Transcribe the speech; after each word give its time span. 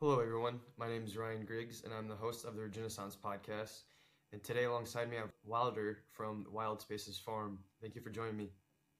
Hello, 0.00 0.18
everyone. 0.18 0.60
My 0.76 0.88
name 0.88 1.04
is 1.04 1.16
Ryan 1.16 1.44
Griggs, 1.44 1.82
and 1.84 1.94
I'm 1.94 2.08
the 2.08 2.16
host 2.16 2.44
of 2.44 2.56
the 2.56 2.62
Regenaissance 2.62 3.16
podcast. 3.16 3.82
And 4.32 4.42
today, 4.42 4.64
alongside 4.64 5.08
me, 5.08 5.16
I 5.16 5.20
have 5.20 5.30
Wilder 5.44 5.98
from 6.12 6.46
Wild 6.50 6.80
Spaces 6.80 7.18
Farm. 7.18 7.60
Thank 7.80 7.94
you 7.94 8.02
for 8.02 8.10
joining 8.10 8.36
me. 8.36 8.50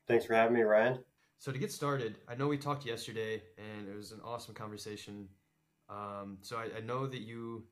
Thanks 0.07 0.25
for 0.25 0.35
having 0.35 0.55
me, 0.55 0.63
Ryan. 0.63 1.01
So, 1.39 1.51
to 1.53 1.59
get 1.59 1.73
started, 1.73 2.19
I 2.29 2.37
know 2.37 2.47
we 2.47 2.57
talked 2.57 2.87
yesterday, 2.87 3.43
and 3.59 3.89
it 3.89 3.97
was 3.97 4.13
an 4.13 4.21
awesome 4.25 4.55
conversation. 4.55 5.29
Um, 5.91 6.39
so, 6.43 6.57
I, 6.57 6.79
I 6.79 6.81
know 6.81 7.07
that 7.09 7.21
you 7.21 7.65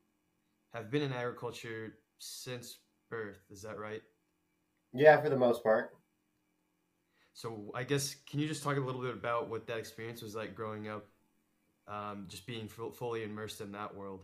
have 0.73 0.91
been 0.91 1.01
in 1.01 1.13
agriculture 1.13 1.93
since 2.19 2.79
birth. 3.09 3.39
Is 3.49 3.61
that 3.61 3.79
right? 3.79 4.01
Yeah, 4.93 5.19
for 5.21 5.29
the 5.29 5.37
most 5.37 5.63
part. 5.63 5.91
So, 7.33 7.71
I 7.73 7.83
guess, 7.83 8.15
can 8.29 8.39
you 8.39 8.47
just 8.47 8.63
talk 8.63 8.77
a 8.77 8.81
little 8.81 9.01
bit 9.01 9.13
about 9.13 9.49
what 9.49 9.65
that 9.67 9.77
experience 9.77 10.21
was 10.21 10.35
like 10.35 10.53
growing 10.53 10.87
up, 10.87 11.07
um, 11.87 12.25
just 12.27 12.45
being 12.45 12.65
f- 12.65 12.95
fully 12.95 13.23
immersed 13.23 13.61
in 13.61 13.71
that 13.73 13.93
world? 13.95 14.21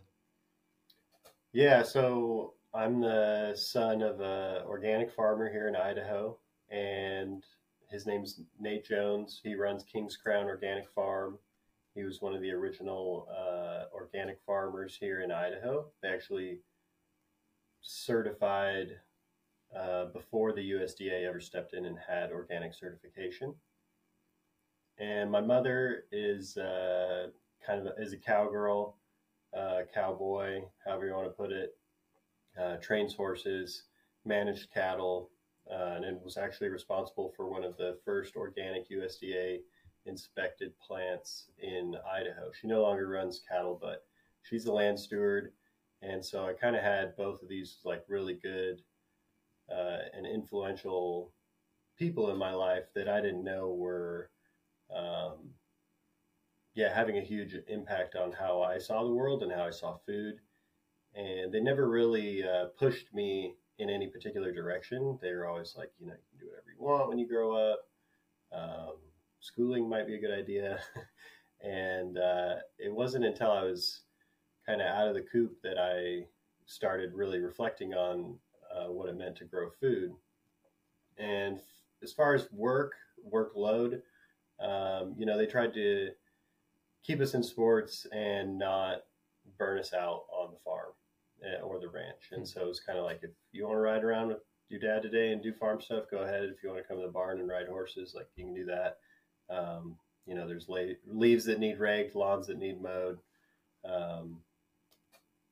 Yeah, 1.52 1.84
so 1.84 2.54
I'm 2.73 3.02
the 3.02 3.54
son 3.55 4.02
of 4.02 4.22
an 4.22 4.63
organic 4.66 5.12
farmer 5.12 5.50
here 5.52 5.67
in 5.67 5.76
Idaho, 5.76 6.38
and 6.70 7.44
his 7.90 8.05
name's 8.05 8.41
Nate 8.59 8.86
Jones. 8.86 9.41
He 9.44 9.55
runs 9.55 9.84
King's 9.84 10.16
Crown 10.16 10.45
Organic 10.45 10.88
Farm. 10.94 11.40
He 11.95 12.03
was 12.03 12.22
one 12.22 12.36
of 12.36 12.41
the 12.41 12.52
original 12.52 13.27
uh, 13.31 13.94
organic 13.94 14.39
farmers 14.45 14.95
here 15.00 15.22
in 15.22 15.31
Idaho. 15.31 15.88
They 16.02 16.09
actually 16.09 16.59
certified 17.81 19.00
uh, 19.76 20.05
before 20.05 20.53
the 20.53 20.72
USDA 20.72 21.28
ever 21.28 21.39
stepped 21.39 21.73
in 21.73 21.86
and 21.86 21.98
had 21.98 22.31
organic 22.31 22.73
certification. 22.73 23.55
And 25.00 25.31
my 25.31 25.41
mother 25.41 26.03
is 26.12 26.58
uh, 26.58 27.28
kind 27.66 27.88
of 27.88 27.94
is 27.98 28.13
a 28.13 28.18
cowgirl, 28.18 28.98
uh, 29.58 29.81
cowboy, 29.94 30.62
however 30.86 31.08
you 31.08 31.13
want 31.13 31.27
to 31.27 31.31
put 31.31 31.52
it. 31.52 31.76
Uh, 32.59 32.78
trains 32.78 33.14
horses, 33.14 33.83
managed 34.25 34.72
cattle, 34.73 35.30
uh, 35.72 36.00
and 36.03 36.22
was 36.23 36.38
actually 36.38 36.70
responsible 36.70 37.31
for 37.36 37.48
one 37.48 37.64
of 37.64 37.78
the 37.78 37.98
first 38.03 38.36
organic 38.36 38.89
USDA 38.89 39.59
inspected 40.06 40.73
plants 40.80 41.50
in 41.59 41.95
Idaho. 42.11 42.52
She 42.59 42.67
no 42.67 42.81
longer 42.81 43.08
runs 43.08 43.42
cattle, 43.48 43.78
but 43.80 44.05
she's 44.42 44.66
a 44.66 44.73
land 44.73 45.00
steward. 45.00 45.52
And 46.02 46.23
so 46.23 46.45
I 46.45 46.53
kind 46.53 46.76
of 46.76 46.81
had 46.81 47.16
both 47.16 47.42
of 47.42 47.50
these 47.50 47.78
like 47.83 48.03
really 48.08 48.33
good 48.33 48.81
uh, 49.72 50.00
and 50.14 50.26
influential 50.26 51.31
people 51.98 52.31
in 52.31 52.38
my 52.38 52.53
life 52.53 52.86
that 52.95 53.09
I 53.09 53.22
didn't 53.22 53.44
know 53.44 53.70
were, 53.70 54.31
um, 54.95 55.50
yeah, 56.80 56.95
having 56.95 57.17
a 57.17 57.22
huge 57.22 57.58
impact 57.67 58.16
on 58.16 58.31
how 58.31 58.61
I 58.61 58.77
saw 58.77 59.03
the 59.03 59.11
world 59.11 59.44
and 59.44 59.52
how 59.52 59.66
I 59.66 59.69
saw 59.69 59.97
food. 60.05 60.35
And 61.13 61.52
they 61.52 61.59
never 61.59 61.89
really 61.89 62.41
uh, 62.41 62.67
pushed 62.77 63.13
me 63.13 63.55
in 63.80 63.89
any 63.89 64.08
particular 64.08 64.53
direction. 64.53 65.19
They 65.21 65.33
were 65.33 65.45
always 65.45 65.75
like, 65.77 65.91
you 65.99 66.08
know, 66.08 66.13
you 66.13 66.19
can 66.30 66.39
do 66.39 66.49
whatever 66.49 66.69
you 66.69 66.81
want 66.81 67.09
when 67.09 67.19
you 67.19 67.27
grow 67.27 67.52
up. 67.52 67.80
Um, 68.53 68.94
schooling 69.41 69.89
might 69.89 70.08
be 70.08 70.16
a 70.16 70.21
good 70.21 70.31
idea. 70.31 70.80
and 71.61 72.17
uh, 72.17 72.55
it 72.77 72.95
wasn't 72.95 73.25
until 73.25 73.52
I 73.52 73.64
was 73.64 74.03
kind 74.66 74.80
of 74.80 74.88
out 74.88 75.09
of 75.09 75.16
the 75.16 75.27
coop 75.33 75.61
that 75.64 75.77
I 75.77 76.27
started 76.66 77.11
really 77.14 77.39
reflecting 77.39 77.93
on 77.93 78.38
uh, 78.73 78.89
what 78.89 79.09
it 79.09 79.17
meant 79.17 79.36
to 79.39 79.43
grow 79.43 79.69
food. 79.81 80.14
And 81.17 81.58
f- 81.58 81.64
as 82.03 82.14
far 82.14 82.36
as 82.36 82.47
work, 82.53 82.93
workload, 83.30 84.02
um, 84.61 85.16
you 85.17 85.25
know, 85.25 85.38
they 85.38 85.45
tried 85.45 85.73
to 85.73 86.11
keep 87.09 87.21
us 87.21 87.33
in 87.33 87.41
sports 87.41 88.05
and 88.11 88.59
not 88.59 89.02
burn 89.57 89.79
us 89.79 89.93
out 89.93 90.25
on 90.31 90.52
the 90.52 90.59
farm 90.63 90.91
eh, 91.43 91.59
or 91.59 91.79
the 91.79 91.89
ranch. 91.89 92.29
And 92.31 92.47
so 92.47 92.69
it's 92.69 92.81
kind 92.81 92.99
of 92.99 93.05
like 93.05 93.21
if 93.23 93.31
you 93.52 93.65
want 93.65 93.77
to 93.77 93.81
ride 93.81 94.03
around 94.03 94.27
with 94.27 94.43
your 94.69 94.79
dad 94.79 95.02
today 95.02 95.31
and 95.31 95.41
do 95.41 95.52
farm 95.52 95.81
stuff, 95.81 96.03
go 96.11 96.19
ahead. 96.19 96.43
If 96.43 96.61
you 96.61 96.69
want 96.69 96.83
to 96.83 96.87
come 96.87 96.98
to 96.98 97.08
the 97.08 97.11
barn 97.11 97.39
and 97.39 97.49
ride 97.49 97.67
horses, 97.67 98.14
like 98.15 98.27
you 98.36 98.45
can 98.45 98.53
do 98.53 98.65
that. 98.65 98.98
Um, 99.49 99.95
you 100.27 100.36
know, 100.36 100.48
there's 100.48 100.69
la- 100.69 100.93
leaves 101.08 101.45
that 101.45 101.59
need 101.59 101.80
raked, 101.80 102.15
lawns 102.15 102.45
that 102.45 102.59
need 102.59 102.80
mowed, 102.80 103.17
um, 103.83 104.37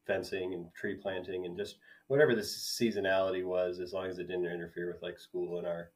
fencing 0.05 0.53
and 0.53 0.71
tree 0.75 0.93
planting, 0.93 1.47
and 1.47 1.57
just 1.57 1.77
whatever 2.05 2.35
the 2.35 2.41
seasonality 2.41 3.43
was, 3.43 3.79
as 3.79 3.93
long 3.93 4.05
as 4.05 4.19
it 4.19 4.27
didn't 4.27 4.45
interfere 4.45 4.93
with 4.93 5.01
like 5.01 5.17
school 5.17 5.57
and 5.57 5.65
our 5.65 5.89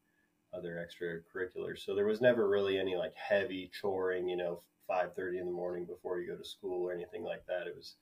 other 0.55 0.83
extracurriculars. 0.83 1.85
So 1.85 1.93
there 1.93 2.07
was 2.07 2.19
never 2.19 2.49
really 2.49 2.79
any 2.79 2.95
like 2.95 3.13
heavy 3.13 3.69
choring, 3.79 4.27
you 4.27 4.37
know, 4.37 4.63
five 4.91 5.15
thirty 5.15 5.37
in 5.39 5.45
the 5.45 5.51
morning 5.51 5.85
before 5.85 6.19
you 6.19 6.27
go 6.27 6.35
to 6.35 6.43
school 6.43 6.83
or 6.83 6.91
anything 6.91 7.23
like 7.23 7.45
that. 7.47 7.65
It 7.65 7.75
was 7.75 7.95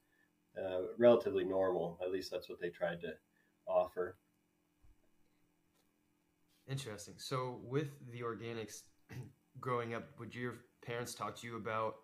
uh, 0.57 0.87
relatively 0.97 1.43
normal. 1.43 1.99
At 2.03 2.11
least 2.11 2.31
that's 2.31 2.49
what 2.49 2.59
they 2.59 2.69
tried 2.69 2.99
to 3.01 3.13
offer. 3.67 4.17
Interesting. 6.67 7.15
So, 7.17 7.59
with 7.63 7.89
the 8.11 8.21
organics, 8.21 8.81
growing 9.59 9.93
up, 9.93 10.03
would 10.19 10.33
your 10.33 10.55
parents 10.83 11.13
talk 11.13 11.39
to 11.41 11.47
you 11.47 11.57
about 11.57 11.95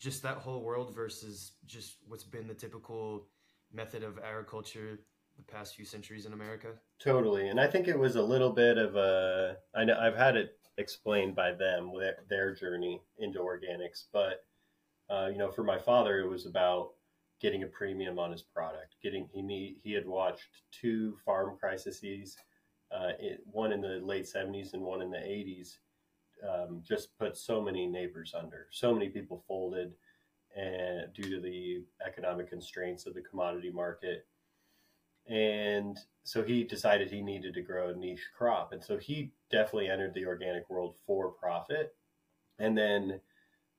just 0.00 0.22
that 0.24 0.38
whole 0.38 0.62
world 0.62 0.94
versus 0.94 1.52
just 1.66 1.98
what's 2.08 2.24
been 2.24 2.48
the 2.48 2.54
typical 2.54 3.28
method 3.72 4.02
of 4.02 4.18
agriculture 4.18 5.00
the 5.36 5.42
past 5.42 5.74
few 5.74 5.84
centuries 5.84 6.26
in 6.26 6.32
America? 6.32 6.72
Totally, 6.98 7.48
and 7.48 7.60
I 7.60 7.66
think 7.66 7.88
it 7.88 7.98
was 7.98 8.16
a 8.16 8.22
little 8.22 8.50
bit 8.50 8.78
of 8.78 8.96
a. 8.96 9.56
I 9.74 9.84
know 9.84 9.98
I've 9.98 10.16
had 10.16 10.36
it 10.36 10.58
explained 10.78 11.36
by 11.36 11.52
them 11.52 11.92
their, 11.98 12.16
their 12.28 12.54
journey 12.54 13.00
into 13.18 13.38
organics, 13.40 14.04
but 14.12 14.44
uh, 15.10 15.28
you 15.30 15.38
know, 15.38 15.50
for 15.50 15.64
my 15.64 15.78
father, 15.78 16.20
it 16.20 16.28
was 16.28 16.46
about 16.46 16.90
getting 17.40 17.62
a 17.62 17.66
premium 17.66 18.18
on 18.18 18.32
his 18.32 18.42
product. 18.42 18.96
Getting 19.02 19.28
he 19.32 19.42
need, 19.42 19.76
he 19.82 19.92
had 19.92 20.06
watched 20.06 20.48
two 20.72 21.16
farm 21.24 21.56
crises, 21.58 22.36
uh, 22.92 23.10
it, 23.18 23.40
one 23.44 23.72
in 23.72 23.80
the 23.80 24.00
late 24.02 24.24
'70s 24.24 24.72
and 24.72 24.82
one 24.82 25.02
in 25.02 25.10
the 25.10 25.18
'80s, 25.18 25.76
um, 26.48 26.82
just 26.86 27.16
put 27.18 27.36
so 27.36 27.60
many 27.60 27.86
neighbors 27.86 28.34
under. 28.36 28.68
So 28.70 28.94
many 28.94 29.08
people 29.08 29.44
folded, 29.46 29.92
and 30.56 31.12
due 31.12 31.30
to 31.30 31.40
the 31.40 31.84
economic 32.06 32.48
constraints 32.48 33.06
of 33.06 33.14
the 33.14 33.22
commodity 33.22 33.70
market 33.70 34.26
and 35.28 35.98
so 36.24 36.42
he 36.42 36.64
decided 36.64 37.10
he 37.10 37.22
needed 37.22 37.54
to 37.54 37.62
grow 37.62 37.90
a 37.90 37.94
niche 37.94 38.28
crop. 38.36 38.72
And 38.72 38.82
so 38.82 38.96
he 38.96 39.32
definitely 39.50 39.88
entered 39.88 40.14
the 40.14 40.26
organic 40.26 40.68
world 40.70 40.94
for 41.06 41.30
profit. 41.30 41.94
And 42.58 42.76
then 42.76 43.20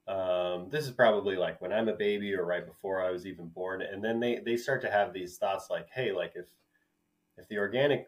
um, 0.08 0.70
this 0.70 0.86
is 0.86 0.92
probably 0.92 1.36
like 1.36 1.60
when 1.62 1.74
i'm 1.74 1.90
a 1.90 1.96
baby 1.96 2.36
or 2.36 2.46
right 2.46 2.64
before 2.64 3.02
i 3.02 3.10
was 3.10 3.26
even 3.26 3.48
born. 3.48 3.82
And 3.82 4.04
then 4.04 4.20
they 4.20 4.40
they 4.46 4.58
start 4.58 4.82
to 4.82 4.92
have 4.92 5.14
these 5.14 5.38
thoughts 5.38 5.70
like 5.70 5.88
hey 5.92 6.12
like 6.12 6.34
if 6.36 6.46
if 7.38 7.48
the 7.48 7.58
organic 7.58 8.08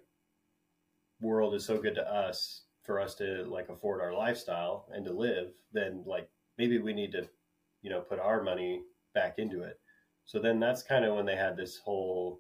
world 1.20 1.56
is 1.56 1.66
so 1.66 1.80
good 1.80 1.96
to 1.96 2.08
us 2.08 2.66
for 2.84 3.00
us 3.02 3.16
to 3.16 3.44
like 3.50 3.70
afford 3.70 4.00
our 4.00 4.14
lifestyle 4.14 4.88
and 4.94 5.04
to 5.04 5.12
live 5.12 5.50
then 5.74 6.04
like 6.06 6.30
maybe 6.60 6.78
we 6.78 6.94
need 6.94 7.12
to 7.12 7.28
you 7.82 7.90
know 7.90 8.02
put 8.02 8.20
our 8.20 8.44
money 8.44 8.84
back 9.14 9.40
into 9.40 9.64
it. 9.64 9.80
So 10.26 10.40
then 10.40 10.60
that's 10.60 10.84
kind 10.84 11.06
of 11.06 11.16
when 11.16 11.26
they 11.26 11.36
had 11.36 11.58
this 11.58 11.78
whole 11.78 12.40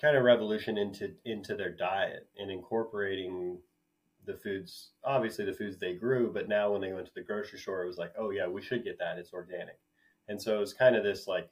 kind 0.00 0.16
of 0.16 0.24
revolution 0.24 0.76
into 0.78 1.12
into 1.24 1.54
their 1.56 1.70
diet 1.72 2.28
and 2.38 2.50
incorporating 2.50 3.58
the 4.26 4.34
foods 4.34 4.90
obviously 5.04 5.44
the 5.44 5.52
foods 5.52 5.78
they 5.78 5.94
grew 5.94 6.32
but 6.32 6.48
now 6.48 6.72
when 6.72 6.80
they 6.80 6.92
went 6.92 7.06
to 7.06 7.12
the 7.14 7.22
grocery 7.22 7.58
store 7.58 7.84
it 7.84 7.86
was 7.86 7.96
like 7.98 8.12
oh 8.18 8.30
yeah 8.30 8.46
we 8.46 8.60
should 8.62 8.84
get 8.84 8.98
that. 8.98 9.18
It's 9.18 9.32
organic. 9.32 9.78
And 10.28 10.40
so 10.42 10.56
it 10.56 10.60
was 10.60 10.72
kind 10.74 10.96
of 10.96 11.04
this 11.04 11.26
like 11.28 11.48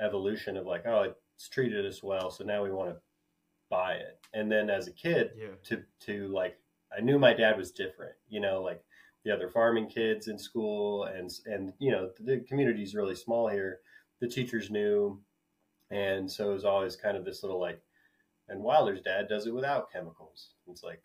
evolution 0.00 0.56
of 0.56 0.66
like 0.66 0.86
oh 0.86 1.12
it's 1.34 1.48
treated 1.48 1.86
us 1.86 2.02
well 2.02 2.30
so 2.30 2.44
now 2.44 2.62
we 2.62 2.70
want 2.72 2.90
to 2.90 2.96
buy 3.70 3.92
it. 3.94 4.18
And 4.34 4.50
then 4.50 4.70
as 4.70 4.86
a 4.88 4.92
kid 4.92 5.30
Yeah. 5.36 5.48
to 5.64 5.82
to 6.06 6.28
like 6.28 6.58
i 6.96 7.00
knew 7.00 7.18
my 7.18 7.34
dad 7.34 7.56
was 7.58 7.70
different 7.70 8.14
you 8.30 8.40
know 8.40 8.62
like 8.62 8.82
the 9.24 9.30
other 9.34 9.48
farming 9.50 9.88
kids 9.88 10.28
in 10.28 10.38
school 10.38 11.04
and 11.04 11.30
and 11.46 11.72
you 11.78 11.90
know 11.90 12.10
the 12.20 12.38
community 12.48 12.82
is 12.82 12.94
really 12.94 13.14
small 13.16 13.48
here. 13.48 13.80
The 14.20 14.28
teachers 14.28 14.70
knew 14.70 15.20
and 15.90 16.30
so 16.30 16.50
it 16.50 16.54
was 16.54 16.64
always 16.64 16.96
kind 16.96 17.16
of 17.16 17.24
this 17.24 17.42
little 17.42 17.60
like, 17.60 17.80
and 18.48 18.62
Wilder's 18.62 19.02
dad 19.02 19.28
does 19.28 19.46
it 19.46 19.54
without 19.54 19.92
chemicals. 19.92 20.50
It's 20.68 20.82
like, 20.82 21.02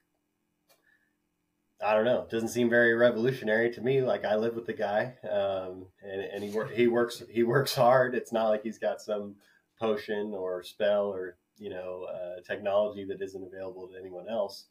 I 1.83 1.93
don't 1.93 2.05
know. 2.05 2.21
It 2.21 2.29
doesn't 2.29 2.49
seem 2.49 2.69
very 2.69 2.93
revolutionary 2.93 3.69
to 3.71 3.81
me. 3.81 4.01
Like 4.01 4.23
I 4.23 4.35
live 4.35 4.55
with 4.55 4.65
the 4.65 4.73
guy, 4.73 5.15
um, 5.29 5.87
and, 6.01 6.21
and 6.21 6.43
he 6.43 6.53
he 6.73 6.87
works 6.87 7.21
he 7.29 7.43
works 7.43 7.75
hard. 7.75 8.15
It's 8.15 8.31
not 8.31 8.49
like 8.49 8.63
he's 8.63 8.79
got 8.79 9.01
some 9.01 9.35
potion 9.79 10.33
or 10.33 10.63
spell 10.63 11.07
or 11.07 11.37
you 11.57 11.69
know 11.69 12.05
uh, 12.05 12.41
technology 12.47 13.03
that 13.05 13.21
isn't 13.21 13.43
available 13.43 13.87
to 13.87 13.99
anyone 13.99 14.29
else. 14.29 14.67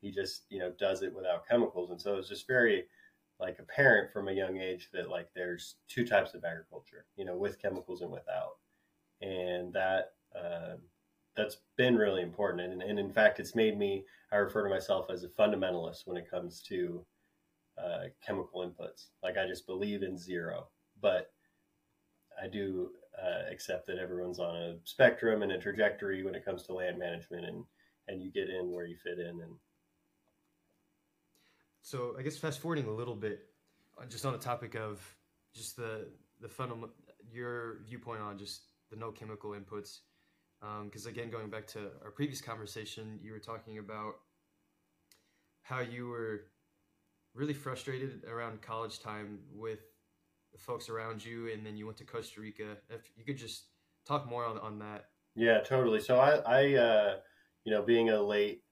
He 0.00 0.10
just 0.10 0.44
you 0.48 0.58
know 0.58 0.72
does 0.78 1.02
it 1.02 1.14
without 1.14 1.46
chemicals, 1.46 1.90
and 1.90 2.00
so 2.00 2.16
it's 2.16 2.28
just 2.28 2.46
very 2.46 2.84
like 3.40 3.58
apparent 3.58 4.12
from 4.12 4.28
a 4.28 4.32
young 4.32 4.58
age 4.58 4.88
that 4.92 5.10
like 5.10 5.28
there's 5.34 5.76
two 5.88 6.06
types 6.06 6.34
of 6.34 6.44
agriculture, 6.44 7.04
you 7.16 7.24
know, 7.24 7.36
with 7.36 7.60
chemicals 7.60 8.00
and 8.00 8.10
without 8.10 8.56
and 9.20 9.72
that 9.72 10.12
uh, 10.36 10.76
that's 11.36 11.58
been 11.76 11.96
really 11.96 12.22
important. 12.22 12.72
And, 12.72 12.82
and 12.82 12.98
in 12.98 13.12
fact, 13.12 13.40
it's 13.40 13.54
made 13.54 13.78
me 13.78 14.04
I 14.32 14.36
refer 14.36 14.64
to 14.64 14.70
myself 14.70 15.06
as 15.10 15.22
a 15.22 15.28
fundamentalist 15.28 16.06
when 16.06 16.16
it 16.16 16.30
comes 16.30 16.60
to 16.62 17.04
uh, 17.78 18.04
chemical 18.24 18.62
inputs. 18.62 19.06
Like 19.22 19.36
I 19.38 19.46
just 19.46 19.66
believe 19.66 20.02
in 20.02 20.18
zero, 20.18 20.68
but 21.00 21.30
I 22.42 22.48
do 22.48 22.90
uh, 23.20 23.50
accept 23.50 23.86
that 23.86 23.98
everyone's 23.98 24.40
on 24.40 24.56
a 24.56 24.74
spectrum 24.84 25.42
and 25.42 25.52
a 25.52 25.58
trajectory 25.58 26.24
when 26.24 26.34
it 26.34 26.44
comes 26.44 26.64
to 26.64 26.74
land 26.74 26.98
management, 26.98 27.46
and 27.46 27.64
and 28.08 28.22
you 28.22 28.30
get 28.30 28.48
in 28.48 28.72
where 28.72 28.86
you 28.86 28.96
fit 28.96 29.18
in. 29.18 29.40
And 29.40 29.54
so, 31.82 32.16
I 32.18 32.22
guess 32.22 32.36
fast 32.36 32.60
forwarding 32.60 32.86
a 32.86 32.90
little 32.90 33.14
bit, 33.14 33.46
uh, 34.00 34.06
just 34.06 34.26
on 34.26 34.32
the 34.32 34.38
topic 34.38 34.74
of 34.74 35.00
just 35.54 35.76
the 35.76 36.08
the 36.40 36.48
fundamental 36.48 36.90
your 37.32 37.78
viewpoint 37.86 38.20
on 38.20 38.38
just 38.38 38.62
the 38.94 39.00
no 39.00 39.10
chemical 39.10 39.50
inputs, 39.50 40.00
because 40.84 41.06
um, 41.06 41.12
again, 41.12 41.30
going 41.30 41.50
back 41.50 41.66
to 41.68 41.90
our 42.02 42.10
previous 42.10 42.40
conversation, 42.40 43.18
you 43.22 43.32
were 43.32 43.38
talking 43.38 43.78
about 43.78 44.14
how 45.62 45.80
you 45.80 46.08
were 46.08 46.46
really 47.34 47.54
frustrated 47.54 48.22
around 48.30 48.62
college 48.62 49.00
time 49.00 49.40
with 49.52 49.80
the 50.52 50.58
folks 50.58 50.88
around 50.88 51.24
you, 51.24 51.50
and 51.52 51.66
then 51.66 51.76
you 51.76 51.86
went 51.86 51.98
to 51.98 52.04
Costa 52.04 52.40
Rica. 52.40 52.76
If 52.88 53.10
you 53.16 53.24
could 53.24 53.36
just 53.36 53.64
talk 54.06 54.28
more 54.28 54.44
on, 54.44 54.58
on 54.58 54.78
that. 54.78 55.06
Yeah, 55.34 55.60
totally. 55.60 56.00
So 56.00 56.20
I, 56.20 56.36
I 56.46 56.74
uh, 56.74 57.16
you 57.64 57.72
know, 57.72 57.82
being 57.82 58.10
a 58.10 58.22
late, 58.22 58.62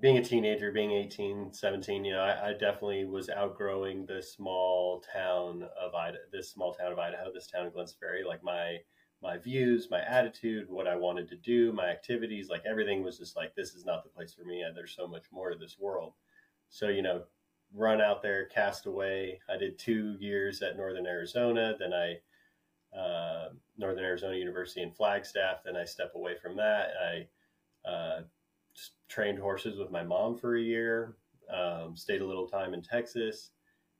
being 0.00 0.18
a 0.18 0.24
teenager, 0.24 0.72
being 0.72 0.90
18, 0.90 1.52
17, 1.52 2.04
you 2.04 2.12
know, 2.12 2.20
I, 2.20 2.48
I 2.48 2.52
definitely 2.52 3.04
was 3.04 3.28
outgrowing 3.28 4.06
this 4.06 4.34
small 4.34 5.04
town 5.12 5.62
of 5.80 5.94
Idaho, 5.94 6.24
this 6.32 6.50
small 6.50 6.74
town 6.74 6.92
of 6.92 6.98
Idaho, 6.98 7.30
this 7.32 7.46
town 7.46 7.66
of 7.66 7.74
Glenns 7.74 7.94
Ferry. 7.98 8.24
Like 8.24 8.42
my, 8.42 8.78
my 9.22 9.38
views, 9.38 9.88
my 9.90 10.00
attitude, 10.00 10.68
what 10.68 10.88
I 10.88 10.96
wanted 10.96 11.28
to 11.28 11.36
do, 11.36 11.72
my 11.72 11.86
activities, 11.86 12.48
like 12.48 12.62
everything 12.66 13.04
was 13.04 13.18
just 13.18 13.36
like, 13.36 13.54
this 13.54 13.74
is 13.74 13.84
not 13.84 14.02
the 14.02 14.10
place 14.10 14.34
for 14.34 14.44
me. 14.44 14.64
There's 14.74 14.96
so 14.96 15.06
much 15.06 15.24
more 15.30 15.50
to 15.50 15.56
this 15.56 15.76
world. 15.78 16.14
So, 16.68 16.88
you 16.88 17.02
know, 17.02 17.22
run 17.72 18.00
out 18.00 18.22
there, 18.22 18.46
cast 18.46 18.86
away. 18.86 19.40
I 19.48 19.56
did 19.56 19.78
two 19.78 20.16
years 20.18 20.60
at 20.60 20.76
Northern 20.76 21.06
Arizona. 21.06 21.74
Then 21.78 21.92
I, 21.92 22.98
uh, 22.98 23.50
Northern 23.78 24.04
Arizona 24.04 24.36
University 24.36 24.82
in 24.82 24.90
Flagstaff. 24.90 25.62
Then 25.64 25.76
I 25.76 25.84
step 25.84 26.12
away 26.16 26.34
from 26.34 26.56
that. 26.56 26.90
I 27.00 27.88
uh, 27.88 28.20
trained 29.08 29.38
horses 29.38 29.78
with 29.78 29.90
my 29.90 30.02
mom 30.02 30.36
for 30.36 30.56
a 30.56 30.60
year. 30.60 31.16
Um, 31.52 31.96
stayed 31.96 32.22
a 32.22 32.26
little 32.26 32.48
time 32.48 32.74
in 32.74 32.82
Texas, 32.82 33.50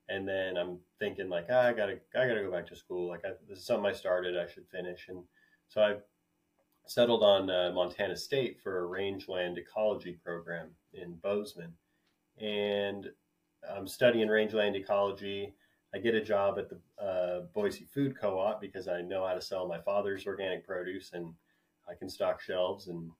and 0.09 0.29
then 0.29 0.57
I'm 0.57 0.79
thinking 0.99 1.29
like 1.29 1.47
ah, 1.51 1.67
I 1.69 1.73
gotta 1.73 1.99
I 2.15 2.27
gotta 2.27 2.43
go 2.43 2.51
back 2.51 2.67
to 2.69 2.77
school. 2.77 3.09
Like 3.09 3.25
I, 3.25 3.31
this 3.49 3.59
is 3.59 3.67
something 3.67 3.87
I 3.87 3.93
started. 3.93 4.37
I 4.37 4.47
should 4.47 4.69
finish. 4.69 5.07
And 5.09 5.23
so 5.69 5.83
I 5.83 5.97
settled 6.87 7.23
on 7.23 7.51
uh, 7.51 7.73
Montana 7.75 8.17
State 8.17 8.61
for 8.63 8.81
a 8.81 8.87
rangeland 8.87 9.59
ecology 9.59 10.19
program 10.25 10.71
in 10.93 11.15
Bozeman, 11.23 11.73
and 12.41 13.09
I'm 13.71 13.87
studying 13.87 14.29
rangeland 14.29 14.77
ecology. 14.77 15.55
I 15.95 15.99
get 15.99 16.15
a 16.15 16.25
job 16.25 16.59
at 16.59 16.71
the 16.71 17.05
uh, 17.05 17.41
Boise 17.55 17.87
Food 17.93 18.19
Co-op 18.19 18.63
because 18.63 18.89
I 18.89 19.03
know 19.03 19.27
how 19.27 19.35
to 19.35 19.43
sell 19.43 19.69
my 19.69 19.79
father's 19.79 20.27
organic 20.27 20.67
produce, 20.67 21.11
and 21.13 21.35
I 21.89 21.95
can 21.95 22.09
stock 22.09 22.41
shelves 22.41 22.89
and 22.89 23.11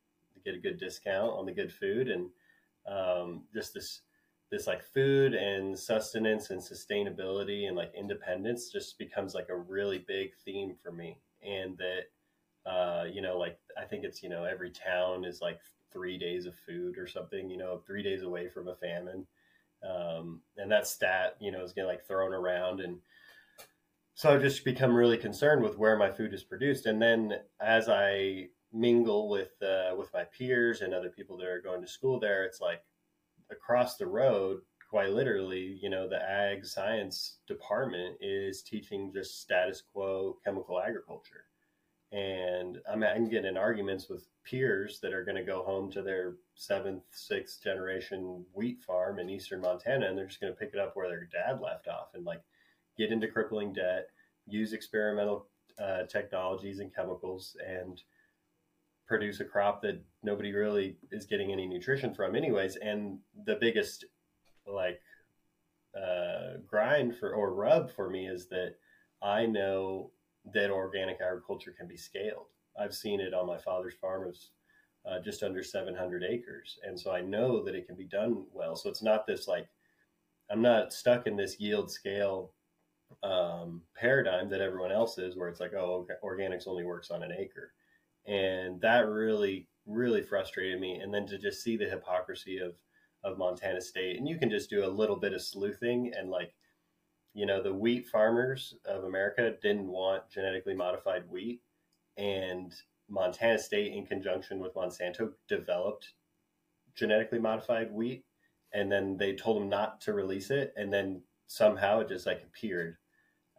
get 0.45 0.55
a 0.55 0.59
good 0.59 0.79
discount 0.79 1.33
on 1.33 1.47
the 1.47 1.53
good 1.53 1.73
food. 1.73 2.09
And 2.09 2.29
um, 2.87 3.45
just 3.55 3.75
this, 3.75 4.01
this 4.53 4.69
like 4.69 4.85
food 4.85 5.35
and 5.35 5.77
sustenance 5.77 6.51
and 6.51 6.61
sustainability 6.61 7.67
and 7.67 7.77
like 7.77 7.93
independence 7.99 8.71
just 8.71 8.97
becomes 8.99 9.35
like 9.35 9.49
a 9.49 9.57
really 9.57 10.05
big 10.07 10.31
theme 10.45 10.77
for 10.81 10.93
me. 10.93 11.19
And 11.45 11.77
that, 11.79 12.71
uh, 12.71 13.05
you 13.11 13.21
know, 13.23 13.37
like 13.37 13.59
I 13.77 13.85
think 13.85 14.05
it's 14.05 14.23
you 14.23 14.29
know 14.29 14.45
every 14.45 14.71
town 14.71 15.25
is 15.25 15.41
like 15.41 15.59
three 15.93 16.17
days 16.17 16.47
of 16.47 16.55
food 16.55 16.97
or 16.97 17.09
something. 17.09 17.51
You 17.51 17.57
know, 17.57 17.79
three 17.79 18.05
days 18.05 18.23
away 18.23 18.49
from 18.49 18.69
a 18.69 18.77
famine 18.77 19.27
um, 19.83 20.41
and 20.57 20.71
that 20.71 20.87
stat, 20.87 21.37
you 21.41 21.51
know, 21.51 21.63
is 21.63 21.73
getting 21.73 21.89
like 21.89 22.07
thrown 22.07 22.33
around. 22.33 22.81
And 22.81 22.99
so 24.15 24.33
I've 24.33 24.43
just 24.43 24.65
become 24.65 24.95
really 24.95 25.17
concerned 25.17 25.63
with 25.63 25.79
where 25.79 25.97
my 25.97 26.11
food 26.11 26.33
is 26.35 26.45
produced. 26.45 26.87
And 26.87 27.01
then 27.01 27.35
as 27.61 27.89
I 27.89 28.49
mingle 28.73 29.29
with, 29.29 29.61
uh, 29.63 29.95
with 29.97 30.13
my 30.15 30.25
peers 30.25 30.81
and 30.83 30.95
other 30.95 31.11
people 31.11 31.37
that 31.39 31.49
are 31.49 31.61
going 31.61 31.81
to 31.81 31.89
school 31.89 32.21
there, 32.21 32.45
it's 32.45 32.61
like 32.61 32.83
across 33.53 33.97
the 33.97 34.07
road, 34.07 34.61
quite 34.91 35.11
literally, 35.11 35.79
you 35.81 35.89
know, 35.89 36.09
the 36.09 36.21
ag 36.21 36.67
science 36.67 37.39
department 37.47 38.17
is 38.21 38.63
teaching 38.63 39.13
just 39.13 39.41
status 39.41 39.83
quo 39.93 40.37
chemical 40.45 40.81
agriculture. 40.81 41.45
And 42.13 42.79
I'm, 42.87 43.01
getting 43.31 43.47
in 43.47 43.57
arguments 43.57 44.11
with 44.11 44.27
peers 44.45 45.01
that 45.01 45.15
are 45.15 45.25
going 45.25 45.39
to 45.39 45.43
go 45.43 45.63
home 45.63 45.91
to 45.93 46.03
their 46.03 46.35
seventh, 46.57 47.05
sixth 47.11 47.63
generation 47.63 48.45
wheat 48.53 48.83
farm 48.83 49.19
in 49.19 49.31
eastern 49.31 49.63
Montana, 49.63 50.09
and 50.09 50.19
they're 50.19 50.27
just 50.27 50.41
going 50.41 50.53
to 50.53 50.59
pick 50.59 50.75
it 50.75 50.79
up 50.79 50.95
where 50.95 51.09
their 51.09 51.27
dad 51.33 51.63
left 51.63 51.89
off 51.89 52.09
and 52.13 52.27
like 52.27 52.43
get 52.99 53.13
into 53.13 53.29
crippling 53.29 53.73
debt, 53.73 54.09
use 54.47 54.75
experimental 54.75 55.47
uh, 55.83 56.03
technologies 56.03 56.81
and 56.81 56.95
chemicals, 56.95 57.57
and 57.67 58.03
produce 59.07 59.41
a 59.41 59.45
crop 59.45 59.81
that 59.81 59.99
nobody 60.23 60.53
really 60.53 60.97
is 61.11 61.27
getting 61.27 61.53
any 61.53 61.67
nutrition 61.67 62.15
from, 62.15 62.35
anyways. 62.35 62.77
And 62.77 63.19
the 63.45 63.57
biggest 63.57 64.05
like 64.67 65.01
uh, 65.97 66.59
grind 66.67 67.17
for 67.17 67.35
or 67.35 67.53
rub 67.53 67.91
for 67.91 68.09
me 68.09 68.27
is 68.27 68.49
that 68.49 68.77
I 69.23 69.47
know 69.47 70.11
that 70.53 70.71
organic 70.71 71.21
agriculture 71.21 71.75
can 71.77 71.87
be 71.87 71.97
scaled 71.97 72.47
I've 72.79 72.95
seen 72.95 73.21
it 73.21 73.35
on 73.35 73.47
my 73.47 73.59
father's 73.59 73.95
farm. 73.95 74.29
of 74.29 74.37
uh, 75.05 75.19
just 75.21 75.43
under 75.43 75.63
700 75.65 76.23
acres. 76.23 76.79
And 76.87 76.99
so 76.99 77.11
I 77.11 77.23
know 77.23 77.63
that 77.65 77.75
it 77.75 77.87
can 77.87 77.97
be 77.97 78.05
done 78.05 78.45
well. 78.53 78.77
So 78.77 78.89
it's 78.89 79.03
not 79.03 79.27
this 79.27 79.49
like, 79.49 79.67
I'm 80.49 80.63
not 80.63 80.93
stuck 80.93 81.27
in 81.27 81.37
this 81.37 81.59
yield 81.59 81.91
scale 81.91 82.53
um, 83.25 83.83
paradigm 83.97 84.49
that 84.51 84.61
everyone 84.61 84.93
else 84.93 85.19
is, 85.19 85.37
where 85.37 85.49
it's 85.49 85.59
like, 85.59 85.75
oh, 85.75 86.07
organics 86.23 86.69
only 86.69 86.85
works 86.85 87.11
on 87.11 87.23
an 87.25 87.33
acre. 87.37 87.73
And 88.27 88.81
that 88.81 89.09
really, 89.09 89.67
really 89.87 90.23
frustrated 90.23 90.81
me. 90.81 90.97
And 90.97 91.13
then 91.13 91.27
to 91.27 91.39
just 91.39 91.63
see 91.63 91.77
the 91.77 91.89
hypocrisy 91.89 92.59
of, 92.59 92.75
of 93.25 93.39
Montana 93.39 93.81
State, 93.81 94.19
and 94.19 94.29
you 94.29 94.39
can 94.39 94.51
just 94.51 94.71
do 94.71 94.85
a 94.85 94.89
little 94.89 95.17
bit 95.17 95.33
of 95.33 95.43
sleuthing 95.43 96.13
and 96.17 96.31
like, 96.31 96.55
you 97.35 97.47
know, 97.47 97.63
the 97.63 97.75
wheat 97.75 98.07
farmers 98.07 98.75
of 98.85 99.05
America 99.05 99.55
didn't 99.63 99.89
want 99.89 100.29
genetically 100.31 100.75
modified 100.75 101.23
wheat 101.31 101.63
and 102.17 102.73
Montana 103.09 103.59
State, 103.59 103.93
in 103.93 104.07
conjunction 104.07 104.59
with 104.59 104.75
Monsanto, 104.75 105.33
developed 105.49 106.15
genetically 106.95 107.39
modified 107.39 107.93
wheat, 107.93 108.25
and 108.73 108.91
then 108.91 109.17
they 109.17 109.35
told 109.35 109.61
them 109.61 109.69
not 109.69 110.01
to 110.03 110.13
release 110.13 110.51
it, 110.51 110.73
and 110.77 110.93
then 110.93 111.23
somehow 111.47 112.01
it 112.01 112.09
just 112.09 112.27
like 112.27 112.43
appeared 112.43 112.97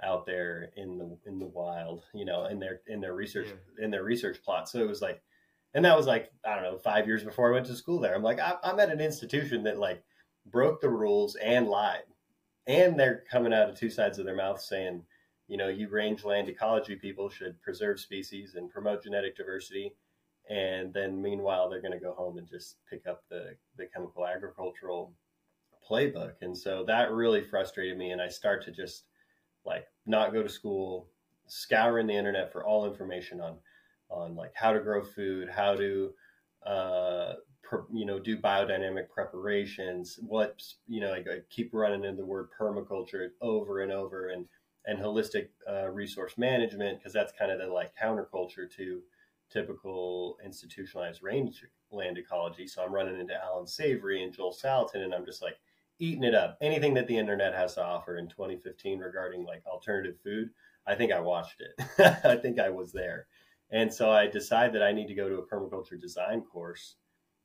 out 0.02 0.26
there 0.26 0.72
in 0.76 0.98
the 0.98 1.18
in 1.26 1.40
the 1.40 1.48
wild, 1.48 2.04
you 2.14 2.26
know, 2.26 2.46
in 2.46 2.60
their 2.60 2.82
in 2.88 3.00
their 3.00 3.14
research 3.14 3.48
yeah. 3.48 3.86
in 3.86 3.92
their 3.92 4.04
research 4.04 4.42
plot. 4.44 4.68
So 4.68 4.80
it 4.80 4.88
was 4.88 5.02
like, 5.02 5.22
and 5.74 5.86
that 5.86 5.98
was 5.98 6.08
like 6.08 6.32
I 6.46 6.56
don't 6.56 6.64
know, 6.64 6.78
five 6.78 7.08
years 7.08 7.24
before 7.24 7.50
I 7.50 7.54
went 7.54 7.66
to 7.68 7.76
school 7.76 8.00
there. 8.00 8.16
I'm 8.16 8.24
like, 8.24 8.40
I'm 8.64 8.80
at 8.80 8.92
an 8.92 9.02
institution 9.02 9.64
that 9.64 9.80
like 9.80 10.04
broke 10.46 10.82
the 10.82 10.90
rules 10.90 11.36
and 11.36 11.68
lied, 11.68 12.04
and 12.68 13.00
they're 13.00 13.24
coming 13.30 13.54
out 13.54 13.70
of 13.70 13.78
two 13.78 13.90
sides 13.90 14.20
of 14.20 14.26
their 14.26 14.36
mouth 14.36 14.62
saying 14.62 15.04
you 15.48 15.58
know, 15.58 15.68
you 15.68 15.90
rangeland 15.90 16.50
ecology 16.50 16.96
people 16.96 17.30
should 17.30 17.62
preserve 17.62 18.00
species 18.00 18.56
and 18.56 18.70
promote 18.70 19.04
genetic 19.04 19.36
diversity. 19.36 19.94
And 20.50 20.94
then 20.94 21.22
meanwhile, 21.22 21.70
they're 21.70 21.82
going 21.82 21.94
to 21.94 22.00
go 22.00 22.14
home 22.14 22.38
and 22.38 22.48
just 22.48 22.78
pick 22.90 23.08
up 23.08 23.24
the, 23.30 23.56
the 23.78 23.86
chemical 23.86 24.26
agricultural 24.26 25.14
playbook. 25.90 26.34
And 26.42 26.58
so 26.58 26.84
that 26.88 27.12
really 27.12 27.44
frustrated 27.44 27.98
me. 27.98 28.12
And 28.12 28.22
I 28.22 28.30
start 28.30 28.64
to 28.66 28.72
just 28.72 29.06
like 29.66 29.86
not 30.06 30.34
go 30.34 30.44
to 30.44 30.50
school, 30.50 31.08
scouring 31.48 32.08
the 32.08 32.14
internet 32.14 32.52
for 32.52 32.66
all 32.66 32.90
information 32.90 33.40
on, 33.40 33.58
on 34.14 34.36
like 34.36 34.54
how 34.54 34.72
to 34.72 34.80
grow 34.80 35.04
food, 35.04 35.50
how 35.50 35.76
to, 35.76 36.12
uh, 36.66 37.34
you 37.92 38.06
know, 38.06 38.20
do 38.20 38.38
biodynamic 38.38 39.10
preparations, 39.10 40.20
what, 40.22 40.62
you 40.88 41.02
know, 41.02 41.10
like 41.10 41.28
I 41.28 41.40
keep 41.50 41.72
running 41.74 42.04
into 42.04 42.22
the 42.22 42.26
word 42.26 42.50
permaculture 42.60 43.30
over 43.42 43.82
and 43.82 43.92
over. 43.92 44.30
And 44.30 44.46
and 44.86 45.00
holistic 45.00 45.48
uh, 45.70 45.90
resource 45.90 46.38
management 46.38 47.00
because 47.00 47.14
that's 47.14 47.32
kind 47.32 47.52
of 47.52 47.60
the 47.60 47.68
like 47.68 47.94
counterculture 47.96 48.70
to 48.76 49.02
typical 49.52 50.38
institutionalized 50.44 51.22
range 51.22 51.64
land 51.92 52.18
ecology. 52.18 52.68
So 52.68 52.84
I'm 52.84 52.94
running 52.94 53.20
into 53.20 53.42
Allan 53.42 53.68
Savory 53.68 54.24
and 54.24 54.34
Joel 54.34 54.54
Salatin, 54.54 55.04
and 55.04 55.14
I'm 55.14 55.26
just 55.26 55.42
like 55.42 55.58
eating 56.00 56.24
it 56.24 56.36
up. 56.36 56.58
Anything 56.62 56.94
that 56.96 57.08
the 57.08 57.18
internet 57.18 57.54
has 57.54 57.76
to 57.76 57.84
offer 57.84 58.18
in 58.18 58.28
2015 58.28 59.00
regarding 59.00 59.46
like 59.46 59.64
alternative 59.66 60.16
food, 60.24 60.50
I 60.88 60.96
think 60.96 61.12
I 61.12 61.20
watched 61.20 61.62
it. 61.62 62.20
I 62.26 62.36
think 62.36 62.60
I 62.60 62.70
was 62.70 62.92
there. 62.92 63.28
And 63.74 63.92
so 63.92 64.12
I 64.12 64.28
decided 64.28 64.76
that 64.76 64.84
I 64.84 64.92
need 64.92 65.08
to 65.08 65.16
go 65.16 65.28
to 65.28 65.40
a 65.40 65.48
permaculture 65.48 66.00
design 66.00 66.42
course 66.42 66.96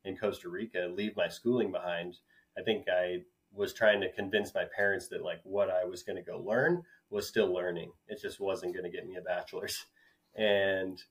in 0.04 0.14
Costa 0.14 0.50
Rica, 0.50 0.92
leave 0.94 1.16
my 1.16 1.26
schooling 1.26 1.73
behind. 1.73 2.18
I 2.56 2.62
think 2.62 2.87
I 2.87 3.23
was 3.50 3.73
trying 3.73 4.02
to 4.02 4.12
convince 4.12 4.54
my 4.54 4.64
parents 4.76 5.08
that 5.08 5.25
like 5.25 5.40
what 5.42 5.70
I 5.70 5.87
was 5.87 6.02
going 6.02 6.16
to 6.16 6.30
go 6.30 6.38
learn 6.38 6.82
was 7.08 7.26
still 7.26 7.52
learning. 7.52 7.92
It 8.08 8.20
just 8.20 8.40
wasn't 8.40 8.75
going 8.75 8.85
to 8.85 8.94
get 8.94 9.06
me 9.06 9.16
a 9.16 9.23
bachelor's. 9.23 9.85
And 10.37 11.02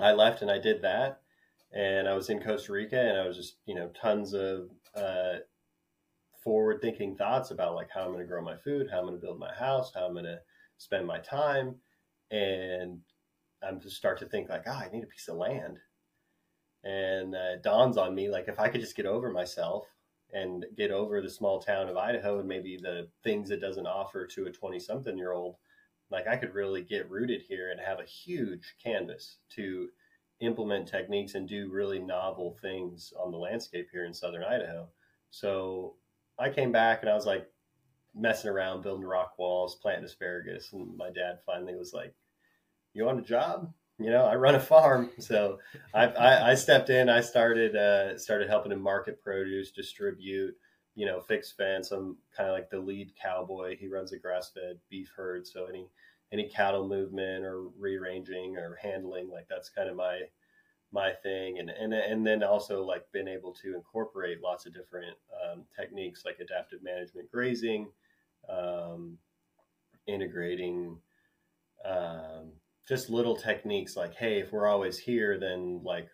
I 0.00 0.12
left 0.12 0.42
and 0.42 0.50
I 0.50 0.58
did 0.58 0.82
that. 0.82 1.20
And 1.72 2.08
I 2.08 2.14
was 2.14 2.28
in 2.28 2.42
Costa 2.42 2.72
Rica 2.72 2.98
and 2.98 3.16
I 3.16 3.28
was 3.28 3.36
just, 3.36 3.56
you 3.66 3.74
know, 3.76 3.90
tons 3.90 4.32
of 4.32 4.70
uh, 4.96 5.34
forward 6.42 6.80
thinking 6.80 7.14
thoughts 7.14 7.52
about 7.52 7.76
like 7.76 7.90
how 7.94 8.00
I'm 8.00 8.08
going 8.08 8.20
to 8.20 8.26
grow 8.26 8.42
my 8.42 8.56
food, 8.56 8.88
how 8.90 8.98
I'm 8.98 9.04
going 9.04 9.14
to 9.14 9.20
build 9.20 9.38
my 9.38 9.54
house, 9.54 9.92
how 9.94 10.06
I'm 10.06 10.14
going 10.14 10.24
to 10.24 10.40
spend 10.78 11.06
my 11.06 11.18
time. 11.18 11.76
and 12.32 13.00
I'm 13.62 13.80
just 13.80 13.96
start 13.96 14.18
to 14.20 14.26
think 14.26 14.48
like, 14.48 14.64
oh, 14.66 14.72
I 14.72 14.88
need 14.92 15.04
a 15.04 15.08
piece 15.08 15.28
of 15.28 15.36
land. 15.36 15.78
And 16.84 17.34
uh, 17.34 17.54
it 17.54 17.62
dawns 17.62 17.96
on 17.96 18.14
me 18.14 18.30
like 18.30 18.48
if 18.48 18.58
I 18.60 18.68
could 18.68 18.80
just 18.80 18.96
get 18.96 19.06
over 19.06 19.30
myself 19.30 19.86
and 20.32 20.64
get 20.76 20.90
over 20.90 21.20
the 21.20 21.30
small 21.30 21.60
town 21.60 21.88
of 21.88 21.96
Idaho 21.96 22.38
and 22.38 22.48
maybe 22.48 22.76
the 22.76 23.08
things 23.24 23.50
it 23.50 23.60
doesn't 23.60 23.86
offer 23.86 24.26
to 24.26 24.46
a 24.46 24.52
20 24.52 24.78
something 24.78 25.16
year 25.16 25.32
old, 25.32 25.56
like 26.10 26.26
I 26.26 26.36
could 26.36 26.54
really 26.54 26.82
get 26.82 27.10
rooted 27.10 27.42
here 27.42 27.70
and 27.70 27.80
have 27.80 28.00
a 28.00 28.04
huge 28.04 28.74
canvas 28.82 29.38
to 29.50 29.88
implement 30.40 30.86
techniques 30.86 31.34
and 31.34 31.48
do 31.48 31.70
really 31.70 31.98
novel 31.98 32.56
things 32.62 33.12
on 33.18 33.32
the 33.32 33.38
landscape 33.38 33.88
here 33.90 34.04
in 34.04 34.14
southern 34.14 34.44
Idaho. 34.44 34.88
So 35.30 35.94
I 36.38 36.50
came 36.50 36.72
back 36.72 37.00
and 37.02 37.10
I 37.10 37.14
was 37.14 37.26
like 37.26 37.48
messing 38.14 38.50
around, 38.50 38.82
building 38.82 39.06
rock 39.06 39.38
walls, 39.38 39.76
planting 39.76 40.04
asparagus. 40.04 40.72
And 40.72 40.96
my 40.96 41.10
dad 41.10 41.38
finally 41.44 41.74
was 41.74 41.92
like, 41.92 42.14
You 42.98 43.04
want 43.04 43.20
a 43.20 43.22
job? 43.22 43.72
You 44.00 44.10
know, 44.10 44.24
I 44.24 44.34
run 44.34 44.56
a 44.56 44.60
farm. 44.60 45.10
So 45.20 45.60
I, 45.94 46.06
I, 46.06 46.50
I 46.50 46.54
stepped 46.56 46.90
in, 46.90 47.08
I 47.08 47.20
started, 47.20 47.76
uh, 47.76 48.18
started 48.18 48.48
helping 48.48 48.72
him 48.72 48.82
market 48.82 49.22
produce, 49.22 49.70
distribute, 49.70 50.56
you 50.96 51.06
know, 51.06 51.20
fix 51.20 51.52
fence. 51.52 51.92
I'm 51.92 52.16
kind 52.36 52.48
of 52.48 52.54
like 52.56 52.70
the 52.70 52.80
lead 52.80 53.12
cowboy. 53.14 53.76
He 53.76 53.86
runs 53.86 54.12
a 54.12 54.18
grass 54.18 54.50
fed 54.50 54.80
beef 54.90 55.12
herd. 55.16 55.46
So 55.46 55.66
any, 55.66 55.86
any 56.32 56.48
cattle 56.48 56.88
movement 56.88 57.44
or 57.44 57.68
rearranging 57.78 58.56
or 58.56 58.76
handling, 58.82 59.30
like 59.30 59.46
that's 59.48 59.68
kind 59.68 59.88
of 59.88 59.94
my, 59.94 60.22
my 60.90 61.12
thing 61.12 61.58
and 61.58 61.68
and 61.68 61.92
and 61.92 62.26
then 62.26 62.42
also 62.42 62.82
like 62.82 63.04
been 63.12 63.28
able 63.28 63.52
to 63.52 63.74
incorporate 63.74 64.40
lots 64.42 64.64
of 64.64 64.72
different 64.72 65.14
um, 65.44 65.64
techniques 65.78 66.22
like 66.24 66.38
adaptive 66.40 66.82
management 66.82 67.30
grazing 67.30 67.90
um, 68.48 69.18
integrating 70.06 70.96
um, 71.84 72.52
just 72.88 73.10
little 73.10 73.36
techniques 73.36 73.96
like 73.96 74.14
hey 74.14 74.40
if 74.40 74.50
we're 74.50 74.66
always 74.66 74.98
here 74.98 75.38
then 75.38 75.80
like 75.84 76.08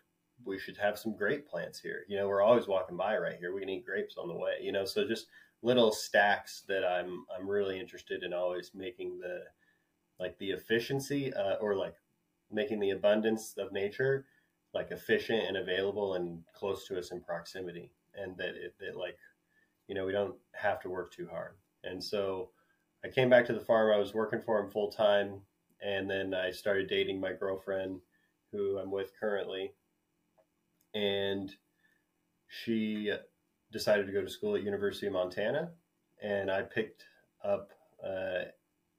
we 0.44 0.58
should 0.58 0.76
have 0.76 0.98
some 0.98 1.16
grape 1.16 1.48
plants 1.48 1.80
here. 1.80 2.04
You 2.08 2.16
know 2.18 2.28
we're 2.28 2.42
always 2.42 2.66
walking 2.66 2.96
by 2.96 3.16
right 3.16 3.36
here. 3.38 3.54
We 3.54 3.60
can 3.60 3.70
eat 3.70 3.86
grapes 3.86 4.16
on 4.18 4.28
the 4.28 4.34
way 4.34 4.58
you 4.60 4.72
know? 4.72 4.84
So 4.84 5.06
just 5.06 5.26
little 5.62 5.92
stacks 5.92 6.62
that 6.68 6.84
i'm 6.84 7.24
i'm 7.34 7.48
really 7.48 7.80
interested 7.80 8.22
in 8.22 8.34
always 8.34 8.72
making 8.74 9.18
the 9.18 9.40
like 10.20 10.36
the 10.38 10.50
efficiency 10.50 11.32
uh, 11.32 11.54
or 11.54 11.74
like 11.74 11.94
making 12.52 12.78
the 12.78 12.90
abundance 12.90 13.54
of 13.56 13.72
nature 13.72 14.26
like 14.74 14.90
efficient 14.90 15.42
and 15.48 15.56
available 15.56 16.14
and 16.14 16.42
close 16.54 16.86
to 16.86 16.98
us 16.98 17.12
in 17.12 17.20
proximity 17.22 17.90
and 18.14 18.36
that 18.36 18.50
it 18.50 18.74
that 18.78 18.96
like 18.96 19.16
you 19.88 19.94
know 19.94 20.04
we 20.04 20.12
don't 20.12 20.34
have 20.52 20.80
to 20.80 20.90
work 20.90 21.12
too 21.12 21.28
hard. 21.30 21.52
And 21.84 22.02
so 22.02 22.50
i 23.04 23.08
came 23.08 23.30
back 23.30 23.46
to 23.46 23.54
the 23.54 23.60
farm 23.60 23.92
i 23.92 23.98
was 23.98 24.12
working 24.12 24.42
for 24.42 24.60
him 24.60 24.70
full 24.70 24.90
time 24.90 25.40
and 25.84 26.10
then 26.10 26.34
i 26.34 26.50
started 26.50 26.88
dating 26.88 27.20
my 27.20 27.32
girlfriend 27.32 28.00
who 28.52 28.78
i'm 28.78 28.90
with 28.90 29.12
currently. 29.18 29.72
And 30.94 31.50
she 32.46 33.12
decided 33.72 34.06
to 34.06 34.12
go 34.12 34.22
to 34.22 34.30
school 34.30 34.54
at 34.54 34.62
university 34.62 35.08
of 35.08 35.12
montana 35.12 35.70
and 36.22 36.50
i 36.50 36.62
picked 36.62 37.04
up 37.44 37.70
uh, 38.04 38.44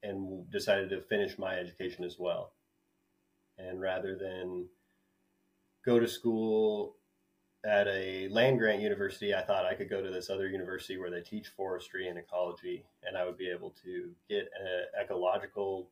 and 0.06 0.50
decided 0.52 0.90
to 0.90 1.02
finish 1.02 1.38
my 1.38 1.56
education 1.56 2.04
as 2.04 2.18
well. 2.20 2.54
And 3.58 3.82
rather 3.82 4.16
than 4.16 4.68
go 5.86 6.00
to 6.00 6.08
school 6.08 6.96
at 7.66 7.88
a 7.88 8.28
land 8.30 8.60
grant 8.60 8.82
university, 8.82 9.34
I 9.34 9.42
thought 9.42 9.66
I 9.66 9.74
could 9.74 9.90
go 9.90 10.02
to 10.02 10.12
this 10.12 10.30
other 10.30 10.48
university 10.48 10.98
where 10.98 11.10
they 11.10 11.22
teach 11.22 11.48
forestry 11.48 12.08
and 12.08 12.18
ecology, 12.18 12.86
and 13.04 13.18
I 13.18 13.26
would 13.26 13.38
be 13.38 13.50
able 13.50 13.72
to 13.84 14.12
get 14.30 14.50
an 14.60 15.04
ecological 15.04 15.90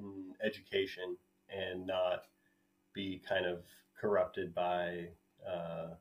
mm, 0.00 0.24
education 0.44 1.16
and 1.48 1.86
not 1.86 2.24
be 2.94 3.20
kind 3.28 3.46
of 3.46 3.64
corrupted 4.00 4.54
by 4.54 5.08
uh, 5.46 5.94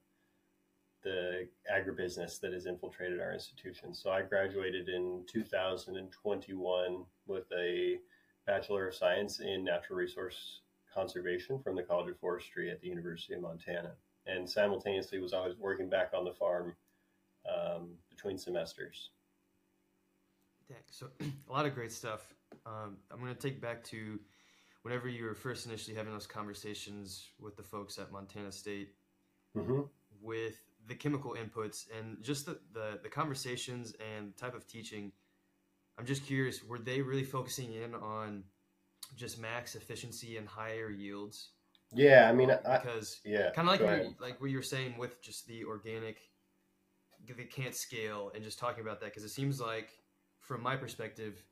the 1.03 1.47
agribusiness 1.71 2.39
that 2.39 2.53
has 2.53 2.65
infiltrated 2.65 3.19
our 3.19 3.33
institutions. 3.33 3.99
So 4.01 4.09
I 4.09 4.21
graduated 4.21 4.89
in 4.89 5.23
2021 5.31 7.05
with 7.27 7.45
a 7.57 7.99
Bachelor 8.45 8.87
of 8.87 8.95
Science 8.95 9.39
in 9.39 9.63
Natural 9.63 9.97
Resource 9.97 10.61
conservation 10.93 11.59
from 11.59 11.75
the 11.75 11.83
College 11.83 12.09
of 12.11 12.19
Forestry 12.19 12.69
at 12.69 12.81
the 12.81 12.87
University 12.87 13.33
of 13.33 13.41
Montana, 13.41 13.93
and 14.27 14.49
simultaneously 14.49 15.19
was 15.19 15.33
always 15.33 15.57
working 15.57 15.89
back 15.89 16.11
on 16.15 16.25
the 16.25 16.33
farm 16.33 16.75
um, 17.49 17.89
between 18.09 18.37
semesters. 18.37 19.09
So 20.89 21.07
a 21.49 21.51
lot 21.51 21.65
of 21.65 21.73
great 21.73 21.91
stuff. 21.91 22.33
Um, 22.65 22.97
I'm 23.11 23.19
going 23.19 23.33
to 23.33 23.39
take 23.39 23.61
back 23.61 23.83
to 23.85 24.19
whenever 24.83 25.07
you 25.07 25.25
were 25.25 25.35
first 25.35 25.65
initially 25.65 25.95
having 25.95 26.13
those 26.13 26.27
conversations 26.27 27.29
with 27.39 27.55
the 27.55 27.63
folks 27.63 27.97
at 27.97 28.11
Montana 28.11 28.51
State 28.51 28.89
mm-hmm. 29.57 29.81
with 30.21 30.55
the 30.87 30.95
chemical 30.95 31.35
inputs 31.35 31.85
and 31.97 32.21
just 32.21 32.45
the, 32.45 32.59
the, 32.73 32.99
the 33.03 33.09
conversations 33.09 33.93
and 34.15 34.35
type 34.37 34.55
of 34.55 34.67
teaching. 34.67 35.11
I'm 35.97 36.05
just 36.05 36.25
curious, 36.25 36.63
were 36.63 36.79
they 36.79 37.01
really 37.01 37.23
focusing 37.23 37.73
in 37.73 37.93
on 37.95 38.43
just 39.15 39.39
max 39.39 39.75
efficiency 39.75 40.37
and 40.37 40.47
higher 40.47 40.89
yields. 40.89 41.49
Yeah, 41.93 42.27
I 42.29 42.33
mean, 42.33 42.47
because 42.47 43.19
yeah, 43.23 43.51
kind 43.51 43.69
of 43.69 43.79
like 43.79 43.81
what, 43.81 44.21
like 44.21 44.41
what 44.41 44.49
you 44.49 44.57
were 44.57 44.63
saying 44.63 44.97
with 44.97 45.21
just 45.21 45.47
the 45.47 45.63
organic, 45.63 46.17
they 47.27 47.43
can't 47.43 47.75
scale, 47.75 48.31
and 48.33 48.43
just 48.43 48.57
talking 48.57 48.83
about 48.83 48.99
that 49.01 49.07
because 49.07 49.23
it 49.23 49.29
seems 49.29 49.61
like, 49.61 49.89
from 50.39 50.61
my 50.61 50.75
perspective, 50.75 51.43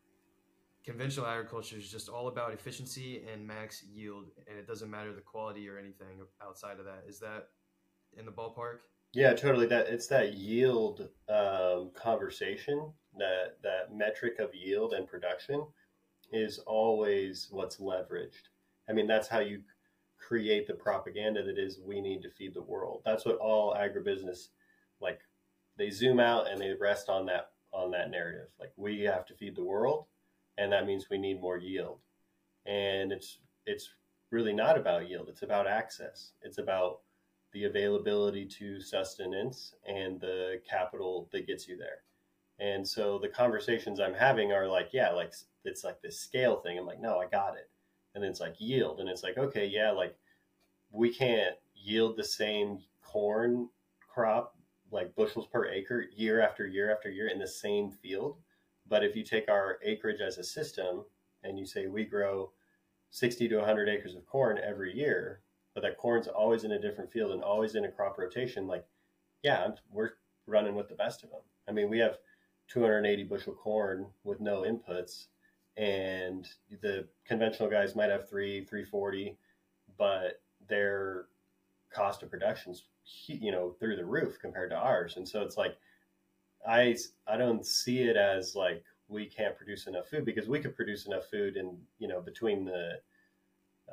conventional 0.85 1.27
agriculture 1.27 1.77
is 1.77 1.89
just 1.89 2.09
all 2.09 2.27
about 2.27 2.53
efficiency 2.53 3.23
and 3.31 3.45
max 3.45 3.83
yield, 3.83 4.27
and 4.47 4.57
it 4.57 4.67
doesn't 4.67 4.89
matter 4.89 5.13
the 5.13 5.21
quality 5.21 5.67
or 5.69 5.77
anything 5.77 6.19
outside 6.41 6.79
of 6.79 6.85
that. 6.85 7.03
Is 7.07 7.19
that 7.19 7.49
in 8.17 8.25
the 8.25 8.31
ballpark? 8.31 8.79
Yeah, 9.13 9.33
totally. 9.33 9.67
That 9.67 9.87
it's 9.87 10.07
that 10.07 10.33
yield 10.33 11.09
um, 11.29 11.91
conversation, 11.93 12.91
that 13.17 13.57
that 13.63 13.93
metric 13.93 14.39
of 14.39 14.55
yield 14.55 14.93
and 14.93 15.07
production 15.07 15.65
is 16.31 16.59
always 16.59 17.49
what's 17.51 17.77
leveraged. 17.77 18.47
I 18.89 18.93
mean, 18.93 19.07
that's 19.07 19.27
how 19.27 19.39
you 19.39 19.61
create 20.17 20.67
the 20.67 20.73
propaganda 20.73 21.43
that 21.43 21.57
is 21.57 21.79
we 21.85 21.99
need 21.99 22.21
to 22.21 22.29
feed 22.29 22.53
the 22.53 22.61
world. 22.61 23.01
That's 23.05 23.25
what 23.25 23.37
all 23.37 23.75
agribusiness 23.75 24.47
like 25.01 25.19
they 25.77 25.89
zoom 25.89 26.19
out 26.19 26.49
and 26.49 26.61
they 26.61 26.73
rest 26.79 27.09
on 27.09 27.25
that 27.25 27.51
on 27.73 27.91
that 27.91 28.11
narrative. 28.11 28.47
Like 28.59 28.71
we 28.77 29.01
have 29.01 29.25
to 29.25 29.35
feed 29.35 29.55
the 29.55 29.63
world 29.63 30.05
and 30.57 30.71
that 30.71 30.85
means 30.85 31.07
we 31.09 31.17
need 31.17 31.41
more 31.41 31.57
yield. 31.57 31.99
And 32.65 33.11
it's 33.11 33.39
it's 33.65 33.89
really 34.31 34.53
not 34.53 34.77
about 34.77 35.09
yield. 35.09 35.27
It's 35.29 35.43
about 35.43 35.67
access. 35.67 36.31
It's 36.41 36.57
about 36.57 36.99
the 37.53 37.65
availability 37.65 38.45
to 38.45 38.79
sustenance 38.79 39.75
and 39.85 40.19
the 40.19 40.61
capital 40.69 41.27
that 41.31 41.47
gets 41.47 41.67
you 41.67 41.77
there. 41.77 42.03
And 42.59 42.87
so 42.87 43.17
the 43.19 43.27
conversations 43.27 43.99
I'm 43.99 44.13
having 44.13 44.53
are 44.53 44.67
like, 44.67 44.89
yeah, 44.93 45.11
like 45.11 45.33
it's 45.65 45.83
like 45.83 46.01
this 46.01 46.19
scale 46.19 46.57
thing. 46.57 46.77
I'm 46.77 46.85
like, 46.85 47.01
no, 47.01 47.19
I 47.19 47.25
got 47.27 47.57
it. 47.57 47.69
And 48.13 48.23
then 48.23 48.31
it's 48.31 48.39
like 48.39 48.55
yield. 48.59 48.99
And 48.99 49.09
it's 49.09 49.23
like, 49.23 49.37
okay, 49.37 49.65
yeah, 49.65 49.91
like 49.91 50.15
we 50.91 51.13
can't 51.13 51.55
yield 51.75 52.17
the 52.17 52.23
same 52.23 52.79
corn 53.03 53.67
crop, 54.07 54.55
like 54.91 55.15
bushels 55.15 55.47
per 55.51 55.67
acre, 55.67 56.05
year 56.15 56.41
after 56.41 56.67
year 56.67 56.91
after 56.91 57.09
year 57.09 57.27
in 57.27 57.39
the 57.39 57.47
same 57.47 57.91
field. 57.91 58.37
But 58.91 59.05
if 59.05 59.15
you 59.15 59.23
take 59.23 59.49
our 59.49 59.79
acreage 59.83 60.19
as 60.19 60.37
a 60.37 60.43
system 60.43 61.05
and 61.45 61.57
you 61.57 61.65
say 61.65 61.87
we 61.87 62.03
grow 62.03 62.51
60 63.11 63.47
to 63.47 63.55
100 63.55 63.87
acres 63.87 64.15
of 64.15 64.25
corn 64.25 64.59
every 64.61 64.93
year, 64.93 65.39
but 65.73 65.81
that 65.83 65.97
corn's 65.97 66.27
always 66.27 66.65
in 66.65 66.73
a 66.73 66.81
different 66.81 67.09
field 67.09 67.31
and 67.31 67.41
always 67.41 67.75
in 67.75 67.85
a 67.85 67.91
crop 67.91 68.17
rotation, 68.17 68.67
like, 68.67 68.85
yeah, 69.43 69.69
we're 69.89 70.11
running 70.45 70.75
with 70.75 70.89
the 70.89 70.95
best 70.95 71.23
of 71.23 71.29
them. 71.29 71.39
I 71.69 71.71
mean, 71.71 71.89
we 71.89 71.99
have 71.99 72.17
280 72.67 73.23
bushel 73.23 73.53
corn 73.53 74.07
with 74.25 74.41
no 74.41 74.63
inputs 74.63 75.27
and 75.77 76.49
the 76.81 77.07
conventional 77.25 77.69
guys 77.69 77.95
might 77.95 78.09
have 78.09 78.29
three 78.29 78.65
340 78.65 79.37
but 79.97 80.41
their 80.67 81.27
cost 81.93 82.23
of 82.23 82.29
production's 82.29 82.83
you 83.25 83.51
know 83.53 83.71
through 83.79 83.95
the 83.95 84.05
roof 84.05 84.37
compared 84.41 84.69
to 84.69 84.75
ours 84.75 85.15
and 85.15 85.27
so 85.27 85.41
it's 85.41 85.55
like 85.55 85.77
i 86.67 86.95
i 87.27 87.37
don't 87.37 87.65
see 87.65 87.99
it 87.99 88.15
as 88.15 88.55
like 88.55 88.83
we 89.07 89.25
can't 89.25 89.57
produce 89.57 89.87
enough 89.87 90.07
food 90.07 90.25
because 90.25 90.47
we 90.47 90.59
could 90.59 90.75
produce 90.75 91.05
enough 91.05 91.25
food 91.29 91.57
in 91.57 91.77
you 91.99 92.07
know 92.07 92.21
between 92.21 92.65
the 92.65 92.93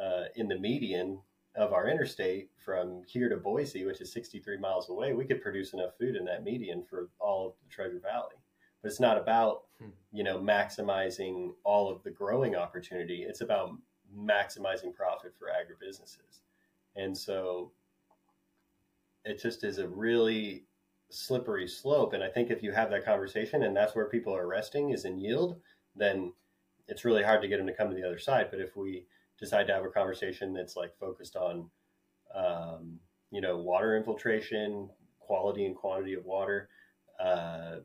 uh, 0.01 0.25
in 0.37 0.47
the 0.47 0.59
median 0.59 1.19
of 1.57 1.73
our 1.73 1.89
interstate 1.89 2.51
from 2.65 3.03
here 3.05 3.29
to 3.29 3.37
Boise, 3.37 3.85
which 3.85 4.01
is 4.01 4.13
63 4.13 4.59
miles 4.59 4.91
away, 4.91 5.13
we 5.13 5.25
could 5.25 5.43
produce 5.43 5.73
enough 5.73 5.99
food 5.99 6.15
in 6.15 6.25
that 6.25 6.45
median 6.45 6.85
for 6.89 7.09
all 7.19 7.49
of 7.49 7.55
the 7.65 7.69
Treasure 7.69 7.99
Valley 7.99 8.37
but 8.83 8.91
it's 8.91 9.01
not 9.01 9.19
about 9.19 9.65
hmm. 9.81 9.91
you 10.13 10.25
know 10.25 10.39
maximizing 10.39 11.53
all 11.65 11.91
of 11.91 12.03
the 12.03 12.11
growing 12.11 12.57
opportunity 12.57 13.25
it's 13.29 13.41
about 13.41 13.73
maximizing 14.17 14.95
profit 14.95 15.35
for 15.39 15.49
agribusinesses 15.49 16.41
and 16.97 17.17
so 17.17 17.71
it 19.25 19.41
just 19.41 19.65
is 19.65 19.79
a 19.79 19.89
really 19.89 20.65
slippery 21.11 21.67
slope 21.67 22.13
and 22.13 22.23
i 22.23 22.29
think 22.29 22.51
if 22.51 22.63
you 22.63 22.71
have 22.71 22.91
that 22.91 23.05
conversation 23.05 23.63
and 23.63 23.77
that's 23.77 23.95
where 23.95 24.07
people 24.07 24.35
are 24.35 24.47
resting 24.47 24.91
is 24.91 25.05
in 25.05 25.19
yield 25.19 25.59
then 25.97 26.33
it's 26.89 27.05
really 27.05 27.23
hard 27.23 27.43
to 27.43 27.49
get 27.49 27.59
them 27.59 27.67
to 27.67 27.75
come 27.75 27.91
to 27.91 27.95
the 27.95 28.07
other 28.07 28.19
side. 28.19 28.49
But 28.51 28.61
if 28.61 28.77
we 28.77 29.05
decide 29.39 29.67
to 29.69 29.75
have 29.75 29.85
a 29.85 29.89
conversation 29.89 30.53
that's 30.53 30.75
like 30.75 30.99
focused 30.99 31.37
on, 31.37 31.71
um, 32.35 32.99
you 33.31 33.41
know, 33.41 33.59
water 33.59 33.97
infiltration, 33.97 34.89
quality 35.21 35.67
and 35.67 35.77
quantity 35.77 36.15
of 36.15 36.25
water, 36.25 36.71
uh, 37.23 37.77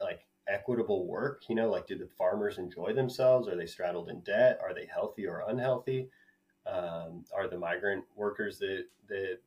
like 0.00 0.20
equitable 0.46 1.06
work, 1.06 1.42
you 1.48 1.56
know, 1.56 1.68
like 1.68 1.86
do 1.86 1.98
the 1.98 2.06
farmers 2.06 2.58
enjoy 2.58 2.92
themselves? 2.92 3.48
Are 3.48 3.56
they 3.56 3.66
straddled 3.66 4.08
in 4.08 4.20
debt? 4.20 4.60
Are 4.62 4.72
they 4.72 4.86
healthy 4.86 5.26
or 5.26 5.44
unhealthy? 5.48 6.08
Um, 6.64 7.24
are 7.34 7.48
the 7.48 7.58
migrant 7.58 8.04
workers 8.14 8.58
that 8.58 8.84
that 9.08 9.38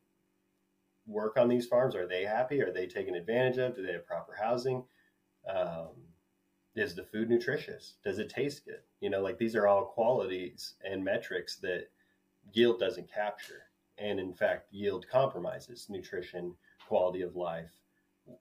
work 1.06 1.36
on 1.36 1.48
these 1.48 1.66
farms 1.66 1.94
are 1.94 2.06
they 2.06 2.24
happy? 2.24 2.62
Are 2.62 2.72
they 2.72 2.86
taken 2.86 3.14
advantage 3.14 3.58
of? 3.58 3.74
Do 3.74 3.84
they 3.84 3.92
have 3.92 4.06
proper 4.06 4.34
housing? 4.40 4.84
Um, 5.48 5.88
is 6.74 6.94
the 6.94 7.04
food 7.04 7.28
nutritious? 7.28 7.94
Does 8.04 8.18
it 8.18 8.30
taste 8.30 8.64
good? 8.64 8.80
You 9.00 9.10
know, 9.10 9.20
like 9.20 9.38
these 9.38 9.56
are 9.56 9.66
all 9.66 9.84
qualities 9.84 10.74
and 10.84 11.04
metrics 11.04 11.56
that 11.56 11.88
yield 12.52 12.78
doesn't 12.78 13.12
capture, 13.12 13.64
and 13.98 14.18
in 14.18 14.32
fact, 14.32 14.68
yield 14.72 15.06
compromises 15.10 15.86
nutrition, 15.90 16.54
quality 16.86 17.22
of 17.22 17.36
life, 17.36 17.72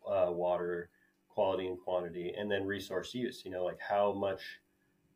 uh, 0.07 0.27
water 0.29 0.89
quality 1.33 1.67
and 1.67 1.79
quantity, 1.79 2.33
and 2.37 2.51
then 2.51 2.65
resource 2.65 3.13
use. 3.13 3.43
You 3.45 3.51
know, 3.51 3.63
like 3.63 3.79
how 3.79 4.13
much 4.13 4.41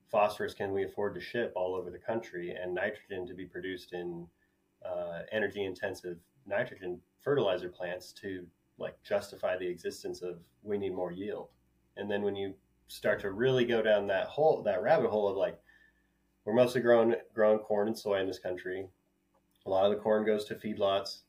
phosphorus 0.09 0.53
can 0.53 0.71
we 0.71 0.83
afford 0.83 1.13
to 1.15 1.21
ship 1.21 1.51
all 1.55 1.75
over 1.75 1.89
the 1.89 1.97
country 1.97 2.51
and 2.51 2.73
nitrogen 2.73 3.27
to 3.27 3.33
be 3.33 3.45
produced 3.45 3.93
in 3.93 4.27
uh, 4.85 5.21
energy 5.31 5.65
intensive 5.65 6.17
nitrogen 6.45 6.99
fertilizer 7.21 7.69
plants 7.69 8.13
to 8.21 8.45
like 8.77 9.01
justify 9.03 9.57
the 9.57 9.67
existence 9.67 10.21
of 10.21 10.39
we 10.63 10.77
need 10.77 10.93
more 10.93 11.11
yield. 11.11 11.49
And 11.97 12.09
then 12.09 12.21
when 12.21 12.35
you 12.35 12.53
start 12.87 13.19
to 13.21 13.31
really 13.31 13.65
go 13.65 13.81
down 13.81 14.07
that 14.07 14.27
hole, 14.27 14.61
that 14.63 14.81
rabbit 14.81 15.09
hole 15.09 15.29
of 15.29 15.37
like, 15.37 15.59
we're 16.45 16.53
mostly 16.53 16.81
growing 16.81 17.15
growing 17.33 17.59
corn 17.59 17.87
and 17.87 17.97
soy 17.97 18.19
in 18.19 18.27
this 18.27 18.39
country. 18.39 18.87
A 19.65 19.69
lot 19.69 19.85
of 19.85 19.91
the 19.91 20.01
corn 20.01 20.25
goes 20.25 20.45
to 20.45 20.55
feedlots 20.55 21.21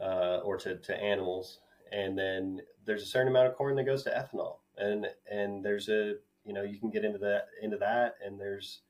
uh, 0.00 0.40
or 0.44 0.58
to, 0.58 0.76
to 0.76 0.96
animals, 1.02 1.60
and 1.92 2.18
then 2.18 2.60
there's 2.84 3.02
a 3.02 3.06
certain 3.06 3.28
amount 3.28 3.48
of 3.48 3.54
corn 3.54 3.74
that 3.76 3.84
goes 3.84 4.02
to 4.02 4.10
ethanol, 4.10 4.58
and 4.76 5.06
and 5.30 5.64
there's 5.64 5.88
a 5.88 6.16
you 6.44 6.52
know 6.52 6.62
you 6.62 6.78
can 6.78 6.90
get 6.90 7.06
into 7.06 7.18
that 7.18 7.46
into 7.62 7.78
that, 7.78 8.16
and 8.24 8.38
there's 8.38 8.82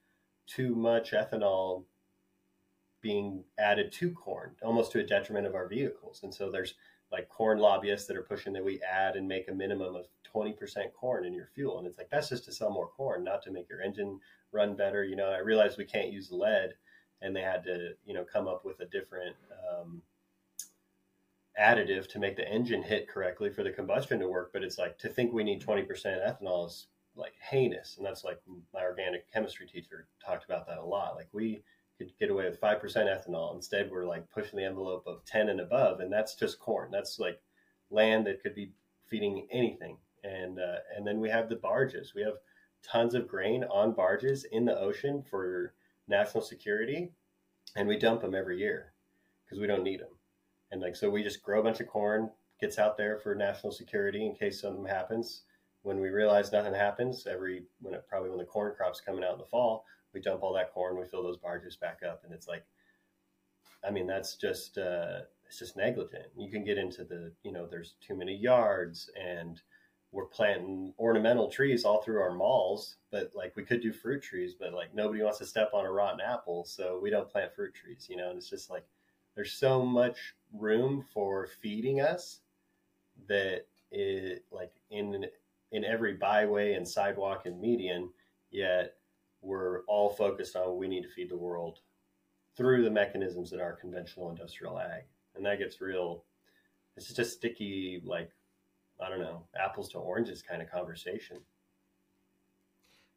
too 0.48 0.74
much 0.74 1.12
ethanol 1.12 1.84
being 3.00 3.44
added 3.58 3.92
to 3.92 4.10
corn, 4.10 4.54
almost 4.62 4.92
to 4.92 5.00
a 5.00 5.06
detriment 5.06 5.46
of 5.46 5.54
our 5.54 5.68
vehicles. 5.68 6.20
And 6.22 6.32
so 6.32 6.50
there's 6.50 6.74
like 7.12 7.28
corn 7.28 7.58
lobbyists 7.58 8.06
that 8.06 8.16
are 8.16 8.22
pushing 8.22 8.52
that 8.52 8.64
we 8.64 8.80
add 8.82 9.16
and 9.16 9.26
make 9.26 9.48
a 9.48 9.54
minimum 9.54 9.96
of 9.96 10.06
20% 10.32 10.92
corn 10.92 11.24
in 11.24 11.34
your 11.34 11.48
fuel. 11.54 11.78
And 11.78 11.86
it's 11.86 11.98
like, 11.98 12.10
that's 12.10 12.28
just 12.28 12.44
to 12.44 12.52
sell 12.52 12.70
more 12.70 12.88
corn, 12.88 13.24
not 13.24 13.42
to 13.42 13.50
make 13.50 13.68
your 13.68 13.80
engine 13.80 14.20
run 14.52 14.76
better. 14.76 15.04
You 15.04 15.16
know, 15.16 15.28
I 15.30 15.38
realized 15.38 15.78
we 15.78 15.84
can't 15.84 16.12
use 16.12 16.30
lead 16.30 16.74
and 17.20 17.34
they 17.34 17.42
had 17.42 17.64
to, 17.64 17.94
you 18.04 18.14
know, 18.14 18.24
come 18.24 18.46
up 18.46 18.64
with 18.64 18.80
a 18.80 18.86
different 18.86 19.36
um, 19.72 20.02
additive 21.60 22.08
to 22.08 22.18
make 22.18 22.36
the 22.36 22.48
engine 22.48 22.82
hit 22.82 23.08
correctly 23.08 23.50
for 23.50 23.62
the 23.62 23.70
combustion 23.70 24.20
to 24.20 24.28
work. 24.28 24.50
But 24.52 24.62
it's 24.62 24.78
like 24.78 24.98
to 24.98 25.08
think 25.08 25.32
we 25.32 25.44
need 25.44 25.62
20% 25.62 25.86
ethanol 25.88 26.66
is 26.66 26.86
like 27.16 27.34
heinous. 27.50 27.96
And 27.96 28.06
that's 28.06 28.24
like 28.24 28.40
my 28.72 28.82
organic 28.82 29.30
chemistry 29.32 29.66
teacher 29.66 30.06
talked 30.24 30.44
about 30.44 30.66
that 30.68 30.78
a 30.78 30.84
lot. 30.84 31.16
Like 31.16 31.28
we, 31.32 31.62
could 32.00 32.18
get 32.18 32.30
away 32.30 32.48
with 32.48 32.60
5% 32.60 32.80
ethanol. 32.82 33.54
Instead, 33.54 33.90
we're 33.90 34.06
like 34.06 34.30
pushing 34.30 34.58
the 34.58 34.64
envelope 34.64 35.04
of 35.06 35.22
10 35.26 35.50
and 35.50 35.60
above, 35.60 36.00
and 36.00 36.10
that's 36.10 36.34
just 36.34 36.58
corn. 36.58 36.90
That's 36.90 37.18
like 37.18 37.40
land 37.90 38.26
that 38.26 38.42
could 38.42 38.54
be 38.54 38.72
feeding 39.06 39.46
anything. 39.50 39.98
And, 40.24 40.58
uh, 40.58 40.78
and 40.96 41.06
then 41.06 41.20
we 41.20 41.28
have 41.28 41.50
the 41.50 41.56
barges. 41.56 42.14
We 42.14 42.22
have 42.22 42.38
tons 42.82 43.14
of 43.14 43.28
grain 43.28 43.64
on 43.64 43.92
barges 43.92 44.44
in 44.44 44.64
the 44.64 44.78
ocean 44.78 45.22
for 45.22 45.74
national 46.08 46.42
security, 46.42 47.12
and 47.76 47.86
we 47.86 47.98
dump 47.98 48.22
them 48.22 48.34
every 48.34 48.58
year 48.58 48.94
because 49.44 49.60
we 49.60 49.66
don't 49.66 49.84
need 49.84 50.00
them. 50.00 50.16
And 50.72 50.80
like, 50.80 50.96
so 50.96 51.10
we 51.10 51.22
just 51.22 51.42
grow 51.42 51.60
a 51.60 51.62
bunch 51.62 51.80
of 51.80 51.88
corn, 51.88 52.30
gets 52.60 52.78
out 52.78 52.96
there 52.96 53.18
for 53.18 53.34
national 53.34 53.72
security 53.72 54.24
in 54.24 54.34
case 54.34 54.62
something 54.62 54.86
happens. 54.86 55.42
When 55.82 56.00
we 56.00 56.08
realize 56.08 56.50
nothing 56.50 56.74
happens, 56.74 57.26
every 57.26 57.64
when 57.80 57.94
it 57.94 58.06
probably 58.08 58.30
when 58.30 58.38
the 58.38 58.44
corn 58.44 58.72
crop's 58.74 59.00
coming 59.00 59.24
out 59.24 59.34
in 59.34 59.38
the 59.38 59.44
fall, 59.44 59.84
we 60.12 60.20
dump 60.20 60.42
all 60.42 60.54
that 60.54 60.72
corn, 60.72 60.98
we 60.98 61.06
fill 61.06 61.22
those 61.22 61.36
barges 61.36 61.76
back 61.76 62.00
up, 62.06 62.22
and 62.24 62.32
it's 62.32 62.48
like, 62.48 62.64
I 63.86 63.90
mean, 63.90 64.06
that's 64.06 64.36
just 64.36 64.78
uh, 64.78 65.20
it's 65.46 65.58
just 65.58 65.76
negligent. 65.76 66.26
You 66.36 66.50
can 66.50 66.64
get 66.64 66.78
into 66.78 67.04
the 67.04 67.32
you 67.42 67.52
know, 67.52 67.66
there's 67.66 67.94
too 68.06 68.16
many 68.16 68.34
yards, 68.34 69.10
and 69.20 69.60
we're 70.12 70.26
planting 70.26 70.92
ornamental 70.98 71.48
trees 71.48 71.84
all 71.84 72.02
through 72.02 72.20
our 72.20 72.34
malls, 72.34 72.96
but 73.12 73.30
like 73.34 73.54
we 73.56 73.64
could 73.64 73.80
do 73.80 73.92
fruit 73.92 74.22
trees, 74.22 74.54
but 74.58 74.74
like 74.74 74.94
nobody 74.94 75.22
wants 75.22 75.38
to 75.38 75.46
step 75.46 75.70
on 75.72 75.86
a 75.86 75.90
rotten 75.90 76.20
apple, 76.20 76.64
so 76.64 76.98
we 77.00 77.10
don't 77.10 77.30
plant 77.30 77.54
fruit 77.54 77.74
trees, 77.74 78.06
you 78.10 78.16
know. 78.16 78.30
And 78.30 78.38
it's 78.38 78.50
just 78.50 78.70
like 78.70 78.84
there's 79.34 79.52
so 79.52 79.84
much 79.84 80.34
room 80.52 81.04
for 81.14 81.46
feeding 81.62 82.00
us 82.00 82.40
that 83.28 83.66
it 83.90 84.44
like 84.50 84.72
in 84.90 85.26
in 85.72 85.84
every 85.84 86.14
byway 86.14 86.74
and 86.74 86.86
sidewalk 86.86 87.46
and 87.46 87.60
median, 87.60 88.10
yet 88.50 88.94
we're 89.42 89.80
all 89.82 90.10
focused 90.10 90.56
on 90.56 90.76
we 90.76 90.88
need 90.88 91.02
to 91.02 91.08
feed 91.08 91.30
the 91.30 91.36
world 91.36 91.78
through 92.56 92.84
the 92.84 92.90
mechanisms 92.90 93.50
that 93.50 93.60
are 93.60 93.72
conventional 93.72 94.30
industrial 94.30 94.78
ag. 94.78 95.04
And 95.34 95.44
that 95.46 95.58
gets 95.58 95.80
real, 95.80 96.24
it's 96.96 97.06
just 97.06 97.18
a 97.18 97.24
sticky, 97.24 98.02
like, 98.04 98.30
I 99.02 99.08
don't 99.08 99.20
know, 99.20 99.44
apples 99.58 99.88
to 99.90 99.98
oranges 99.98 100.42
kind 100.42 100.60
of 100.60 100.70
conversation. 100.70 101.38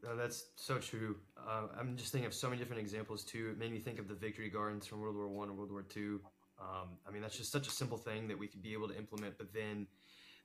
No, 0.04 0.16
that's 0.16 0.48
so 0.56 0.78
true. 0.78 1.18
Uh, 1.38 1.68
I'm 1.80 1.96
just 1.96 2.12
thinking 2.12 2.28
of 2.28 2.34
so 2.34 2.50
many 2.50 2.60
different 2.60 2.82
examples 2.82 3.24
too. 3.24 3.50
It 3.52 3.58
made 3.58 3.72
me 3.72 3.80
think 3.80 4.00
of 4.00 4.08
the 4.08 4.16
victory 4.16 4.50
gardens 4.50 4.86
from 4.86 5.02
World 5.02 5.16
War 5.16 5.28
One 5.28 5.50
and 5.50 5.58
World 5.58 5.72
War 5.72 5.82
Two. 5.82 6.20
Um, 6.60 6.90
I 7.08 7.12
mean, 7.12 7.22
that's 7.22 7.38
just 7.38 7.52
such 7.52 7.68
a 7.68 7.72
simple 7.72 7.98
thing 7.98 8.28
that 8.28 8.38
we 8.38 8.48
could 8.48 8.62
be 8.62 8.74
able 8.74 8.90
to 8.90 8.98
implement, 8.98 9.38
but 9.38 9.54
then 9.54 9.88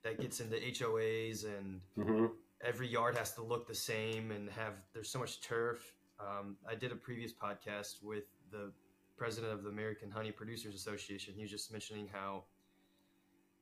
that 0.04 0.20
gets 0.20 0.40
into 0.40 0.56
HOAs 0.56 1.44
and 1.44 1.80
mm-hmm 1.98 2.26
every 2.64 2.88
yard 2.88 3.16
has 3.16 3.32
to 3.34 3.42
look 3.42 3.66
the 3.66 3.74
same 3.74 4.30
and 4.30 4.48
have 4.50 4.74
there's 4.92 5.10
so 5.10 5.18
much 5.18 5.40
turf. 5.40 5.92
Um, 6.20 6.56
I 6.68 6.74
did 6.74 6.92
a 6.92 6.96
previous 6.96 7.32
podcast 7.32 8.02
with 8.02 8.24
the 8.50 8.72
president 9.16 9.52
of 9.52 9.62
the 9.62 9.70
American 9.70 10.10
Honey 10.10 10.32
Producers 10.32 10.74
Association. 10.74 11.34
He 11.34 11.42
was 11.42 11.50
just 11.50 11.70
mentioning 11.70 12.08
how 12.12 12.44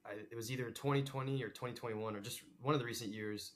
I, 0.04 0.12
it 0.30 0.36
was 0.36 0.50
either 0.50 0.70
2020 0.70 1.42
or 1.42 1.48
2021 1.48 2.16
or 2.16 2.20
just 2.20 2.42
one 2.62 2.74
of 2.74 2.80
the 2.80 2.86
recent 2.86 3.12
years. 3.12 3.52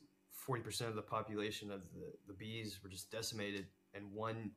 40% 0.48 0.88
of 0.88 0.94
the 0.94 1.02
population 1.02 1.70
of 1.70 1.82
the, 1.94 2.12
the 2.26 2.32
bees 2.32 2.80
were 2.82 2.88
just 2.88 3.10
decimated. 3.10 3.66
And 3.94 4.10
one 4.12 4.50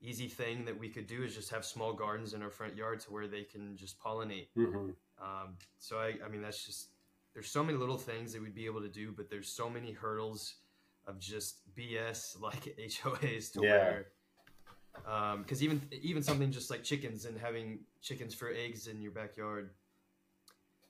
easy 0.00 0.28
thing 0.28 0.64
that 0.64 0.78
we 0.78 0.88
could 0.88 1.06
do 1.06 1.22
is 1.24 1.34
just 1.34 1.50
have 1.50 1.64
small 1.64 1.92
gardens 1.92 2.32
in 2.32 2.42
our 2.42 2.50
front 2.50 2.76
yard 2.76 3.00
to 3.00 3.12
where 3.12 3.26
they 3.26 3.42
can 3.42 3.76
just 3.76 4.00
pollinate. 4.00 4.48
Mm-hmm. 4.56 4.90
Um, 5.20 5.56
so 5.78 5.98
I, 5.98 6.14
I 6.24 6.28
mean, 6.28 6.42
that's 6.42 6.64
just 6.64 6.90
there's 7.34 7.50
so 7.50 7.62
many 7.62 7.78
little 7.78 7.96
things 7.96 8.32
that 8.32 8.42
we'd 8.42 8.54
be 8.54 8.66
able 8.66 8.80
to 8.80 8.88
do, 8.88 9.12
but 9.12 9.30
there's 9.30 9.48
so 9.48 9.70
many 9.70 9.92
hurdles 9.92 10.54
of 11.06 11.18
just 11.18 11.58
BS 11.76 12.40
like 12.40 12.76
HOAs 12.78 13.52
to 13.52 13.60
yeah. 13.62 13.70
where 13.70 14.06
because 15.38 15.60
um, 15.60 15.64
even 15.64 15.82
even 16.02 16.22
something 16.22 16.50
just 16.50 16.70
like 16.70 16.82
chickens 16.82 17.24
and 17.24 17.38
having 17.38 17.78
chickens 18.02 18.34
for 18.34 18.50
eggs 18.50 18.86
in 18.86 19.00
your 19.00 19.12
backyard, 19.12 19.70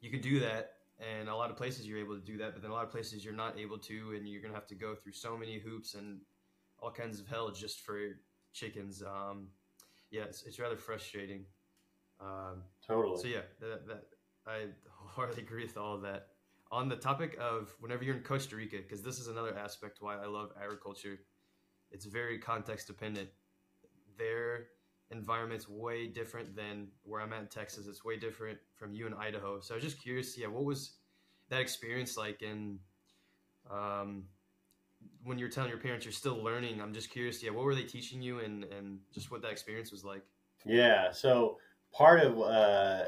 you 0.01 0.11
can 0.11 0.21
do 0.21 0.41
that, 0.41 0.73
and 0.99 1.29
a 1.29 1.37
lot 1.37 1.51
of 1.51 1.57
places 1.57 1.87
you're 1.87 1.99
able 1.99 2.15
to 2.15 2.25
do 2.25 2.39
that, 2.39 2.55
but 2.55 2.63
then 2.63 2.71
a 2.71 2.75
lot 2.75 2.85
of 2.85 2.91
places 2.91 3.25
you're 3.25 3.35
not 3.35 3.59
able 3.59 3.79
to, 3.79 4.15
and 4.17 4.27
you're 4.27 4.41
gonna 4.41 4.55
have 4.55 4.67
to 4.67 4.75
go 4.75 4.95
through 4.95 5.13
so 5.13 5.37
many 5.37 5.59
hoops 5.59 5.95
and 5.95 6.21
all 6.79 6.91
kinds 6.91 7.21
of 7.21 7.29
hell 7.29 7.51
just 7.51 7.81
for 7.81 7.99
chickens. 8.53 9.03
Um, 9.03 9.49
yeah, 10.11 10.23
it's, 10.23 10.43
it's 10.45 10.59
rather 10.59 10.77
frustrating. 10.77 11.45
Um, 12.21 12.63
totally. 12.87 13.21
So 13.21 13.29
yeah, 13.29 13.43
that, 13.61 13.87
that 13.87 14.05
I 14.51 14.67
wholeheartedly 14.91 15.43
agree 15.43 15.65
with 15.65 15.77
all 15.77 15.95
of 15.95 16.03
that. 16.03 16.29
On 16.73 16.89
the 16.89 16.97
topic 16.97 17.37
of 17.41 17.75
whenever 17.81 18.05
you're 18.05 18.17
in 18.17 18.23
Costa 18.23 18.57
Rica, 18.57 18.77
because 18.77 19.03
this 19.03 19.19
is 19.19 19.27
another 19.27 19.57
aspect 19.57 19.99
why 20.01 20.17
I 20.17 20.27
love 20.27 20.51
agriculture, 20.63 21.19
it's 21.91 22.05
very 22.05 22.39
context 22.39 22.87
dependent. 22.87 23.29
Their 24.17 24.67
environment's 25.11 25.69
way 25.69 26.07
different 26.07 26.55
than 26.55 26.89
where 27.03 27.21
I'm 27.21 27.33
at 27.33 27.41
in 27.41 27.47
Texas. 27.49 27.87
It's 27.87 28.05
way 28.05 28.17
different 28.17 28.59
from 28.77 28.95
you 28.95 29.07
in 29.07 29.15
Idaho. 29.15 29.61
So 29.61 29.75
I 29.75 29.77
was 29.77 29.85
just 29.85 30.01
curious, 30.01 30.39
yeah, 30.39 30.47
what 30.47 30.65
was 30.65 30.93
that 31.49 31.61
experience 31.61 32.17
like? 32.17 32.43
And 32.43 32.79
um, 33.69 34.25
when 35.25 35.39
you're 35.39 35.49
telling 35.49 35.71
your 35.71 35.81
parents 35.81 36.05
you're 36.05 36.13
still 36.13 36.43
learning, 36.43 36.81
I'm 36.81 36.95
just 36.95 37.11
curious, 37.11 37.43
yeah, 37.43 37.51
what 37.51 37.65
were 37.65 37.75
they 37.75 37.83
teaching 37.83 38.23
you, 38.23 38.39
and 38.41 38.65
and 38.65 39.01
just 39.13 39.31
what 39.31 39.43
that 39.43 39.51
experience 39.51 39.91
was 39.91 40.05
like? 40.05 40.23
Yeah, 40.65 41.11
so 41.11 41.59
part 41.93 42.21
of 42.21 42.39
uh, 42.39 43.05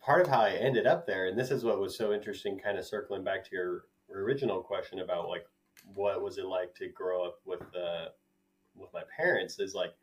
part 0.00 0.22
of 0.22 0.28
how 0.28 0.40
I 0.40 0.52
ended 0.52 0.86
up 0.86 1.06
there, 1.06 1.26
and 1.26 1.38
this 1.38 1.50
is 1.50 1.64
what 1.64 1.80
was 1.80 1.96
so 1.96 2.12
interesting, 2.12 2.58
kind 2.58 2.78
of 2.78 2.86
circling 2.86 3.24
back 3.24 3.44
to 3.44 3.54
your 3.54 3.84
original 4.14 4.60
question 4.60 5.00
about 5.00 5.28
like 5.28 5.46
what 5.94 6.22
was 6.22 6.38
it 6.38 6.46
like 6.46 6.74
to 6.76 6.88
grow 6.88 7.24
up 7.24 7.40
with 7.44 7.62
uh, 7.74 8.06
with 8.74 8.92
my 8.92 9.02
parents, 9.16 9.58
is 9.58 9.74
like 9.74 9.94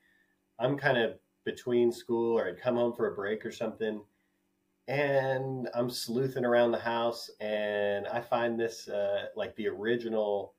I'm 0.59 0.77
kind 0.77 0.97
of 0.97 1.17
between 1.43 1.91
school 1.91 2.37
or 2.37 2.47
I'd 2.47 2.61
come 2.61 2.75
home 2.75 2.93
for 2.93 3.11
a 3.11 3.15
break 3.15 3.45
or 3.45 3.51
something, 3.51 4.01
and 4.87 5.69
I'm 5.73 5.89
sleuthing 5.89 6.45
around 6.45 6.71
the 6.71 6.79
house, 6.79 7.29
and 7.39 8.07
I 8.07 8.21
find 8.21 8.59
this 8.59 8.87
uh, 8.87 9.27
like 9.35 9.55
the 9.55 9.67
original 9.67 10.53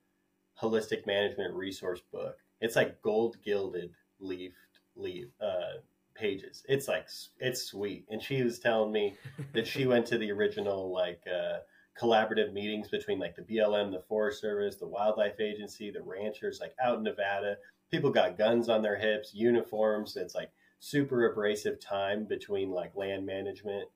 holistic 0.61 1.05
management 1.05 1.53
resource 1.53 2.01
book. 2.11 2.37
It's 2.61 2.75
like 2.75 3.01
gold 3.01 3.37
gilded 3.43 3.91
leafed 4.19 4.79
leaf 4.95 5.27
uh, 5.39 5.79
pages. 6.17 6.63
It's 6.67 6.87
like 6.87 7.07
it's 7.39 7.63
sweet. 7.63 8.05
And 8.09 8.21
she 8.21 8.43
was 8.43 8.59
telling 8.59 8.91
me 8.91 9.15
that 9.53 9.67
she 9.67 9.85
went 9.85 10.05
to 10.07 10.17
the 10.17 10.31
original 10.31 10.91
like 10.91 11.21
uh, 11.27 11.59
collaborative 11.99 12.53
meetings 12.53 12.89
between 12.89 13.19
like 13.19 13.35
the 13.35 13.41
BLM, 13.41 13.91
the 13.91 14.03
Forest 14.07 14.41
Service, 14.41 14.75
the 14.75 14.87
Wildlife 14.87 15.39
Agency, 15.39 15.91
the 15.91 16.01
ranchers, 16.01 16.59
like 16.59 16.73
out 16.83 16.97
in 16.97 17.03
Nevada. 17.03 17.57
People 17.91 18.11
got 18.11 18.37
guns 18.37 18.69
on 18.69 18.81
their 18.81 18.97
hips, 18.97 19.33
uniforms. 19.33 20.17
It's 20.17 20.35
like 20.35 20.51
super 20.79 21.31
abrasive 21.31 21.79
time 21.79 22.25
between 22.25 22.69
like 22.69 22.95
land 22.95 23.25
management 23.25 23.89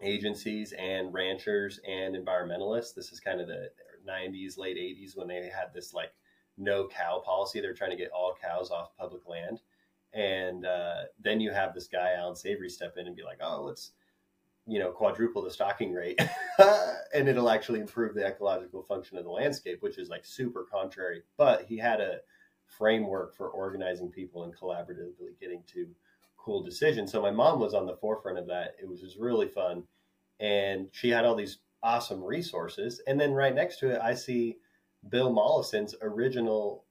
agencies 0.00 0.72
and 0.72 1.12
ranchers 1.12 1.80
and 1.88 2.14
environmentalists. 2.14 2.94
This 2.94 3.12
is 3.12 3.20
kind 3.20 3.40
of 3.40 3.46
the 3.46 3.70
90s, 4.08 4.58
late 4.58 4.76
80s 4.76 5.16
when 5.16 5.28
they 5.28 5.36
had 5.36 5.72
this 5.74 5.94
like 5.94 6.12
no 6.58 6.88
cow 6.88 7.22
policy. 7.24 7.60
They're 7.60 7.74
trying 7.74 7.90
to 7.90 7.96
get 7.96 8.10
all 8.10 8.36
cows 8.40 8.70
off 8.70 8.96
public 8.98 9.26
land. 9.28 9.60
And 10.14 10.66
uh, 10.66 11.04
then 11.20 11.40
you 11.40 11.50
have 11.50 11.74
this 11.74 11.86
guy, 11.86 12.12
Allan 12.16 12.36
Savory, 12.36 12.68
step 12.68 12.96
in 12.96 13.06
and 13.06 13.16
be 13.16 13.22
like, 13.22 13.38
oh, 13.40 13.62
let's, 13.62 13.92
you 14.66 14.78
know, 14.78 14.90
quadruple 14.90 15.42
the 15.42 15.50
stocking 15.50 15.92
rate. 15.92 16.20
and 17.14 17.28
it'll 17.28 17.50
actually 17.50 17.80
improve 17.80 18.14
the 18.14 18.26
ecological 18.26 18.82
function 18.82 19.16
of 19.16 19.24
the 19.24 19.30
landscape, 19.30 19.78
which 19.80 19.98
is 19.98 20.08
like 20.08 20.24
super 20.24 20.66
contrary. 20.70 21.22
But 21.36 21.64
he 21.64 21.78
had 21.78 22.00
a 22.00 22.18
framework 22.66 23.34
for 23.36 23.48
organizing 23.48 24.10
people 24.10 24.44
and 24.44 24.56
collaboratively 24.56 25.38
getting 25.40 25.62
to 25.74 25.88
cool 26.36 26.62
decisions. 26.62 27.12
So 27.12 27.22
my 27.22 27.30
mom 27.30 27.60
was 27.60 27.74
on 27.74 27.86
the 27.86 27.96
forefront 27.96 28.38
of 28.38 28.46
that. 28.48 28.74
It 28.80 28.88
was 28.88 29.00
just 29.00 29.18
really 29.18 29.48
fun. 29.48 29.84
And 30.40 30.88
she 30.92 31.08
had 31.10 31.24
all 31.24 31.36
these 31.36 31.58
awesome 31.82 32.22
resources. 32.22 33.00
And 33.06 33.20
then 33.20 33.32
right 33.32 33.54
next 33.54 33.78
to 33.78 33.90
it, 33.90 34.00
I 34.02 34.14
see 34.14 34.58
Bill 35.08 35.32
Mollison's 35.32 35.94
original 36.02 36.84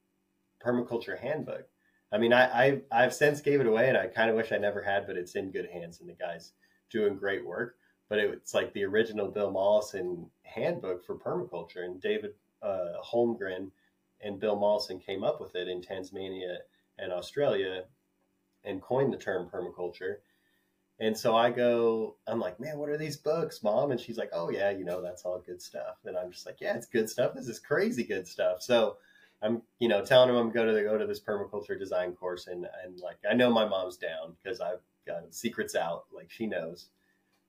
permaculture 0.64 1.20
handbook. 1.20 1.66
I 2.12 2.18
mean, 2.18 2.34
I, 2.34 2.66
I 2.66 2.82
I've 2.92 3.14
since 3.14 3.42
gave 3.42 3.62
it 3.62 3.68
away, 3.68 3.88
and 3.88 3.98
I 3.98 4.08
kind 4.08 4.30
of 4.30 4.36
wish 4.36 4.52
I 4.52 4.58
never 4.58 4.82
had, 4.82 5.08
but 5.08 5.18
it's 5.18 5.36
in 5.36 5.52
good 5.52 5.70
hands, 5.70 6.00
and 6.00 6.10
the 6.10 6.14
guy's 6.14 6.52
doing 6.90 7.16
great 7.16 7.46
work. 7.46 7.76
But 8.10 8.20
it, 8.20 8.30
it's 8.32 8.54
like 8.54 8.74
the 8.74 8.84
original 8.84 9.30
Bill 9.30 9.52
Mollison 9.52 10.30
handbook 10.44 11.06
for 11.06 11.16
permaculture, 11.16 11.86
and 11.86 12.02
David 12.02 12.34
uh, 12.62 13.02
Holmgren 13.04 13.72
and 14.22 14.40
Bill 14.40 14.56
Mollison 14.56 15.00
came 15.00 15.24
up 15.24 15.40
with 15.40 15.56
it 15.56 15.68
in 15.68 15.82
Tasmania 15.82 16.58
and 17.00 17.12
Australia, 17.12 17.86
and 18.64 18.82
coined 18.82 19.14
the 19.14 19.18
term 19.18 19.50
permaculture. 19.52 20.18
And 21.00 21.18
so 21.18 21.36
I 21.36 21.50
go, 21.50 22.18
I'm 22.28 22.40
like, 22.40 22.60
man, 22.60 22.78
what 22.78 22.90
are 22.90 22.98
these 22.98 23.18
books, 23.18 23.64
mom? 23.64 23.90
And 23.90 24.00
she's 24.00 24.20
like, 24.20 24.30
oh, 24.34 24.52
yeah, 24.52 24.70
you 24.70 24.86
know, 24.86 25.02
that's 25.02 25.24
all 25.24 25.42
good 25.44 25.60
stuff. 25.60 25.98
And 26.06 26.16
I'm 26.16 26.32
just 26.32 26.46
like, 26.46 26.62
yeah, 26.62 26.76
it's 26.76 26.86
good 26.86 27.10
stuff. 27.10 27.34
This 27.34 27.48
is 27.48 27.60
crazy 27.60 28.04
good 28.04 28.28
stuff. 28.28 28.62
So 28.62 28.98
I'm, 29.42 29.62
you 29.80 29.88
know, 29.88 30.04
telling 30.04 30.30
him 30.30 30.36
I'm 30.36 30.52
going 30.52 30.74
to 30.74 30.84
go 30.84 30.98
to 30.98 31.08
this 31.08 31.20
permaculture 31.20 31.78
design 31.78 32.14
course. 32.14 32.48
And, 32.48 32.68
and 32.84 33.00
like, 33.00 33.18
I 33.30 33.34
know 33.34 33.50
my 33.50 33.68
mom's 33.68 33.98
down 33.98 34.36
because 34.42 34.62
I've 34.62 34.82
got 35.08 35.34
secrets 35.34 35.76
out, 35.76 36.06
like 36.14 36.30
she 36.30 36.46
knows. 36.46 36.90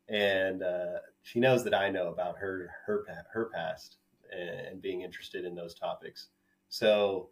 And 0.09 0.63
uh, 0.63 0.99
she 1.23 1.41
knows 1.41 1.65
that 1.65 1.75
I 1.75 1.91
know 1.91 2.09
about 2.09 2.39
her, 2.39 2.71
her, 2.87 3.05
her 3.33 3.51
past 3.55 3.97
and 4.33 4.81
being 4.81 5.03
interested 5.03 5.45
in 5.45 5.55
those 5.55 5.75
topics. 5.75 6.29
So 6.69 7.29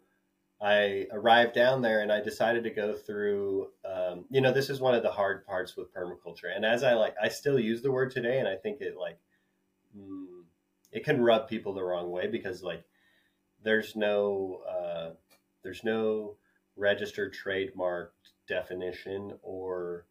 I 0.61 1.07
arrived 1.11 1.55
down 1.55 1.81
there 1.81 2.01
and 2.01 2.11
I 2.11 2.21
decided 2.21 2.63
to 2.65 2.69
go 2.69 2.93
through. 2.93 3.69
Um, 3.83 4.25
you 4.29 4.41
know, 4.41 4.53
this 4.53 4.69
is 4.69 4.79
one 4.79 4.93
of 4.93 5.01
the 5.01 5.11
hard 5.11 5.45
parts 5.45 5.75
with 5.75 5.93
permaculture, 5.93 6.55
and 6.55 6.63
as 6.63 6.83
I 6.83 6.93
like, 6.93 7.15
I 7.21 7.29
still 7.29 7.59
use 7.59 7.81
the 7.81 7.91
word 7.91 8.11
today, 8.11 8.37
and 8.37 8.47
I 8.47 8.55
think 8.55 8.79
it 8.81 8.95
like 8.95 9.17
mm, 9.97 10.43
it 10.91 11.03
can 11.03 11.21
rub 11.21 11.49
people 11.49 11.73
the 11.73 11.83
wrong 11.83 12.11
way 12.11 12.27
because 12.27 12.61
like 12.61 12.83
there's 13.63 13.95
no 13.95 14.61
uh, 14.69 15.11
there's 15.63 15.83
no 15.83 16.35
registered 16.75 17.33
trademark 17.33 18.13
definition 18.47 19.33
or 19.43 20.05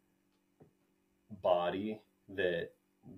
body 1.41 1.99
that 2.29 2.69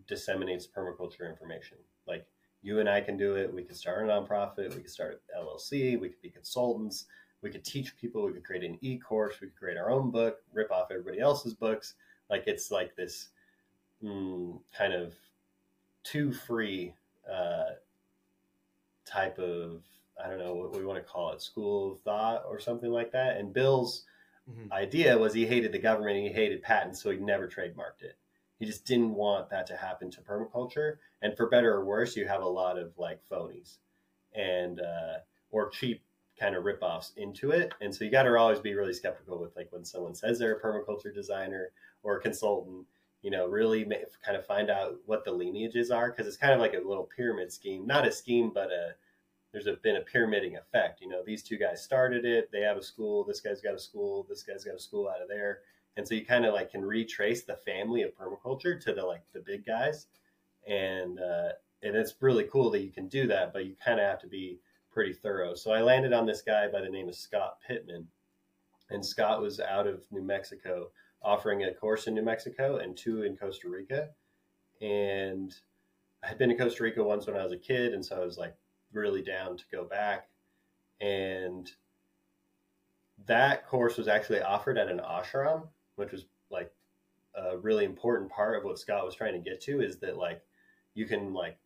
disseminates 0.08 0.68
permaculture 0.68 1.30
information. 1.30 1.78
Like 2.08 2.26
you 2.62 2.80
and 2.80 2.90
I 2.90 3.02
can 3.02 3.18
do 3.18 3.36
it. 3.36 3.54
We 3.54 3.64
can 3.64 3.76
start 3.76 4.04
a 4.04 4.12
nonprofit. 4.12 4.74
We 4.76 4.82
can 4.82 4.88
start 4.88 5.22
an 5.34 5.44
LLC. 5.44 6.00
We 6.00 6.10
could 6.10 6.22
be 6.22 6.30
consultants 6.30 7.06
we 7.44 7.50
could 7.50 7.64
teach 7.64 7.96
people 7.98 8.26
we 8.26 8.32
could 8.32 8.44
create 8.44 8.64
an 8.64 8.80
e-course 8.82 9.40
we 9.40 9.48
could 9.48 9.58
create 9.58 9.78
our 9.78 9.92
own 9.92 10.10
book 10.10 10.38
rip 10.54 10.72
off 10.72 10.88
everybody 10.90 11.20
else's 11.20 11.54
books 11.54 11.96
like 12.30 12.46
it's 12.48 12.72
like 12.72 12.96
this 12.96 13.30
mm, 14.02 14.60
kind 14.76 14.94
of 14.94 15.14
too 16.04 16.32
free 16.32 16.94
uh, 17.32 17.76
type 19.06 19.38
of 19.38 19.84
i 20.24 20.28
don't 20.28 20.40
know 20.40 20.54
what 20.54 20.76
we 20.76 20.86
want 20.86 20.98
to 20.98 21.12
call 21.12 21.32
it 21.32 21.42
school 21.42 21.94
of 21.94 22.02
thought 22.02 22.44
or 22.48 22.60
something 22.60 22.92
like 22.92 23.12
that 23.12 23.38
and 23.38 23.54
bill's 23.54 24.06
mm-hmm. 24.50 24.72
idea 24.74 25.18
was 25.18 25.34
he 25.34 25.46
hated 25.46 25.72
the 25.72 25.80
government 25.80 26.18
he 26.18 26.30
hated 26.30 26.62
patents 26.62 27.02
so 27.02 27.10
he 27.10 27.18
never 27.18 27.48
trademarked 27.48 28.02
it 28.02 28.18
he 28.60 28.66
just 28.66 28.86
didn't 28.86 29.14
want 29.14 29.50
that 29.50 29.68
to 29.68 29.76
happen 29.76 30.10
to 30.12 30.22
permaculture 30.22 30.98
and 31.22 31.36
for 31.36 31.50
better 31.50 31.74
or 31.74 31.86
worse 31.86 32.16
you 32.16 32.28
have 32.28 32.42
a 32.42 32.48
lot 32.48 32.78
of 32.78 32.92
like 32.98 33.20
phonies 33.30 33.78
and 34.36 34.80
uh, 34.80 35.18
or 35.52 35.70
cheap 35.70 36.02
kind 36.40 36.56
of 36.56 36.64
ripoffs 36.64 37.16
into 37.18 37.52
it. 37.52 37.74
And 37.82 37.94
so 37.94 38.04
you 38.04 38.12
got 38.12 38.24
to 38.24 38.36
always 38.36 38.60
be 38.60 38.74
really 38.74 38.94
skeptical 38.94 39.40
with 39.40 39.56
like 39.56 39.72
when 39.72 39.86
someone 39.86 40.16
says 40.16 40.40
they're 40.40 40.56
a 40.56 40.62
permaculture 40.62 41.14
designer 41.14 41.72
or 42.02 42.18
a 42.18 42.22
consultant, 42.22 42.86
you 43.22 43.32
know, 43.32 43.48
really 43.48 43.86
kind 44.26 44.38
of 44.38 44.46
find 44.46 44.70
out 44.70 44.96
what 45.06 45.24
the 45.24 45.32
lineages 45.32 45.92
are 45.92 46.12
because 46.12 46.28
it's 46.28 46.38
kind 46.38 46.54
of 46.54 46.60
like 46.60 46.74
a 46.74 46.88
little 46.88 47.10
pyramid 47.16 47.52
scheme, 47.52 47.86
not 47.86 48.08
a 48.08 48.12
scheme, 48.12 48.52
but 48.54 48.72
a 48.72 48.96
there's 49.54 49.68
a, 49.68 49.74
been 49.84 49.98
a 49.98 50.02
pyramiding 50.02 50.58
effect. 50.58 51.00
You 51.00 51.08
know, 51.08 51.22
these 51.24 51.44
two 51.44 51.58
guys 51.58 51.84
started 51.84 52.26
it. 52.26 52.50
They 52.52 52.62
have 52.62 52.76
a 52.76 52.84
school. 52.84 53.24
This 53.24 53.40
guy's 53.40 53.62
got 53.62 53.76
a 53.76 53.80
school. 53.80 54.26
This 54.28 54.44
guy's 54.44 54.66
got 54.66 54.76
a 54.76 54.80
school 54.80 55.08
out 55.08 55.22
of 55.22 55.30
there. 55.30 55.60
And 55.96 56.08
so 56.08 56.16
you 56.16 56.26
kind 56.26 56.46
of 56.46 56.56
like 56.56 56.72
can 56.72 56.84
retrace 56.84 57.44
the 57.44 57.56
family 57.56 58.02
of 58.02 58.18
permaculture 58.18 58.82
to 58.82 58.94
the 58.94 59.06
like 59.06 59.22
the 59.32 59.42
big 59.42 59.64
guys, 59.64 60.08
and 60.68 61.20
uh, 61.20 61.50
and 61.84 61.96
it's 61.96 62.16
really 62.20 62.46
cool 62.52 62.72
that 62.72 62.82
you 62.82 62.92
can 62.92 63.08
do 63.08 63.28
that. 63.28 63.54
But 63.54 63.66
you 63.66 63.76
kind 63.84 64.00
of 64.00 64.08
have 64.08 64.20
to 64.22 64.28
be 64.28 64.60
pretty 64.92 65.14
thorough. 65.14 65.54
So 65.54 65.72
I 65.72 65.82
landed 65.82 66.12
on 66.12 66.26
this 66.26 66.42
guy 66.42 66.68
by 66.68 66.82
the 66.82 66.90
name 66.90 67.10
of 67.10 67.16
Scott 67.16 67.58
Pittman. 67.68 68.08
And 68.90 69.06
Scott 69.06 69.42
was 69.42 69.60
out 69.60 69.88
of 69.88 70.04
New 70.12 70.22
Mexico 70.22 70.90
offering 71.24 71.64
a 71.64 71.74
course 71.74 72.08
in 72.08 72.14
New 72.14 72.22
Mexico 72.22 72.78
and 72.78 72.96
two 72.96 73.24
in 73.24 73.36
Costa 73.36 73.70
Rica. 73.70 74.10
And 74.82 75.54
I 76.24 76.28
had 76.28 76.38
been 76.38 76.50
to 76.50 76.56
Costa 76.56 76.84
Rica 76.84 77.04
once 77.04 77.26
when 77.26 77.38
I 77.38 77.44
was 77.44 77.54
a 77.54 77.58
kid. 77.58 77.94
And 77.94 78.06
so 78.06 78.22
I 78.22 78.26
was 78.26 78.38
like 78.38 78.56
really 78.94 79.22
down 79.22 79.58
to 79.58 79.64
go 79.72 79.84
back. 79.84 80.28
And 81.02 81.70
that 83.26 83.68
course 83.68 83.98
was 83.98 84.08
actually 84.08 84.42
offered 84.42 84.78
at 84.78 84.90
an 84.90 85.00
ashram, 85.00 85.68
which 85.96 86.12
was 86.12 86.26
like 86.50 86.72
a 87.36 87.58
really 87.58 87.86
important 87.86 88.30
part 88.30 88.58
of 88.58 88.64
what 88.64 88.80
Scott 88.80 89.06
was 89.06 89.16
trying 89.16 89.34
to 89.34 89.50
get 89.50 89.62
to 89.62 89.82
is 89.82 89.98
that 89.98 90.18
like 90.18 90.42
you 90.94 91.06
can 91.06 91.34
like 91.34 91.58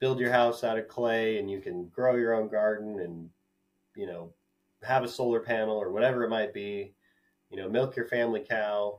build 0.00 0.18
your 0.18 0.32
house 0.32 0.64
out 0.64 0.78
of 0.78 0.88
clay 0.88 1.38
and 1.38 1.50
you 1.50 1.60
can 1.60 1.86
grow 1.88 2.16
your 2.16 2.34
own 2.34 2.48
garden 2.48 3.00
and 3.00 3.30
you 3.94 4.06
know 4.06 4.32
have 4.82 5.04
a 5.04 5.08
solar 5.08 5.40
panel 5.40 5.76
or 5.76 5.90
whatever 5.90 6.24
it 6.24 6.28
might 6.28 6.52
be 6.52 6.92
you 7.50 7.56
know 7.56 7.68
milk 7.68 7.96
your 7.96 8.06
family 8.06 8.44
cow 8.46 8.98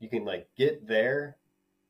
you 0.00 0.08
can 0.08 0.24
like 0.24 0.48
get 0.56 0.86
there 0.88 1.36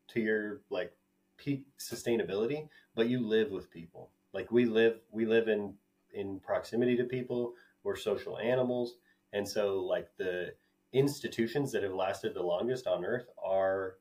to 0.09 0.21
your 0.21 0.61
like 0.69 0.93
peak 1.39 1.65
sustainability 1.79 2.69
but 2.95 3.09
you 3.09 3.21
live 3.21 3.51
with 3.51 3.71
people 3.71 4.11
like 4.33 4.51
we 4.51 4.65
live 4.65 5.01
we 5.11 5.27
live 5.27 5.49
in 5.49 5.75
in 6.13 6.41
proximity 6.41 6.97
to 6.97 7.05
people. 7.05 7.55
We're 7.83 7.97
social 7.97 8.39
animals. 8.39 8.97
And 9.33 9.49
so 9.49 9.79
like 9.81 10.09
the 10.19 10.53
institutions 10.93 11.73
that 11.73 11.83
have 11.83 11.95
lasted 11.95 12.35
the 12.35 12.43
longest 12.43 12.87
on 12.87 13.05
earth 13.05 13.29
are 13.43 13.97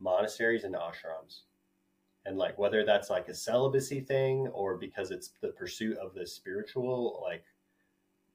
monasteries 0.00 0.64
and 0.64 0.74
ashrams. 0.74 1.42
And 2.24 2.36
like 2.36 2.58
whether 2.58 2.84
that's 2.84 3.10
like 3.10 3.28
a 3.28 3.34
celibacy 3.34 4.00
thing 4.00 4.48
or 4.48 4.76
because 4.76 5.10
it's 5.10 5.30
the 5.40 5.48
pursuit 5.48 5.96
of 5.98 6.14
this 6.14 6.34
spiritual 6.34 7.20
like 7.22 7.44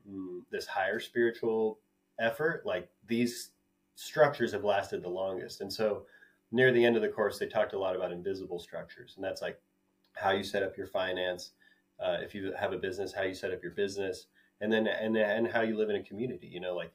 mm, 0.10 0.42
this 0.52 0.66
higher 0.66 1.00
spiritual 1.00 1.80
effort 2.20 2.64
like 2.66 2.90
these 3.08 3.52
structures 3.96 4.52
have 4.52 4.64
lasted 4.64 5.04
the 5.04 5.10
longest. 5.10 5.62
And 5.62 5.72
so 5.72 6.06
near 6.52 6.72
the 6.72 6.84
end 6.84 6.96
of 6.96 7.02
the 7.02 7.10
course 7.10 7.40
they 7.40 7.48
talked 7.48 7.74
a 7.74 7.80
lot 7.80 7.96
about 7.96 8.12
invisible 8.12 8.60
structures. 8.60 9.14
And 9.16 9.24
that's 9.24 9.42
like 9.42 9.60
how 10.20 10.32
you 10.32 10.44
set 10.44 10.64
up 10.64 10.78
your 10.78 10.88
finance 10.88 11.52
uh, 12.00 12.18
if 12.22 12.36
you 12.36 12.54
have 12.60 12.74
a 12.74 12.78
business 12.78 13.14
how 13.14 13.24
you 13.24 13.34
set 13.34 13.52
up 13.52 13.62
your 13.64 13.72
business 13.72 14.28
and 14.62 14.72
then 14.72 14.88
and 14.88 15.18
and 15.18 15.48
how 15.48 15.62
you 15.62 15.78
live 15.78 15.90
in 15.90 15.96
a 15.96 16.04
community 16.04 16.48
you 16.48 16.60
know 16.60 16.76
like 16.76 16.92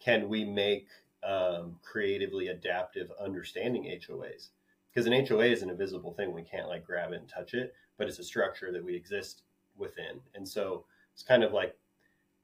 can 0.00 0.28
we 0.28 0.44
make 0.44 0.88
um, 1.26 1.76
creatively 1.82 2.48
adaptive 2.48 3.10
understanding 3.18 3.84
hoas 3.84 4.50
because 4.94 5.06
an 5.06 5.26
HOA 5.26 5.46
is 5.46 5.62
an 5.62 5.70
invisible 5.70 6.12
thing. 6.12 6.32
We 6.32 6.42
can't 6.42 6.68
like 6.68 6.86
grab 6.86 7.12
it 7.12 7.20
and 7.20 7.28
touch 7.28 7.54
it, 7.54 7.74
but 7.98 8.06
it's 8.06 8.20
a 8.20 8.24
structure 8.24 8.70
that 8.70 8.84
we 8.84 8.94
exist 8.94 9.42
within. 9.76 10.20
And 10.34 10.48
so 10.48 10.84
it's 11.12 11.22
kind 11.22 11.42
of 11.42 11.52
like 11.52 11.76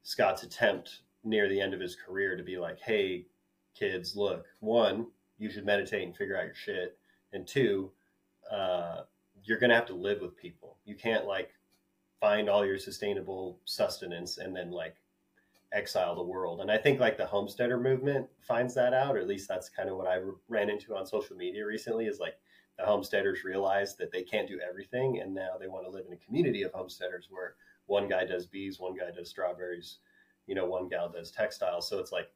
Scott's 0.03 0.43
attempt 0.43 1.03
near 1.23 1.49
the 1.49 1.61
end 1.61 1.75
of 1.75 1.81
his 1.81 1.95
career 1.95 2.37
to 2.37 2.43
be 2.43 2.59
like, 2.59 2.81
hey, 2.81 3.27
kids, 3.79 4.17
look, 4.17 4.47
one, 4.59 5.07
you 5.39 5.49
should 5.49 5.65
meditate 5.65 6.03
and 6.03 6.17
figure 6.17 6.37
out 6.37 6.47
your 6.47 6.55
shit. 6.55 6.99
And 7.33 7.47
two, 7.47 7.91
uh, 8.51 9.03
you're 9.45 9.59
going 9.59 9.71
to 9.71 9.77
have 9.77 9.87
to 9.87 9.95
live 9.95 10.21
with 10.21 10.37
people. 10.37 10.77
You 10.85 10.95
can't 10.95 11.27
like 11.27 11.51
find 12.21 12.49
all 12.49 12.65
your 12.67 12.79
sustainable 12.79 13.59
sustenance 13.65 14.39
and 14.39 14.55
then 14.55 14.71
like 14.71 14.97
exile 15.73 16.15
the 16.15 16.23
world. 16.23 16.61
And 16.61 16.71
I 16.71 16.77
think 16.77 17.01
like 17.01 17.17
the 17.17 17.27
homesteader 17.27 17.79
movement 17.79 18.27
finds 18.41 18.75
that 18.75 18.93
out, 18.93 19.17
or 19.17 19.21
at 19.21 19.29
least 19.29 19.49
that's 19.49 19.69
kind 19.69 19.89
of 19.89 19.97
what 19.97 20.09
I 20.09 20.19
ran 20.49 20.71
into 20.71 20.97
on 20.97 21.07
social 21.07 21.37
media 21.37 21.65
recently 21.65 22.07
is 22.07 22.19
like 22.19 22.35
the 22.79 22.85
homesteaders 22.85 23.45
realize 23.45 23.97
that 23.97 24.11
they 24.13 24.23
can't 24.23 24.49
do 24.49 24.61
everything. 24.69 25.21
And 25.21 25.35
now 25.35 25.51
they 25.59 25.69
want 25.69 25.87
to 25.87 25.91
live 25.91 26.07
in 26.07 26.13
a 26.13 26.17
community 26.17 26.63
of 26.63 26.73
homesteaders 26.73 27.29
where 27.31 27.55
one 27.87 28.09
guy 28.09 28.25
does 28.25 28.47
bees, 28.47 28.81
one 28.81 28.97
guy 28.97 29.11
does 29.15 29.31
strawberries, 29.31 29.99
you 30.47 30.55
know, 30.55 30.67
one 30.67 30.89
gal 30.89 31.09
does 31.09 31.31
textiles. 31.31 31.89
So 31.89 31.99
it's 31.99 32.13
like 32.13 32.31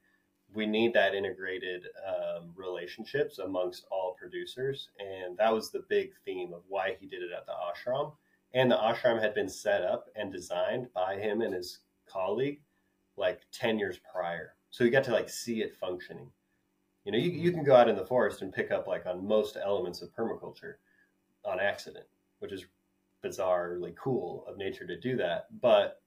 we 0.55 0.67
need 0.67 0.95
that 0.95 1.15
integrated 1.15 1.85
um, 2.07 2.53
relationships 2.55 3.39
amongst 3.39 3.87
all 3.91 4.17
producers. 4.19 4.89
And 4.99 5.37
that 5.37 5.53
was 5.53 5.71
the 5.71 5.85
big 5.89 6.13
theme 6.25 6.53
of 6.53 6.63
why 6.69 6.97
he 6.99 7.07
did 7.07 7.23
it 7.23 7.31
at 7.37 7.47
the 7.47 7.53
ashram. 7.53 8.13
And 8.53 8.71
the 8.71 8.77
ashram 8.77 9.21
had 9.21 9.35
been 9.35 9.49
set 9.49 9.83
up 9.83 10.07
and 10.15 10.33
designed 10.33 10.89
by 10.95 11.17
him 11.17 11.41
and 11.41 11.53
his 11.53 11.81
colleague 12.07 12.61
like 13.17 13.41
10 13.53 13.79
years 13.79 13.99
prior. 14.13 14.55
So 14.71 14.85
you 14.85 14.91
got 14.91 15.05
to 15.05 15.13
like 15.13 15.29
see 15.29 15.63
it 15.63 15.77
functioning. 15.77 16.31
You 17.05 17.13
know, 17.13 17.19
you, 17.19 17.31
you 17.31 17.53
can 17.53 17.65
go 17.65 17.75
out 17.75 17.89
in 17.89 17.97
the 17.97 18.07
forest 18.07 18.43
and 18.43 18.53
pick 18.53 18.71
up 18.71 18.87
like 18.87 19.07
on 19.07 19.27
most 19.27 19.57
elements 19.63 20.03
of 20.03 20.15
permaculture 20.15 20.75
on 21.45 21.61
accident, 21.61 22.07
which 22.39 22.53
is 22.53 22.65
bizarrely 23.25 23.95
cool 23.97 24.45
of 24.49 24.57
nature 24.57 24.87
to 24.87 24.99
do 24.99 25.17
that. 25.17 25.47
But 25.61 26.01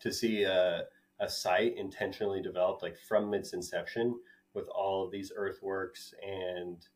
to 0.00 0.12
see 0.12 0.42
a, 0.42 0.84
a 1.20 1.28
site 1.28 1.76
intentionally 1.76 2.42
developed 2.42 2.82
like 2.82 2.98
from 2.98 3.32
its 3.34 3.52
inception 3.52 4.18
with 4.54 4.68
all 4.68 5.04
of 5.04 5.10
these 5.10 5.32
earthworks 5.34 6.14
and 6.26 6.86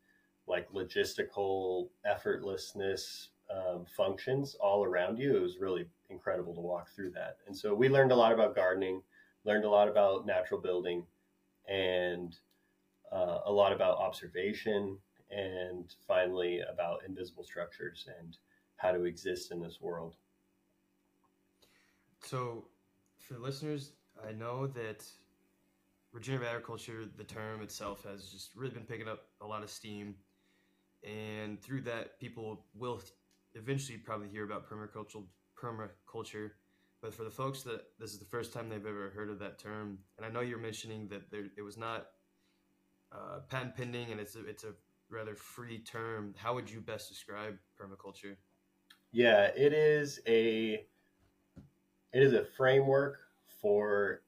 like 0.47 0.71
logistical 0.71 1.89
effortlessness 2.05 3.27
um, 3.51 3.85
functions 3.97 4.55
all 4.59 4.83
around 4.83 5.17
you, 5.17 5.35
it 5.35 5.41
was 5.41 5.59
really 5.59 5.85
incredible 6.09 6.53
to 6.53 6.61
walk 6.61 6.89
through 6.93 7.11
that. 7.11 7.37
And 7.47 7.55
so 7.55 7.73
we 7.73 7.89
learned 7.89 8.11
a 8.11 8.15
lot 8.15 8.31
about 8.31 8.55
gardening 8.55 9.01
learned 9.43 9.65
a 9.65 9.69
lot 9.69 9.87
about 9.87 10.25
natural 10.25 10.59
building 10.59 11.03
and 11.67 12.35
uh, 13.11 13.39
a 13.45 13.51
lot 13.51 13.73
about 13.73 13.97
observation 13.97 14.97
and 15.29 15.95
finally 16.07 16.61
about 16.71 16.99
invisible 17.07 17.43
structures 17.43 18.07
and 18.19 18.37
how 18.77 18.91
to 18.91 19.05
exist 19.05 19.51
in 19.51 19.61
this 19.61 19.79
world. 19.81 20.15
So, 22.23 22.65
for 23.17 23.37
listeners, 23.37 23.93
I 24.27 24.31
know 24.31 24.67
that 24.67 25.05
regenerative 26.11 26.47
agriculture, 26.47 27.05
the 27.17 27.23
term 27.23 27.61
itself, 27.61 28.03
has 28.03 28.25
just 28.29 28.51
really 28.55 28.73
been 28.73 28.83
picking 28.83 29.07
up 29.07 29.27
a 29.41 29.45
lot 29.45 29.63
of 29.63 29.69
steam. 29.69 30.15
And 31.03 31.61
through 31.61 31.81
that, 31.81 32.19
people 32.19 32.65
will 32.75 33.01
eventually 33.55 33.97
probably 33.97 34.29
hear 34.29 34.43
about 34.43 34.69
permaculture, 34.69 35.23
permaculture 35.57 36.51
but 37.01 37.13
for 37.13 37.23
the 37.23 37.31
folks 37.31 37.63
that 37.63 37.85
this 37.99 38.13
is 38.13 38.19
the 38.19 38.25
first 38.25 38.53
time 38.53 38.69
they've 38.69 38.85
ever 38.85 39.09
heard 39.09 39.29
of 39.29 39.39
that 39.39 39.57
term, 39.57 39.97
and 40.17 40.25
I 40.25 40.29
know 40.29 40.41
you're 40.41 40.59
mentioning 40.59 41.07
that 41.07 41.31
there, 41.31 41.45
it 41.57 41.63
was 41.63 41.75
not 41.75 42.07
uh, 43.11 43.39
patent 43.49 43.75
pending 43.75 44.11
and 44.11 44.19
it's 44.19 44.35
a, 44.35 44.45
it's 44.45 44.63
a 44.63 44.73
rather 45.09 45.35
free 45.35 45.79
term. 45.79 46.35
How 46.37 46.53
would 46.53 46.69
you 46.69 46.79
best 46.79 47.09
describe 47.09 47.57
permaculture? 47.79 48.35
Yeah, 49.11 49.49
it 49.57 49.73
is 49.73 50.19
a 50.27 50.85
it 52.13 52.23
is 52.23 52.33
a 52.33 52.43
framework 52.43 53.17
for 53.61 54.21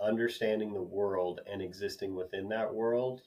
understanding 0.00 0.72
the 0.72 0.82
world 0.82 1.40
and 1.50 1.62
existing 1.62 2.14
within 2.14 2.48
that 2.48 2.72
world 2.72 3.22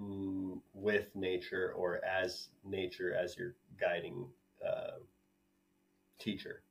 mm, 0.00 0.60
with 0.72 1.14
nature 1.14 1.72
or 1.76 2.04
as 2.04 2.48
nature 2.64 3.14
as 3.14 3.36
your 3.36 3.54
guiding 3.80 4.26
uh, 4.66 4.98
teacher. 6.18 6.62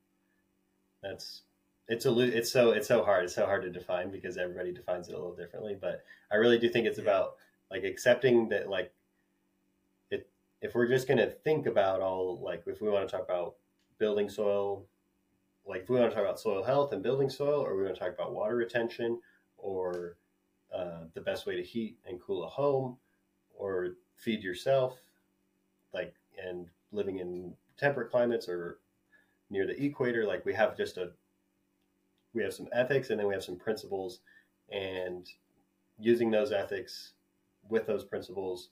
That's 1.02 1.42
it's 1.88 2.06
a 2.06 2.18
it's 2.20 2.50
so 2.50 2.70
it's 2.70 2.86
so 2.86 3.04
hard 3.04 3.24
it's 3.24 3.34
so 3.34 3.44
hard 3.44 3.62
to 3.62 3.70
define 3.70 4.10
because 4.10 4.38
everybody 4.38 4.72
defines 4.72 5.08
it 5.08 5.14
a 5.14 5.16
little 5.18 5.34
differently. 5.34 5.76
But 5.80 6.04
I 6.30 6.36
really 6.36 6.58
do 6.58 6.68
think 6.68 6.86
it's 6.86 6.98
about 6.98 7.36
like 7.70 7.84
accepting 7.84 8.48
that 8.50 8.68
like 8.68 8.92
it 10.10 10.28
if 10.60 10.74
we're 10.74 10.88
just 10.88 11.08
gonna 11.08 11.30
think 11.30 11.66
about 11.66 12.00
all 12.00 12.40
like 12.42 12.62
if 12.66 12.80
we 12.80 12.88
want 12.88 13.08
to 13.08 13.16
talk 13.16 13.24
about 13.24 13.56
building 13.98 14.28
soil 14.28 14.86
like 15.66 15.82
if 15.82 15.88
we 15.88 15.98
want 15.98 16.10
to 16.10 16.14
talk 16.14 16.24
about 16.24 16.40
soil 16.40 16.62
health 16.62 16.92
and 16.92 17.02
building 17.02 17.30
soil 17.30 17.60
or 17.60 17.76
we 17.76 17.84
want 17.84 17.94
to 17.94 18.00
talk 18.00 18.14
about 18.14 18.32
water 18.32 18.56
retention 18.56 19.20
or 19.58 20.16
uh, 20.74 21.04
the 21.14 21.20
best 21.20 21.46
way 21.46 21.56
to 21.56 21.62
heat 21.62 21.98
and 22.06 22.20
cool 22.20 22.44
a 22.44 22.48
home 22.48 22.96
or 23.54 23.90
feed 24.16 24.42
yourself 24.42 24.98
like 25.92 26.14
and 26.42 26.66
living 26.90 27.18
in 27.18 27.52
temperate 27.76 28.10
climates 28.10 28.48
or 28.48 28.78
near 29.50 29.66
the 29.66 29.82
equator 29.82 30.24
like 30.26 30.44
we 30.44 30.52
have 30.52 30.76
just 30.76 30.96
a 30.96 31.10
we 32.34 32.42
have 32.42 32.54
some 32.54 32.68
ethics 32.72 33.10
and 33.10 33.18
then 33.18 33.26
we 33.26 33.34
have 33.34 33.44
some 33.44 33.56
principles. 33.56 34.20
And 34.70 35.28
using 35.98 36.30
those 36.30 36.52
ethics 36.52 37.12
with 37.68 37.86
those 37.86 38.04
principles 38.04 38.70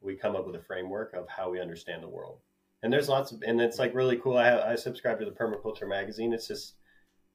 we 0.00 0.16
come 0.16 0.34
up 0.34 0.46
with 0.46 0.56
a 0.56 0.62
framework 0.62 1.12
of 1.14 1.28
how 1.28 1.50
we 1.50 1.60
understand 1.60 2.02
the 2.02 2.08
world 2.08 2.38
and 2.82 2.92
there's 2.92 3.08
lots 3.08 3.32
of 3.32 3.42
and 3.42 3.60
it's 3.60 3.78
like 3.78 3.94
really 3.94 4.16
cool. 4.16 4.36
I, 4.36 4.72
I 4.72 4.74
subscribe 4.74 5.18
to 5.20 5.24
the 5.24 5.30
permaculture 5.30 5.88
magazine. 5.88 6.32
It's 6.32 6.48
just 6.48 6.74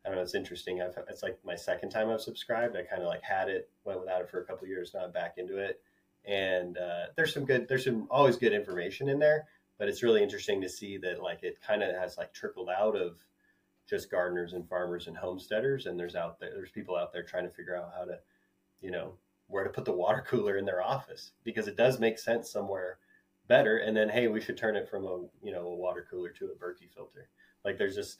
i 0.05 0.09
don't 0.09 0.17
know 0.17 0.23
it's 0.23 0.35
interesting. 0.35 0.81
I've, 0.81 0.97
it's 1.09 1.23
like 1.23 1.37
my 1.45 1.55
second 1.55 1.89
time 1.89 2.09
i've 2.09 2.21
subscribed. 2.21 2.75
I 2.75 2.83
kind 2.83 3.01
of 3.01 3.07
like 3.07 3.23
had 3.23 3.49
it 3.49 3.69
went 3.83 3.99
without 3.99 4.21
it 4.21 4.29
for 4.29 4.41
a 4.41 4.45
couple 4.45 4.67
years 4.67 4.91
now 4.93 5.05
i'm 5.05 5.11
back 5.11 5.35
into 5.37 5.57
it. 5.57 5.81
And 6.25 6.77
uh, 6.77 7.07
there's 7.15 7.33
some 7.33 7.45
good 7.45 7.67
there's 7.67 7.85
some 7.85 8.07
always 8.09 8.37
good 8.37 8.53
information 8.53 9.09
in 9.09 9.19
there 9.19 9.47
but 9.77 9.87
it's 9.87 10.03
really 10.03 10.23
interesting 10.23 10.61
to 10.61 10.69
see 10.69 10.97
that 10.97 11.21
like 11.21 11.43
it 11.43 11.59
kind 11.65 11.83
of 11.83 11.95
has 11.95 12.17
like 12.17 12.33
trickled 12.33 12.69
out 12.69 12.95
of 12.95 13.17
just 13.87 14.11
gardeners 14.11 14.53
and 14.53 14.67
farmers 14.67 15.07
and 15.07 15.15
homesteaders. 15.15 15.85
And 15.85 15.99
there's 15.99 16.15
out 16.15 16.39
there 16.39 16.51
there's 16.53 16.71
people 16.71 16.95
out 16.95 17.13
there 17.13 17.23
trying 17.23 17.45
to 17.45 17.53
figure 17.53 17.75
out 17.75 17.91
how 17.97 18.05
to 18.05 18.19
you 18.81 18.91
know 18.91 19.13
where 19.47 19.63
to 19.63 19.69
put 19.69 19.85
the 19.85 19.91
water 19.91 20.23
cooler 20.27 20.57
in 20.57 20.65
their 20.65 20.81
office 20.81 21.31
because 21.43 21.67
it 21.67 21.77
does 21.77 21.99
make 21.99 22.19
sense 22.19 22.51
somewhere 22.51 22.97
better 23.47 23.77
and 23.77 23.95
then 23.95 24.09
hey 24.09 24.27
we 24.27 24.41
should 24.41 24.57
turn 24.57 24.75
it 24.75 24.89
from 24.89 25.05
a 25.05 25.17
you 25.41 25.51
know 25.51 25.67
a 25.67 25.75
water 25.75 26.05
cooler 26.09 26.29
to 26.29 26.45
a 26.45 26.55
Berkey 26.55 26.91
filter 26.93 27.29
like 27.63 27.77
there's 27.77 27.95
just 27.95 28.19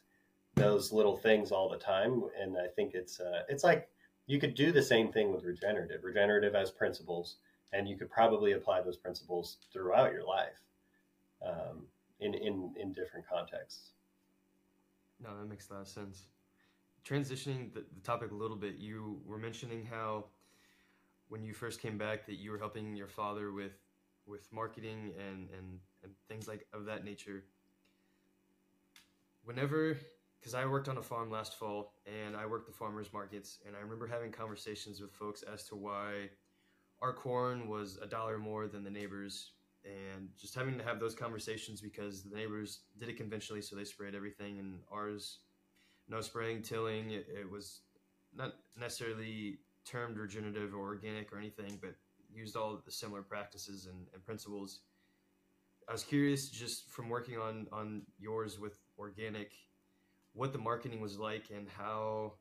those 0.55 0.91
little 0.91 1.17
things 1.17 1.51
all 1.51 1.69
the 1.69 1.77
time 1.77 2.23
and 2.39 2.57
i 2.57 2.67
think 2.67 2.93
it's 2.93 3.19
uh, 3.19 3.43
it's 3.49 3.63
like 3.63 3.89
you 4.25 4.39
could 4.39 4.55
do 4.55 4.71
the 4.71 4.81
same 4.81 5.11
thing 5.11 5.31
with 5.31 5.43
regenerative 5.43 6.03
regenerative 6.03 6.55
as 6.55 6.71
principles 6.71 7.37
and 7.73 7.87
you 7.87 7.97
could 7.97 8.09
probably 8.09 8.53
apply 8.53 8.81
those 8.81 8.97
principles 8.97 9.57
throughout 9.73 10.13
your 10.13 10.25
life 10.25 10.61
um, 11.45 11.85
in, 12.19 12.33
in, 12.33 12.73
in 12.79 12.93
different 12.93 13.27
contexts. 13.27 13.91
No, 15.21 15.29
that 15.37 15.49
makes 15.49 15.69
a 15.69 15.73
lot 15.73 15.81
of 15.81 15.87
sense. 15.87 16.27
Transitioning 17.05 17.73
the, 17.73 17.83
the 17.93 18.01
topic 18.03 18.31
a 18.31 18.35
little 18.35 18.57
bit, 18.57 18.75
you 18.77 19.19
were 19.25 19.37
mentioning 19.37 19.85
how 19.85 20.25
when 21.29 21.43
you 21.43 21.53
first 21.53 21.81
came 21.81 21.97
back 21.97 22.25
that 22.25 22.35
you 22.35 22.51
were 22.51 22.57
helping 22.57 22.95
your 22.95 23.07
father 23.07 23.51
with 23.51 23.73
with 24.27 24.51
marketing 24.51 25.13
and 25.17 25.49
and, 25.57 25.79
and 26.03 26.11
things 26.27 26.47
like 26.47 26.67
of 26.73 26.85
that 26.85 27.03
nature. 27.03 27.43
Whenever 29.43 29.97
because 30.39 30.53
I 30.53 30.65
worked 30.65 30.87
on 30.87 30.97
a 30.97 31.01
farm 31.01 31.31
last 31.31 31.55
fall 31.55 31.93
and 32.05 32.35
I 32.35 32.45
worked 32.45 32.67
the 32.67 32.73
farmers 32.73 33.11
markets 33.11 33.59
and 33.65 33.75
I 33.75 33.79
remember 33.79 34.07
having 34.07 34.31
conversations 34.31 35.01
with 35.01 35.11
folks 35.11 35.43
as 35.43 35.63
to 35.69 35.75
why 35.75 36.29
our 37.01 37.13
corn 37.13 37.67
was 37.67 37.97
a 38.01 38.07
dollar 38.07 38.37
more 38.37 38.67
than 38.67 38.83
the 38.83 38.89
neighbors 38.89 39.51
and 39.87 40.29
just 40.39 40.55
having 40.55 40.77
to 40.77 40.83
have 40.83 40.99
those 40.99 41.15
conversations 41.15 41.81
because 41.81 42.23
the 42.23 42.35
neighbors 42.35 42.81
did 42.99 43.09
it 43.09 43.17
conventionally, 43.17 43.61
so 43.61 43.75
they 43.75 43.83
sprayed 43.83 44.15
everything, 44.15 44.59
and 44.59 44.79
ours, 44.91 45.39
no 46.07 46.21
spraying, 46.21 46.61
tilling. 46.61 47.11
It, 47.11 47.27
it 47.29 47.49
was 47.49 47.81
not 48.35 48.55
necessarily 48.79 49.59
termed 49.85 50.17
regenerative 50.17 50.73
or 50.73 50.79
organic 50.79 51.31
or 51.31 51.37
anything, 51.37 51.79
but 51.81 51.95
used 52.37 52.55
all 52.55 52.81
the 52.85 52.91
similar 52.91 53.21
practices 53.21 53.87
and, 53.87 54.07
and 54.13 54.23
principles. 54.23 54.81
I 55.89 55.91
was 55.91 56.03
curious, 56.03 56.49
just 56.49 56.89
from 56.91 57.09
working 57.09 57.37
on 57.37 57.67
on 57.71 58.03
yours 58.19 58.59
with 58.59 58.77
organic, 58.97 59.51
what 60.33 60.53
the 60.53 60.59
marketing 60.59 61.01
was 61.01 61.17
like 61.17 61.45
and 61.55 61.67
how. 61.69 62.33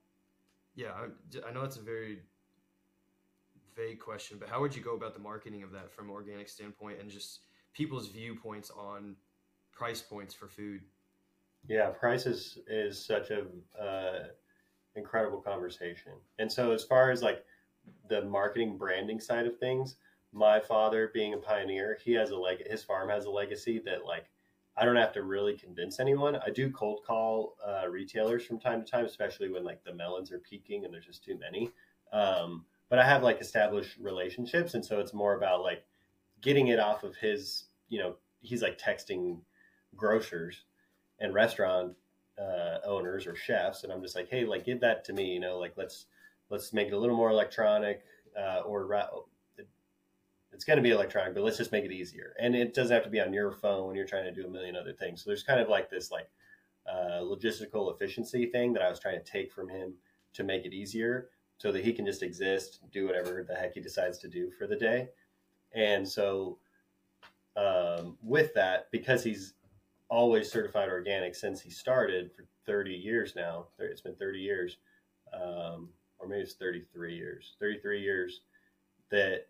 Yeah, 0.74 0.88
I, 0.92 1.48
I 1.48 1.52
know 1.52 1.62
it's 1.62 1.76
a 1.76 1.82
very 1.82 2.18
vague 3.74 3.98
question, 3.98 4.38
but 4.38 4.48
how 4.48 4.60
would 4.60 4.74
you 4.74 4.82
go 4.82 4.94
about 4.94 5.14
the 5.14 5.20
marketing 5.20 5.62
of 5.62 5.70
that 5.72 5.90
from 5.90 6.10
organic 6.10 6.48
standpoint 6.48 6.98
and 7.00 7.10
just 7.10 7.40
people's 7.72 8.08
viewpoints 8.08 8.70
on 8.70 9.16
price 9.72 10.02
points 10.02 10.34
for 10.34 10.48
food? 10.48 10.80
Yeah, 11.68 11.88
price 11.90 12.26
is, 12.26 12.58
is 12.68 13.02
such 13.02 13.30
a 13.30 13.42
uh, 13.80 14.28
incredible 14.94 15.40
conversation. 15.40 16.12
And 16.38 16.50
so 16.50 16.72
as 16.72 16.84
far 16.84 17.10
as 17.10 17.22
like 17.22 17.44
the 18.08 18.22
marketing 18.22 18.76
branding 18.76 19.20
side 19.20 19.46
of 19.46 19.58
things, 19.58 19.96
my 20.32 20.60
father 20.60 21.10
being 21.12 21.34
a 21.34 21.38
pioneer, 21.38 21.98
he 22.04 22.12
has 22.12 22.30
a 22.30 22.36
leg 22.36 22.66
his 22.68 22.84
farm 22.84 23.08
has 23.08 23.24
a 23.24 23.30
legacy 23.30 23.80
that 23.84 24.04
like 24.04 24.26
I 24.76 24.84
don't 24.84 24.96
have 24.96 25.12
to 25.12 25.22
really 25.22 25.56
convince 25.56 26.00
anyone. 26.00 26.36
I 26.36 26.50
do 26.50 26.70
cold 26.70 27.00
call 27.06 27.56
uh, 27.66 27.88
retailers 27.88 28.44
from 28.44 28.60
time 28.60 28.84
to 28.84 28.90
time, 28.90 29.06
especially 29.06 29.48
when 29.50 29.64
like 29.64 29.82
the 29.84 29.94
melons 29.94 30.30
are 30.30 30.38
peaking 30.38 30.84
and 30.84 30.92
there's 30.92 31.06
just 31.06 31.24
too 31.24 31.38
many. 31.38 31.70
Um, 32.12 32.66
but 32.90 32.98
I 32.98 33.06
have 33.06 33.22
like 33.22 33.40
established 33.40 33.96
relationships, 33.98 34.74
and 34.74 34.84
so 34.84 35.00
it's 35.00 35.14
more 35.14 35.34
about 35.34 35.62
like 35.62 35.84
getting 36.40 36.68
it 36.68 36.78
off 36.78 37.04
of 37.04 37.16
his. 37.16 37.64
You 37.88 38.00
know, 38.00 38.16
he's 38.40 38.62
like 38.62 38.78
texting 38.78 39.40
grocers 39.96 40.64
and 41.18 41.32
restaurant 41.32 41.94
uh, 42.38 42.78
owners 42.84 43.26
or 43.26 43.34
chefs, 43.34 43.82
and 43.82 43.92
I'm 43.92 44.02
just 44.02 44.14
like, 44.14 44.28
hey, 44.28 44.44
like 44.44 44.64
give 44.64 44.80
that 44.80 45.04
to 45.06 45.12
me, 45.12 45.32
you 45.32 45.40
know, 45.40 45.58
like 45.58 45.72
let's 45.76 46.06
let's 46.50 46.72
make 46.72 46.88
it 46.88 46.92
a 46.92 46.98
little 46.98 47.16
more 47.16 47.30
electronic, 47.30 48.04
uh, 48.38 48.60
or 48.60 48.88
it's 50.52 50.64
going 50.64 50.76
to 50.76 50.82
be 50.82 50.90
electronic, 50.90 51.34
but 51.34 51.42
let's 51.42 51.58
just 51.58 51.72
make 51.72 51.84
it 51.84 51.92
easier. 51.92 52.34
And 52.40 52.54
it 52.54 52.74
doesn't 52.74 52.94
have 52.94 53.04
to 53.04 53.10
be 53.10 53.20
on 53.20 53.32
your 53.32 53.52
phone 53.52 53.86
when 53.86 53.96
you're 53.96 54.06
trying 54.06 54.24
to 54.24 54.32
do 54.32 54.46
a 54.46 54.50
million 54.50 54.76
other 54.76 54.92
things. 54.92 55.22
So 55.22 55.30
there's 55.30 55.42
kind 55.42 55.60
of 55.60 55.68
like 55.68 55.90
this 55.90 56.10
like 56.10 56.28
uh, 56.90 57.20
logistical 57.20 57.94
efficiency 57.94 58.46
thing 58.46 58.72
that 58.72 58.82
I 58.82 58.88
was 58.88 59.00
trying 59.00 59.18
to 59.18 59.24
take 59.24 59.52
from 59.52 59.68
him 59.68 59.94
to 60.34 60.44
make 60.44 60.64
it 60.64 60.72
easier, 60.72 61.28
so 61.58 61.72
that 61.72 61.84
he 61.84 61.92
can 61.92 62.04
just 62.04 62.22
exist, 62.22 62.80
do 62.92 63.06
whatever 63.06 63.44
the 63.46 63.54
heck 63.54 63.74
he 63.74 63.80
decides 63.80 64.18
to 64.18 64.28
do 64.28 64.50
for 64.50 64.66
the 64.66 64.76
day. 64.76 65.08
And 65.74 66.06
so 66.06 66.58
um, 67.56 68.18
with 68.22 68.52
that, 68.54 68.90
because 68.92 69.24
he's 69.24 69.54
always 70.08 70.50
certified 70.50 70.88
organic 70.88 71.34
since 71.34 71.60
he 71.60 71.70
started 71.70 72.30
for 72.32 72.44
30 72.66 72.92
years 72.92 73.34
now. 73.34 73.66
It's 73.78 74.00
been 74.00 74.14
30 74.14 74.38
years, 74.38 74.76
um, 75.32 75.88
or 76.18 76.26
maybe 76.26 76.42
it's 76.42 76.54
33 76.54 77.14
years. 77.14 77.56
33 77.60 78.00
years 78.00 78.40
that, 79.10 79.46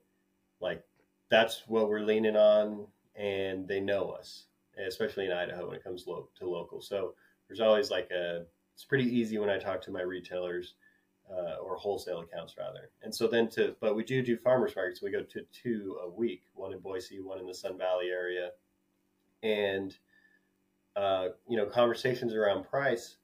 like, 0.60 0.84
that's 1.30 1.62
what 1.66 1.88
we're 1.88 2.00
leaning 2.00 2.36
on, 2.36 2.86
and 3.14 3.66
they 3.66 3.80
know 3.80 4.10
us, 4.10 4.44
especially 4.86 5.26
in 5.26 5.32
Idaho 5.32 5.66
when 5.66 5.76
it 5.76 5.84
comes 5.84 6.06
lo- 6.06 6.28
to 6.38 6.48
local. 6.48 6.80
So 6.80 7.14
there's 7.48 7.60
always 7.60 7.90
like 7.90 8.10
a. 8.10 8.44
It's 8.74 8.84
pretty 8.84 9.04
easy 9.04 9.38
when 9.38 9.48
I 9.48 9.58
talk 9.58 9.80
to 9.82 9.90
my 9.90 10.02
retailers. 10.02 10.74
Uh, 11.28 11.56
or 11.60 11.74
wholesale 11.74 12.20
accounts 12.20 12.54
rather. 12.56 12.88
And 13.02 13.12
so 13.12 13.26
then 13.26 13.48
to, 13.48 13.74
but 13.80 13.96
we 13.96 14.04
do 14.04 14.22
do 14.22 14.36
farmers 14.36 14.76
markets. 14.76 15.02
We 15.02 15.10
go 15.10 15.24
to 15.24 15.42
two 15.52 15.98
a 16.00 16.08
week, 16.08 16.44
one 16.54 16.72
in 16.72 16.78
Boise, 16.78 17.20
one 17.20 17.40
in 17.40 17.48
the 17.48 17.52
Sun 17.52 17.76
Valley 17.78 18.10
area. 18.10 18.50
And 19.42 19.92
uh, 20.96 21.28
you 21.48 21.56
know, 21.56 21.66
conversations 21.66 22.32
around 22.32 22.64
price 22.64 23.16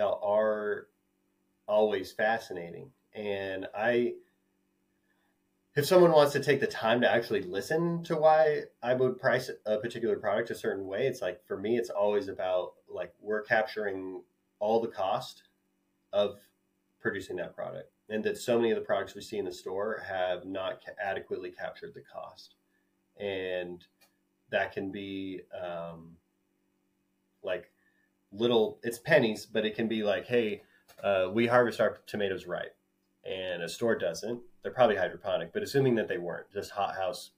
are 0.00 0.86
always 1.72 2.12
fascinating. 2.12 2.90
And 3.14 3.66
I, 3.74 4.12
if 5.74 5.86
someone 5.86 6.12
wants 6.12 6.34
to 6.34 6.40
take 6.40 6.60
the 6.60 6.66
time 6.66 7.00
to 7.00 7.10
actually 7.10 7.40
listen 7.42 8.04
to 8.04 8.16
why 8.16 8.64
I 8.82 8.92
would 8.92 9.18
price 9.18 9.50
a 9.64 9.78
particular 9.78 10.16
product 10.16 10.50
a 10.50 10.54
certain 10.54 10.86
way, 10.86 11.06
it's 11.06 11.22
like 11.22 11.40
for 11.46 11.56
me, 11.56 11.78
it's 11.78 11.88
always 11.88 12.28
about 12.28 12.74
like 12.88 13.14
we're 13.20 13.40
capturing 13.40 14.20
all 14.58 14.82
the 14.82 14.88
cost 14.88 15.44
of 16.12 16.36
producing 17.00 17.36
that 17.36 17.56
product, 17.56 17.90
and 18.10 18.22
that 18.22 18.36
so 18.36 18.58
many 18.58 18.70
of 18.70 18.78
the 18.78 18.84
products 18.84 19.14
we 19.14 19.22
see 19.22 19.38
in 19.38 19.46
the 19.46 19.52
store 19.52 20.04
have 20.06 20.44
not 20.44 20.82
adequately 21.02 21.50
captured 21.50 21.94
the 21.94 22.02
cost, 22.02 22.54
and 23.18 23.86
that 24.50 24.72
can 24.72 24.92
be 24.92 25.40
um, 25.58 26.16
like 27.42 27.70
little 28.30 28.78
it's 28.82 28.98
pennies 28.98 29.44
but 29.44 29.66
it 29.66 29.74
can 29.74 29.88
be 29.88 30.02
like 30.02 30.26
hey 30.26 30.62
uh, 31.02 31.28
we 31.32 31.46
harvest 31.46 31.80
our 31.80 31.98
tomatoes 32.06 32.46
ripe, 32.46 32.76
and 33.24 33.62
a 33.62 33.68
store 33.68 33.96
doesn't. 33.96 34.40
They're 34.62 34.72
probably 34.72 34.96
hydroponic 34.96 35.52
but 35.52 35.62
assuming 35.62 35.96
that 35.96 36.08
they 36.08 36.18
weren't 36.18 36.50
just 36.52 36.70
hothouse 36.70 37.30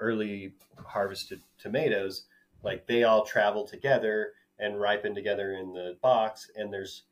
early 0.00 0.54
harvested 0.86 1.40
tomatoes 1.58 2.24
like 2.62 2.86
they 2.86 3.04
all 3.04 3.24
travel 3.24 3.64
together 3.64 4.32
and 4.58 4.80
ripen 4.80 5.14
together 5.14 5.52
in 5.52 5.72
the 5.72 5.96
box 6.02 6.50
and 6.56 6.72
there's 6.72 7.02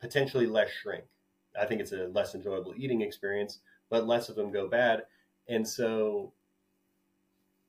potentially 0.00 0.46
less 0.46 0.70
shrink. 0.70 1.04
I 1.60 1.66
think 1.66 1.80
it's 1.80 1.92
a 1.92 2.08
less 2.08 2.34
enjoyable 2.34 2.74
eating 2.76 3.00
experience 3.00 3.58
but 3.90 4.06
less 4.06 4.28
of 4.28 4.36
them 4.36 4.52
go 4.52 4.68
bad. 4.68 5.04
And 5.48 5.66
so 5.66 6.32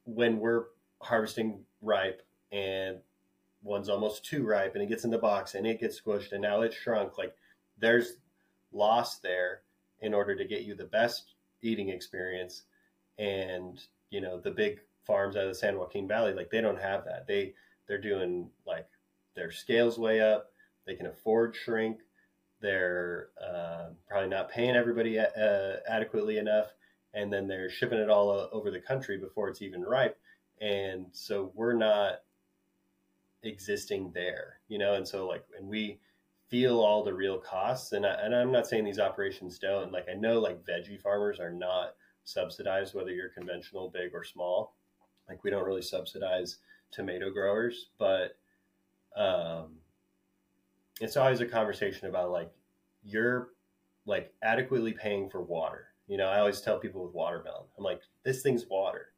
when 0.04 0.40
we're 0.40 0.66
harvesting 1.02 1.62
ripe 1.82 2.22
and 2.52 2.98
one's 3.64 3.90
almost 3.90 4.26
too 4.26 4.46
ripe 4.46 4.76
and 4.76 4.84
it 4.84 4.90
gets 4.90 5.04
in 5.04 5.12
the 5.12 5.18
box 5.18 5.56
and 5.56 5.66
it 5.66 5.80
gets 5.80 6.00
squished 6.00 6.32
and 6.32 6.42
now 6.42 6.62
it's 6.62 6.76
shrunk 6.76 7.18
like 7.18 7.36
there's 7.80 8.14
loss 8.72 9.20
there 9.20 9.62
in 10.02 10.14
order 10.14 10.36
to 10.36 10.46
get 10.46 10.64
you 10.64 10.76
the 10.76 10.86
best 10.86 11.34
eating 11.62 11.90
experience. 11.90 12.64
And 13.18 13.80
you 14.10 14.22
know 14.22 14.40
the 14.40 14.52
big 14.52 14.80
farms 15.06 15.36
out 15.36 15.44
of 15.44 15.50
the 15.50 15.56
san 15.56 15.78
joaquin 15.78 16.08
valley 16.08 16.34
like 16.34 16.50
they 16.50 16.62
don't 16.62 16.80
have 16.80 17.06
that. 17.06 17.28
They 17.28 17.54
they're 17.88 18.02
doing 18.02 18.50
like 18.66 18.88
their 19.36 19.52
scales 19.52 19.98
way 19.98 20.22
up. 20.22 20.52
They 20.86 20.96
can 20.96 21.08
afford 21.08 21.56
shrink. 21.56 22.00
They're 22.62 23.30
uh, 23.42 23.90
probably 24.08 24.30
not 24.30 24.50
paying 24.50 24.76
everybody 24.76 25.20
uh, 25.20 25.78
adequately 25.88 26.38
enough. 26.38 26.68
And 27.14 27.32
then 27.34 27.48
they're 27.48 27.70
shipping 27.70 28.00
it 28.00 28.10
all 28.10 28.50
over 28.52 28.70
the 28.70 28.80
country 28.80 29.18
before 29.18 29.50
it's 29.50 29.62
even 29.62 29.82
ripe. 29.82 30.18
And 30.62 31.08
so 31.12 31.52
we're 31.56 31.74
not 31.74 32.20
existing 33.44 34.12
there, 34.14 34.60
you 34.68 34.78
know, 34.78 34.94
and 34.96 35.08
so 35.08 35.26
like, 35.26 35.46
and 35.58 35.68
we 35.68 36.00
feel 36.50 36.80
all 36.80 37.04
the 37.04 37.14
real 37.14 37.38
costs, 37.38 37.92
and 37.94 38.06
I, 38.06 38.14
and 38.24 38.36
I'm 38.36 38.52
not 38.52 38.68
saying 38.68 38.84
these 38.84 39.00
operations 39.00 39.60
don't. 39.60 39.92
Like, 39.92 40.08
I 40.10 40.16
know 40.16 40.40
like 40.40 40.66
veggie 40.66 41.02
farmers 41.02 41.40
are 41.40 41.52
not 41.52 41.96
subsidized, 42.24 42.94
whether 42.96 43.12
you're 43.12 43.30
conventional, 43.30 43.90
big 43.90 44.14
or 44.14 44.24
small. 44.24 44.76
Like, 45.28 45.44
we 45.44 45.52
don't 45.52 45.66
really 45.66 45.82
subsidize 45.82 46.58
tomato 46.92 47.30
growers, 47.30 47.90
but 47.98 48.38
um, 49.16 49.76
it's 51.02 51.18
always 51.18 51.42
a 51.42 51.46
conversation 51.46 52.08
about 52.08 52.32
like 52.32 52.52
you're 53.04 53.50
like 54.06 54.34
adequately 54.42 54.94
paying 54.94 55.30
for 55.30 55.42
water. 55.42 55.88
You 56.08 56.18
know, 56.18 56.28
I 56.28 56.40
always 56.40 56.62
tell 56.62 56.80
people 56.80 57.06
with 57.06 57.14
watermelon, 57.14 57.68
I'm 57.78 57.84
like, 57.84 58.02
this 58.24 58.42
thing's 58.42 58.66
water. 58.68 59.14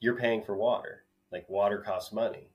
You're 0.00 0.16
paying 0.16 0.42
for 0.42 0.56
water. 0.56 1.04
Like 1.32 1.48
water 1.48 1.78
costs 1.78 2.12
money. 2.12 2.50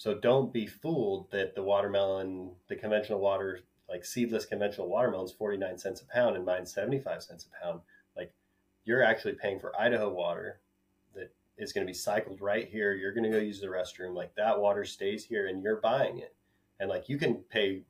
So 0.00 0.14
don't 0.14 0.50
be 0.50 0.66
fooled 0.66 1.30
that 1.30 1.54
the 1.54 1.62
watermelon, 1.62 2.52
the 2.68 2.76
conventional 2.76 3.20
water, 3.20 3.60
like 3.86 4.02
seedless 4.02 4.46
conventional 4.46 4.88
watermelon 4.88 5.26
is 5.26 5.32
49 5.32 5.76
cents 5.76 6.00
a 6.00 6.06
pound 6.06 6.36
and 6.36 6.46
mine's 6.46 6.72
75 6.72 7.22
cents 7.22 7.44
a 7.44 7.62
pound. 7.62 7.80
Like 8.16 8.32
you're 8.86 9.02
actually 9.02 9.34
paying 9.34 9.60
for 9.60 9.78
Idaho 9.78 10.08
water 10.08 10.60
that 11.14 11.34
is 11.58 11.74
going 11.74 11.86
to 11.86 11.90
be 11.90 11.94
cycled 11.94 12.40
right 12.40 12.66
here. 12.66 12.94
You're 12.94 13.12
going 13.12 13.30
to 13.30 13.30
go 13.30 13.44
use 13.44 13.60
the 13.60 13.66
restroom. 13.66 14.14
Like 14.14 14.34
that 14.36 14.58
water 14.58 14.86
stays 14.86 15.22
here 15.22 15.48
and 15.48 15.62
you're 15.62 15.82
buying 15.82 16.18
it. 16.18 16.34
And 16.78 16.88
like 16.88 17.10
you 17.10 17.18
can 17.18 17.34
pay 17.50 17.82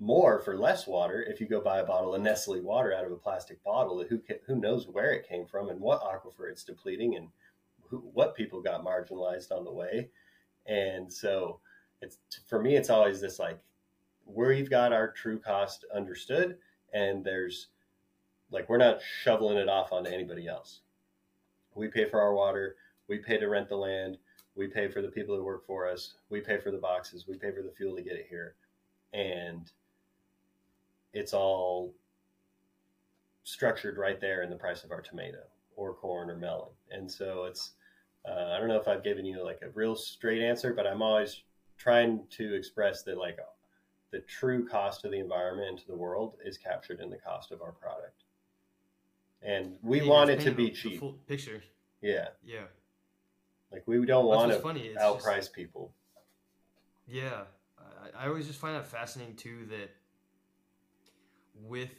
more 0.00 0.38
for 0.38 0.56
less 0.56 0.86
water 0.86 1.22
if 1.28 1.42
you 1.42 1.46
go 1.46 1.60
buy 1.60 1.80
a 1.80 1.84
bottle 1.84 2.14
of 2.14 2.22
Nestle 2.22 2.62
water 2.62 2.94
out 2.94 3.04
of 3.04 3.12
a 3.12 3.16
plastic 3.16 3.62
bottle. 3.62 4.02
Who 4.08 4.22
who 4.46 4.56
knows 4.56 4.88
where 4.88 5.12
it 5.12 5.28
came 5.28 5.44
from 5.44 5.68
and 5.68 5.78
what 5.78 6.00
aquifer 6.00 6.50
it's 6.50 6.64
depleting 6.64 7.16
and 7.16 7.28
who, 7.90 7.98
what 8.14 8.34
people 8.34 8.62
got 8.62 8.82
marginalized 8.82 9.52
on 9.52 9.64
the 9.64 9.72
way. 9.72 10.08
And 10.68 11.12
so 11.12 11.60
it's 12.02 12.18
for 12.46 12.62
me, 12.62 12.76
it's 12.76 12.90
always 12.90 13.20
this 13.20 13.38
like 13.38 13.58
where 14.24 14.50
we've 14.50 14.70
got 14.70 14.92
our 14.92 15.10
true 15.10 15.38
cost 15.38 15.84
understood, 15.94 16.58
and 16.92 17.24
there's 17.24 17.68
like 18.50 18.68
we're 18.68 18.76
not 18.76 19.00
shoveling 19.22 19.58
it 19.58 19.68
off 19.68 19.92
onto 19.92 20.10
anybody 20.10 20.46
else. 20.46 20.80
We 21.74 21.88
pay 21.88 22.08
for 22.08 22.20
our 22.20 22.34
water, 22.34 22.76
we 23.08 23.18
pay 23.18 23.38
to 23.38 23.48
rent 23.48 23.68
the 23.68 23.76
land, 23.76 24.18
we 24.54 24.66
pay 24.66 24.88
for 24.88 25.00
the 25.00 25.08
people 25.08 25.36
who 25.36 25.44
work 25.44 25.66
for 25.66 25.88
us, 25.88 26.14
we 26.28 26.40
pay 26.40 26.58
for 26.58 26.70
the 26.70 26.78
boxes, 26.78 27.26
we 27.26 27.36
pay 27.36 27.52
for 27.52 27.62
the 27.62 27.70
fuel 27.70 27.96
to 27.96 28.02
get 28.02 28.14
it 28.16 28.26
here, 28.28 28.54
and 29.12 29.72
it's 31.14 31.32
all 31.32 31.94
structured 33.44 33.96
right 33.96 34.20
there 34.20 34.42
in 34.42 34.50
the 34.50 34.56
price 34.56 34.84
of 34.84 34.92
our 34.92 35.00
tomato 35.00 35.42
or 35.76 35.94
corn 35.94 36.28
or 36.28 36.36
melon. 36.36 36.68
And 36.90 37.10
so 37.10 37.44
it's 37.44 37.72
uh, 38.26 38.52
I 38.54 38.58
don't 38.58 38.68
know 38.68 38.80
if 38.80 38.88
I've 38.88 39.04
given 39.04 39.24
you 39.24 39.44
like 39.44 39.60
a 39.62 39.70
real 39.70 39.94
straight 39.94 40.42
answer, 40.42 40.72
but 40.72 40.86
I'm 40.86 41.02
always 41.02 41.42
trying 41.76 42.22
to 42.30 42.54
express 42.54 43.02
that 43.04 43.18
like 43.18 43.38
the 44.10 44.20
true 44.20 44.66
cost 44.66 45.04
of 45.04 45.10
the 45.10 45.18
environment 45.18 45.68
and 45.68 45.78
to 45.78 45.86
the 45.86 45.96
world 45.96 46.36
is 46.44 46.56
captured 46.56 47.00
in 47.00 47.10
the 47.10 47.18
cost 47.18 47.52
of 47.52 47.62
our 47.62 47.72
product. 47.72 48.24
And 49.42 49.76
we 49.82 50.00
yeah, 50.00 50.08
want 50.08 50.30
it 50.30 50.40
to 50.40 50.50
be 50.50 50.70
cheap. 50.70 51.02
picture. 51.26 51.62
Yeah. 52.00 52.28
Yeah. 52.44 52.64
Like 53.70 53.84
we 53.86 54.04
don't 54.04 54.26
want 54.26 54.50
to 54.50 54.58
funny. 54.58 54.94
outprice 55.00 55.36
just, 55.36 55.52
people. 55.52 55.92
Yeah. 57.06 57.42
I, 57.78 58.24
I 58.24 58.28
always 58.28 58.46
just 58.46 58.58
find 58.58 58.74
that 58.74 58.86
fascinating 58.86 59.36
too 59.36 59.66
that 59.70 59.90
with 61.66 61.90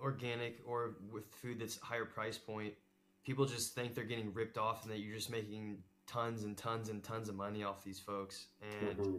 organic 0.00 0.58
or 0.66 0.96
with 1.10 1.26
food 1.42 1.60
that's 1.60 1.78
higher 1.78 2.04
price 2.04 2.38
point, 2.38 2.74
people 3.28 3.44
just 3.44 3.74
think 3.74 3.94
they're 3.94 4.04
getting 4.04 4.32
ripped 4.32 4.56
off 4.56 4.84
and 4.84 4.90
that 4.90 5.00
you're 5.00 5.14
just 5.14 5.30
making 5.30 5.76
tons 6.06 6.44
and 6.44 6.56
tons 6.56 6.88
and 6.88 7.04
tons 7.04 7.28
of 7.28 7.34
money 7.34 7.62
off 7.62 7.84
these 7.84 8.00
folks. 8.00 8.46
And 8.80 8.96
mm-hmm. 8.96 9.16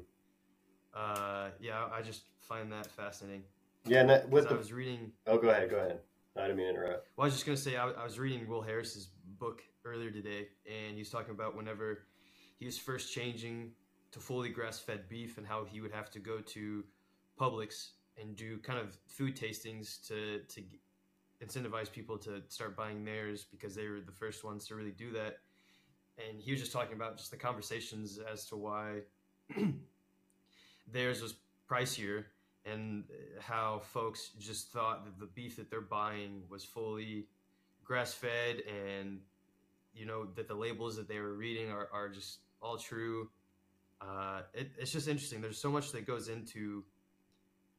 uh, 0.95 1.49
yeah, 1.61 1.85
I 1.93 2.01
just 2.01 2.23
find 2.41 2.71
that 2.71 2.87
fascinating. 2.87 3.43
Yeah, 3.85 3.99
and 3.99 4.09
that, 4.09 4.27
with 4.27 4.49
the, 4.49 4.55
I 4.55 4.57
was 4.57 4.73
reading. 4.73 5.11
Oh, 5.27 5.37
go 5.37 5.49
ahead, 5.49 5.69
go 5.69 5.75
ahead. 5.75 5.99
I 6.35 6.41
didn't 6.41 6.57
mean 6.57 6.65
to 6.65 6.71
interrupt. 6.71 7.07
Well, 7.15 7.25
I 7.25 7.27
was 7.27 7.35
just 7.35 7.45
gonna 7.45 7.55
say 7.55 7.77
I, 7.77 7.87
I 7.87 8.03
was 8.03 8.17
reading 8.17 8.47
Will 8.47 8.63
Harris's 8.63 9.09
book 9.37 9.61
earlier 9.85 10.09
today, 10.09 10.47
and 10.65 10.95
he 10.95 10.99
was 11.01 11.11
talking 11.11 11.35
about 11.35 11.55
whenever 11.55 11.99
he 12.57 12.65
was 12.65 12.79
first 12.79 13.13
changing 13.13 13.73
to 14.11 14.19
fully 14.19 14.49
grass-fed 14.49 15.07
beef 15.07 15.37
and 15.37 15.45
how 15.45 15.65
he 15.65 15.81
would 15.81 15.91
have 15.91 16.09
to 16.11 16.19
go 16.19 16.39
to 16.39 16.83
Publix 17.39 17.89
and 18.19 18.35
do 18.35 18.57
kind 18.57 18.79
of 18.79 18.97
food 19.07 19.35
tastings 19.35 20.01
to 20.07 20.39
to 20.51 20.63
incentivize 21.45 21.91
people 21.91 22.17
to 22.17 22.41
start 22.49 22.75
buying 22.75 23.03
theirs 23.05 23.45
because 23.49 23.75
they 23.75 23.87
were 23.87 24.01
the 24.01 24.11
first 24.11 24.43
ones 24.43 24.67
to 24.67 24.75
really 24.75 24.91
do 24.91 25.11
that. 25.13 25.37
And 26.17 26.41
he 26.41 26.51
was 26.51 26.59
just 26.59 26.73
talking 26.73 26.95
about 26.95 27.17
just 27.17 27.31
the 27.31 27.37
conversations 27.37 28.19
as 28.31 28.45
to 28.47 28.57
why 28.57 29.01
theirs 30.91 31.21
was 31.21 31.35
pricier 31.69 32.25
and 32.65 33.05
how 33.39 33.79
folks 33.79 34.31
just 34.39 34.71
thought 34.71 35.05
that 35.05 35.19
the 35.19 35.27
beef 35.27 35.55
that 35.55 35.69
they're 35.69 35.81
buying 35.81 36.43
was 36.49 36.63
fully 36.63 37.27
grass 37.83 38.13
fed 38.13 38.61
and 38.67 39.19
you 39.93 40.05
know 40.05 40.25
that 40.35 40.47
the 40.47 40.53
labels 40.53 40.95
that 40.95 41.07
they 41.07 41.19
were 41.19 41.33
reading 41.33 41.71
are, 41.71 41.89
are 41.93 42.09
just 42.09 42.39
all 42.61 42.77
true 42.77 43.29
uh, 44.01 44.41
it, 44.53 44.71
it's 44.77 44.91
just 44.91 45.07
interesting 45.07 45.41
there's 45.41 45.59
so 45.59 45.71
much 45.71 45.91
that 45.91 46.05
goes 46.05 46.27
into 46.27 46.83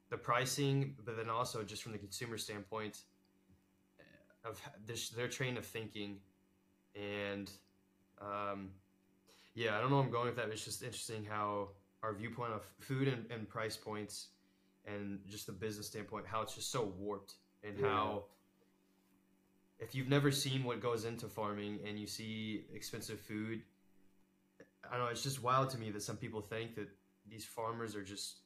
the 0.09 0.17
pricing 0.17 0.95
but 1.05 1.17
then 1.17 1.29
also 1.29 1.63
just 1.63 1.83
from 1.83 1.93
the 1.93 1.99
consumer 1.99 2.37
standpoint 2.37 3.03
of 4.45 4.61
this, 4.87 5.11
their 5.11 5.29
train 5.29 5.57
of 5.57 5.65
thinking 5.65 6.19
and 6.95 7.51
um, 8.21 8.71
yeah 9.55 9.77
i 9.77 9.81
don't 9.81 9.91
know 9.91 9.99
i'm 9.99 10.11
going 10.11 10.27
with 10.27 10.37
that 10.37 10.49
it's 10.49 10.65
just 10.65 10.83
interesting 10.83 11.25
how 11.25 11.69
our 12.03 12.15
viewpoint 12.15 12.53
of 12.53 12.63
food 12.81 13.09
and, 13.09 13.27
and 13.31 13.49
price 13.49 13.77
points 13.77 14.29
and 14.87 15.19
just 15.29 15.47
the 15.47 15.53
business 15.53 15.87
standpoint, 15.87 16.27
how 16.27 16.43
it's 16.43 16.55
just 16.55 16.71
so 16.71 16.93
warped 16.99 17.35
and 17.63 17.79
yeah. 17.79 17.87
how 17.87 18.25
if 19.79 19.95
you've 19.95 20.09
never 20.09 20.31
seen 20.31 20.65
what 20.65 20.81
goes 20.81 21.05
into 21.05 21.27
farming 21.27 21.79
and 21.87 21.99
you 21.99 22.07
see 22.07 22.65
expensive 22.75 23.21
food, 23.21 23.63
I 24.89 24.97
don't 24.97 25.07
know, 25.07 25.11
it's 25.11 25.23
just 25.23 25.43
wild 25.43 25.71
to 25.71 25.79
me 25.79 25.91
that 25.91 26.03
some 26.03 26.17
people 26.17 26.41
think 26.41 26.75
that 26.77 26.89
these 27.29 27.45
farmers 27.45 27.95
are 27.95 28.03
just 28.03 28.39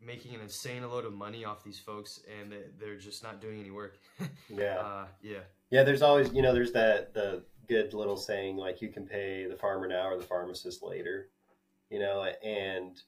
making 0.00 0.34
an 0.34 0.40
insane 0.40 0.82
load 0.88 1.04
of 1.04 1.12
money 1.12 1.44
off 1.44 1.64
these 1.64 1.78
folks 1.78 2.20
and 2.40 2.54
they're 2.78 2.96
just 2.96 3.22
not 3.22 3.40
doing 3.40 3.60
any 3.60 3.70
work. 3.70 3.98
yeah. 4.48 4.78
Uh, 4.78 5.06
yeah. 5.22 5.38
Yeah, 5.70 5.82
there's 5.82 6.02
always, 6.02 6.32
you 6.32 6.42
know, 6.42 6.52
there's 6.52 6.72
that 6.72 7.14
the 7.14 7.42
good 7.68 7.92
little 7.94 8.16
saying 8.16 8.56
like 8.56 8.80
you 8.80 8.88
can 8.88 9.06
pay 9.06 9.46
the 9.46 9.56
farmer 9.56 9.88
now 9.88 10.08
or 10.08 10.16
the 10.16 10.22
pharmacist 10.22 10.82
later, 10.82 11.28
you 11.90 11.98
know, 11.98 12.24
and 12.44 13.00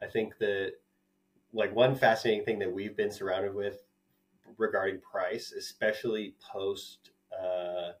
I 0.00 0.06
think 0.06 0.38
that 0.38 0.74
like 1.52 1.74
one 1.74 1.96
fascinating 1.96 2.44
thing 2.44 2.58
that 2.60 2.72
we've 2.72 2.96
been 2.96 3.10
surrounded 3.10 3.54
with 3.54 3.82
regarding 4.58 5.00
price, 5.00 5.52
especially 5.52 6.34
post 6.52 7.10
uh, 7.32 7.92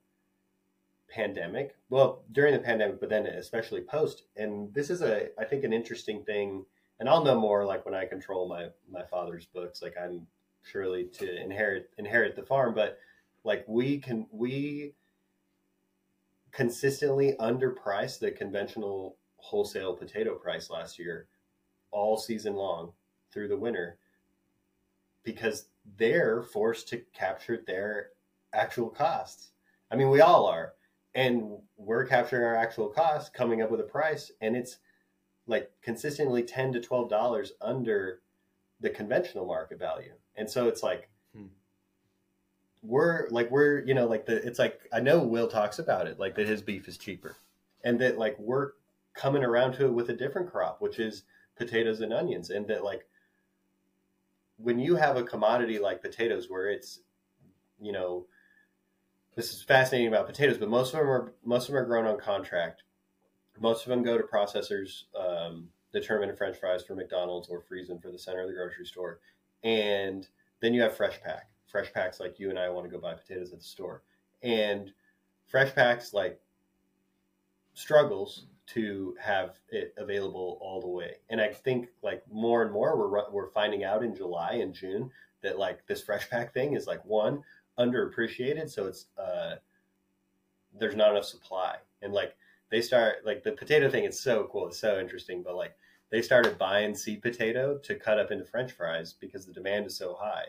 pandemic. 1.08 1.74
Well, 1.88 2.22
during 2.32 2.52
the 2.52 2.60
pandemic, 2.60 3.00
but 3.00 3.08
then 3.08 3.26
especially 3.26 3.80
post. 3.80 4.24
And 4.36 4.72
this 4.74 4.90
is 4.90 5.02
a, 5.02 5.28
I 5.40 5.44
think, 5.44 5.64
an 5.64 5.72
interesting 5.72 6.22
thing. 6.24 6.64
And 6.98 7.08
I'll 7.08 7.24
know 7.24 7.38
more 7.38 7.64
like 7.64 7.84
when 7.84 7.94
I 7.94 8.06
control 8.06 8.48
my 8.48 8.68
my 8.90 9.04
father's 9.04 9.46
books. 9.46 9.82
Like 9.82 9.94
I'm 10.02 10.26
surely 10.62 11.04
to 11.18 11.42
inherit 11.42 11.90
inherit 11.98 12.36
the 12.36 12.42
farm, 12.42 12.74
but 12.74 12.98
like 13.44 13.64
we 13.68 13.98
can 13.98 14.26
we 14.30 14.94
consistently 16.52 17.36
underpriced 17.38 18.18
the 18.18 18.30
conventional 18.30 19.18
wholesale 19.36 19.94
potato 19.94 20.34
price 20.34 20.70
last 20.70 20.98
year 20.98 21.28
all 21.90 22.16
season 22.16 22.54
long 22.54 22.92
through 23.32 23.48
the 23.48 23.56
winter 23.56 23.98
because 25.22 25.68
they're 25.98 26.42
forced 26.42 26.88
to 26.88 27.02
capture 27.12 27.62
their 27.66 28.10
actual 28.54 28.88
costs. 28.88 29.50
I 29.90 29.96
mean, 29.96 30.10
we 30.10 30.20
all 30.20 30.46
are. 30.46 30.72
And 31.14 31.58
we're 31.76 32.06
capturing 32.06 32.44
our 32.44 32.56
actual 32.56 32.88
costs, 32.88 33.30
coming 33.30 33.62
up 33.62 33.70
with 33.70 33.80
a 33.80 33.84
price, 33.84 34.30
and 34.40 34.56
it's 34.56 34.78
like 35.46 35.70
consistently 35.82 36.42
10 36.42 36.72
to 36.72 36.80
12 36.80 37.08
dollars 37.08 37.52
under 37.60 38.20
the 38.80 38.90
conventional 38.90 39.46
market 39.46 39.78
value. 39.78 40.12
And 40.36 40.50
so 40.50 40.68
it's 40.68 40.82
like 40.82 41.08
hmm. 41.34 41.46
we're 42.82 43.28
like 43.30 43.50
we're, 43.50 43.84
you 43.84 43.94
know, 43.94 44.06
like 44.06 44.26
the 44.26 44.36
it's 44.46 44.58
like 44.58 44.80
I 44.92 45.00
know 45.00 45.20
Will 45.20 45.48
talks 45.48 45.78
about 45.78 46.06
it, 46.06 46.18
like 46.18 46.34
that 46.36 46.48
his 46.48 46.62
beef 46.62 46.88
is 46.88 46.98
cheaper. 46.98 47.36
And 47.84 48.00
that 48.00 48.18
like 48.18 48.36
we're 48.38 48.72
coming 49.14 49.44
around 49.44 49.72
to 49.74 49.86
it 49.86 49.92
with 49.92 50.10
a 50.10 50.14
different 50.14 50.50
crop, 50.50 50.80
which 50.80 50.98
is 50.98 51.22
potatoes 51.56 52.00
and 52.00 52.12
onions, 52.12 52.50
and 52.50 52.66
that 52.68 52.84
like 52.84 53.06
when 54.58 54.78
you 54.78 54.96
have 54.96 55.16
a 55.16 55.22
commodity 55.22 55.78
like 55.78 56.02
potatoes 56.02 56.48
where 56.48 56.68
it's 56.68 57.00
you 57.80 57.92
know 57.92 58.26
this 59.34 59.52
is 59.52 59.62
fascinating 59.62 60.08
about 60.08 60.26
potatoes 60.26 60.58
but 60.58 60.68
most 60.68 60.94
of 60.94 61.00
them 61.00 61.08
are 61.08 61.32
most 61.44 61.68
of 61.68 61.74
them 61.74 61.82
are 61.82 61.86
grown 61.86 62.06
on 62.06 62.18
contract 62.18 62.82
most 63.60 63.84
of 63.84 63.90
them 63.90 64.02
go 64.02 64.16
to 64.16 64.24
processors 64.24 65.04
um, 65.18 65.68
determine 65.92 66.34
french 66.36 66.56
fries 66.58 66.82
for 66.82 66.94
mcdonald's 66.94 67.48
or 67.48 67.60
freeze 67.60 67.88
them 67.88 67.98
for 67.98 68.10
the 68.10 68.18
center 68.18 68.42
of 68.42 68.48
the 68.48 68.54
grocery 68.54 68.86
store 68.86 69.20
and 69.64 70.28
then 70.60 70.74
you 70.74 70.82
have 70.82 70.96
fresh 70.96 71.20
pack 71.22 71.50
fresh 71.66 71.92
packs 71.92 72.20
like 72.20 72.38
you 72.38 72.50
and 72.50 72.58
i 72.58 72.68
want 72.68 72.84
to 72.84 72.90
go 72.90 73.00
buy 73.00 73.14
potatoes 73.14 73.52
at 73.52 73.58
the 73.58 73.64
store 73.64 74.02
and 74.42 74.92
fresh 75.46 75.74
packs 75.74 76.12
like 76.12 76.40
struggles 77.74 78.46
to 78.66 79.14
have 79.20 79.60
it 79.68 79.94
available 79.96 80.58
all 80.60 80.80
the 80.80 80.88
way. 80.88 81.16
And 81.30 81.40
I 81.40 81.48
think 81.48 81.88
like 82.02 82.22
more 82.30 82.62
and 82.62 82.72
more 82.72 82.96
we're 82.96 83.30
we're 83.30 83.50
finding 83.50 83.84
out 83.84 84.02
in 84.02 84.14
July 84.14 84.54
and 84.54 84.74
June 84.74 85.10
that 85.42 85.58
like 85.58 85.86
this 85.86 86.02
fresh 86.02 86.28
pack 86.28 86.52
thing 86.52 86.74
is 86.74 86.86
like 86.86 87.04
one 87.04 87.42
underappreciated, 87.78 88.70
so 88.70 88.86
it's 88.86 89.06
uh 89.18 89.56
there's 90.78 90.96
not 90.96 91.12
enough 91.12 91.24
supply. 91.24 91.76
And 92.02 92.12
like 92.12 92.36
they 92.70 92.80
start 92.80 93.24
like 93.24 93.42
the 93.42 93.52
potato 93.52 93.88
thing 93.88 94.04
it's 94.04 94.20
so 94.20 94.48
cool, 94.50 94.68
it's 94.68 94.78
so 94.78 94.98
interesting, 94.98 95.42
but 95.42 95.56
like 95.56 95.76
they 96.10 96.22
started 96.22 96.58
buying 96.58 96.94
seed 96.94 97.22
potato 97.22 97.78
to 97.78 97.94
cut 97.94 98.18
up 98.18 98.30
into 98.30 98.44
french 98.44 98.72
fries 98.72 99.12
because 99.12 99.46
the 99.46 99.52
demand 99.52 99.86
is 99.86 99.96
so 99.96 100.16
high. 100.18 100.46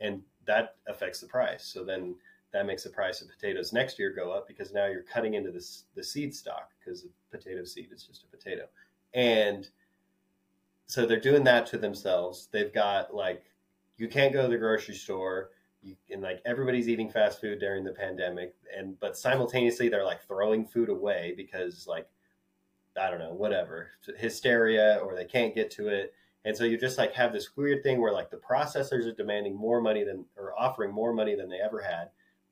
And 0.00 0.22
that 0.46 0.76
affects 0.86 1.20
the 1.20 1.26
price. 1.26 1.64
So 1.64 1.84
then 1.84 2.16
that 2.52 2.66
makes 2.66 2.84
the 2.84 2.90
price 2.90 3.20
of 3.20 3.28
potatoes 3.28 3.72
next 3.72 3.98
year 3.98 4.10
go 4.10 4.30
up 4.30 4.48
because 4.48 4.72
now 4.72 4.86
you're 4.86 5.02
cutting 5.02 5.34
into 5.34 5.50
this 5.50 5.84
the 5.94 6.02
seed 6.02 6.34
stock 6.34 6.70
because 6.78 7.02
the 7.02 7.10
potato 7.30 7.64
seed 7.64 7.88
is 7.92 8.04
just 8.04 8.24
a 8.24 8.36
potato 8.36 8.66
and 9.12 9.68
so 10.86 11.04
they're 11.04 11.20
doing 11.20 11.44
that 11.44 11.66
to 11.66 11.76
themselves 11.76 12.48
they've 12.52 12.72
got 12.72 13.14
like 13.14 13.44
you 13.98 14.08
can't 14.08 14.32
go 14.32 14.42
to 14.42 14.48
the 14.48 14.56
grocery 14.56 14.94
store 14.94 15.50
you, 15.86 15.96
and 16.10 16.22
like 16.22 16.42
everybody's 16.44 16.88
eating 16.88 17.10
fast 17.10 17.40
food 17.40 17.58
during 17.60 17.84
the 17.84 17.92
pandemic 17.92 18.54
and 18.76 18.98
but 19.00 19.16
simultaneously 19.16 19.88
they're 19.88 20.04
like 20.04 20.26
throwing 20.26 20.66
food 20.66 20.88
away 20.88 21.34
because 21.36 21.86
like 21.86 22.08
i 23.00 23.08
don't 23.10 23.18
know 23.18 23.32
whatever 23.32 23.90
hysteria 24.18 25.00
or 25.02 25.14
they 25.14 25.24
can't 25.24 25.54
get 25.54 25.70
to 25.70 25.88
it 25.88 26.12
and 26.44 26.56
so 26.56 26.64
you 26.64 26.78
just 26.78 26.98
like 26.98 27.12
have 27.12 27.32
this 27.32 27.56
weird 27.56 27.82
thing 27.82 28.00
where 28.00 28.12
like 28.12 28.30
the 28.30 28.36
processors 28.36 29.06
are 29.06 29.14
demanding 29.14 29.54
more 29.54 29.80
money 29.80 30.04
than 30.04 30.24
or 30.36 30.52
offering 30.58 30.92
more 30.92 31.12
money 31.12 31.34
than 31.34 31.48
they 31.48 31.60
ever 31.60 31.80
had 31.80 32.10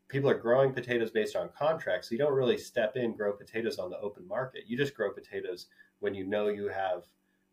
people 0.09 0.31
are 0.31 0.39
growing 0.39 0.73
potatoes 0.73 1.11
based 1.11 1.37
on 1.37 1.49
contracts. 1.59 2.09
So 2.09 2.13
you 2.13 2.19
don't 2.19 2.35
really 2.35 2.59
step 2.59 2.97
in, 2.97 3.17
grow 3.17 3.33
potatoes 3.33 3.79
on 3.79 3.91
the 3.91 3.99
open 3.99 4.27
market. 4.29 4.65
You 4.67 4.77
just 4.77 4.95
grow 4.95 5.13
potatoes 5.13 5.67
when 6.01 6.15
you 6.15 6.25
know 6.25 6.49
you 6.49 6.69
have 6.69 7.05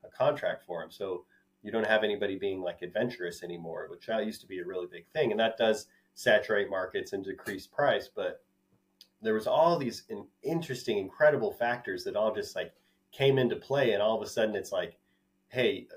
a 0.03 0.09
contract 0.09 0.63
for 0.65 0.81
them. 0.81 0.91
So 0.91 1.25
you 1.63 1.71
don't 1.71 1.87
have 1.87 2.03
anybody 2.03 2.37
being 2.37 2.61
like 2.61 2.81
adventurous 2.81 3.43
anymore, 3.43 3.87
which 3.89 4.07
that 4.07 4.25
used 4.25 4.41
to 4.41 4.47
be 4.47 4.59
a 4.59 4.65
really 4.65 4.87
big 4.87 5.07
thing. 5.07 5.31
And 5.31 5.39
that 5.39 5.57
does 5.57 5.87
saturate 6.13 6.69
markets 6.69 7.13
and 7.13 7.23
decrease 7.23 7.67
price. 7.67 8.09
But 8.13 8.43
there 9.21 9.33
was 9.33 9.47
all 9.47 9.77
these 9.77 10.03
interesting, 10.41 10.97
incredible 10.97 11.51
factors 11.51 12.03
that 12.03 12.15
all 12.15 12.33
just 12.33 12.55
like 12.55 12.73
came 13.11 13.37
into 13.37 13.55
play. 13.55 13.93
And 13.93 14.01
all 14.01 14.15
of 14.15 14.23
a 14.25 14.29
sudden 14.29 14.55
it's 14.55 14.71
like, 14.71 14.97
hey, 15.49 15.87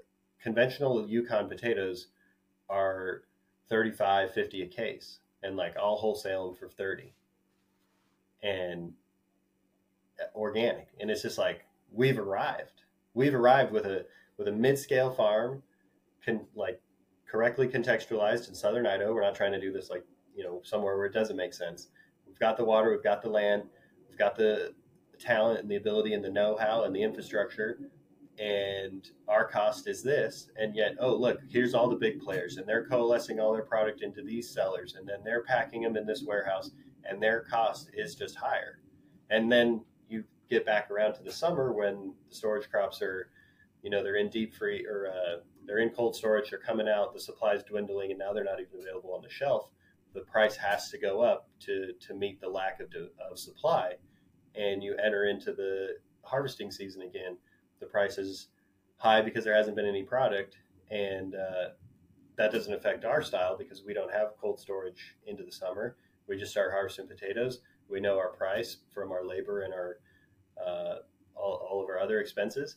conventional 0.43 1.09
Yukon 1.09 1.49
potatoes 1.49 2.09
are 2.69 3.23
35, 3.69 4.33
50 4.33 4.63
a 4.63 4.67
case 4.67 5.19
and 5.45 5.57
like 5.57 5.77
I'll 5.77 5.97
wholesale 5.97 6.47
them 6.47 6.57
for 6.57 6.69
30 6.69 7.13
and 8.43 8.93
uh, 10.21 10.37
organic. 10.37 10.89
And 11.01 11.11
it's 11.11 11.23
just 11.23 11.39
like, 11.39 11.65
we've 11.93 12.19
arrived. 12.19 12.83
We've 13.13 13.35
arrived 13.35 13.73
with 13.73 13.87
a, 13.87 14.07
with 14.37 14.49
a 14.49 14.53
mid-scale 14.53 15.11
farm 15.11 15.63
can 16.25 16.47
like 16.55 16.81
correctly 17.31 17.69
contextualized 17.69 18.49
in 18.49 18.55
Southern 18.55 18.87
Idaho. 18.87 19.13
We're 19.15 19.23
not 19.23 19.35
trying 19.35 19.53
to 19.53 19.61
do 19.61 19.73
this 19.73 19.91
like, 19.91 20.05
you 20.37 20.45
know, 20.45 20.61
somewhere 20.65 20.97
where 20.97 21.07
it 21.07 21.13
doesn't 21.13 21.37
make 21.37 21.55
sense. 21.55 21.89
We've 22.27 22.39
got 22.39 22.57
the 22.57 22.65
water, 22.65 22.91
we've 22.91 23.03
got 23.03 23.23
the 23.23 23.29
land, 23.29 23.65
we've 24.09 24.19
got 24.19 24.37
the 24.37 24.75
talent 25.19 25.61
and 25.61 25.71
the 25.71 25.77
ability 25.77 26.15
and 26.15 26.25
the 26.25 26.31
know-how 26.31 26.85
and 26.85 26.95
the 26.95 27.03
infrastructure 27.03 27.79
and 28.39 29.11
our 29.29 29.47
cost 29.47 29.87
is 29.87 30.03
this 30.03 30.49
and 30.57 30.75
yet 30.75 30.97
oh 30.99 31.15
look 31.15 31.39
here's 31.49 31.73
all 31.73 31.89
the 31.89 31.95
big 31.95 32.21
players 32.21 32.57
and 32.57 32.69
they're 32.69 32.87
coalescing 32.87 33.39
all 33.39 33.53
their 33.53 33.63
product 33.63 34.03
into 34.03 34.23
these 34.23 34.51
sellers 34.51 34.97
and 34.97 35.09
then 35.09 35.19
they're 35.25 35.45
packing 35.45 35.83
them 35.83 35.97
in 35.97 36.05
this 36.05 36.25
warehouse 36.27 36.73
and 37.09 37.23
their 37.23 37.43
cost 37.43 37.91
is 37.95 38.17
just 38.17 38.35
higher 38.35 38.81
and 39.31 39.51
then 39.51 39.85
you 40.09 40.25
get 40.51 40.67
back 40.67 40.91
around 40.91 41.15
to 41.15 41.23
the 41.23 41.31
summer 41.31 41.73
when 41.73 42.13
the 42.29 42.35
storage 42.35 42.69
crops 42.69 43.01
are 43.01 43.29
you 43.85 43.91
know 43.91 44.03
they're 44.03 44.17
in 44.17 44.29
deep 44.29 44.53
free 44.53 44.85
or 44.85 45.07
uh, 45.09 45.37
they're 45.65 45.79
in 45.79 45.91
cold 45.91 46.17
storage 46.17 46.51
they're 46.51 46.59
coming 46.59 46.89
out 46.89 47.15
the 47.15 47.21
supply 47.21 47.53
is 47.53 47.63
dwindling 47.63 48.11
and 48.11 48.19
now 48.19 48.33
they're 48.33 48.43
not 48.43 48.59
even 48.61 48.81
available 48.81 49.15
on 49.15 49.23
the 49.23 49.31
shelf 49.31 49.71
the 50.13 50.21
price 50.23 50.57
has 50.57 50.91
to 50.91 50.99
go 50.99 51.21
up 51.21 51.49
to 51.61 51.93
to 52.01 52.15
meet 52.15 52.41
the 52.41 52.49
lack 52.49 52.81
of, 52.81 52.89
of 53.31 53.39
supply 53.39 53.93
and 54.57 54.83
you 54.83 54.97
enter 54.97 55.27
into 55.27 55.53
the 55.53 55.91
harvesting 56.23 56.73
season 56.73 57.03
again 57.03 57.37
the 57.81 57.87
price 57.87 58.19
is 58.19 58.49
high 58.97 59.21
because 59.21 59.45
there 59.45 59.55
hasn't 59.55 59.77
been 59.77 59.87
any 59.87 60.03
product, 60.03 60.57
and 60.91 61.35
uh, 61.35 61.71
that 62.37 62.53
doesn't 62.53 62.73
affect 62.73 63.05
our 63.05 63.23
style 63.23 63.57
because 63.57 63.85
we 63.85 63.95
don't 63.95 64.13
have 64.13 64.33
cold 64.41 64.59
storage 64.59 65.17
into 65.27 65.43
the 65.43 65.53
summer. 65.53 65.97
We 66.27 66.37
just 66.37 66.53
start 66.53 66.73
harvesting 66.73 67.07
potatoes. 67.07 67.61
We 67.89 68.01
know 68.01 68.19
our 68.19 68.31
price 68.31 68.79
from 68.93 69.13
our 69.13 69.25
labor 69.25 69.63
and 69.63 69.75
our 69.75 69.99
uh, 70.65 70.97
all, 71.37 71.69
all 71.69 71.83
of 71.83 71.89
our 71.91 71.99
other 71.99 72.21
expenses, 72.21 72.77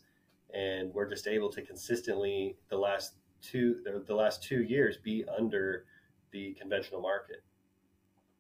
and 0.54 0.94
we're 0.94 1.10
just 1.10 1.28
able 1.28 1.50
to 1.52 1.62
consistently 1.62 2.58
the 2.70 2.78
last 2.78 3.14
two 3.42 3.78
the 4.08 4.16
last 4.16 4.44
two 4.44 4.64
years 4.64 4.98
be 4.98 5.26
under 5.38 5.86
the 6.32 6.54
conventional 6.54 7.02
market. 7.02 7.44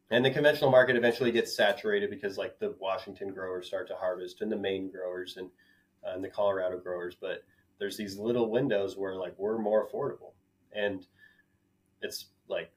And 0.09 0.23
the 0.23 0.31
conventional 0.31 0.71
market 0.71 0.95
eventually 0.95 1.31
gets 1.31 1.55
saturated 1.55 2.09
because 2.09 2.37
like 2.37 2.59
the 2.59 2.75
Washington 2.79 3.33
growers 3.33 3.67
start 3.67 3.87
to 3.89 3.95
harvest 3.95 4.41
and 4.41 4.51
the 4.51 4.55
Maine 4.55 4.89
growers 4.89 5.35
and, 5.37 5.49
uh, 6.05 6.13
and 6.13 6.23
the 6.23 6.29
Colorado 6.29 6.79
growers, 6.79 7.15
but 7.19 7.43
there's 7.77 7.97
these 7.97 8.17
little 8.17 8.49
windows 8.49 8.95
where 8.95 9.15
like 9.15 9.33
we're 9.37 9.57
more 9.57 9.87
affordable 9.87 10.31
and 10.73 11.05
it's 12.01 12.27
like 12.47 12.71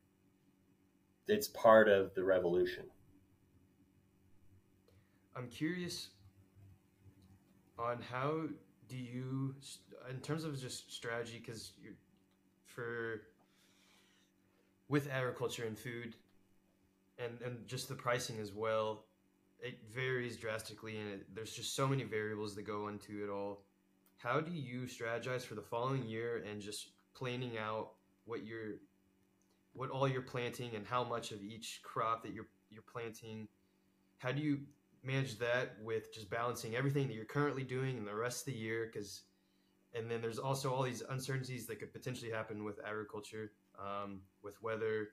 it's 1.29 1.49
part 1.49 1.89
of 1.89 2.13
the 2.15 2.25
revolution. 2.25 2.85
I'm 5.37 5.49
curious 5.49 6.09
on 7.79 8.03
how 8.03 8.49
do 8.91 8.97
you 8.97 9.55
in 10.11 10.19
terms 10.21 10.45
of 10.45 10.61
just 10.61 10.93
strategy 10.93 11.41
because 11.45 11.73
for 12.65 13.23
with 14.89 15.09
agriculture 15.11 15.65
and 15.65 15.79
food 15.79 16.17
and 17.19 17.41
and 17.45 17.67
just 17.67 17.89
the 17.89 17.95
pricing 17.95 18.39
as 18.41 18.53
well 18.53 19.05
it 19.63 19.79
varies 19.93 20.37
drastically 20.37 20.99
and 20.99 21.09
it, 21.09 21.27
there's 21.35 21.53
just 21.53 21.75
so 21.75 21.87
many 21.87 22.05
variables 22.05 22.55
that 22.55 22.63
go 22.63 22.89
into 22.89 23.23
it 23.23 23.31
all. 23.31 23.63
How 24.17 24.41
do 24.41 24.53
you 24.53 24.83
strategize 24.83 25.43
for 25.43 25.55
the 25.55 25.63
following 25.63 26.05
year 26.05 26.45
and 26.51 26.61
just 26.61 26.89
planning 27.15 27.59
out 27.59 27.93
what 28.25 28.45
you're 28.45 28.75
what 29.73 29.91
all 29.91 30.09
you're 30.09 30.23
planting 30.23 30.75
and 30.75 30.87
how 30.87 31.05
much 31.05 31.31
of 31.31 31.43
each 31.43 31.81
crop 31.83 32.23
that 32.23 32.33
you're 32.33 32.49
you're 32.71 32.85
planting? 32.91 33.49
How 34.19 34.33
do 34.33 34.41
you 34.41 34.61
manage 35.03 35.39
that 35.39 35.77
with 35.83 36.13
just 36.13 36.29
balancing 36.31 36.77
everything 36.77 37.09
that 37.09 37.15
you're 37.15 37.25
currently 37.25 37.65
doing 37.65 37.97
in 37.97 38.05
the 38.05 38.15
rest 38.15 38.47
of 38.47 38.53
the 38.53 38.59
year 38.59 38.91
because 38.93 39.23
and 39.95 40.09
then 40.09 40.21
there's 40.21 40.39
also 40.39 40.73
all 40.73 40.83
these 40.83 41.03
uncertainties 41.11 41.67
that 41.67 41.81
could 41.81 41.93
potentially 41.93 42.31
happen 42.31 42.63
with 42.65 42.79
agriculture 42.87 43.53
um, 43.79 44.21
with 44.43 44.63
weather 44.63 45.09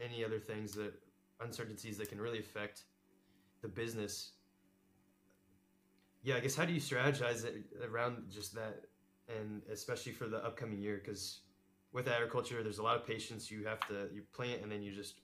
any 0.00 0.24
other 0.24 0.38
things 0.38 0.72
that 0.72 0.94
uncertainties 1.40 1.98
that 1.98 2.08
can 2.08 2.20
really 2.20 2.38
affect 2.38 2.84
the 3.62 3.68
business. 3.68 4.32
Yeah 6.22 6.36
i 6.36 6.40
guess 6.40 6.54
how 6.54 6.64
do 6.64 6.72
you 6.72 6.80
strategize 6.80 7.44
it 7.44 7.64
around 7.82 8.30
just 8.30 8.54
that 8.54 8.84
and 9.28 9.62
especially 9.72 10.12
for 10.12 10.26
the 10.28 10.38
upcoming 10.38 10.80
year? 10.80 11.00
Because 11.02 11.40
with 11.92 12.08
agriculture 12.08 12.62
there's 12.62 12.78
a 12.78 12.82
lot 12.82 12.96
of 12.96 13.06
patience. 13.06 13.50
You 13.50 13.64
have 13.64 13.80
to 13.88 14.08
you 14.14 14.22
plant 14.32 14.62
and 14.62 14.70
then 14.70 14.82
you 14.82 14.92
just 14.92 15.20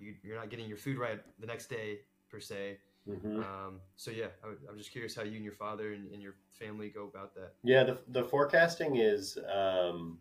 you, 0.00 0.14
you're 0.22 0.36
not 0.36 0.50
getting 0.50 0.66
your 0.66 0.76
food 0.76 0.98
right 0.98 1.20
the 1.38 1.46
next 1.46 1.68
day 1.70 2.00
per 2.30 2.40
se 2.40 2.78
mm-hmm. 3.08 3.38
um, 3.40 3.80
so 3.96 4.10
yeah 4.10 4.26
I, 4.44 4.70
am 4.70 4.76
just 4.76 4.92
curious 4.92 5.14
how 5.14 5.22
you 5.22 5.36
and 5.36 5.44
your 5.44 5.54
father 5.54 5.92
and, 5.92 6.10
and, 6.12 6.22
your 6.22 6.34
family 6.58 6.88
go 6.88 7.04
about 7.04 7.34
that 7.34 7.54
yeah 7.62 7.84
the, 7.84 7.98
the 8.08 8.24
forecasting 8.24 8.96
is 8.96 9.38
um, 9.52 10.18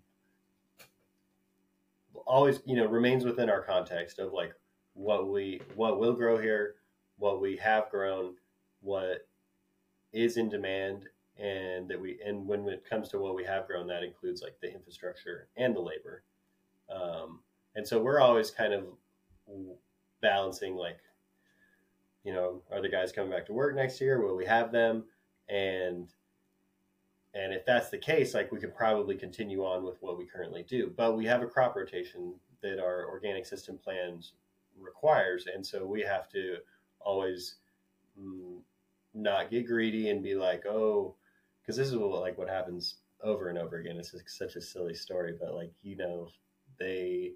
always 2.26 2.62
you 2.66 2.76
know 2.76 2.86
remains 2.86 3.26
within 3.26 3.50
our 3.50 3.62
context 3.62 4.20
of 4.20 4.34
like 4.34 4.54
what 4.98 5.30
we 5.30 5.62
what 5.76 6.00
will 6.00 6.14
grow 6.14 6.38
here, 6.38 6.76
what 7.18 7.40
we 7.40 7.56
have 7.58 7.90
grown, 7.90 8.34
what 8.82 9.28
is 10.12 10.38
in 10.38 10.50
demand, 10.50 11.06
and 11.38 11.88
that 11.88 12.02
we 12.02 12.20
and 12.26 12.46
when 12.48 12.68
it 12.68 12.84
comes 12.90 13.10
to 13.10 13.20
what 13.20 13.36
we 13.36 13.44
have 13.44 13.68
grown, 13.68 13.88
that 13.88 14.04
includes 14.04 14.42
like 14.42 14.58
the 14.62 14.74
infrastructure 14.74 15.48
and 15.56 15.76
the 15.76 15.80
labor. 15.80 16.24
Um, 16.94 17.40
and 17.76 17.88
so 17.88 18.02
we're 18.02 18.20
always 18.20 18.50
kind 18.50 18.74
of 18.74 18.86
balancing 20.22 20.76
like, 20.76 20.98
you 22.28 22.34
know, 22.34 22.62
are 22.74 22.82
the 22.82 22.90
guys 22.90 23.14
coming 23.14 23.32
back 23.32 23.46
to 23.46 23.54
work 23.54 23.74
next 23.74 24.02
year? 24.02 24.20
Will 24.22 24.36
we 24.36 24.46
have 24.46 24.70
them? 24.70 25.06
And 25.48 26.10
and 27.34 27.54
if 27.54 27.66
that's 27.66 27.90
the 27.90 27.98
case, 27.98 28.34
like 28.34 28.52
we 28.52 28.60
could 28.60 28.76
probably 28.76 29.16
continue 29.16 29.64
on 29.64 29.86
with 29.86 29.96
what 30.02 30.18
we 30.18 30.26
currently 30.26 30.64
do. 30.68 30.92
But 30.98 31.16
we 31.16 31.26
have 31.26 31.42
a 31.42 31.48
crop 31.48 31.78
rotation 31.78 32.34
that 32.62 32.84
our 32.84 33.08
organic 33.08 33.46
system 33.46 33.78
plans 33.82 34.34
requires. 34.78 35.48
And 35.48 35.66
so 35.66 35.86
we 35.86 36.02
have 36.02 36.28
to 36.32 36.58
always 37.00 37.56
mm, 38.20 38.58
not 39.14 39.50
get 39.50 39.66
greedy 39.66 40.10
and 40.10 40.22
be 40.22 40.36
like, 40.36 40.66
oh, 40.66 41.16
because 41.62 41.78
this 41.78 41.88
is 41.88 41.96
what, 41.96 42.20
like 42.20 42.38
what 42.38 42.50
happens 42.50 42.96
over 43.24 43.48
and 43.48 43.58
over 43.58 43.78
again. 43.78 43.96
It's 43.96 44.14
such 44.26 44.58
a 44.58 44.62
silly 44.62 44.96
story, 44.96 45.34
but 45.40 45.56
like, 45.56 45.72
you 45.82 45.96
know, 45.96 46.28
they 46.78 47.32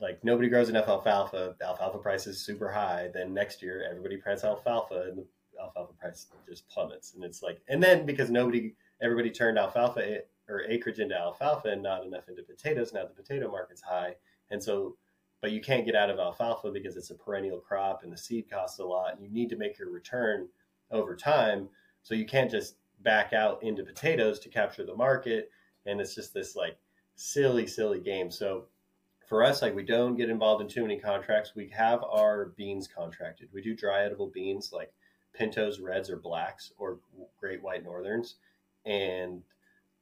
like 0.00 0.22
nobody 0.24 0.48
grows 0.48 0.68
enough 0.68 0.88
alfalfa. 0.88 1.56
Alfalfa 1.62 1.98
price 1.98 2.26
is 2.26 2.38
super 2.38 2.70
high. 2.70 3.10
Then 3.12 3.34
next 3.34 3.62
year, 3.62 3.86
everybody 3.88 4.16
plants 4.16 4.44
alfalfa, 4.44 5.06
and 5.08 5.18
the 5.18 5.26
alfalfa 5.60 5.92
price 5.94 6.26
just 6.48 6.68
plummets. 6.68 7.14
And 7.14 7.24
it's 7.24 7.42
like, 7.42 7.60
and 7.68 7.82
then 7.82 8.06
because 8.06 8.30
nobody, 8.30 8.74
everybody 9.02 9.30
turned 9.30 9.58
alfalfa 9.58 10.20
or 10.48 10.62
acreage 10.68 10.98
into 10.98 11.18
alfalfa 11.18 11.68
and 11.68 11.82
not 11.82 12.04
enough 12.04 12.28
into 12.28 12.42
potatoes. 12.42 12.92
Now 12.92 13.04
the 13.04 13.22
potato 13.22 13.50
market's 13.50 13.82
high, 13.82 14.14
and 14.50 14.62
so 14.62 14.96
but 15.40 15.52
you 15.52 15.60
can't 15.60 15.86
get 15.86 15.94
out 15.94 16.10
of 16.10 16.18
alfalfa 16.18 16.70
because 16.70 16.96
it's 16.96 17.10
a 17.10 17.14
perennial 17.14 17.58
crop 17.58 18.02
and 18.02 18.12
the 18.12 18.16
seed 18.16 18.50
costs 18.50 18.78
a 18.80 18.84
lot. 18.84 19.20
You 19.20 19.28
need 19.28 19.48
to 19.50 19.56
make 19.56 19.78
your 19.78 19.90
return 19.90 20.48
over 20.90 21.14
time. 21.14 21.68
So 22.02 22.14
you 22.14 22.26
can't 22.26 22.50
just 22.50 22.76
back 23.02 23.32
out 23.32 23.62
into 23.62 23.84
potatoes 23.84 24.40
to 24.40 24.48
capture 24.48 24.84
the 24.84 24.96
market. 24.96 25.50
And 25.86 26.00
it's 26.00 26.14
just 26.14 26.34
this 26.34 26.56
like 26.56 26.76
silly, 27.14 27.66
silly 27.66 28.00
game. 28.00 28.30
So 28.30 28.64
for 29.28 29.44
us, 29.44 29.60
like 29.62 29.74
we 29.74 29.84
don't 29.84 30.16
get 30.16 30.30
involved 30.30 30.62
in 30.62 30.68
too 30.68 30.82
many 30.82 30.98
contracts. 30.98 31.52
We 31.54 31.68
have 31.68 32.02
our 32.02 32.46
beans 32.56 32.88
contracted. 32.88 33.48
We 33.52 33.62
do 33.62 33.74
dry 33.74 34.04
edible 34.04 34.28
beans 34.28 34.72
like 34.72 34.92
pintos, 35.34 35.80
reds, 35.80 36.10
or 36.10 36.16
blacks, 36.16 36.72
or 36.78 36.98
great 37.38 37.62
white 37.62 37.84
northerns. 37.84 38.36
And 38.86 39.42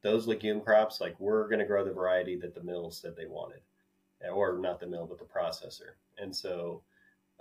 those 0.02 0.26
legume 0.26 0.60
crops, 0.60 1.00
like 1.00 1.18
we're 1.18 1.48
going 1.48 1.58
to 1.58 1.64
grow 1.64 1.84
the 1.84 1.92
variety 1.92 2.36
that 2.36 2.54
the 2.54 2.62
mills 2.62 2.98
said 2.98 3.16
they 3.16 3.26
wanted 3.26 3.60
or 4.32 4.58
not 4.58 4.80
the 4.80 4.86
mill, 4.86 5.06
but 5.06 5.18
the 5.18 5.24
processor. 5.24 5.94
And 6.18 6.34
so, 6.34 6.82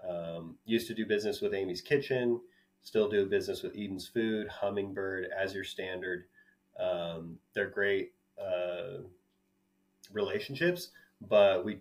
um, 0.07 0.55
used 0.65 0.87
to 0.87 0.93
do 0.93 1.05
business 1.05 1.41
with 1.41 1.53
Amy's 1.53 1.81
Kitchen, 1.81 2.39
still 2.81 3.09
do 3.09 3.25
business 3.25 3.63
with 3.63 3.75
Eden's 3.75 4.07
Food, 4.07 4.47
Hummingbird 4.47 5.29
as 5.35 5.53
your 5.53 5.63
standard. 5.63 6.25
Um, 6.79 7.37
they're 7.53 7.69
great 7.69 8.13
uh, 8.39 9.03
relationships, 10.11 10.89
but 11.21 11.65
we 11.65 11.79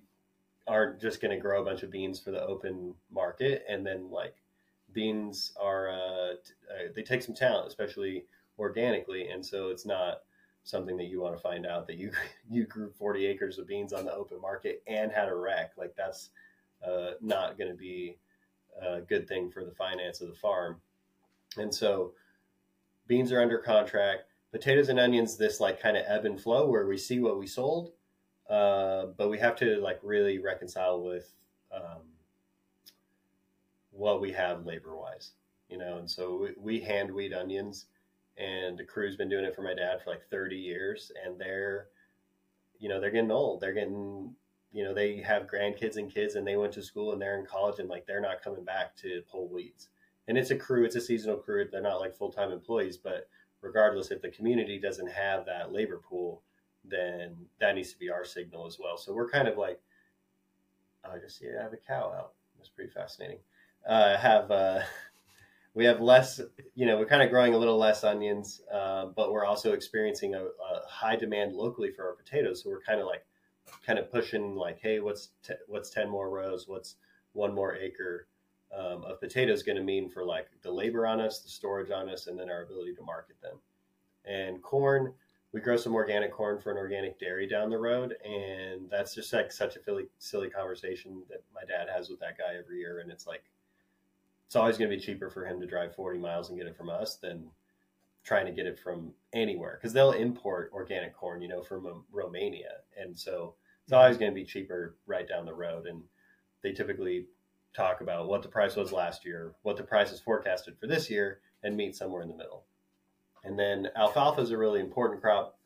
aren't 0.67 1.01
just 1.01 1.21
going 1.21 1.35
to 1.35 1.41
grow 1.41 1.63
a 1.63 1.65
bunch 1.65 1.83
of 1.83 1.91
beans 1.91 2.19
for 2.19 2.31
the 2.31 2.45
open 2.45 2.95
market. 3.13 3.65
And 3.69 3.87
then, 3.87 4.11
like, 4.11 4.37
beans 4.93 5.53
are, 5.61 5.91
uh, 5.91 6.35
t- 6.45 6.55
uh, 6.71 6.93
they 6.95 7.03
take 7.03 7.23
some 7.23 7.35
talent, 7.35 7.69
especially 7.69 8.25
organically. 8.59 9.29
And 9.29 9.45
so, 9.45 9.69
it's 9.69 9.85
not 9.85 10.23
something 10.65 10.97
that 10.97 11.05
you 11.05 11.21
want 11.21 11.37
to 11.37 11.43
find 11.43 11.67
out 11.67 11.87
that 11.87 11.97
you 11.97 12.11
you 12.51 12.65
grew 12.65 12.91
40 12.91 13.27
acres 13.27 13.59
of 13.59 13.67
beans 13.67 13.93
on 13.93 14.05
the 14.05 14.13
open 14.13 14.41
market 14.41 14.83
and 14.87 15.13
had 15.13 15.29
a 15.29 15.35
wreck 15.35 15.73
like 15.77 15.95
that's 15.97 16.31
uh, 16.85 17.13
not 17.21 17.57
going 17.57 17.71
to 17.71 17.77
be 17.77 18.17
a 18.83 19.01
good 19.01 19.29
thing 19.29 19.51
for 19.51 19.65
the 19.65 19.71
finance 19.71 20.21
of 20.21 20.29
the 20.29 20.35
farm 20.35 20.81
and 21.59 21.73
so 21.73 22.13
beans 23.07 23.31
are 23.31 23.41
under 23.41 23.59
contract 23.59 24.25
potatoes 24.51 24.89
and 24.89 24.99
onions 24.99 25.37
this 25.37 25.61
like 25.61 25.81
kind 25.81 25.97
of 25.97 26.05
ebb 26.07 26.25
and 26.25 26.41
flow 26.41 26.67
where 26.67 26.87
we 26.87 26.97
see 26.97 27.21
what 27.21 27.39
we 27.39 27.47
sold 27.47 27.93
uh, 28.49 29.07
but 29.17 29.31
we 29.31 29.39
have 29.39 29.57
to 29.57 29.77
like 29.81 29.99
really 30.03 30.39
reconcile 30.39 31.03
with 31.03 31.33
um, 31.75 32.03
what 33.91 34.21
we 34.21 34.33
have 34.33 34.67
labor 34.67 34.97
wise 34.97 35.33
you 35.69 35.79
know? 35.79 35.99
And 35.99 36.11
so 36.11 36.37
we, 36.37 36.51
we 36.57 36.81
hand 36.81 37.13
weed 37.13 37.33
onions 37.33 37.87
and 38.37 38.79
the 38.79 38.85
crew's 38.85 39.17
been 39.17 39.29
doing 39.29 39.45
it 39.45 39.55
for 39.55 39.63
my 39.63 39.75
dad 39.75 40.03
for 40.03 40.11
like 40.11 40.29
30 40.31 40.57
years 40.57 41.13
and 41.25 41.39
they're 41.39 41.89
you 42.81 42.89
know 42.89 43.01
they're 43.01 43.11
getting 43.11 43.31
old. 43.31 43.61
They're 43.61 43.73
getting 43.73 44.35
you 44.73 44.85
know 44.85 44.93
they 44.93 45.19
have 45.19 45.47
grandkids 45.47 45.97
and 45.97 46.13
kids 46.13 46.35
and 46.35 46.47
they 46.47 46.57
went 46.57 46.73
to 46.75 46.83
school 46.83 47.13
and 47.13 47.21
they're 47.21 47.39
in 47.39 47.47
college 47.47 47.79
and 47.79 47.89
like 47.89 48.07
they're 48.07 48.21
not 48.21 48.43
coming 48.43 48.65
back 48.65 48.97
to 48.97 49.23
pull 49.31 49.49
weeds. 49.49 49.89
And 50.27 50.39
it's 50.39 50.51
a 50.51 50.57
crew 50.57 50.85
it's 50.85 50.97
a 50.97 51.01
seasonal 51.01 51.37
crew 51.37 51.67
they're 51.71 51.83
not 51.83 52.01
like 52.01 52.17
full-time 52.17 52.51
employees 52.51 52.97
but 52.97 53.29
regardless 53.61 54.11
if 54.11 54.23
the 54.23 54.31
community 54.31 54.79
doesn't 54.79 55.11
have 55.11 55.45
that 55.47 55.73
labor 55.73 56.01
pool 56.09 56.43
then 56.89 57.35
that 57.61 57.75
needs 57.75 57.93
to 57.93 57.99
be 57.99 58.11
our 58.11 58.25
signal 58.25 58.67
as 58.67 58.79
well 58.79 58.97
so 58.97 59.13
we're 59.13 59.29
kind 59.29 59.49
of 59.49 59.57
like 59.57 59.81
i 61.05 61.19
just 61.19 61.39
see 61.39 61.47
i 61.49 61.63
have 61.63 61.73
a 61.73 61.77
cow 61.77 62.13
out 62.17 62.33
that's 62.57 62.69
pretty 62.69 62.91
fascinating 62.91 63.39
uh, 63.87 64.17
have 64.17 64.51
uh, 64.51 64.81
we 65.75 65.85
have 65.85 66.01
less, 66.01 66.41
you 66.75 66.87
know, 66.87 66.99
we're 66.99 67.07
kind 67.07 67.23
of 67.23 67.31
growing 67.31 67.55
a 67.55 67.59
little 67.59 67.77
less 67.77 68.05
onions, 68.05 68.63
uh, 68.73 69.07
but 69.07 69.33
we're 69.33 69.45
also 69.45 69.73
experiencing 69.73 70.35
a, 70.35 70.45
a, 70.45 70.87
high 70.89 71.17
demand 71.17 71.53
locally 71.53 71.91
for 71.91 72.07
our 72.07 72.15
potatoes. 72.15 72.63
So 72.63 72.71
we're 72.71 72.81
kind 72.81 73.01
of 73.01 73.07
like, 73.07 73.25
kind 73.85 73.99
of 73.99 74.11
pushing 74.11 74.55
like, 74.55 74.79
hey, 74.81 75.01
what's 75.01 75.31
what's 75.67 75.91
ten 75.91 76.09
more 76.09 76.31
rows? 76.31 76.69
What's 76.69 76.97
one 77.33 77.55
more 77.55 77.75
acre 77.75 78.29
um, 78.77 79.05
of 79.05 79.21
potatoes 79.21 79.63
going 79.63 79.77
to 79.77 79.83
mean 79.83 80.09
for 80.11 80.25
like 80.25 80.49
the 80.63 80.71
labor 80.71 81.07
on 81.07 81.21
us, 81.21 81.41
the 81.41 81.49
storage 81.49 81.91
on 81.91 82.09
us, 82.09 82.27
and 82.27 82.39
then 82.39 82.51
our 82.51 82.63
ability 82.63 82.95
to 82.95 83.03
market 83.03 83.41
them. 83.43 83.57
And 84.27 84.63
corn, 84.63 85.13
we 85.55 85.61
grow 85.61 85.77
some 85.77 85.95
organic 85.95 86.33
corn 86.33 86.59
for 86.59 86.73
an 86.73 86.77
organic 86.77 87.17
dairy 87.21 87.47
down 87.47 87.71
the 87.71 87.79
road, 87.79 88.17
and 88.25 88.91
that's 88.91 89.15
just 89.15 89.33
like 89.33 89.53
such 89.53 89.77
a 89.77 89.83
silly, 89.85 90.07
silly 90.19 90.51
conversation 90.51 91.23
that 91.31 91.45
my 91.55 91.61
dad 91.63 91.87
has 91.89 92.09
with 92.09 92.19
that 92.19 92.37
guy 92.37 92.57
every 92.59 92.81
year, 92.81 92.99
and 92.99 93.11
it's 93.11 93.25
like 93.25 93.45
it's 94.47 94.57
always 94.57 94.77
going 94.77 94.91
to 94.91 94.97
be 94.97 95.01
cheaper 95.01 95.31
for 95.31 95.47
him 95.47 95.61
to 95.61 95.67
drive 95.67 95.95
40 95.95 96.19
miles 96.19 96.49
and 96.49 96.59
get 96.59 96.67
it 96.67 96.77
from 96.77 96.91
us 96.91 97.17
than 97.17 97.49
trying 98.25 98.47
to 98.47 98.53
get 98.53 98.67
it 98.67 98.81
from 98.81 99.13
anywhere 99.33 99.79
because 99.81 99.93
they'll 99.93 100.11
import 100.11 100.73
organic 100.75 101.15
corn, 101.15 101.41
you 101.41 101.49
know, 101.49 101.63
from 101.63 101.87
um, 101.87 102.05
Romania, 102.11 102.73
and 103.01 103.17
so 103.17 103.55
it's 103.85 103.93
always 103.93 104.19
going 104.19 104.33
to 104.33 104.35
be 104.35 104.45
cheaper 104.45 104.97
right 105.07 105.29
down 105.29 105.47
the 105.47 105.55
road. 105.55 105.87
And 105.87 106.03
they 106.65 106.73
typically 106.73 107.27
talk 107.77 108.01
about 108.01 108.27
what 108.27 108.43
the 108.43 108.49
price 108.49 108.75
was 108.75 108.91
last 108.91 109.25
year, 109.25 109.55
what 109.63 109.77
the 109.77 109.85
price 109.85 110.11
is 110.11 110.19
forecasted 110.19 110.77
for 110.81 110.89
this 110.89 111.09
year, 111.09 111.39
and 111.63 111.77
meet 111.77 111.95
somewhere 111.95 112.23
in 112.23 112.29
the 112.29 112.37
middle. 112.37 112.65
And 113.45 113.59
then 113.59 113.89
alfalfa 113.95 114.41
is 114.41 114.51
a 114.51 114.59
really 114.59 114.81
important 114.81 115.21
crop 115.21 115.59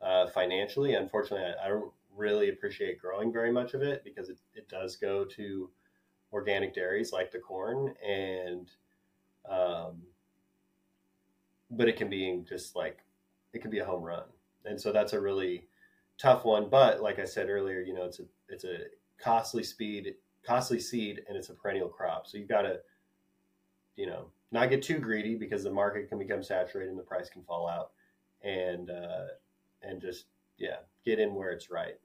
uh, 0.00 0.28
financially. 0.28 0.94
Unfortunately, 0.94 1.44
I, 1.44 1.66
I, 1.66 1.68
don't 1.68 1.92
really 2.14 2.50
appreciate 2.50 3.00
growing 3.00 3.32
very 3.32 3.50
much 3.50 3.74
of 3.74 3.82
it 3.82 4.04
because 4.04 4.28
it, 4.28 4.38
it 4.54 4.68
does 4.68 4.96
go 4.96 5.24
to 5.24 5.70
organic 6.32 6.74
dairies 6.74 7.12
like 7.12 7.30
the 7.30 7.38
corn 7.38 7.94
and 8.06 8.70
um, 9.48 10.02
but 11.70 11.88
it 11.88 11.96
can 11.96 12.08
be 12.08 12.42
just 12.48 12.76
like 12.76 12.98
it 13.52 13.60
can 13.60 13.70
be 13.70 13.78
a 13.78 13.84
home 13.84 14.02
run. 14.02 14.24
And 14.64 14.80
so 14.80 14.92
that's 14.92 15.12
a 15.12 15.20
really 15.20 15.68
tough 16.18 16.44
one. 16.44 16.68
But 16.68 17.02
like 17.02 17.18
i 17.18 17.24
said 17.24 17.48
earlier 17.48 17.80
you 17.80 17.94
know 17.94 18.04
it's 18.04 18.20
a 18.20 18.24
it's 18.48 18.64
a 18.64 18.78
costly 19.18 19.62
speed 19.62 20.14
costly 20.46 20.78
seed 20.78 21.22
and 21.28 21.36
it's 21.36 21.48
a 21.48 21.54
perennial 21.54 21.88
crop. 21.88 22.26
So 22.26 22.38
you've 22.38 22.48
got 22.48 22.62
to 22.62 22.80
you 23.96 24.06
know 24.06 24.26
not 24.52 24.70
get 24.70 24.82
too 24.82 24.98
greedy 24.98 25.34
because 25.34 25.64
the 25.64 25.70
market 25.70 26.08
can 26.08 26.18
become 26.18 26.42
saturated 26.42 26.90
and 26.90 26.98
the 26.98 27.02
price 27.02 27.28
can 27.28 27.42
fall 27.42 27.68
out 27.68 27.90
and 28.42 28.90
uh, 28.90 29.26
and 29.82 30.00
just 30.00 30.26
yeah 30.58 30.76
get 31.04 31.18
in 31.18 31.34
where 31.34 31.50
it's 31.50 31.70
right 31.70 31.98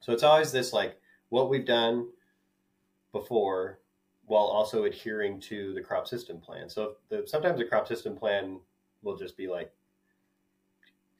so 0.00 0.12
it's 0.12 0.22
always 0.22 0.52
this 0.52 0.72
like 0.72 1.00
what 1.28 1.48
we've 1.48 1.66
done 1.66 2.08
before 3.12 3.78
while 4.26 4.44
also 4.44 4.84
adhering 4.84 5.40
to 5.40 5.74
the 5.74 5.80
crop 5.80 6.06
system 6.06 6.38
plan. 6.38 6.68
So 6.68 6.96
the, 7.08 7.24
sometimes 7.26 7.58
the 7.58 7.64
crop 7.64 7.86
system 7.86 8.16
plan 8.16 8.60
will 9.02 9.16
just 9.16 9.36
be 9.36 9.46
like, 9.46 9.72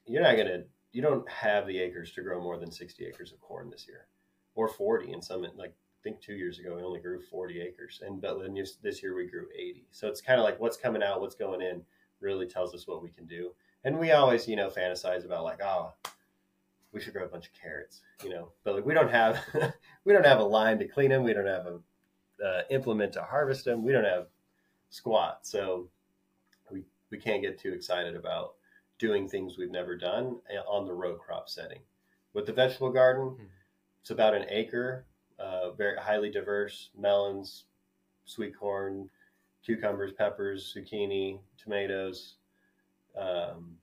you're 0.07 0.23
not 0.23 0.35
going 0.35 0.47
to, 0.47 0.63
you 0.91 1.01
don't 1.01 1.27
have 1.29 1.67
the 1.67 1.79
acres 1.79 2.11
to 2.13 2.21
grow 2.21 2.41
more 2.41 2.57
than 2.57 2.71
60 2.71 3.05
acres 3.05 3.31
of 3.31 3.39
corn 3.41 3.69
this 3.69 3.87
year 3.87 4.07
or 4.55 4.67
40 4.67 5.13
in 5.13 5.21
some, 5.21 5.45
like 5.57 5.75
think 6.05 6.21
two 6.21 6.35
years 6.35 6.59
ago, 6.59 6.75
we 6.75 6.83
only 6.83 6.99
grew 6.99 7.19
40 7.19 7.59
acres 7.61 8.01
and 8.05 8.21
but 8.21 8.39
then 8.39 8.55
this 8.83 9.01
year 9.01 9.15
we 9.15 9.25
grew 9.25 9.47
80. 9.53 9.87
So 9.91 10.07
it's 10.07 10.21
kind 10.21 10.39
of 10.39 10.45
like 10.45 10.59
what's 10.59 10.77
coming 10.77 11.01
out, 11.01 11.19
what's 11.19 11.35
going 11.35 11.61
in 11.61 11.81
really 12.21 12.45
tells 12.45 12.73
us 12.75 12.87
what 12.87 13.01
we 13.01 13.09
can 13.09 13.25
do. 13.25 13.51
And 13.83 13.99
we 13.99 14.11
always, 14.11 14.47
you 14.47 14.55
know, 14.55 14.69
fantasize 14.69 15.25
about 15.25 15.43
like, 15.43 15.61
oh, 15.63 15.93
we 16.91 17.01
should 17.01 17.13
grow 17.13 17.25
a 17.25 17.27
bunch 17.27 17.47
of 17.47 17.53
carrots, 17.59 18.01
you 18.23 18.29
know, 18.29 18.51
but 18.63 18.75
like 18.75 18.85
we 18.85 18.93
don't 18.93 19.11
have, 19.11 19.43
we 20.05 20.13
don't 20.13 20.25
have 20.25 20.39
a 20.39 20.43
line 20.43 20.77
to 20.79 20.87
clean 20.87 21.09
them. 21.09 21.23
We 21.23 21.33
don't 21.33 21.47
have 21.47 21.65
a 21.65 21.79
uh, 22.43 22.61
implement 22.69 23.13
to 23.13 23.21
harvest 23.21 23.65
them. 23.65 23.83
We 23.83 23.91
don't 23.91 24.05
have 24.05 24.27
squat, 24.89 25.39
so 25.41 25.89
we 26.71 26.83
we 27.11 27.17
can't 27.17 27.41
get 27.41 27.59
too 27.59 27.73
excited 27.73 28.15
about 28.15 28.53
doing 28.97 29.27
things 29.27 29.57
we've 29.57 29.71
never 29.71 29.97
done 29.97 30.37
eh, 30.49 30.57
on 30.67 30.85
the 30.85 30.93
row 30.93 31.15
crop 31.15 31.49
setting. 31.49 31.79
With 32.33 32.45
the 32.45 32.53
vegetable 32.53 32.91
garden, 32.91 33.29
mm-hmm. 33.29 33.43
it's 34.01 34.11
about 34.11 34.35
an 34.35 34.45
acre, 34.49 35.05
uh, 35.65 35.71
very 35.71 35.97
highly 35.97 36.29
diverse 36.29 36.89
melons, 36.97 37.65
sweet 38.25 38.57
corn, 38.57 39.09
cucumbers, 39.65 40.11
peppers, 40.13 40.75
zucchini, 40.75 41.39
tomatoes. 41.57 42.35
Um, 43.17 43.77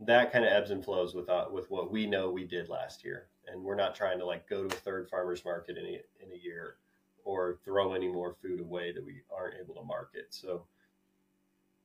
that 0.00 0.32
kind 0.32 0.44
of 0.44 0.52
ebbs 0.52 0.70
and 0.70 0.84
flows 0.84 1.14
with 1.14 1.28
uh, 1.28 1.46
with 1.50 1.70
what 1.70 1.92
we 1.92 2.06
know 2.06 2.30
we 2.30 2.44
did 2.44 2.68
last 2.68 3.04
year, 3.04 3.28
and 3.46 3.62
we're 3.62 3.76
not 3.76 3.94
trying 3.94 4.18
to 4.18 4.26
like 4.26 4.48
go 4.48 4.64
to 4.64 4.74
a 4.74 4.78
third 4.80 5.08
farmers 5.08 5.44
market 5.44 5.76
in 5.76 5.84
a, 5.84 6.00
in 6.24 6.32
a 6.32 6.42
year 6.42 6.76
or 7.24 7.58
throw 7.64 7.94
any 7.94 8.08
more 8.08 8.34
food 8.42 8.60
away 8.60 8.92
that 8.92 9.04
we 9.04 9.22
aren't 9.34 9.54
able 9.60 9.74
to 9.74 9.82
market. 9.84 10.26
So 10.30 10.64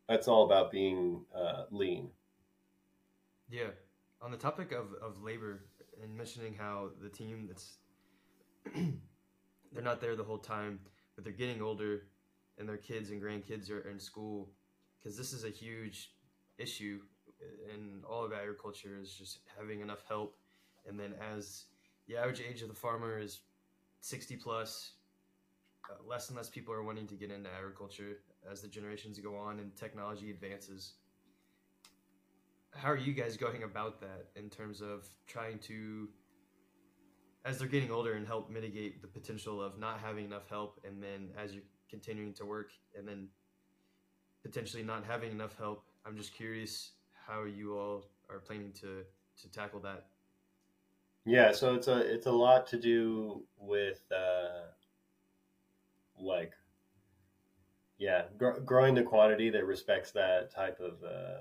that's 0.10 0.28
all 0.28 0.46
about 0.46 0.72
being 0.72 1.22
uh, 1.36 1.64
lean. 1.70 2.10
Yeah. 3.50 3.70
On 4.20 4.32
the 4.32 4.38
topic 4.38 4.72
of, 4.72 4.88
of 5.00 5.22
labor 5.22 5.66
and 6.02 6.16
mentioning 6.18 6.56
how 6.58 6.90
the 7.02 7.10
team 7.10 7.48
that's 7.48 7.78
they're 9.78 9.86
not 9.86 10.02
there 10.02 10.16
the 10.16 10.24
whole 10.24 10.40
time, 10.40 10.80
but 11.16 11.24
they're 11.24 11.32
getting 11.32 11.62
older 11.62 12.02
and 12.58 12.68
their 12.68 12.78
kids 12.78 13.12
and 13.12 13.22
grandkids 13.22 13.70
are 13.70 13.88
in 13.88 14.00
school 14.00 14.50
because 14.98 15.16
this 15.16 15.34
is 15.34 15.44
a 15.44 15.50
huge 15.50 16.14
issue 16.58 17.00
in 17.72 18.02
all 18.10 18.26
of 18.26 18.34
agriculture 18.34 18.98
is 19.00 19.14
just 19.14 19.42
having 19.56 19.82
enough 19.82 20.04
help 20.08 20.36
and 20.88 21.00
then 21.00 21.14
as 21.36 21.66
the 22.08 22.18
average 22.18 22.42
age 22.42 22.64
of 22.64 22.70
the 22.70 22.74
farmer 22.74 23.20
is 23.20 23.42
60 24.02 24.38
plus 24.38 24.94
uh, 25.92 25.94
less 26.10 26.30
and 26.30 26.38
less 26.38 26.50
people 26.50 26.74
are 26.74 26.82
wanting 26.82 27.06
to 27.06 27.14
get 27.14 27.30
into 27.30 27.48
agriculture 27.56 28.18
as 28.52 28.64
the 28.64 28.68
generations 28.68 29.20
go 29.20 29.36
on 29.36 29.60
and 29.60 29.76
technology 29.76 30.32
advances. 30.32 30.94
How 32.74 32.90
are 32.90 32.98
you 32.98 33.14
guys 33.14 33.38
going 33.38 33.62
about 33.62 34.02
that 34.02 34.30
in 34.36 34.50
terms 34.50 34.82
of 34.82 35.08
trying 35.28 35.60
to, 35.60 36.10
as 37.48 37.58
they're 37.58 37.68
getting 37.68 37.92
older, 37.92 38.14
and 38.14 38.28
help 38.28 38.50
mitigate 38.50 39.02
the 39.02 39.08
potential 39.08 39.62
of 39.62 39.80
not 39.80 40.00
having 40.00 40.26
enough 40.26 40.48
help, 40.50 40.80
and 40.84 41.02
then 41.02 41.30
as 41.38 41.54
you're 41.54 41.64
continuing 41.90 42.34
to 42.34 42.46
work, 42.46 42.72
and 42.96 43.08
then 43.08 43.28
potentially 44.44 44.84
not 44.84 45.04
having 45.06 45.32
enough 45.32 45.58
help? 45.58 45.86
I'm 46.06 46.18
just 46.18 46.34
curious 46.34 46.92
how 47.26 47.46
you 47.46 47.78
all 47.78 48.06
are 48.30 48.40
planning 48.40 48.72
to 48.82 49.04
to 49.42 49.52
tackle 49.52 49.80
that. 49.82 50.08
Yeah, 51.26 51.52
so 51.52 51.74
it's 51.76 51.88
a 51.88 51.98
it's 51.98 52.28
a 52.28 52.32
lot 52.32 52.68
to 52.68 52.78
do 52.78 53.44
with. 53.58 54.02
Uh 54.12 54.68
like 56.20 56.54
yeah 57.98 58.24
gr- 58.38 58.60
growing 58.66 58.96
the 58.96 59.04
quantity 59.04 59.50
that 59.50 59.66
respects 59.66 60.12
that 60.12 60.54
type 60.54 60.80
of 60.80 61.04
uh, 61.04 61.40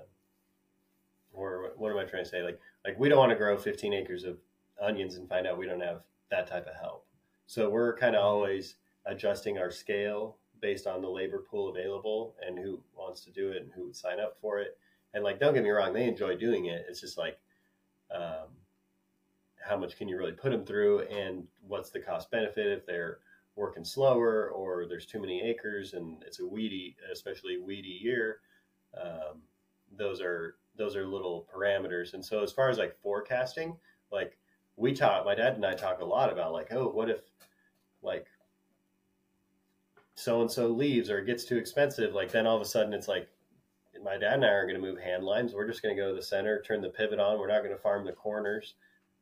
or 1.31 1.71
what 1.77 1.91
am 1.91 1.97
i 1.97 2.03
trying 2.03 2.23
to 2.23 2.29
say 2.29 2.41
like 2.43 2.59
like 2.85 2.97
we 2.99 3.09
don't 3.09 3.17
want 3.17 3.31
to 3.31 3.35
grow 3.35 3.57
15 3.57 3.93
acres 3.93 4.23
of 4.23 4.37
onions 4.81 5.15
and 5.15 5.27
find 5.27 5.47
out 5.47 5.57
we 5.57 5.65
don't 5.65 5.81
have 5.81 6.01
that 6.29 6.47
type 6.47 6.67
of 6.67 6.75
help 6.75 7.05
so 7.45 7.69
we're 7.69 7.95
kind 7.97 8.15
of 8.15 8.23
always 8.23 8.75
adjusting 9.05 9.57
our 9.57 9.71
scale 9.71 10.37
based 10.61 10.87
on 10.87 11.01
the 11.01 11.09
labor 11.09 11.43
pool 11.49 11.69
available 11.69 12.35
and 12.45 12.57
who 12.57 12.79
wants 12.95 13.21
to 13.21 13.31
do 13.31 13.51
it 13.51 13.61
and 13.61 13.71
who 13.73 13.85
would 13.85 13.95
sign 13.95 14.19
up 14.19 14.37
for 14.41 14.59
it 14.59 14.77
and 15.13 15.23
like 15.23 15.39
don't 15.39 15.53
get 15.53 15.63
me 15.63 15.69
wrong 15.69 15.93
they 15.93 16.07
enjoy 16.07 16.35
doing 16.35 16.65
it 16.65 16.85
it's 16.89 17.01
just 17.01 17.17
like 17.17 17.37
um, 18.13 18.47
how 19.59 19.77
much 19.77 19.97
can 19.97 20.07
you 20.07 20.17
really 20.17 20.31
put 20.31 20.51
them 20.51 20.65
through 20.65 21.01
and 21.01 21.43
what's 21.67 21.89
the 21.89 21.99
cost 21.99 22.31
benefit 22.31 22.67
if 22.67 22.85
they're 22.85 23.19
working 23.57 23.83
slower 23.83 24.49
or 24.51 24.85
there's 24.85 25.05
too 25.05 25.19
many 25.19 25.41
acres 25.41 25.93
and 25.93 26.23
it's 26.25 26.39
a 26.39 26.45
weedy, 26.45 26.95
especially 27.11 27.57
weedy 27.57 27.99
year. 28.01 28.39
Um, 28.99 29.41
those 29.97 30.21
are 30.21 30.55
those 30.77 30.95
are 30.95 31.07
little 31.07 31.47
parameters. 31.53 32.13
And 32.13 32.23
so 32.23 32.43
as 32.43 32.51
far 32.51 32.69
as 32.69 32.77
like 32.77 32.95
forecasting, 33.01 33.75
like 34.11 34.37
we 34.77 34.93
talk, 34.93 35.25
my 35.25 35.35
dad 35.35 35.55
and 35.55 35.65
I 35.65 35.73
talk 35.73 35.99
a 35.99 36.05
lot 36.05 36.31
about 36.31 36.53
like, 36.53 36.71
oh, 36.71 36.87
what 36.87 37.09
if 37.09 37.19
like 38.01 38.27
so 40.15 40.41
and 40.41 40.49
so 40.49 40.67
leaves 40.67 41.09
or 41.09 41.19
it 41.19 41.25
gets 41.25 41.43
too 41.43 41.57
expensive? 41.57 42.13
Like 42.13 42.31
then 42.31 42.47
all 42.47 42.55
of 42.55 42.61
a 42.61 42.65
sudden 42.65 42.93
it's 42.93 43.07
like 43.07 43.27
my 44.03 44.17
dad 44.17 44.35
and 44.35 44.45
I 44.45 44.49
are 44.49 44.67
going 44.67 44.79
to 44.79 44.87
move 44.87 44.99
hand 44.99 45.23
lines. 45.23 45.53
We're 45.53 45.67
just 45.67 45.81
going 45.81 45.95
to 45.95 46.01
go 46.01 46.09
to 46.09 46.15
the 46.15 46.21
center, 46.21 46.61
turn 46.61 46.81
the 46.81 46.89
pivot 46.89 47.19
on. 47.19 47.39
We're 47.39 47.47
not 47.47 47.63
going 47.63 47.75
to 47.75 47.81
farm 47.81 48.05
the 48.05 48.13
corners. 48.13 48.75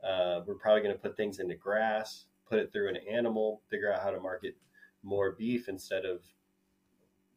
Uh, 0.04 0.42
we're 0.46 0.56
probably 0.56 0.82
going 0.82 0.94
to 0.94 1.02
put 1.02 1.18
things 1.18 1.40
into 1.40 1.56
grass 1.56 2.26
put 2.48 2.60
it 2.60 2.72
through 2.72 2.90
an 2.90 2.98
animal, 3.10 3.62
figure 3.70 3.92
out 3.92 4.02
how 4.02 4.12
to 4.12 4.20
market 4.20 4.56
more 5.04 5.32
beef 5.32 5.68
instead 5.68 6.06
of, 6.06 6.22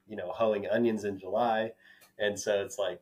you 0.07 0.17
know, 0.17 0.31
hoeing 0.31 0.67
onions 0.69 1.05
in 1.05 1.19
July. 1.19 1.73
And 2.19 2.39
so 2.39 2.63
it's 2.63 2.79
like, 2.79 3.01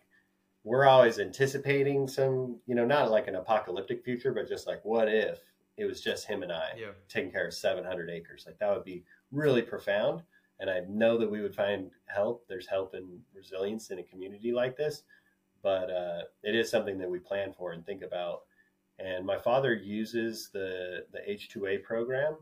we're 0.67 0.87
always 0.87 1.19
anticipating 1.19 2.09
some, 2.09 2.59
you 2.67 2.75
know, 2.75 2.85
not 2.85 3.11
like 3.11 3.29
an 3.29 3.37
apocalyptic 3.37 4.05
future, 4.05 4.33
but 4.33 4.49
just 4.49 4.67
like, 4.67 4.85
what 4.85 5.09
if 5.09 5.39
it 5.77 5.85
was 5.85 6.01
just 6.01 6.27
him 6.27 6.43
and 6.43 6.53
I 6.53 6.71
yeah. 6.77 6.89
taking 7.09 7.31
care 7.31 7.47
of 7.47 7.55
700 7.55 8.11
acres? 8.11 8.45
Like 8.47 8.59
that 8.59 8.75
would 8.75 8.85
be 8.85 9.05
really 9.31 9.63
profound. 9.63 10.23
And 10.59 10.69
I 10.69 10.81
know 10.89 11.19
that 11.19 11.31
we 11.31 11.41
would 11.41 11.55
find 11.55 11.91
help. 12.07 12.45
There's 12.49 12.67
help 12.67 12.95
and 12.95 13.21
resilience 13.35 13.91
in 13.91 13.99
a 14.01 14.03
community 14.03 14.53
like 14.53 14.77
this, 14.77 15.05
but 15.63 15.91
uh, 15.91 16.23
it 16.43 16.55
is 16.55 16.71
something 16.71 16.99
that 16.99 17.11
we 17.11 17.21
plan 17.21 17.53
for 17.57 17.73
and 17.73 17.85
think 17.87 18.03
about 18.03 18.43
and 18.99 19.27
my 19.27 19.39
father 19.39 19.75
uses 19.75 20.51
the 20.53 21.05
the 21.13 21.19
H2A 21.29 21.83
program, 21.83 22.37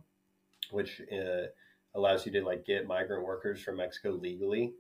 which 0.71 1.03
uh, 1.13 1.47
allows 1.95 2.27
you 2.27 2.33
to 2.33 2.45
like 2.45 2.65
get 2.65 2.87
migrant 2.87 3.25
workers 3.25 3.61
from 3.61 3.77
Mexico 3.77 4.11
legally, 4.11 4.73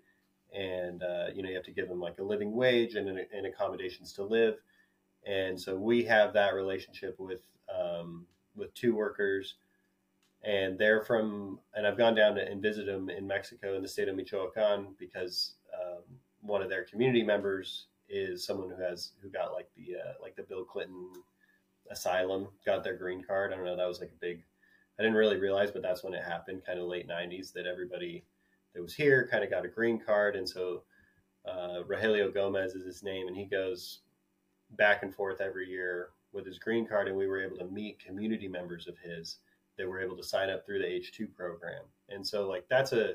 and 0.54 1.02
uh, 1.02 1.26
you 1.34 1.42
know 1.42 1.48
you 1.48 1.54
have 1.56 1.64
to 1.64 1.72
give 1.72 1.88
them 1.88 2.00
like 2.00 2.18
a 2.18 2.22
living 2.22 2.54
wage 2.54 2.94
and, 2.94 3.08
and 3.08 3.46
accommodations 3.46 4.12
to 4.14 4.22
live. 4.24 4.56
And 5.26 5.60
so 5.60 5.76
we 5.76 6.04
have 6.04 6.32
that 6.34 6.54
relationship 6.54 7.16
with 7.18 7.40
um, 7.74 8.26
with 8.54 8.72
two 8.74 8.94
workers, 8.94 9.54
and 10.42 10.78
they're 10.78 11.02
from. 11.02 11.58
And 11.74 11.86
I've 11.86 11.98
gone 11.98 12.14
down 12.14 12.36
to, 12.36 12.46
and 12.46 12.62
visit 12.62 12.86
them 12.86 13.10
in 13.10 13.26
Mexico 13.26 13.74
in 13.76 13.82
the 13.82 13.88
state 13.88 14.08
of 14.08 14.16
Michoacan 14.16 14.94
because 14.98 15.54
um, 15.74 16.02
one 16.40 16.62
of 16.62 16.68
their 16.68 16.84
community 16.84 17.22
members 17.22 17.86
is 18.08 18.44
someone 18.44 18.70
who 18.70 18.80
has 18.82 19.12
who 19.22 19.28
got 19.28 19.52
like 19.52 19.68
the 19.76 19.96
uh, 19.96 20.12
like 20.20 20.36
the 20.36 20.42
Bill 20.42 20.64
Clinton 20.64 21.10
asylum 21.90 22.48
got 22.64 22.84
their 22.84 22.96
green 22.96 23.22
card. 23.22 23.52
I 23.52 23.56
don't 23.56 23.64
know. 23.64 23.76
That 23.76 23.88
was 23.88 24.00
like 24.00 24.10
a 24.10 24.20
big. 24.20 24.42
I 24.98 25.02
didn't 25.02 25.16
really 25.16 25.38
realize, 25.38 25.72
but 25.72 25.82
that's 25.82 26.04
when 26.04 26.14
it 26.14 26.22
happened, 26.22 26.62
kind 26.64 26.78
of 26.78 26.86
late 26.86 27.08
'90s, 27.08 27.52
that 27.54 27.66
everybody 27.66 28.24
that 28.74 28.82
was 28.82 28.94
here 28.94 29.28
kind 29.30 29.44
of 29.44 29.50
got 29.50 29.64
a 29.64 29.68
green 29.68 29.98
card, 29.98 30.36
and 30.36 30.48
so 30.48 30.82
uh, 31.46 31.82
Rogelio 31.86 32.32
Gomez 32.32 32.74
is 32.74 32.84
his 32.84 33.02
name, 33.02 33.28
and 33.28 33.36
he 33.36 33.44
goes 33.44 34.00
back 34.72 35.02
and 35.02 35.14
forth 35.14 35.40
every 35.40 35.68
year 35.68 36.10
with 36.32 36.46
his 36.46 36.58
green 36.58 36.86
card, 36.86 37.08
and 37.08 37.16
we 37.16 37.26
were 37.26 37.42
able 37.42 37.56
to 37.58 37.66
meet 37.66 38.04
community 38.04 38.48
members 38.48 38.88
of 38.88 38.98
his 38.98 39.38
that 39.76 39.88
were 39.88 40.00
able 40.00 40.16
to 40.16 40.22
sign 40.22 40.50
up 40.50 40.64
through 40.64 40.78
the 40.78 40.84
H2 40.84 41.34
program. 41.34 41.82
And 42.08 42.26
so, 42.26 42.48
like, 42.48 42.66
that's 42.68 42.92
a 42.92 43.14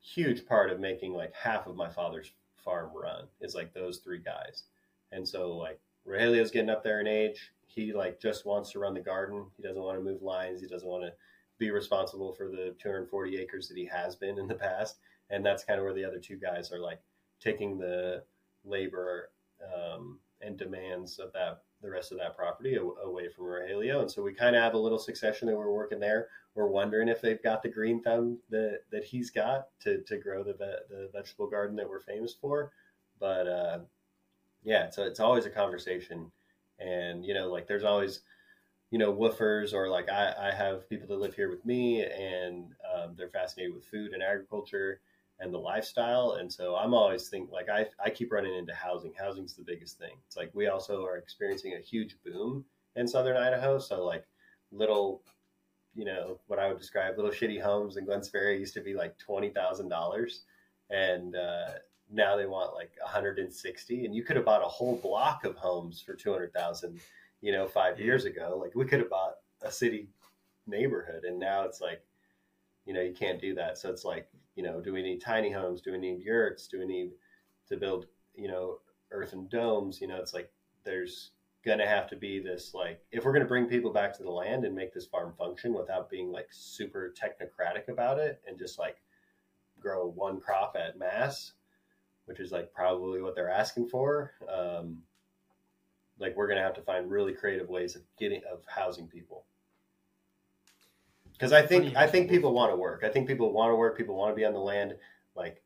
huge 0.00 0.46
part 0.46 0.70
of 0.70 0.80
making 0.80 1.12
like 1.12 1.34
half 1.34 1.66
of 1.66 1.76
my 1.76 1.88
father's 1.88 2.32
farm 2.56 2.90
run 2.94 3.24
is 3.40 3.54
like 3.54 3.72
those 3.74 3.98
three 3.98 4.20
guys. 4.20 4.64
And 5.12 5.26
so, 5.26 5.56
like, 5.56 5.78
Rogelio's 6.06 6.50
getting 6.50 6.70
up 6.70 6.82
there 6.82 7.00
in 7.00 7.06
age. 7.06 7.52
He 7.66 7.92
like 7.92 8.20
just 8.20 8.46
wants 8.46 8.72
to 8.72 8.78
run 8.78 8.94
the 8.94 9.00
garden. 9.00 9.46
He 9.56 9.62
doesn't 9.62 9.82
want 9.82 9.98
to 9.98 10.04
move 10.04 10.22
lines. 10.22 10.60
He 10.60 10.66
doesn't 10.66 10.88
want 10.88 11.04
to 11.04 11.12
be 11.60 11.70
responsible 11.70 12.32
for 12.32 12.48
the 12.48 12.74
240 12.80 13.36
acres 13.36 13.68
that 13.68 13.76
he 13.76 13.84
has 13.84 14.16
been 14.16 14.38
in 14.38 14.48
the 14.48 14.54
past. 14.54 14.96
And 15.28 15.46
that's 15.46 15.62
kind 15.62 15.78
of 15.78 15.84
where 15.84 15.94
the 15.94 16.04
other 16.04 16.18
two 16.18 16.36
guys 16.36 16.72
are 16.72 16.80
like 16.80 17.00
taking 17.38 17.78
the 17.78 18.24
labor 18.64 19.30
um, 19.62 20.18
and 20.40 20.56
demands 20.56 21.20
of 21.20 21.32
that 21.34 21.62
the 21.82 21.90
rest 21.90 22.12
of 22.12 22.18
that 22.18 22.36
property 22.36 22.76
away 22.76 23.28
from 23.28 23.44
Rogelio. 23.46 24.00
And 24.00 24.10
so 24.10 24.22
we 24.22 24.34
kind 24.34 24.54
of 24.54 24.62
have 24.62 24.74
a 24.74 24.78
little 24.78 24.98
succession 24.98 25.48
that 25.48 25.56
we're 25.56 25.72
working 25.72 26.00
there. 26.00 26.28
We're 26.54 26.66
wondering 26.66 27.08
if 27.08 27.22
they've 27.22 27.42
got 27.42 27.62
the 27.62 27.70
green 27.70 28.02
thumb 28.02 28.38
that, 28.50 28.80
that 28.90 29.04
he's 29.04 29.30
got 29.30 29.68
to, 29.80 30.02
to 30.02 30.18
grow 30.18 30.42
the, 30.42 30.52
the 30.52 31.08
vegetable 31.12 31.46
garden 31.46 31.76
that 31.76 31.88
we're 31.88 32.00
famous 32.00 32.34
for. 32.38 32.72
But 33.18 33.46
uh, 33.46 33.78
yeah, 34.62 34.90
so 34.90 35.04
it's 35.04 35.20
always 35.20 35.46
a 35.46 35.50
conversation. 35.50 36.30
And, 36.78 37.24
you 37.24 37.32
know, 37.32 37.50
like 37.50 37.66
there's 37.66 37.84
always, 37.84 38.20
you 38.90 38.98
know, 38.98 39.12
woofers 39.12 39.72
or 39.72 39.88
like 39.88 40.10
I, 40.10 40.34
I 40.38 40.54
have 40.54 40.88
people 40.88 41.06
that 41.08 41.20
live 41.20 41.34
here 41.34 41.50
with 41.50 41.64
me 41.64 42.02
and 42.04 42.72
um, 42.94 43.14
they're 43.16 43.28
fascinated 43.28 43.74
with 43.74 43.84
food 43.84 44.12
and 44.12 44.22
agriculture 44.22 45.00
and 45.38 45.54
the 45.54 45.58
lifestyle. 45.58 46.32
And 46.32 46.52
so 46.52 46.76
I'm 46.76 46.92
always 46.92 47.28
thinking 47.28 47.52
like 47.52 47.68
I, 47.68 47.86
I 48.04 48.10
keep 48.10 48.32
running 48.32 48.54
into 48.54 48.74
housing. 48.74 49.12
Housing's 49.18 49.54
the 49.54 49.62
biggest 49.62 49.98
thing. 49.98 50.14
It's 50.26 50.36
like 50.36 50.50
we 50.54 50.66
also 50.66 51.04
are 51.04 51.16
experiencing 51.16 51.74
a 51.74 51.80
huge 51.80 52.16
boom 52.24 52.64
in 52.96 53.06
southern 53.08 53.36
Idaho. 53.36 53.78
So 53.78 54.04
like 54.04 54.24
little, 54.72 55.22
you 55.94 56.04
know, 56.04 56.40
what 56.46 56.58
I 56.58 56.68
would 56.68 56.78
describe 56.78 57.16
little 57.16 57.30
shitty 57.30 57.60
homes 57.60 57.96
in 57.96 58.06
Glenns 58.06 58.30
Ferry 58.30 58.58
used 58.58 58.74
to 58.74 58.80
be 58.80 58.94
like 58.94 59.18
twenty 59.18 59.50
thousand 59.50 59.88
dollars, 59.88 60.42
and 60.90 61.34
uh, 61.34 61.70
now 62.12 62.36
they 62.36 62.46
want 62.46 62.74
like 62.74 62.92
160. 63.02 64.04
And 64.04 64.14
you 64.14 64.22
could 64.22 64.36
have 64.36 64.44
bought 64.44 64.62
a 64.62 64.68
whole 64.68 64.96
block 64.96 65.44
of 65.44 65.56
homes 65.56 66.00
for 66.00 66.14
two 66.14 66.32
hundred 66.32 66.52
thousand, 66.52 67.00
you 67.40 67.52
know, 67.52 67.66
five 67.66 67.98
years 67.98 68.24
ago. 68.24 68.58
Like 68.60 68.74
we 68.74 68.84
could 68.84 69.00
have 69.00 69.10
bought 69.10 69.36
a 69.62 69.70
city 69.70 70.08
neighborhood, 70.66 71.24
and 71.24 71.38
now 71.38 71.64
it's 71.64 71.80
like, 71.80 72.02
you 72.84 72.94
know, 72.94 73.00
you 73.00 73.12
can't 73.12 73.40
do 73.40 73.54
that. 73.54 73.78
So 73.78 73.90
it's 73.90 74.04
like 74.04 74.28
you 74.56 74.62
know, 74.62 74.80
do 74.80 74.92
we 74.92 75.02
need 75.02 75.20
tiny 75.20 75.50
homes? 75.50 75.80
Do 75.80 75.92
we 75.92 75.98
need 75.98 76.20
yurts? 76.20 76.66
Do 76.66 76.80
we 76.80 76.86
need 76.86 77.12
to 77.68 77.76
build, 77.76 78.06
you 78.34 78.48
know, 78.48 78.78
earthen 79.10 79.48
domes? 79.48 80.00
You 80.00 80.08
know, 80.08 80.16
it's 80.16 80.34
like 80.34 80.50
there's 80.84 81.30
going 81.64 81.78
to 81.78 81.86
have 81.86 82.08
to 82.08 82.16
be 82.16 82.40
this 82.40 82.72
like 82.72 83.02
if 83.12 83.24
we're 83.24 83.32
going 83.32 83.44
to 83.44 83.48
bring 83.48 83.66
people 83.66 83.92
back 83.92 84.16
to 84.16 84.22
the 84.22 84.30
land 84.30 84.64
and 84.64 84.74
make 84.74 84.94
this 84.94 85.06
farm 85.06 85.34
function 85.38 85.74
without 85.74 86.08
being 86.08 86.32
like 86.32 86.48
super 86.50 87.12
technocratic 87.20 87.88
about 87.88 88.18
it 88.18 88.40
and 88.46 88.58
just 88.58 88.78
like 88.78 88.96
grow 89.78 90.06
one 90.06 90.40
crop 90.40 90.74
at 90.78 90.98
mass 90.98 91.52
which 92.24 92.40
is 92.40 92.50
like 92.50 92.72
probably 92.72 93.20
what 93.20 93.34
they're 93.34 93.50
asking 93.50 93.86
for 93.86 94.32
um, 94.48 95.02
like 96.20 96.36
we're 96.36 96.46
going 96.46 96.58
to 96.58 96.62
have 96.62 96.74
to 96.74 96.82
find 96.82 97.10
really 97.10 97.32
creative 97.32 97.68
ways 97.68 97.96
of 97.96 98.02
getting 98.18 98.42
of 98.52 98.62
housing 98.66 99.08
people 99.08 99.44
because 101.40 101.52
I 101.54 101.66
think 101.66 101.96
I 101.96 102.06
think 102.06 102.28
people 102.28 102.52
want 102.52 102.70
to 102.70 102.76
work. 102.76 103.02
I 103.02 103.08
think 103.08 103.26
people 103.26 103.50
want 103.50 103.70
to 103.70 103.76
work. 103.76 103.96
People 103.96 104.14
want 104.14 104.30
to 104.30 104.36
be 104.36 104.44
on 104.44 104.52
the 104.52 104.60
land. 104.60 104.94
Like 105.34 105.62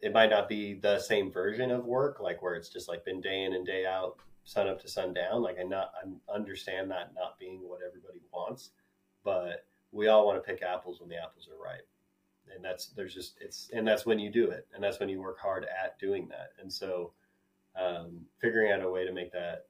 it 0.00 0.12
might 0.12 0.28
not 0.28 0.46
be 0.46 0.74
the 0.74 0.98
same 0.98 1.32
version 1.32 1.70
of 1.70 1.86
work, 1.86 2.20
like 2.20 2.42
where 2.42 2.54
it's 2.54 2.68
just 2.68 2.86
like 2.86 3.04
been 3.04 3.22
day 3.22 3.44
in 3.44 3.54
and 3.54 3.64
day 3.64 3.86
out, 3.86 4.16
sun 4.44 4.68
up 4.68 4.80
to 4.82 4.88
sundown. 4.88 5.42
Like 5.42 5.56
I 5.58 5.62
not 5.62 5.92
I 6.04 6.34
understand 6.34 6.90
that 6.90 7.14
not 7.14 7.38
being 7.38 7.60
what 7.66 7.80
everybody 7.86 8.20
wants, 8.30 8.70
but 9.24 9.64
we 9.90 10.08
all 10.08 10.26
want 10.26 10.36
to 10.36 10.46
pick 10.46 10.62
apples 10.62 11.00
when 11.00 11.08
the 11.08 11.16
apples 11.16 11.48
are 11.48 11.64
ripe, 11.64 11.88
and 12.54 12.62
that's 12.62 12.88
there's 12.88 13.14
just 13.14 13.38
it's 13.40 13.70
and 13.72 13.88
that's 13.88 14.04
when 14.04 14.18
you 14.18 14.30
do 14.30 14.50
it, 14.50 14.66
and 14.74 14.84
that's 14.84 15.00
when 15.00 15.08
you 15.08 15.22
work 15.22 15.38
hard 15.40 15.64
at 15.64 15.98
doing 15.98 16.28
that. 16.28 16.50
And 16.60 16.70
so, 16.70 17.12
um, 17.80 18.26
figuring 18.38 18.70
out 18.70 18.82
a 18.82 18.90
way 18.90 19.06
to 19.06 19.12
make 19.12 19.32
that 19.32 19.64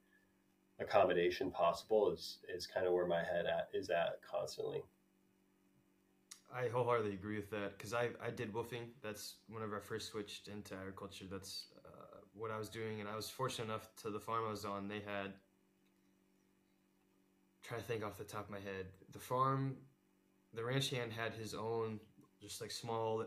accommodation 0.79 1.51
possible 1.51 2.11
is 2.11 2.39
is 2.53 2.67
kind 2.67 2.85
of 2.85 2.93
where 2.93 3.07
my 3.07 3.23
head 3.23 3.45
at 3.45 3.69
is 3.73 3.89
at 3.89 4.19
constantly. 4.29 4.83
I 6.53 6.69
wholeheartedly 6.69 7.13
agree 7.13 7.35
with 7.35 7.49
that 7.51 7.77
because 7.77 7.93
I, 7.93 8.09
I 8.25 8.29
did 8.29 8.53
woofing. 8.53 8.87
That's 9.03 9.35
whenever 9.49 9.77
I 9.77 9.81
first 9.81 10.09
switched 10.09 10.47
into 10.47 10.75
agriculture. 10.75 11.25
That's 11.29 11.67
uh, 11.85 12.19
what 12.33 12.51
I 12.51 12.57
was 12.57 12.69
doing, 12.69 13.01
and 13.01 13.09
I 13.09 13.15
was 13.15 13.29
fortunate 13.29 13.65
enough 13.65 13.89
to 14.03 14.09
the 14.09 14.19
farm 14.19 14.45
I 14.47 14.51
was 14.51 14.63
on. 14.65 14.87
They 14.87 15.01
had 15.05 15.33
trying 17.63 17.81
to 17.81 17.85
think 17.85 18.03
off 18.05 18.17
the 18.17 18.23
top 18.23 18.45
of 18.45 18.49
my 18.49 18.59
head. 18.59 18.85
The 19.11 19.19
farm, 19.19 19.75
the 20.53 20.63
ranch 20.63 20.89
hand 20.89 21.11
had 21.11 21.33
his 21.33 21.53
own 21.53 21.99
just 22.41 22.61
like 22.61 22.71
small 22.71 23.25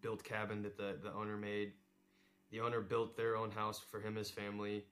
built 0.00 0.22
cabin 0.22 0.62
that 0.62 0.76
the 0.76 0.96
the 1.02 1.12
owner 1.12 1.36
made. 1.36 1.72
The 2.50 2.60
owner 2.60 2.80
built 2.80 3.16
their 3.16 3.36
own 3.36 3.50
house 3.50 3.80
for 3.80 3.98
him 3.98 4.08
and 4.08 4.18
his 4.18 4.30
family. 4.30 4.84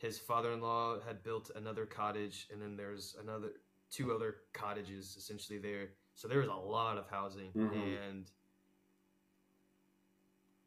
His 0.00 0.18
father-in-law 0.18 1.00
had 1.06 1.22
built 1.22 1.50
another 1.54 1.86
cottage, 1.86 2.48
and 2.52 2.60
then 2.60 2.76
there's 2.76 3.16
another 3.22 3.52
two 3.90 4.12
other 4.12 4.36
cottages 4.52 5.16
essentially 5.16 5.58
there 5.58 5.88
so 6.20 6.28
there 6.28 6.40
was 6.40 6.48
a 6.48 6.52
lot 6.52 6.98
of 6.98 7.08
housing, 7.08 7.50
mm-hmm. 7.56 7.72
and 7.72 8.30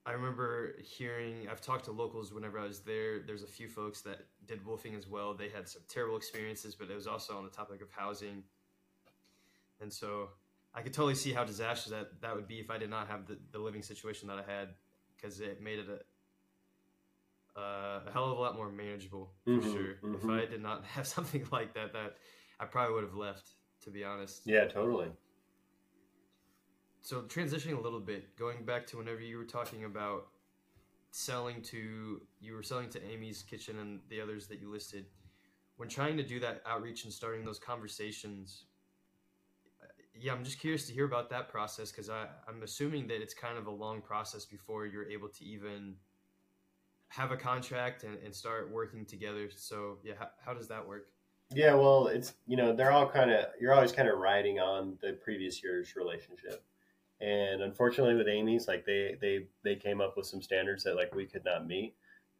I 0.03 0.13
remember 0.13 0.75
hearing. 0.81 1.47
I've 1.49 1.61
talked 1.61 1.85
to 1.85 1.91
locals 1.91 2.33
whenever 2.33 2.57
I 2.57 2.65
was 2.65 2.79
there. 2.79 3.19
There's 3.19 3.43
a 3.43 3.47
few 3.47 3.69
folks 3.69 4.01
that 4.01 4.25
did 4.47 4.65
woofing 4.65 4.97
as 4.97 5.07
well. 5.07 5.35
They 5.35 5.49
had 5.49 5.69
some 5.69 5.83
terrible 5.87 6.17
experiences, 6.17 6.73
but 6.73 6.89
it 6.89 6.95
was 6.95 7.05
also 7.05 7.37
on 7.37 7.43
the 7.43 7.51
topic 7.51 7.83
of 7.83 7.91
housing, 7.91 8.43
and 9.79 9.93
so 9.93 10.29
I 10.73 10.81
could 10.81 10.91
totally 10.93 11.13
see 11.13 11.33
how 11.33 11.43
disastrous 11.43 11.91
that 11.91 12.21
that 12.21 12.35
would 12.35 12.47
be 12.47 12.59
if 12.59 12.71
I 12.71 12.79
did 12.79 12.89
not 12.89 13.07
have 13.07 13.27
the, 13.27 13.37
the 13.51 13.59
living 13.59 13.83
situation 13.83 14.27
that 14.29 14.39
I 14.39 14.51
had, 14.51 14.69
because 15.15 15.39
it 15.39 15.61
made 15.61 15.77
it 15.77 15.85
a 15.87 15.99
uh, 17.57 17.99
a 18.07 18.11
hell 18.11 18.31
of 18.31 18.37
a 18.37 18.41
lot 18.41 18.55
more 18.55 18.71
manageable 18.71 19.31
for 19.43 19.51
mm-hmm, 19.51 19.71
sure. 19.71 19.95
Mm-hmm. 20.03 20.15
If 20.15 20.47
I 20.47 20.49
did 20.49 20.61
not 20.61 20.85
have 20.95 21.07
something 21.07 21.45
like 21.51 21.73
that, 21.73 21.93
that 21.93 22.15
I 22.59 22.65
probably 22.65 22.95
would 22.95 23.03
have 23.03 23.15
left. 23.15 23.49
To 23.83 23.89
be 23.89 24.05
honest. 24.05 24.43
Yeah, 24.45 24.65
totally 24.65 25.09
so 27.03 27.21
transitioning 27.23 27.77
a 27.77 27.81
little 27.81 27.99
bit, 27.99 28.35
going 28.37 28.63
back 28.63 28.87
to 28.87 28.97
whenever 28.97 29.19
you 29.19 29.37
were 29.37 29.43
talking 29.43 29.83
about 29.83 30.27
selling 31.11 31.61
to 31.61 32.21
you 32.39 32.53
were 32.53 32.63
selling 32.63 32.89
to 32.89 33.03
Amy's 33.05 33.43
Kitchen 33.43 33.77
and 33.79 33.99
the 34.09 34.19
others 34.21 34.47
that 34.47 34.59
you 34.59 34.71
listed. 34.71 35.05
When 35.75 35.89
trying 35.89 36.15
to 36.17 36.23
do 36.23 36.39
that 36.39 36.61
outreach 36.65 37.03
and 37.03 37.11
starting 37.11 37.43
those 37.43 37.59
conversations, 37.59 38.65
yeah, 40.15 40.31
I'm 40.31 40.45
just 40.45 40.59
curious 40.59 40.87
to 40.87 40.93
hear 40.93 41.05
about 41.05 41.29
that 41.31 41.49
process 41.49 41.91
because 41.91 42.09
I'm 42.09 42.63
assuming 42.63 43.07
that 43.07 43.21
it's 43.21 43.33
kind 43.33 43.57
of 43.57 43.67
a 43.67 43.71
long 43.71 44.01
process 44.01 44.45
before 44.45 44.85
you're 44.85 45.09
able 45.09 45.27
to 45.27 45.43
even 45.43 45.95
have 47.15 47.31
a 47.31 47.37
contract 47.37 48.03
and, 48.03 48.17
and 48.23 48.33
start 48.33 48.71
working 48.71 49.05
together. 49.05 49.49
So 49.55 49.97
yeah, 50.03 50.13
how, 50.17 50.29
how 50.45 50.53
does 50.53 50.67
that 50.67 50.87
work? 50.87 51.07
Yeah, 51.53 51.75
well, 51.75 52.07
it's 52.07 52.33
you 52.47 52.57
know 52.57 52.75
they're 52.75 52.91
all 52.91 53.09
kind 53.09 53.31
of 53.31 53.45
you're 53.59 53.73
always 53.73 53.91
kind 53.91 54.07
of 54.07 54.17
riding 54.17 54.59
on 54.59 54.97
the 55.01 55.13
previous 55.23 55.63
year's 55.63 55.95
relationship 55.95 56.63
and 57.23 57.61
unfortunately 57.61 58.15
with 58.15 58.27
Amy's, 58.27 58.67
like 58.67 58.85
they 58.85 59.15
they 59.21 59.47
they 59.63 59.75
came 59.75 60.01
up 60.01 60.17
with 60.17 60.25
some 60.25 60.41
standards 60.41 60.83
that 60.83 60.95
like 60.95 61.15
we 61.15 61.25
could 61.25 61.45
not 61.45 61.65
meet. 61.65 61.95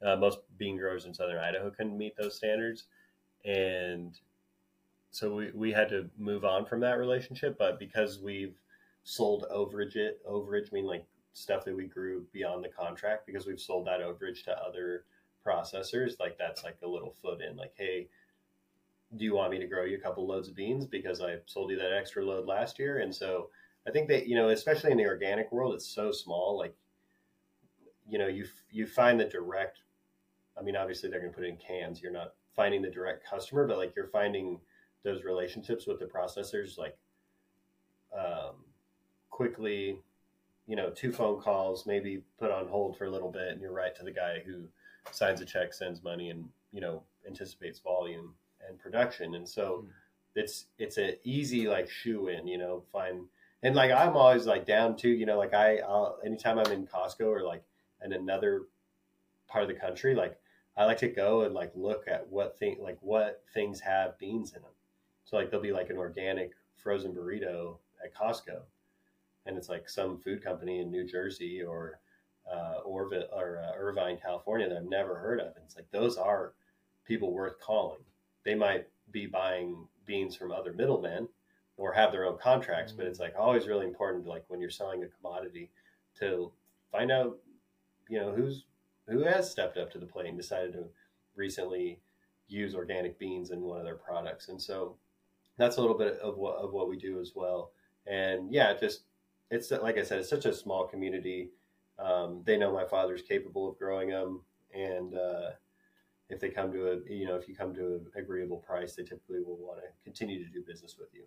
Uh, 0.05 0.17
most 0.17 0.39
bean 0.57 0.77
growers 0.77 1.05
in 1.05 1.13
southern 1.13 1.37
Idaho 1.37 1.69
couldn't 1.69 1.97
meet 1.97 2.17
those 2.17 2.35
standards, 2.35 2.85
and 3.45 4.19
so 5.11 5.35
we, 5.35 5.51
we 5.53 5.71
had 5.71 5.87
to 5.89 6.09
move 6.17 6.43
on 6.43 6.65
from 6.65 6.81
that 6.81 6.97
relationship. 6.97 7.57
But 7.57 7.79
because 7.79 8.19
we've 8.19 8.55
sold 9.05 9.45
overage 9.53 9.95
it 9.95 10.19
overage 10.29 10.71
mean 10.71 10.85
like 10.85 11.05
stuff 11.33 11.65
that 11.65 11.75
we 11.75 11.85
grew 11.85 12.25
beyond 12.31 12.63
the 12.63 12.69
contract 12.69 13.25
because 13.25 13.45
we've 13.45 13.59
sold 13.59 13.87
that 13.87 13.99
overage 13.99 14.43
to 14.43 14.57
other 14.57 15.05
processors 15.45 16.19
like 16.19 16.37
that's 16.37 16.63
like 16.63 16.77
a 16.83 16.87
little 16.87 17.15
foot 17.21 17.41
in 17.41 17.57
like 17.57 17.73
hey 17.75 18.07
do 19.17 19.25
you 19.25 19.35
want 19.35 19.51
me 19.51 19.59
to 19.59 19.67
grow 19.67 19.83
you 19.83 19.97
a 19.97 19.99
couple 19.99 20.25
loads 20.25 20.47
of 20.47 20.55
beans 20.55 20.85
because 20.85 21.21
i 21.21 21.35
sold 21.45 21.69
you 21.69 21.77
that 21.77 21.91
extra 21.91 22.23
load 22.23 22.45
last 22.45 22.79
year 22.79 22.99
and 22.99 23.13
so 23.13 23.49
I 23.87 23.91
think 23.91 24.07
that 24.09 24.27
you 24.27 24.35
know, 24.35 24.49
especially 24.49 24.91
in 24.91 24.97
the 24.97 25.05
organic 25.05 25.51
world, 25.51 25.73
it's 25.73 25.87
so 25.87 26.11
small. 26.11 26.57
Like, 26.57 26.75
you 28.07 28.17
know, 28.17 28.27
you 28.27 28.45
you 28.71 28.87
find 28.87 29.19
the 29.19 29.25
direct. 29.25 29.79
I 30.57 30.61
mean, 30.61 30.75
obviously 30.75 31.09
they're 31.09 31.19
going 31.19 31.31
to 31.31 31.35
put 31.35 31.45
it 31.45 31.49
in 31.49 31.57
cans. 31.57 32.01
You're 32.01 32.11
not 32.11 32.33
finding 32.55 32.81
the 32.81 32.89
direct 32.89 33.27
customer, 33.27 33.67
but 33.67 33.77
like 33.77 33.93
you're 33.95 34.07
finding 34.07 34.59
those 35.03 35.23
relationships 35.23 35.87
with 35.87 35.99
the 35.99 36.05
processors, 36.05 36.77
like 36.77 36.97
um, 38.17 38.55
quickly. 39.29 39.99
You 40.67 40.75
know, 40.75 40.89
two 40.89 41.11
phone 41.11 41.41
calls, 41.41 41.85
maybe 41.85 42.23
put 42.39 42.51
on 42.51 42.67
hold 42.67 42.97
for 42.97 43.05
a 43.05 43.11
little 43.11 43.31
bit, 43.31 43.49
and 43.49 43.61
you're 43.61 43.73
right 43.73 43.95
to 43.95 44.03
the 44.03 44.11
guy 44.11 44.41
who 44.45 44.63
signs 45.11 45.41
a 45.41 45.45
check, 45.45 45.73
sends 45.73 46.03
money, 46.03 46.29
and 46.29 46.47
you 46.71 46.81
know 46.81 47.03
anticipates 47.27 47.79
volume 47.79 48.33
and 48.67 48.79
production. 48.79 49.35
And 49.35 49.47
so, 49.47 49.85
mm. 49.85 49.89
it's 50.35 50.65
it's 50.77 50.97
an 50.97 51.15
easy 51.23 51.67
like 51.67 51.89
shoe 51.89 52.27
in. 52.27 52.47
You 52.47 52.57
know, 52.57 52.83
find 52.91 53.25
and 53.63 53.75
like 53.75 53.91
I'm 53.91 54.15
always 54.15 54.45
like 54.45 54.65
down 54.65 54.95
too, 54.97 55.09
you 55.09 55.25
know, 55.25 55.37
like 55.37 55.53
I 55.53 55.77
I'll, 55.77 56.19
anytime 56.25 56.59
I'm 56.59 56.71
in 56.71 56.85
Costco 56.85 57.25
or 57.25 57.43
like 57.43 57.63
in 58.03 58.13
another 58.13 58.63
part 59.47 59.63
of 59.63 59.69
the 59.69 59.79
country, 59.79 60.13
like 60.13 60.37
I 60.75 60.85
like 60.85 60.97
to 60.99 61.07
go 61.07 61.43
and 61.43 61.53
like 61.53 61.71
look 61.73 62.05
at 62.07 62.27
what 62.29 62.59
thing 62.59 62.77
like 62.81 62.97
what 63.01 63.43
things 63.53 63.79
have 63.79 64.17
beans 64.19 64.53
in 64.53 64.61
them. 64.61 64.71
So 65.23 65.37
like 65.37 65.49
there'll 65.49 65.63
be 65.63 65.71
like 65.71 65.89
an 65.89 65.97
organic 65.97 66.51
frozen 66.75 67.13
burrito 67.13 67.77
at 68.03 68.13
Costco, 68.13 68.61
and 69.45 69.57
it's 69.57 69.69
like 69.69 69.89
some 69.89 70.17
food 70.17 70.43
company 70.43 70.79
in 70.79 70.91
New 70.91 71.05
Jersey 71.05 71.61
or 71.63 71.99
uh, 72.51 72.79
Orville 72.85 73.27
or 73.33 73.59
uh, 73.59 73.77
Irvine, 73.77 74.17
California 74.21 74.69
that 74.69 74.77
I've 74.77 74.89
never 74.89 75.15
heard 75.15 75.39
of. 75.39 75.47
And 75.55 75.63
it's 75.65 75.75
like 75.75 75.89
those 75.91 76.17
are 76.17 76.53
people 77.05 77.33
worth 77.33 77.59
calling. 77.59 77.99
They 78.45 78.55
might 78.55 78.87
be 79.11 79.25
buying 79.25 79.87
beans 80.05 80.35
from 80.35 80.51
other 80.51 80.73
middlemen 80.73 81.27
or 81.77 81.93
have 81.93 82.11
their 82.11 82.25
own 82.25 82.37
contracts, 82.37 82.91
mm-hmm. 82.91 83.01
but 83.01 83.07
it's 83.07 83.19
like 83.19 83.33
always 83.37 83.67
really 83.67 83.85
important, 83.85 84.25
like 84.25 84.43
when 84.47 84.61
you're 84.61 84.69
selling 84.69 85.03
a 85.03 85.07
commodity, 85.07 85.69
to 86.19 86.51
find 86.91 87.11
out, 87.11 87.37
you 88.09 88.19
know, 88.19 88.31
who's 88.31 88.65
who 89.07 89.23
has 89.23 89.49
stepped 89.49 89.77
up 89.77 89.91
to 89.91 89.97
the 89.97 90.05
plate 90.05 90.27
and 90.27 90.37
decided 90.37 90.73
to 90.73 90.85
recently 91.35 91.99
use 92.47 92.75
organic 92.75 93.17
beans 93.19 93.51
in 93.51 93.61
one 93.61 93.79
of 93.79 93.83
their 93.83 93.95
products. 93.95 94.47
And 94.47 94.61
so 94.61 94.95
that's 95.57 95.77
a 95.77 95.81
little 95.81 95.97
bit 95.97 96.19
of 96.19 96.37
what 96.37 96.55
of 96.57 96.71
what 96.71 96.87
we 96.87 96.97
do 96.97 97.19
as 97.19 97.33
well. 97.35 97.71
And 98.05 98.53
yeah, 98.53 98.73
just 98.79 99.03
it's 99.51 99.71
like 99.71 99.97
I 99.97 100.03
said, 100.03 100.19
it's 100.19 100.29
such 100.29 100.45
a 100.45 100.53
small 100.53 100.87
community. 100.87 101.49
Um, 101.99 102.41
they 102.45 102.57
know 102.57 102.71
my 102.71 102.85
father's 102.85 103.21
capable 103.21 103.69
of 103.69 103.77
growing 103.77 104.09
them, 104.09 104.41
and 104.73 105.15
uh, 105.15 105.51
if 106.29 106.39
they 106.39 106.49
come 106.49 106.71
to 106.71 106.91
a 106.91 107.13
you 107.13 107.27
know 107.27 107.35
if 107.35 107.47
you 107.47 107.55
come 107.55 107.73
to 107.75 107.95
an 107.95 108.05
agreeable 108.15 108.57
price, 108.57 108.95
they 108.95 109.03
typically 109.03 109.39
will 109.39 109.57
want 109.57 109.79
to 109.79 109.87
continue 110.03 110.43
to 110.43 110.51
do 110.51 110.63
business 110.65 110.95
with 110.97 111.09
you. 111.13 111.23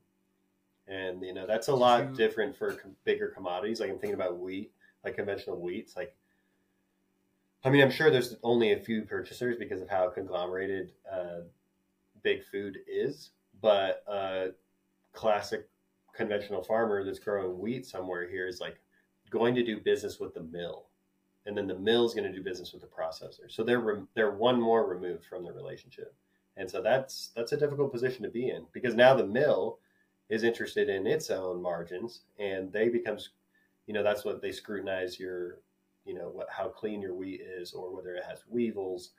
And 0.89 1.23
you 1.23 1.35
know 1.35 1.47
that's 1.47 1.69
a 1.69 1.75
lot 1.75 2.15
different 2.15 2.57
for 2.57 2.77
bigger 3.05 3.29
commodities. 3.29 3.81
Like 3.81 3.91
I'm 3.91 3.99
thinking 3.99 4.15
about 4.15 4.39
wheat, 4.39 4.73
like 5.05 5.17
conventional 5.17 5.61
wheat. 5.61 5.85
It's 5.87 5.97
like 5.97 6.15
I 7.67 7.71
mean, 7.71 7.83
I'm 7.83 7.91
sure 7.91 8.11
there's 8.13 8.37
only 8.45 8.73
a 8.73 8.79
few 8.79 9.03
purchasers 9.03 9.57
because 9.57 9.81
of 9.81 9.89
how 9.89 10.09
conglomerated 10.09 10.93
uh, 11.11 11.41
big 12.23 12.45
food 12.45 12.79
is, 12.87 13.31
but 13.61 14.05
uh, 14.07 14.47
classic 15.13 15.69
conventional 16.17 16.63
farmer 16.63 17.05
that's 17.05 17.19
growing 17.19 17.59
wheat 17.59 17.87
somewhere 17.87 18.29
here 18.29 18.47
is 18.47 18.61
like 18.61 18.79
going 19.31 19.55
to 19.55 19.65
do 19.65 19.81
business 19.81 20.19
with 20.19 20.35
the 20.35 20.43
mill, 20.43 20.87
and 21.47 21.57
then 21.57 21.67
the 21.67 21.79
mill 21.79 22.07
is 22.07 22.15
going 22.15 22.31
to 22.31 22.37
do 22.37 22.43
business 22.43 22.73
with 22.73 22.83
the 22.83 22.89
processor. 22.89 23.51
So 23.51 23.63
they're 23.63 23.81
re- 23.81 24.07
they're 24.15 24.33
one 24.33 24.61
more 24.61 24.87
removed 24.87 25.25
from 25.25 25.45
the 25.45 25.53
relationship, 25.53 26.15
and 26.57 26.71
so 26.71 26.83
that's 26.83 27.31
that's 27.37 27.53
a 27.53 27.57
difficult 27.57 27.93
position 27.93 28.23
to 28.23 28.31
be 28.31 28.51
in 28.51 28.67
because 28.73 28.95
now 28.95 29.15
the 29.15 29.27
mill 29.27 29.79
is 30.29 30.43
interested 30.43 30.89
in 30.89 31.07
its 31.07 31.31
own 31.31 31.63
margins, 31.63 32.23
and 32.39 32.73
they 32.73 32.89
becomes, 32.89 33.31
you 33.87 33.95
know, 33.95 34.03
that's 34.03 34.25
what 34.25 34.43
they 34.43 34.53
scrutinize 34.53 35.19
your 35.21 35.61
you 36.05 36.15
know 36.15 36.29
what 36.29 36.49
how 36.49 36.69
clean 36.69 37.03
your 37.03 37.15
wheat 37.15 37.41
is 37.41 37.73
or 37.73 37.95
whether 37.95 38.15
it 38.15 38.25
has 38.25 38.45
weevils 38.49 39.11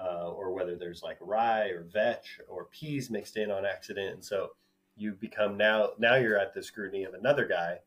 uh, 0.00 0.30
or 0.30 0.52
whether 0.52 0.76
there's 0.76 1.02
like 1.02 1.18
rye 1.20 1.68
or 1.68 1.84
vetch 1.84 2.40
or 2.48 2.66
peas 2.66 3.10
mixed 3.10 3.36
in 3.36 3.50
on 3.50 3.64
accident. 3.64 4.14
And 4.14 4.24
so 4.24 4.50
you 4.96 5.12
become 5.12 5.56
now 5.56 5.90
now 5.98 6.14
you're 6.16 6.38
at 6.38 6.54
the 6.54 6.62
scrutiny 6.62 7.04
of 7.04 7.14
another 7.14 7.46
guy 7.46 7.78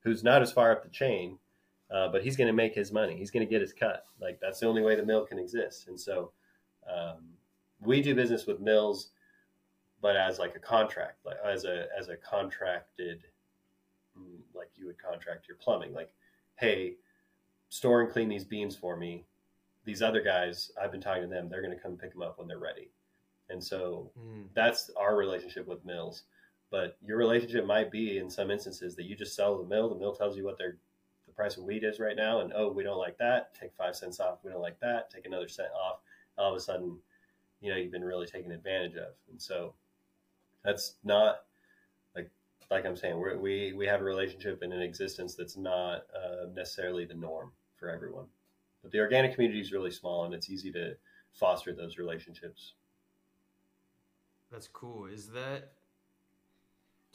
who's 0.00 0.22
not 0.22 0.42
as 0.42 0.52
far 0.52 0.72
up 0.72 0.82
the 0.82 0.90
chain 0.90 1.38
uh, 1.90 2.08
but 2.08 2.22
he's 2.22 2.36
going 2.36 2.48
to 2.48 2.52
make 2.52 2.74
his 2.74 2.92
money 2.92 3.16
he's 3.16 3.30
going 3.30 3.46
to 3.46 3.50
get 3.50 3.60
his 3.60 3.72
cut 3.72 4.06
like 4.20 4.38
that's 4.40 4.60
the 4.60 4.66
only 4.66 4.82
way 4.82 4.96
the 4.96 5.04
mill 5.04 5.24
can 5.24 5.38
exist 5.38 5.88
and 5.88 5.98
so 5.98 6.30
um, 6.90 7.24
we 7.80 8.00
do 8.00 8.14
business 8.14 8.46
with 8.46 8.60
mills 8.60 9.10
but 10.00 10.16
as 10.16 10.38
like 10.38 10.54
a 10.56 10.60
contract 10.60 11.24
like 11.24 11.36
as 11.44 11.64
a 11.64 11.86
as 11.98 12.08
a 12.08 12.16
contracted 12.16 13.24
like 14.54 14.70
you 14.76 14.86
would 14.86 14.98
contract 14.98 15.46
your 15.46 15.56
plumbing 15.58 15.92
like 15.92 16.12
hey 16.56 16.96
store 17.68 18.02
and 18.02 18.10
clean 18.10 18.28
these 18.28 18.44
beans 18.44 18.76
for 18.76 18.96
me. 18.96 19.24
These 19.84 20.02
other 20.02 20.20
guys, 20.20 20.70
I've 20.80 20.90
been 20.90 21.00
talking 21.00 21.22
to 21.22 21.28
them. 21.28 21.48
They're 21.48 21.62
going 21.62 21.76
to 21.76 21.82
come 21.82 21.96
pick 21.96 22.12
them 22.12 22.22
up 22.22 22.38
when 22.38 22.48
they're 22.48 22.58
ready. 22.58 22.90
And 23.48 23.62
so 23.62 24.10
mm. 24.18 24.44
that's 24.54 24.90
our 24.98 25.16
relationship 25.16 25.66
with 25.68 25.84
mills. 25.84 26.24
But 26.70 26.96
your 27.04 27.16
relationship 27.16 27.64
might 27.64 27.90
be 27.92 28.18
in 28.18 28.28
some 28.28 28.50
instances 28.50 28.96
that 28.96 29.04
you 29.04 29.14
just 29.14 29.36
sell 29.36 29.56
the 29.56 29.68
mill. 29.68 29.88
The 29.88 30.00
mill 30.00 30.14
tells 30.14 30.36
you 30.36 30.44
what 30.44 30.58
their 30.58 30.78
the 31.26 31.32
price 31.32 31.56
of 31.56 31.64
wheat 31.64 31.84
is 31.84 32.00
right 32.00 32.16
now, 32.16 32.40
and 32.40 32.52
oh, 32.54 32.70
we 32.70 32.82
don't 32.82 32.98
like 32.98 33.18
that. 33.18 33.54
Take 33.54 33.74
five 33.74 33.96
cents 33.96 34.20
off. 34.20 34.38
We 34.42 34.50
don't 34.50 34.62
like 34.62 34.80
that. 34.80 35.10
Take 35.10 35.26
another 35.26 35.48
cent 35.48 35.70
off. 35.72 36.00
All 36.38 36.50
of 36.50 36.56
a 36.56 36.60
sudden, 36.60 36.98
you 37.60 37.70
know, 37.70 37.76
you've 37.76 37.92
been 37.92 38.04
really 38.04 38.26
taken 38.26 38.52
advantage 38.52 38.96
of. 38.96 39.14
And 39.30 39.40
so 39.40 39.74
that's 40.64 40.96
not 41.04 41.44
like 42.14 42.30
like 42.70 42.84
I'm 42.84 42.96
saying, 42.96 43.20
we 43.20 43.36
we 43.36 43.72
we 43.72 43.86
have 43.86 44.00
a 44.00 44.04
relationship 44.04 44.62
and 44.62 44.72
an 44.72 44.82
existence 44.82 45.34
that's 45.34 45.56
not 45.56 46.06
uh, 46.14 46.46
necessarily 46.54 47.04
the 47.04 47.14
norm 47.14 47.52
for 47.76 47.90
everyone. 47.90 48.26
But 48.82 48.92
the 48.92 49.00
organic 49.00 49.34
community 49.34 49.60
is 49.60 49.72
really 49.72 49.90
small, 49.90 50.24
and 50.24 50.34
it's 50.34 50.50
easy 50.50 50.72
to 50.72 50.94
foster 51.32 51.72
those 51.72 51.98
relationships. 51.98 52.74
That's 54.50 54.68
cool. 54.68 55.06
Is 55.06 55.28
that? 55.28 55.72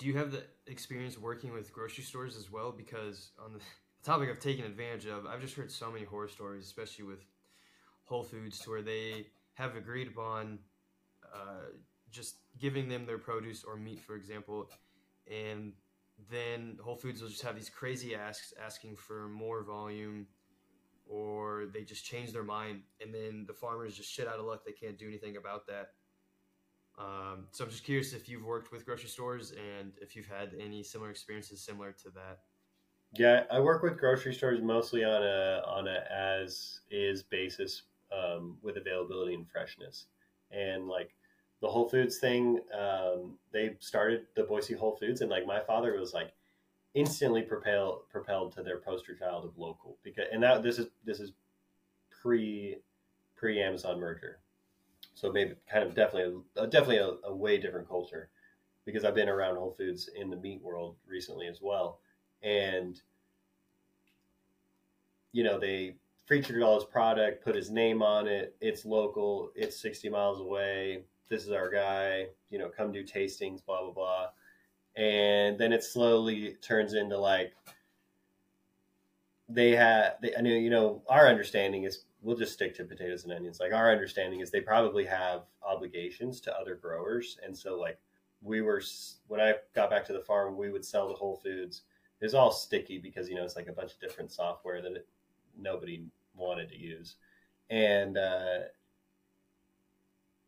Do 0.02 0.08
you 0.08 0.18
have 0.18 0.32
the 0.32 0.42
experience 0.66 1.16
working 1.20 1.54
with 1.54 1.72
grocery 1.72 2.04
stores 2.04 2.36
as 2.36 2.50
well? 2.50 2.72
Because 2.72 3.34
on 3.38 3.54
the 3.54 3.60
topic 4.04 4.32
of 4.32 4.40
taking 4.40 4.66
advantage 4.66 5.06
of, 5.06 5.28
I've 5.28 5.42
just 5.42 5.54
heard 5.54 5.72
so 5.72 5.92
many 5.92 6.06
horror 6.06 6.28
stories, 6.28 6.66
especially 6.66 7.06
with 7.06 7.20
Whole 8.06 8.24
Foods, 8.24 8.58
to 8.62 8.72
where 8.72 8.82
they 8.82 9.28
have 9.54 9.76
agreed 9.76 10.08
upon 10.08 10.58
uh, 11.32 11.70
just 12.10 12.38
giving 12.60 12.90
them 12.90 13.06
their 13.06 13.20
produce 13.20 13.64
or 13.64 13.78
meat, 13.78 14.00
for 14.00 14.16
example, 14.16 14.72
and 15.32 15.74
then 16.32 16.80
Whole 16.84 16.96
Foods 16.96 17.22
will 17.22 17.30
just 17.30 17.44
have 17.44 17.56
these 17.56 17.70
crazy 17.70 18.16
asks 18.16 18.56
asking 18.60 18.96
for 18.96 19.30
more 19.30 19.64
volume, 19.64 20.26
or 21.06 21.68
they 21.72 21.84
just 21.84 22.06
change 22.06 22.32
their 22.32 22.44
mind, 22.44 22.82
and 23.02 23.14
then 23.14 23.46
the 23.48 23.54
farmers 23.54 23.96
just 23.96 24.12
shit 24.12 24.28
out 24.28 24.40
of 24.40 24.46
luck. 24.46 24.66
They 24.66 24.72
can't 24.72 24.98
do 24.98 25.08
anything 25.08 25.38
about 25.38 25.68
that. 25.68 25.90
Um, 27.02 27.46
so 27.52 27.64
I'm 27.64 27.72
just 27.72 27.84
curious 27.84 28.14
if 28.14 28.30
you've 28.30 28.44
worked 28.44 28.72
with 28.72 28.86
grocery 28.86 29.10
stores 29.10 29.52
and 29.52 29.94
if 30.02 30.16
you've 30.16 30.28
had 30.28 30.52
any 30.60 30.84
similar 30.84 31.10
experiences 31.10 31.62
similar 31.62 31.92
to 32.04 32.10
that. 32.12 32.40
Yeah, 33.14 33.44
I 33.52 33.60
work 33.60 33.82
with 33.82 33.98
grocery 33.98 34.34
stores 34.34 34.62
mostly 34.62 35.04
on 35.04 35.24
a 35.24 35.62
on 35.68 35.88
a 35.88 36.04
as 36.10 36.82
is 36.90 37.24
basis 37.24 37.84
um, 38.12 38.58
with 38.62 38.78
availability 38.78 39.34
and 39.34 39.50
freshness, 39.50 40.06
and 40.52 40.88
like 40.88 41.14
the 41.62 41.68
Whole 41.68 41.90
Foods 41.90 42.20
thing, 42.20 42.60
um, 42.78 43.38
they 43.52 43.76
started 43.80 44.28
the 44.36 44.44
Boise 44.44 44.74
Whole 44.76 44.96
Foods, 44.96 45.22
and 45.22 45.30
like 45.30 45.46
my 45.46 45.60
father 45.60 45.98
was 46.00 46.14
like 46.14 46.32
instantly 46.94 47.42
propelled 47.42 48.10
propelled 48.10 48.54
to 48.54 48.64
their 48.64 48.80
poster 48.80 49.16
child 49.16 49.46
of 49.46 49.58
local 49.58 49.98
because, 50.04 50.26
and 50.32 50.44
that 50.44 50.64
this 50.64 50.80
is 50.80 50.88
this 51.06 51.20
is 51.20 51.34
pre 52.22 52.78
pre 53.36 53.62
Amazon 53.62 54.00
merger, 54.00 54.40
so 55.14 55.32
maybe 55.32 55.54
kind 55.72 55.84
of 55.84 55.96
definitely 55.96 56.42
a, 56.58 56.68
definitely 56.68 56.98
a, 56.98 57.14
a 57.26 57.36
way 57.36 57.58
different 57.58 57.88
culture 57.88 58.30
because 58.86 59.06
I've 59.06 59.16
been 59.16 59.30
around 59.30 59.58
Whole 59.58 59.76
Foods 59.78 60.10
in 60.16 60.30
the 60.30 60.38
meat 60.38 60.62
world 60.62 60.96
recently 61.08 61.48
as 61.48 61.60
well, 61.62 62.00
and 62.42 63.02
you 65.32 65.44
know 65.44 65.60
they 65.60 65.96
featured 66.28 66.62
all 66.62 66.76
his 66.76 66.86
product, 66.86 67.44
put 67.44 67.56
his 67.56 67.70
name 67.70 68.02
on 68.02 68.28
it. 68.28 68.56
It's 68.62 68.86
local. 68.86 69.52
It's 69.56 69.80
sixty 69.80 70.10
miles 70.10 70.40
away 70.40 71.04
this 71.32 71.46
is 71.46 71.52
our 71.52 71.70
guy, 71.70 72.28
you 72.50 72.60
know, 72.60 72.70
come 72.70 72.92
do 72.92 73.04
tastings, 73.04 73.66
blah, 73.66 73.82
blah, 73.82 73.94
blah. 73.94 74.28
And 74.98 75.58
then 75.58 75.72
it 75.72 75.82
slowly 75.82 76.58
turns 76.62 76.94
into 76.94 77.18
like, 77.18 77.54
they 79.48 79.72
have, 79.72 80.16
they, 80.22 80.36
I 80.36 80.42
know, 80.42 80.50
you 80.50 80.70
know, 80.70 81.02
our 81.08 81.28
understanding 81.28 81.86
is 81.86 82.04
we'll 82.22 82.36
just 82.36 82.54
stick 82.54 82.76
to 82.76 82.84
potatoes 82.84 83.24
and 83.24 83.34
onions. 83.34 83.60
Like 83.60 83.74
our 83.74 83.92
understanding 83.92 84.42
is 84.42 84.52
they 84.52 84.62
probably 84.62 85.06
have 85.06 85.44
obligations 85.68 86.40
to 86.42 86.56
other 86.56 86.76
growers. 86.76 87.38
And 87.44 87.58
so 87.58 87.80
like 87.80 88.00
we 88.42 88.62
were, 88.62 88.82
when 89.28 89.40
I 89.40 89.56
got 89.74 89.90
back 89.90 90.06
to 90.06 90.14
the 90.14 90.22
farm, 90.22 90.58
we 90.58 90.72
would 90.72 90.86
sell 90.86 91.08
to 91.08 91.14
Whole 91.14 91.42
Foods. 91.44 91.82
It 92.20 92.26
was 92.26 92.36
all 92.36 92.52
sticky 92.52 93.00
because, 93.00 93.28
you 93.28 93.36
know, 93.36 93.44
it's 93.44 93.56
like 93.56 93.68
a 93.68 93.74
bunch 93.74 93.94
of 93.94 94.00
different 94.00 94.32
software 94.32 94.82
that 94.82 94.92
it, 94.92 95.08
nobody 95.58 96.06
wanted 96.36 96.70
to 96.70 96.78
use. 96.78 97.16
And, 97.70 98.18
uh, 98.18 98.60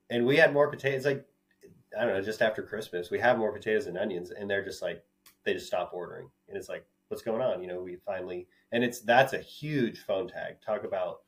and 0.10 0.26
we 0.26 0.38
had 0.38 0.54
more 0.54 0.70
potatoes. 0.70 1.06
Like 1.06 1.26
I 1.98 2.06
don't 2.06 2.14
know, 2.14 2.22
just 2.22 2.42
after 2.42 2.64
Christmas, 2.64 3.12
we 3.12 3.20
have 3.20 3.38
more 3.38 3.52
potatoes 3.52 3.88
and 3.88 3.98
onions, 3.98 4.32
and 4.32 4.50
they're 4.50 4.64
just 4.64 4.82
like 4.82 5.04
they 5.44 5.54
just 5.54 5.68
stop 5.68 5.92
ordering, 5.94 6.30
and 6.48 6.58
it's 6.58 6.70
like, 6.70 6.86
what's 7.08 7.24
going 7.24 7.42
on? 7.42 7.62
You 7.62 7.68
know, 7.68 7.82
we 7.82 7.98
finally, 8.06 8.48
and 8.72 8.84
it's 8.84 9.02
that's 9.02 9.34
a 9.34 9.40
huge 9.40 10.00
phone 10.00 10.28
tag. 10.28 10.62
Talk 10.66 10.84
about. 10.84 11.22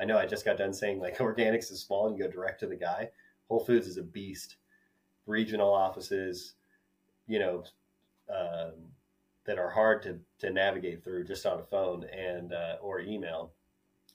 I 0.00 0.04
know 0.04 0.18
I 0.18 0.26
just 0.26 0.44
got 0.44 0.58
done 0.58 0.72
saying 0.72 1.00
like 1.00 1.18
organics 1.18 1.70
is 1.70 1.80
small 1.80 2.08
and 2.08 2.16
you 2.16 2.24
go 2.24 2.30
direct 2.30 2.60
to 2.60 2.66
the 2.66 2.76
guy. 2.76 3.10
Whole 3.48 3.64
Foods 3.64 3.86
is 3.86 3.98
a 3.98 4.02
beast. 4.02 4.56
Regional 5.26 5.72
offices, 5.72 6.54
you 7.26 7.38
know, 7.38 7.62
um, 8.28 8.72
that 9.44 9.58
are 9.58 9.70
hard 9.70 10.02
to, 10.02 10.18
to 10.38 10.50
navigate 10.50 11.02
through 11.02 11.24
just 11.24 11.46
on 11.46 11.60
a 11.60 11.64
phone 11.64 12.04
and 12.04 12.52
uh, 12.52 12.76
or 12.80 13.00
email, 13.00 13.52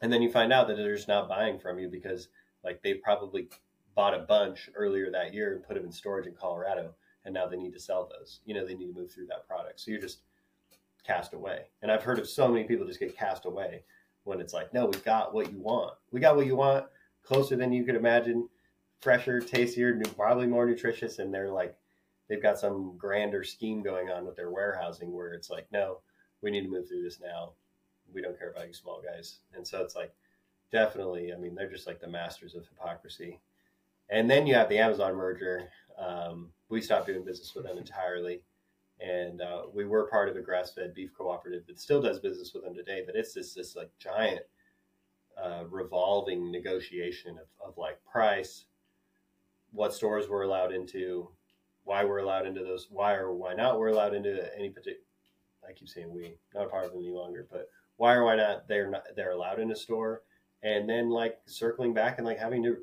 and 0.01 0.11
then 0.11 0.21
you 0.21 0.30
find 0.30 0.51
out 0.51 0.67
that 0.67 0.75
they're 0.75 0.95
just 0.95 1.07
not 1.07 1.30
buying 1.30 1.59
from 1.59 1.80
you 1.80 1.88
because 1.88 2.30
like 2.63 2.82
they 2.82 2.95
probably 2.95 3.49
bought 3.95 4.13
a 4.13 4.19
bunch 4.19 4.69
earlier 4.75 5.09
that 5.11 5.34
year 5.34 5.53
and 5.53 5.63
put 5.63 5.75
them 5.75 5.86
in 5.86 5.91
storage 5.91 6.28
in 6.28 6.34
Colorado, 6.34 6.93
and 7.25 7.34
now 7.34 7.47
they 7.47 7.57
need 7.57 7.73
to 7.73 7.80
sell 7.80 8.09
those. 8.09 8.41
You 8.45 8.53
know, 8.53 8.65
they 8.65 8.75
need 8.75 8.93
to 8.93 8.99
move 8.99 9.11
through 9.11 9.28
that 9.28 9.47
product. 9.47 9.80
So 9.80 9.91
you're 9.91 10.01
just 10.01 10.21
cast 11.05 11.34
away. 11.34 11.61
And 11.82 11.91
I've 11.91 12.03
heard 12.03 12.19
of 12.19 12.28
so 12.28 12.47
many 12.47 12.65
people 12.65 12.86
just 12.86 12.99
get 12.99 13.17
cast 13.17 13.45
away 13.45 13.84
when 14.28 14.41
it's 14.41 14.53
like, 14.53 14.73
no, 14.73 14.86
we 14.86 14.99
got 14.99 15.34
what 15.34 15.51
you 15.51 15.59
want. 15.59 15.93
We 16.11 16.19
got 16.19 16.36
what 16.36 16.45
you 16.45 16.55
want, 16.55 16.86
closer 17.23 17.55
than 17.55 17.73
you 17.73 17.84
could 17.84 17.95
imagine, 17.95 18.49
fresher, 18.99 19.39
tastier, 19.39 19.99
probably 20.15 20.47
more 20.47 20.65
nutritious, 20.65 21.19
and 21.19 21.34
they're 21.34 21.49
like, 21.49 21.75
they've 22.28 22.41
got 22.41 22.59
some 22.59 22.97
grander 22.97 23.43
scheme 23.43 23.82
going 23.82 24.09
on 24.09 24.25
with 24.25 24.36
their 24.36 24.51
warehousing 24.51 25.11
where 25.13 25.34
it's 25.34 25.49
like, 25.49 25.65
no, 25.71 25.99
we 26.41 26.51
need 26.51 26.63
to 26.63 26.69
move 26.69 26.88
through 26.88 27.03
this 27.03 27.19
now. 27.21 27.53
We 28.13 28.21
don't 28.21 28.38
care 28.38 28.51
about 28.51 28.67
you 28.67 28.73
small 28.73 29.01
guys. 29.01 29.39
And 29.55 29.65
so 29.65 29.82
it's 29.82 29.95
like, 29.95 30.13
definitely, 30.71 31.34
I 31.34 31.38
mean, 31.38 31.55
they're 31.55 31.69
just 31.69 31.88
like 31.88 31.99
the 31.99 32.07
masters 32.07 32.55
of 32.55 32.67
hypocrisy. 32.67 33.39
And 34.09 34.30
then 34.30 34.47
you 34.47 34.55
have 34.55 34.69
the 34.69 34.78
Amazon 34.78 35.15
merger. 35.15 35.69
Um, 35.97 36.49
we 36.69 36.82
stopped 36.82 37.07
doing 37.07 37.23
business 37.23 37.53
with 37.55 37.65
them 37.65 37.78
entirely. 37.78 38.41
And 38.99 39.41
uh, 39.41 39.63
we 39.73 39.85
were 39.85 40.09
part 40.09 40.27
of 40.27 40.35
a 40.35 40.41
grass 40.41 40.73
fed 40.73 40.93
beef 40.93 41.11
cooperative 41.15 41.67
that 41.67 41.79
still 41.79 42.01
does 42.01 42.19
business 42.19 42.51
with 42.53 42.63
them 42.63 42.73
today, 42.73 43.03
but 43.05 43.15
it's 43.15 43.33
just 43.33 43.55
this 43.55 43.75
like 43.75 43.91
giant 43.99 44.41
uh, 45.41 45.65
revolving 45.69 46.51
negotiation 46.51 47.37
of, 47.37 47.69
of 47.69 47.77
like 47.77 47.99
price, 48.11 48.65
what 49.71 49.93
stores 49.93 50.27
we're 50.29 50.43
allowed 50.43 50.73
into, 50.73 51.29
why 51.83 52.03
we're 52.03 52.19
allowed 52.19 52.47
into 52.47 52.63
those, 52.63 52.87
why 52.89 53.13
or 53.13 53.33
why 53.33 53.53
not 53.53 53.77
we're 53.77 53.89
allowed 53.89 54.15
into 54.15 54.57
any 54.57 54.69
particular. 54.69 55.03
I 55.67 55.73
keep 55.73 55.89
saying 55.89 56.11
we, 56.11 56.37
not 56.55 56.65
a 56.65 56.69
part 56.69 56.85
of 56.85 56.91
them 56.91 57.01
any 57.01 57.11
longer, 57.11 57.47
but 57.51 57.69
why 57.97 58.13
or 58.13 58.23
why 58.23 58.35
not 58.35 58.67
they're 58.67 58.89
not 58.89 59.03
they're 59.15 59.31
allowed 59.31 59.59
in 59.59 59.71
a 59.71 59.75
store, 59.75 60.21
and 60.63 60.89
then 60.89 61.09
like 61.09 61.37
circling 61.45 61.93
back 61.93 62.17
and 62.17 62.25
like 62.25 62.39
having 62.39 62.63
to 62.63 62.77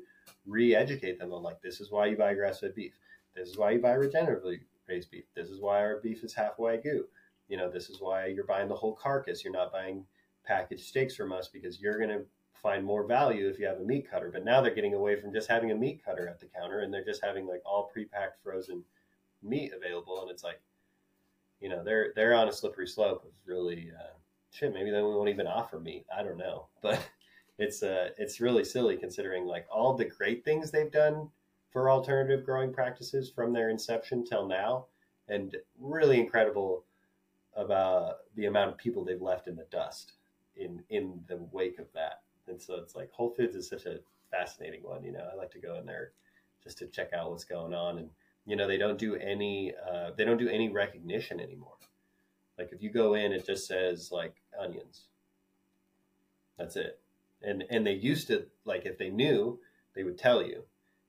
re-educate 0.45 1.19
them 1.19 1.33
on 1.33 1.43
like 1.43 1.61
this 1.61 1.81
is 1.81 1.91
why 1.91 2.05
you 2.05 2.15
buy 2.15 2.33
grass-fed 2.33 2.75
beef, 2.75 2.93
this 3.35 3.49
is 3.49 3.57
why 3.57 3.71
you 3.71 3.79
buy 3.79 3.95
regeneratively 3.95 4.59
raised 4.87 5.11
beef, 5.11 5.25
this 5.35 5.49
is 5.49 5.59
why 5.59 5.79
our 5.79 5.99
beef 6.01 6.23
is 6.23 6.33
half 6.33 6.57
wagyu, 6.57 7.01
you 7.47 7.57
know 7.57 7.69
this 7.69 7.89
is 7.89 8.01
why 8.01 8.27
you're 8.27 8.45
buying 8.45 8.67
the 8.67 8.75
whole 8.75 8.95
carcass, 8.95 9.43
you're 9.43 9.53
not 9.53 9.71
buying 9.71 10.05
packaged 10.45 10.85
steaks 10.85 11.15
from 11.15 11.31
us 11.31 11.47
because 11.47 11.81
you're 11.81 11.97
going 11.97 12.09
to 12.09 12.25
find 12.65 12.83
more 12.83 13.05
value 13.05 13.47
if 13.47 13.59
you 13.59 13.65
have 13.67 13.79
a 13.79 13.83
meat 13.83 14.09
cutter. 14.09 14.31
But 14.31 14.45
now 14.45 14.61
they're 14.61 14.73
getting 14.73 14.93
away 14.93 15.19
from 15.19 15.33
just 15.33 15.47
having 15.47 15.71
a 15.71 15.75
meat 15.75 16.01
cutter 16.03 16.27
at 16.27 16.39
the 16.39 16.47
counter 16.47 16.79
and 16.79 16.93
they're 16.93 17.05
just 17.05 17.23
having 17.23 17.45
like 17.45 17.61
all 17.65 17.89
pre-packed 17.93 18.41
frozen 18.43 18.83
meat 19.43 19.71
available. 19.75 20.21
And 20.21 20.31
it's 20.31 20.43
like, 20.43 20.59
you 21.59 21.69
know, 21.69 21.83
they're 21.83 22.11
they're 22.15 22.33
on 22.33 22.47
a 22.47 22.53
slippery 22.53 22.87
slope 22.87 23.23
of 23.23 23.31
really 23.45 23.91
uh, 23.95 24.13
shit. 24.51 24.73
Maybe 24.73 24.91
they 24.91 25.01
won't 25.01 25.29
even 25.29 25.47
offer 25.47 25.79
meat. 25.79 26.05
I 26.15 26.23
don't 26.23 26.37
know, 26.37 26.67
but 26.81 26.99
it's 27.57 27.83
uh 27.83 28.09
it's 28.17 28.41
really 28.41 28.65
silly 28.65 28.97
considering 28.97 29.45
like 29.45 29.65
all 29.71 29.93
the 29.93 30.05
great 30.05 30.43
things 30.43 30.71
they've 30.71 30.91
done 30.91 31.29
for 31.75 31.89
alternative 31.89 32.45
growing 32.45 32.71
practices 32.71 33.29
from 33.29 33.51
their 33.51 33.69
inception 33.69 34.23
till 34.23 34.47
now, 34.47 34.85
and 35.27 35.57
really 35.77 36.21
incredible 36.21 36.85
about 37.53 38.19
the 38.37 38.45
amount 38.45 38.71
of 38.71 38.77
people 38.77 39.03
they've 39.03 39.21
left 39.21 39.49
in 39.49 39.57
the 39.57 39.67
dust 39.69 40.13
in 40.55 40.81
in 40.89 41.19
the 41.27 41.35
wake 41.51 41.77
of 41.77 41.87
that. 41.93 42.21
And 42.47 42.61
so 42.61 42.75
it's 42.75 42.95
like 42.95 43.11
Whole 43.11 43.31
Foods 43.31 43.57
is 43.57 43.67
such 43.67 43.85
a 43.87 43.99
fascinating 44.31 44.83
one. 44.83 45.03
You 45.03 45.11
know, 45.11 45.27
I 45.29 45.35
like 45.35 45.51
to 45.51 45.59
go 45.59 45.75
in 45.75 45.85
there 45.85 46.11
just 46.63 46.77
to 46.77 46.87
check 46.87 47.11
out 47.11 47.29
what's 47.29 47.43
going 47.43 47.73
on. 47.73 47.97
And 47.97 48.09
you 48.45 48.55
know, 48.55 48.69
they 48.69 48.77
don't 48.77 48.97
do 48.97 49.17
any 49.17 49.73
uh, 49.73 50.11
they 50.15 50.23
don't 50.23 50.37
do 50.37 50.47
any 50.47 50.69
recognition 50.69 51.41
anymore. 51.41 51.75
Like 52.57 52.69
if 52.71 52.81
you 52.81 52.89
go 52.89 53.15
in, 53.15 53.33
it 53.33 53.45
just 53.45 53.67
says 53.67 54.13
like 54.13 54.35
onions. 54.57 55.07
That's 56.57 56.77
it. 56.77 57.01
And 57.41 57.65
and 57.69 57.85
they 57.85 57.95
used 57.95 58.27
to 58.27 58.45
like 58.63 58.85
if 58.85 58.97
they 58.97 59.09
knew, 59.09 59.59
they 59.93 60.03
would 60.03 60.17
tell 60.17 60.41
you. 60.41 60.63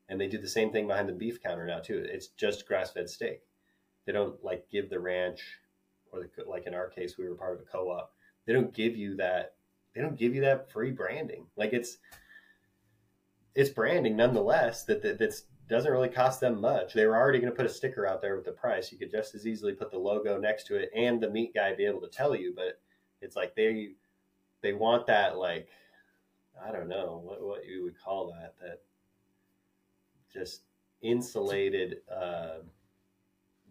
And 0.09 0.21
they 0.21 0.29
do 0.29 0.39
the 0.39 0.49
same 0.49 0.71
thing 0.71 0.87
behind 0.87 1.09
the 1.09 1.13
beef 1.13 1.43
counter 1.43 1.67
now 1.67 1.81
too. 1.81 2.07
It's 2.09 2.29
just 2.29 2.67
grass 2.67 2.93
fed 2.93 3.09
steak. 3.09 3.41
They 4.05 4.13
don't 4.13 4.43
like 4.45 4.69
give 4.71 4.89
the 4.89 5.01
ranch, 5.01 5.43
or 6.13 6.21
the, 6.21 6.45
like 6.45 6.67
in 6.67 6.75
our 6.75 6.89
case, 6.89 7.19
we 7.19 7.29
were 7.29 7.35
part 7.35 7.55
of 7.55 7.61
a 7.61 7.65
co-op. 7.65 8.13
They 8.47 8.53
don't 8.53 8.73
give 8.73 8.97
you 8.97 9.17
that 9.17 9.55
they 9.95 10.03
don't 10.03 10.19
give 10.19 10.35
you 10.35 10.43
that 10.43 10.71
free 10.71 10.91
branding. 10.91 11.47
Like 11.57 11.73
it's 11.73 11.99
it's 13.55 13.71
branding 13.71 14.17
nonetheless 14.17 14.85
that, 14.85 15.03
that 15.03 15.19
that's 15.19 15.45
doesn't 15.69 15.91
really 15.91 16.09
cost 16.09 16.41
them 16.41 16.61
much. 16.61 16.95
They 16.95 17.07
were 17.07 17.17
already 17.17 17.41
going 17.41 17.51
to 17.51 17.57
put 17.57 17.67
a 17.67 17.71
sticker 17.71 18.07
out 18.07 18.23
there 18.23 18.37
with 18.37 18.45
the 18.45 18.53
price. 18.53 18.93
You 18.93 18.99
could 18.99 19.11
just 19.11 19.35
as 19.35 19.47
easily 19.47 19.73
put 19.73 19.91
the 19.91 19.99
logo 19.99 20.39
next 20.39 20.69
to 20.69 20.77
it 20.77 20.91
and 20.95 21.21
the 21.21 21.31
meat 21.31 21.55
guy 21.55 21.75
be 21.75 21.87
able 21.87 22.03
to 22.03 22.09
tell 22.09 22.37
you, 22.37 22.53
but 22.55 22.81
it's 23.21 23.35
like 23.35 23.57
they 23.57 23.95
they 24.63 24.75
want 24.75 25.07
that 25.07 25.39
like 25.39 25.69
I 26.65 26.71
don't 26.71 26.89
know 26.89 27.21
what 27.25 27.43
what 27.43 27.67
you 27.67 27.83
would 27.83 27.99
call 27.99 28.29
that 28.29 28.55
that 28.61 28.83
just 30.33 30.63
insulated 31.03 31.99
uh, 32.15 32.59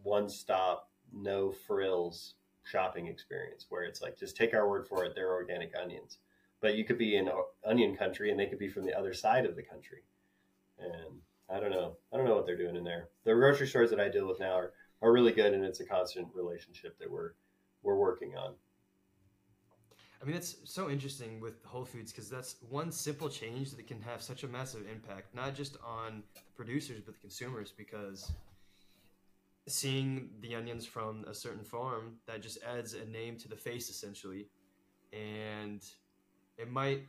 one 0.03 0.29
stop 0.29 0.89
no 1.13 1.51
frills 1.51 2.35
shopping 2.63 3.07
experience 3.07 3.67
where 3.69 3.83
it's 3.83 4.01
like 4.01 4.17
just 4.17 4.35
take 4.35 4.53
our 4.53 4.67
word 4.67 4.87
for 4.87 5.05
it 5.05 5.13
they're 5.15 5.33
organic 5.33 5.73
onions. 5.81 6.17
But 6.61 6.75
you 6.75 6.83
could 6.83 6.97
be 6.97 7.17
in 7.17 7.29
onion 7.65 7.95
country 7.95 8.31
and 8.31 8.39
they 8.39 8.47
could 8.47 8.59
be 8.59 8.69
from 8.69 8.85
the 8.85 8.97
other 8.97 9.13
side 9.13 9.45
of 9.45 9.55
the 9.55 9.63
country. 9.63 10.03
And 10.79 11.21
i 11.49 11.59
don't 11.59 11.71
know 11.71 11.95
i 12.11 12.17
don't 12.17 12.25
know 12.25 12.35
what 12.35 12.45
they're 12.45 12.57
doing 12.57 12.75
in 12.75 12.83
there. 12.83 13.09
The 13.23 13.33
grocery 13.33 13.67
stores 13.67 13.89
that 13.91 13.99
i 13.99 14.09
deal 14.09 14.27
with 14.27 14.39
now 14.39 14.53
are, 14.53 14.73
are 15.01 15.11
really 15.11 15.31
good 15.31 15.53
and 15.53 15.63
it's 15.63 15.79
a 15.79 15.85
constant 15.85 16.27
relationship 16.33 16.97
that 16.99 17.09
we're 17.11 17.33
we're 17.83 17.95
working 17.95 18.35
on 18.35 18.55
I 20.21 20.25
mean, 20.25 20.35
it's 20.35 20.55
so 20.63 20.89
interesting 20.89 21.39
with 21.39 21.63
Whole 21.65 21.85
Foods 21.85 22.11
because 22.11 22.29
that's 22.29 22.55
one 22.69 22.91
simple 22.91 23.29
change 23.29 23.71
that 23.71 23.85
can 23.85 24.01
have 24.01 24.21
such 24.21 24.43
a 24.43 24.47
massive 24.47 24.85
impact, 24.91 25.35
not 25.35 25.55
just 25.55 25.77
on 25.85 26.23
the 26.33 26.41
producers, 26.55 27.01
but 27.05 27.13
the 27.15 27.19
consumers. 27.19 27.71
Because 27.71 28.31
seeing 29.67 30.29
the 30.41 30.55
onions 30.55 30.85
from 30.85 31.25
a 31.27 31.33
certain 31.33 31.63
farm 31.63 32.15
that 32.27 32.41
just 32.41 32.59
adds 32.63 32.93
a 32.93 33.05
name 33.05 33.35
to 33.37 33.47
the 33.47 33.55
face 33.55 33.89
essentially 33.89 34.47
and 35.11 35.83
it 36.57 36.71
might 36.71 37.01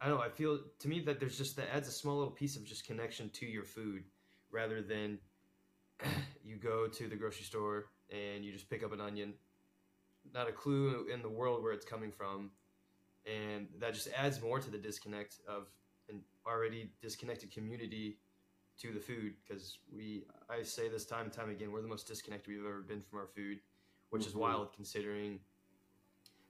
i 0.00 0.08
don't 0.08 0.16
know 0.16 0.24
i 0.24 0.28
feel 0.28 0.60
to 0.78 0.88
me 0.88 1.00
that 1.00 1.20
there's 1.20 1.36
just 1.36 1.56
that 1.56 1.66
adds 1.74 1.88
a 1.88 1.92
small 1.92 2.16
little 2.16 2.32
piece 2.32 2.56
of 2.56 2.64
just 2.64 2.86
connection 2.86 3.28
to 3.30 3.44
your 3.44 3.64
food 3.64 4.02
rather 4.50 4.80
than 4.80 5.18
you 6.44 6.56
go 6.56 6.86
to 6.86 7.06
the 7.06 7.16
grocery 7.16 7.44
store 7.44 7.86
and 8.10 8.44
you 8.44 8.52
just 8.52 8.70
pick 8.70 8.82
up 8.82 8.92
an 8.92 9.00
onion 9.00 9.34
not 10.34 10.48
a 10.48 10.52
clue 10.52 11.06
in 11.12 11.22
the 11.22 11.28
world 11.28 11.62
where 11.62 11.72
it's 11.72 11.84
coming 11.84 12.12
from 12.12 12.50
and 13.26 13.66
that 13.78 13.94
just 13.94 14.08
adds 14.16 14.40
more 14.40 14.58
to 14.58 14.70
the 14.70 14.78
disconnect 14.78 15.38
of 15.48 15.68
an 16.08 16.22
already 16.46 16.92
disconnected 17.00 17.50
community 17.50 18.18
to 18.80 18.92
the 18.92 19.00
food 19.00 19.34
because 19.46 19.78
we 19.94 20.24
I 20.48 20.62
say 20.62 20.88
this 20.88 21.04
time 21.04 21.24
and 21.24 21.32
time 21.32 21.50
again 21.50 21.70
we're 21.70 21.82
the 21.82 21.88
most 21.88 22.06
disconnected 22.08 22.54
we've 22.54 22.64
ever 22.64 22.80
been 22.80 23.02
from 23.02 23.18
our 23.18 23.26
food, 23.26 23.60
which 24.10 24.22
mm-hmm. 24.22 24.30
is 24.30 24.34
wild 24.34 24.72
considering 24.72 25.38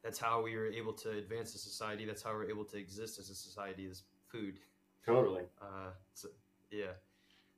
that's 0.02 0.18
how 0.18 0.42
we 0.42 0.56
were 0.56 0.68
able 0.68 0.92
to 0.94 1.10
advance 1.10 1.54
as 1.54 1.62
society. 1.62 2.06
That's 2.06 2.22
how 2.22 2.32
we're 2.32 2.48
able 2.48 2.64
to 2.66 2.78
exist 2.78 3.18
as 3.18 3.28
a 3.28 3.34
society 3.34 3.84
is 3.84 4.04
food. 4.28 4.58
Totally. 5.04 5.42
Uh, 5.60 5.90
so, 6.14 6.28
yeah. 6.70 6.92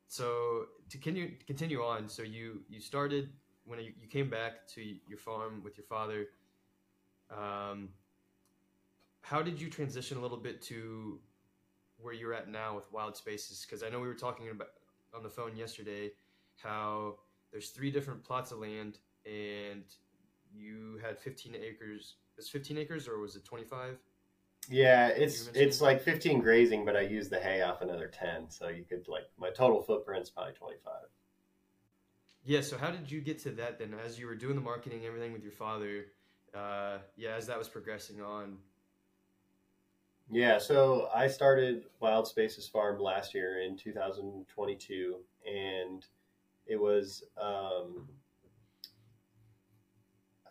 So 0.07 0.65
to 0.89 0.97
continue 0.97 1.35
continue 1.45 1.81
on, 1.83 2.09
so 2.09 2.23
you 2.23 2.61
you 2.67 2.79
started 2.79 3.29
when 3.65 3.79
you, 3.79 3.93
you 3.99 4.07
came 4.07 4.29
back 4.29 4.67
to 4.75 4.81
your 4.81 5.17
farm 5.17 5.61
with 5.63 5.77
your 5.77 5.85
father. 5.85 6.27
Um, 7.31 7.89
how 9.21 9.41
did 9.41 9.59
you 9.59 9.69
transition 9.69 10.17
a 10.17 10.21
little 10.21 10.37
bit 10.37 10.61
to 10.63 11.19
where 11.97 12.13
you're 12.13 12.33
at 12.33 12.49
now 12.49 12.75
with 12.75 12.91
wild 12.91 13.15
spaces? 13.15 13.65
Because 13.65 13.83
i 13.83 13.89
know 13.89 13.99
we 13.99 14.07
were 14.07 14.13
talking 14.13 14.49
about 14.49 14.69
on 15.15 15.23
the 15.23 15.29
phone 15.29 15.55
yesterday 15.55 16.11
how 16.61 17.15
there's 17.51 17.69
three 17.69 17.91
different 17.91 18.23
plots 18.23 18.51
of 18.51 18.59
land 18.59 18.99
and 19.25 19.83
you 20.53 20.99
had 21.01 21.17
15 21.17 21.55
acres. 21.55 22.15
Was 22.35 22.49
15 22.49 22.77
acres 22.77 23.07
or 23.07 23.19
was 23.19 23.35
it 23.35 23.45
25 23.45 23.97
yeah 24.69 25.07
it's 25.07 25.49
it's 25.53 25.81
like 25.81 26.01
15 26.01 26.39
grazing 26.39 26.85
but 26.85 26.95
i 26.95 27.01
use 27.01 27.29
the 27.29 27.39
hay 27.39 27.61
off 27.61 27.81
another 27.81 28.07
10 28.07 28.49
so 28.49 28.69
you 28.69 28.83
could 28.83 29.07
like 29.07 29.25
my 29.37 29.49
total 29.49 29.81
footprint's 29.81 30.29
probably 30.29 30.53
25 30.53 30.93
yeah 32.45 32.61
so 32.61 32.77
how 32.77 32.91
did 32.91 33.09
you 33.11 33.21
get 33.21 33.39
to 33.39 33.51
that 33.51 33.79
then 33.79 33.93
as 34.05 34.19
you 34.19 34.27
were 34.27 34.35
doing 34.35 34.55
the 34.55 34.61
marketing 34.61 35.05
everything 35.05 35.33
with 35.33 35.43
your 35.43 35.51
father 35.51 36.05
uh, 36.55 36.97
yeah 37.15 37.35
as 37.35 37.47
that 37.47 37.57
was 37.57 37.67
progressing 37.67 38.21
on 38.21 38.57
yeah, 40.31 40.57
so 40.57 41.09
I 41.13 41.27
started 41.27 41.85
Wild 41.99 42.27
Spaces 42.27 42.67
Farm 42.67 42.99
last 42.99 43.33
year 43.33 43.61
in 43.61 43.77
2022, 43.77 45.17
and 45.45 46.05
it 46.65 46.79
was. 46.79 47.23
Um, 47.39 48.07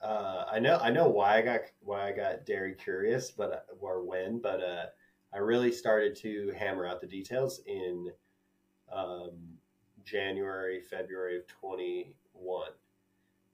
uh, 0.02 0.44
I 0.50 0.58
know 0.58 0.78
I 0.78 0.90
know 0.90 1.08
why 1.08 1.38
I 1.38 1.42
got 1.42 1.60
why 1.80 2.08
I 2.08 2.12
got 2.12 2.44
dairy 2.44 2.74
curious, 2.74 3.30
but 3.30 3.52
uh, 3.52 3.74
or 3.80 4.04
when, 4.04 4.40
but 4.40 4.62
uh, 4.62 4.86
I 5.32 5.38
really 5.38 5.72
started 5.72 6.16
to 6.16 6.52
hammer 6.56 6.86
out 6.86 7.00
the 7.00 7.06
details 7.06 7.60
in 7.66 8.10
um, 8.92 9.51
January, 10.04 10.80
February 10.80 11.36
of 11.38 11.46
21, 11.46 12.68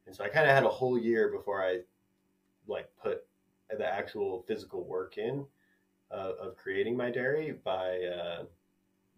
and 0.07 0.15
so 0.17 0.25
I 0.25 0.29
kind 0.29 0.47
of 0.49 0.55
had 0.55 0.65
a 0.65 0.69
whole 0.69 0.99
year 0.99 1.29
before 1.31 1.63
I 1.63 1.81
like 2.67 2.89
put 3.03 3.27
the 3.71 3.87
actual 3.87 4.43
physical 4.47 4.85
work 4.85 5.19
in 5.19 5.45
uh, 6.11 6.33
of 6.41 6.57
creating 6.57 6.97
my 6.97 7.11
dairy 7.11 7.53
by 7.65 7.99
uh, 8.05 8.45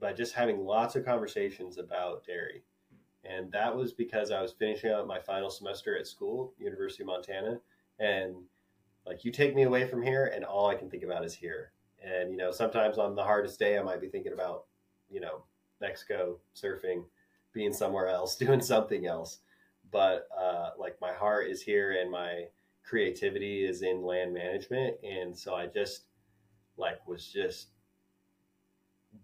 by 0.00 0.12
just 0.12 0.34
having 0.34 0.64
lots 0.64 0.96
of 0.96 1.04
conversations 1.04 1.78
about 1.78 2.24
dairy, 2.24 2.62
and 3.24 3.52
that 3.52 3.74
was 3.76 3.92
because 3.92 4.30
I 4.30 4.42
was 4.42 4.52
finishing 4.52 4.90
up 4.92 5.06
my 5.06 5.20
final 5.20 5.50
semester 5.50 5.96
at 5.98 6.06
school, 6.06 6.54
University 6.58 7.02
of 7.02 7.08
Montana, 7.08 7.60
and 7.98 8.34
Like 9.06 9.24
you 9.24 9.32
take 9.32 9.54
me 9.54 9.62
away 9.64 9.86
from 9.86 10.02
here, 10.02 10.26
and 10.34 10.44
all 10.44 10.66
I 10.68 10.74
can 10.74 10.90
think 10.90 11.02
about 11.02 11.24
is 11.24 11.34
here. 11.34 11.72
And 12.02 12.30
you 12.30 12.36
know, 12.36 12.50
sometimes 12.52 12.98
on 12.98 13.14
the 13.14 13.24
hardest 13.24 13.58
day, 13.58 13.78
I 13.78 13.82
might 13.82 14.00
be 14.00 14.08
thinking 14.08 14.32
about, 14.32 14.66
you 15.10 15.20
know, 15.20 15.44
Mexico 15.80 16.38
surfing, 16.54 17.04
being 17.52 17.72
somewhere 17.72 18.08
else, 18.08 18.36
doing 18.44 18.60
something 18.60 19.06
else. 19.06 19.38
But 19.90 20.28
uh, 20.38 20.70
like 20.78 20.96
my 21.00 21.12
heart 21.12 21.48
is 21.48 21.62
here, 21.62 21.96
and 22.00 22.10
my 22.10 22.44
creativity 22.84 23.64
is 23.64 23.82
in 23.82 24.02
land 24.02 24.32
management, 24.32 24.96
and 25.02 25.36
so 25.36 25.54
I 25.54 25.66
just 25.66 26.02
like 26.76 27.06
was 27.06 27.26
just 27.26 27.68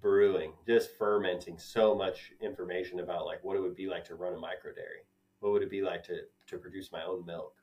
brewing, 0.01 0.53
just 0.67 0.97
fermenting 0.99 1.59
so 1.59 1.95
much 1.95 2.33
information 2.41 3.01
about 3.01 3.27
like 3.27 3.43
what 3.45 3.57
it 3.57 3.61
would 3.61 3.77
be 3.77 3.87
like 3.87 4.05
to 4.07 4.17
run 4.17 4.35
a 4.35 4.39
micro 4.39 4.73
dairy. 4.73 5.07
What 5.41 5.53
would 5.53 5.63
it 5.63 5.71
be 5.71 5.83
like 5.83 6.03
to 6.05 6.23
to 6.49 6.59
produce 6.59 6.91
my 6.91 7.05
own 7.05 7.25
milk? 7.25 7.55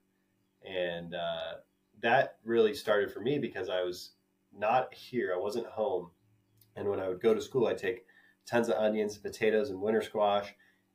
And 0.66 1.14
uh, 1.14 1.55
that 2.01 2.38
really 2.43 2.74
started 2.74 3.11
for 3.11 3.20
me 3.20 3.38
because 3.38 3.70
I 3.70 3.82
was 3.82 4.11
not 4.57 4.93
here. 4.93 5.34
I 5.36 5.39
wasn't 5.39 5.68
home. 5.68 6.11
And 6.76 6.88
when 6.88 6.99
I 6.99 7.07
would 7.07 7.22
go 7.22 7.34
to 7.34 7.41
school, 7.41 7.68
I'd 7.68 7.78
take 7.78 8.05
tons 8.45 8.69
of 8.69 8.75
onions, 8.75 9.17
potatoes, 9.17 9.69
and 9.69 9.81
winter 9.81 10.01
squash, 10.01 10.53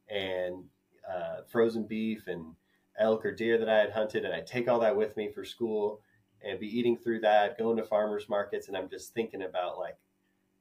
and 0.09 0.65
uh, 1.11 1.43
frozen 1.49 1.85
beef 1.85 2.27
and 2.27 2.55
elk 2.99 3.25
or 3.25 3.33
deer 3.33 3.59
that 3.59 3.69
I 3.69 3.79
had 3.79 3.93
hunted, 3.93 4.25
and 4.25 4.35
I'd 4.35 4.47
take 4.47 4.69
all 4.69 4.81
that 4.81 4.97
with 4.97 5.17
me 5.17 5.31
for 5.33 5.45
school 5.45 6.01
and 6.43 6.61
be 6.61 6.79
eating 6.79 6.97
through 6.97 7.21
that, 7.21 7.59
going 7.59 7.77
to 7.77 7.85
farmers 7.85 8.29
markets, 8.29 8.69
and 8.69 8.77
I'm 8.77 8.89
just 8.89 9.15
thinking 9.15 9.43
about 9.43 9.79
like, 9.79 9.97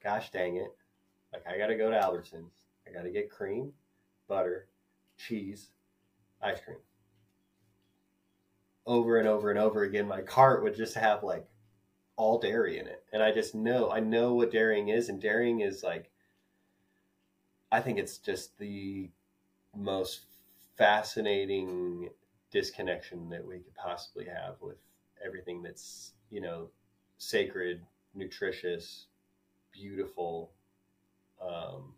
gosh 0.03 0.31
dang 0.31 0.57
it, 0.57 0.71
like 1.33 1.43
I 1.47 1.57
got 1.57 1.67
to 1.67 1.75
go 1.75 1.89
to 1.89 1.97
Albertsons, 1.97 2.51
I 2.87 2.93
got 2.93 3.03
to 3.03 3.11
get 3.11 3.29
cream, 3.29 3.73
butter, 4.27 4.67
cheese, 5.17 5.69
ice 6.41 6.59
cream. 6.63 6.77
Over 8.85 9.17
and 9.17 9.27
over 9.27 9.49
and 9.49 9.59
over 9.59 9.83
again, 9.83 10.07
my 10.07 10.21
cart 10.21 10.63
would 10.63 10.75
just 10.75 10.95
have 10.95 11.23
like 11.23 11.45
all 12.15 12.39
dairy 12.39 12.79
in 12.79 12.87
it. 12.87 13.03
And 13.11 13.21
I 13.21 13.31
just 13.31 13.53
know, 13.53 13.91
I 13.91 13.99
know 13.99 14.33
what 14.33 14.51
dairying 14.51 14.89
is. 14.89 15.09
And 15.09 15.21
dairying 15.21 15.59
is 15.59 15.83
like, 15.83 16.09
I 17.71 17.81
think 17.81 17.99
it's 17.99 18.17
just 18.17 18.57
the 18.57 19.09
most 19.75 20.21
fascinating 20.77 22.09
disconnection 22.51 23.29
that 23.29 23.45
we 23.45 23.59
could 23.59 23.75
possibly 23.75 24.25
have 24.25 24.55
with 24.61 24.77
everything 25.23 25.61
that's, 25.61 26.13
you 26.29 26.41
know, 26.41 26.69
sacred, 27.17 27.81
nutritious, 28.13 29.07
beautiful. 29.71 30.51
Um, 31.41 31.93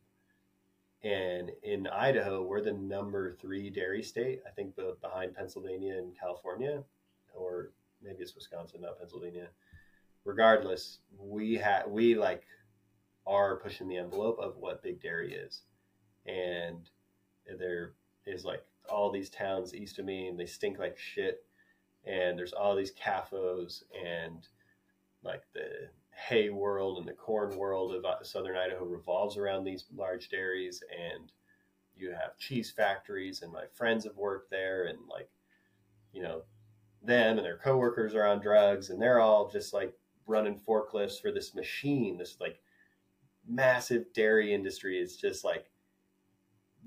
and 1.03 1.51
in 1.63 1.87
Idaho, 1.87 2.43
we're 2.43 2.61
the 2.61 2.73
number 2.73 3.33
three 3.39 3.69
dairy 3.69 4.03
state, 4.03 4.41
I 4.45 4.49
think 4.49 4.75
behind 5.01 5.35
Pennsylvania 5.35 5.97
and 5.97 6.17
California, 6.19 6.83
or 7.33 7.71
maybe 8.03 8.17
it's 8.19 8.35
Wisconsin, 8.35 8.81
not 8.81 8.99
Pennsylvania. 8.99 9.47
Regardless, 10.25 10.99
we 11.17 11.55
have 11.55 11.87
we 11.87 12.15
like 12.15 12.43
are 13.25 13.57
pushing 13.57 13.87
the 13.87 13.97
envelope 13.97 14.39
of 14.39 14.57
what 14.57 14.83
big 14.83 15.01
dairy 15.01 15.33
is, 15.33 15.63
and 16.25 16.89
there 17.57 17.93
is 18.25 18.45
like 18.45 18.63
all 18.89 19.11
these 19.11 19.29
towns 19.29 19.73
east 19.75 19.99
of 19.99 20.05
me, 20.05 20.27
and 20.27 20.39
they 20.39 20.45
stink 20.45 20.79
like 20.79 20.97
shit, 20.97 21.45
and 22.05 22.37
there's 22.37 22.53
all 22.53 22.75
these 22.75 22.93
CAFOs 22.93 23.83
and 24.05 24.47
like 25.23 25.43
the 25.53 25.89
hay 26.11 26.49
world 26.49 26.97
and 26.97 27.07
the 27.07 27.13
corn 27.13 27.57
world 27.57 27.93
of 27.93 28.05
uh, 28.05 28.23
southern 28.23 28.57
Idaho 28.57 28.85
revolves 28.85 29.37
around 29.37 29.63
these 29.63 29.85
large 29.95 30.29
dairies, 30.29 30.83
and 30.91 31.31
you 31.95 32.11
have 32.11 32.37
cheese 32.37 32.71
factories, 32.71 33.41
and 33.41 33.51
my 33.51 33.65
friends 33.73 34.03
have 34.05 34.15
worked 34.15 34.49
there, 34.49 34.85
and 34.85 34.97
like, 35.09 35.29
you 36.13 36.21
know, 36.21 36.43
them 37.01 37.37
and 37.37 37.45
their 37.45 37.57
coworkers 37.57 38.15
are 38.15 38.25
on 38.25 38.41
drugs, 38.41 38.89
and 38.89 39.01
they're 39.01 39.21
all 39.21 39.49
just 39.49 39.73
like 39.73 39.93
running 40.27 40.59
forklifts 40.59 41.21
for 41.21 41.31
this 41.31 41.55
machine, 41.55 42.17
this 42.17 42.37
like 42.39 42.59
massive 43.49 44.13
dairy 44.13 44.53
industry 44.53 44.99
is 44.99 45.17
just 45.17 45.43
like 45.43 45.65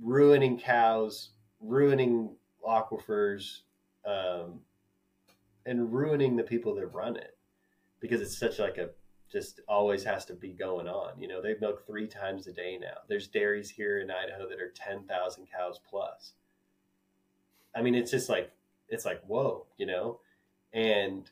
ruining 0.00 0.58
cows, 0.58 1.30
ruining 1.60 2.30
aquifers, 2.66 3.60
um, 4.06 4.60
and 5.66 5.92
ruining 5.92 6.36
the 6.36 6.42
people 6.42 6.74
that 6.74 6.86
run 6.86 7.16
it 7.16 7.36
because 8.00 8.20
it's 8.20 8.36
such 8.36 8.58
like 8.58 8.78
a 8.78 8.90
just 9.32 9.60
always 9.66 10.04
has 10.04 10.26
to 10.26 10.34
be 10.34 10.50
going 10.50 10.86
on. 10.86 11.18
You 11.18 11.26
know, 11.26 11.40
they 11.40 11.56
milk 11.58 11.86
three 11.86 12.06
times 12.06 12.46
a 12.46 12.52
day 12.52 12.76
now. 12.78 12.98
There's 13.08 13.26
dairies 13.26 13.70
here 13.70 14.00
in 14.00 14.10
Idaho 14.10 14.46
that 14.48 14.60
are 14.60 14.70
10,000 14.76 15.46
cows 15.50 15.80
plus. 15.88 16.34
I 17.74 17.80
mean, 17.80 17.94
it's 17.94 18.10
just 18.10 18.28
like, 18.28 18.52
it's 18.90 19.06
like, 19.06 19.22
whoa, 19.26 19.66
you 19.78 19.86
know? 19.86 20.20
And 20.74 21.30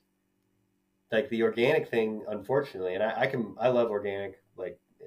like 1.12 1.28
the 1.28 1.42
organic 1.42 1.90
thing, 1.90 2.24
unfortunately, 2.26 2.94
and 2.94 3.02
I, 3.02 3.20
I 3.20 3.26
can, 3.26 3.54
I 3.60 3.68
love 3.68 3.90
organic. 3.90 4.39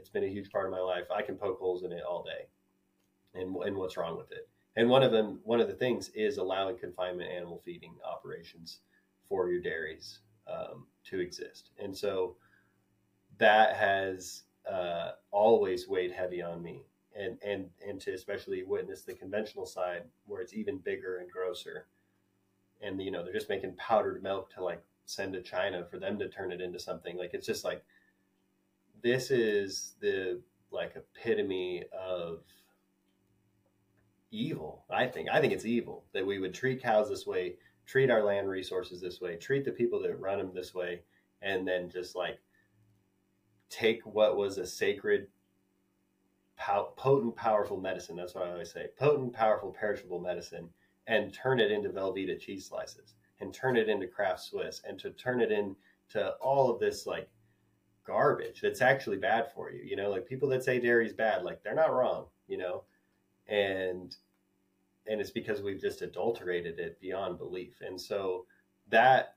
It's 0.03 0.09
been 0.09 0.25
a 0.25 0.27
huge 0.27 0.51
part 0.51 0.65
of 0.65 0.71
my 0.71 0.81
life. 0.81 1.05
I 1.15 1.21
can 1.21 1.37
poke 1.37 1.59
holes 1.59 1.83
in 1.83 1.93
it 1.93 2.03
all 2.03 2.23
day 2.23 2.47
and, 3.39 3.55
and 3.55 3.77
what's 3.77 3.95
wrong 3.95 4.17
with 4.17 4.33
it. 4.33 4.49
And 4.75 4.89
one 4.89 5.01
of 5.01 5.13
them, 5.13 5.39
one 5.45 5.61
of 5.61 5.69
the 5.69 5.73
things 5.73 6.09
is 6.09 6.39
allowing 6.39 6.77
confinement 6.77 7.31
animal 7.31 7.61
feeding 7.63 7.95
operations 8.05 8.79
for 9.29 9.49
your 9.49 9.61
dairies 9.61 10.19
um, 10.45 10.87
to 11.05 11.21
exist. 11.21 11.69
And 11.81 11.95
so, 11.95 12.35
that 13.37 13.77
has 13.77 14.43
uh, 14.69 15.11
always 15.31 15.87
weighed 15.87 16.11
heavy 16.11 16.41
on 16.41 16.61
me 16.61 16.83
and 17.15 17.37
and 17.45 17.69
and 17.87 18.01
to 18.01 18.13
especially 18.13 18.63
witness 18.63 19.03
the 19.03 19.13
conventional 19.13 19.65
side 19.65 20.03
where 20.25 20.41
it's 20.41 20.53
even 20.53 20.77
bigger 20.79 21.17
and 21.17 21.31
grosser 21.31 21.87
and 22.81 23.01
you 23.01 23.11
know 23.11 23.23
they're 23.23 23.33
just 23.33 23.49
making 23.49 23.73
powdered 23.75 24.21
milk 24.21 24.53
to 24.53 24.63
like 24.63 24.83
send 25.05 25.33
to 25.33 25.41
china 25.41 25.85
for 25.89 25.99
them 25.99 26.17
to 26.17 26.29
turn 26.29 26.51
it 26.51 26.61
into 26.61 26.79
something 26.79 27.17
like 27.17 27.33
it's 27.33 27.45
just 27.45 27.63
like 27.63 27.83
this 29.03 29.31
is 29.31 29.95
the 29.99 30.41
like 30.71 30.93
epitome 30.95 31.83
of 31.97 32.39
evil 34.31 34.83
i 34.89 35.05
think 35.05 35.29
i 35.31 35.39
think 35.39 35.53
it's 35.53 35.65
evil 35.65 36.05
that 36.13 36.25
we 36.25 36.39
would 36.39 36.53
treat 36.53 36.81
cows 36.81 37.09
this 37.09 37.27
way 37.27 37.55
treat 37.85 38.09
our 38.09 38.23
land 38.23 38.49
resources 38.49 38.99
this 38.99 39.21
way 39.21 39.35
treat 39.35 39.63
the 39.63 39.71
people 39.71 40.01
that 40.01 40.19
run 40.19 40.39
them 40.39 40.51
this 40.53 40.73
way 40.73 41.01
and 41.43 41.67
then 41.67 41.89
just 41.89 42.15
like 42.15 42.39
take 43.73 44.05
what 44.05 44.37
was 44.37 44.57
a 44.59 44.67
sacred, 44.67 45.27
potent, 46.95 47.35
powerful 47.35 47.77
medicine. 47.77 48.15
That's 48.15 48.35
what 48.35 48.45
I 48.45 48.51
always 48.51 48.71
say 48.71 48.87
potent, 48.99 49.33
powerful, 49.33 49.71
perishable 49.71 50.19
medicine 50.19 50.69
and 51.07 51.33
turn 51.33 51.59
it 51.59 51.71
into 51.71 51.89
Velveeta 51.89 52.39
cheese 52.39 52.67
slices 52.67 53.15
and 53.39 53.53
turn 53.53 53.75
it 53.75 53.89
into 53.89 54.07
Kraft 54.07 54.41
Swiss 54.41 54.81
and 54.87 54.99
to 54.99 55.09
turn 55.11 55.41
it 55.41 55.51
into 55.51 56.29
all 56.39 56.69
of 56.69 56.79
this 56.79 57.05
like 57.07 57.27
garbage 58.05 58.61
that's 58.61 58.81
actually 58.81 59.17
bad 59.17 59.51
for 59.53 59.71
you. 59.71 59.81
You 59.83 59.95
know, 59.95 60.09
like 60.09 60.27
people 60.27 60.49
that 60.49 60.63
say 60.63 60.79
dairy 60.79 61.05
is 61.07 61.13
bad, 61.13 61.43
like 61.43 61.63
they're 61.63 61.75
not 61.75 61.93
wrong, 61.93 62.25
you 62.47 62.57
know, 62.57 62.83
and 63.47 64.15
and 65.07 65.19
it's 65.19 65.31
because 65.31 65.61
we've 65.61 65.81
just 65.81 66.01
adulterated 66.01 66.79
it 66.79 66.99
beyond 67.01 67.37
belief. 67.37 67.81
And 67.81 67.99
so 67.99 68.45
that 68.89 69.35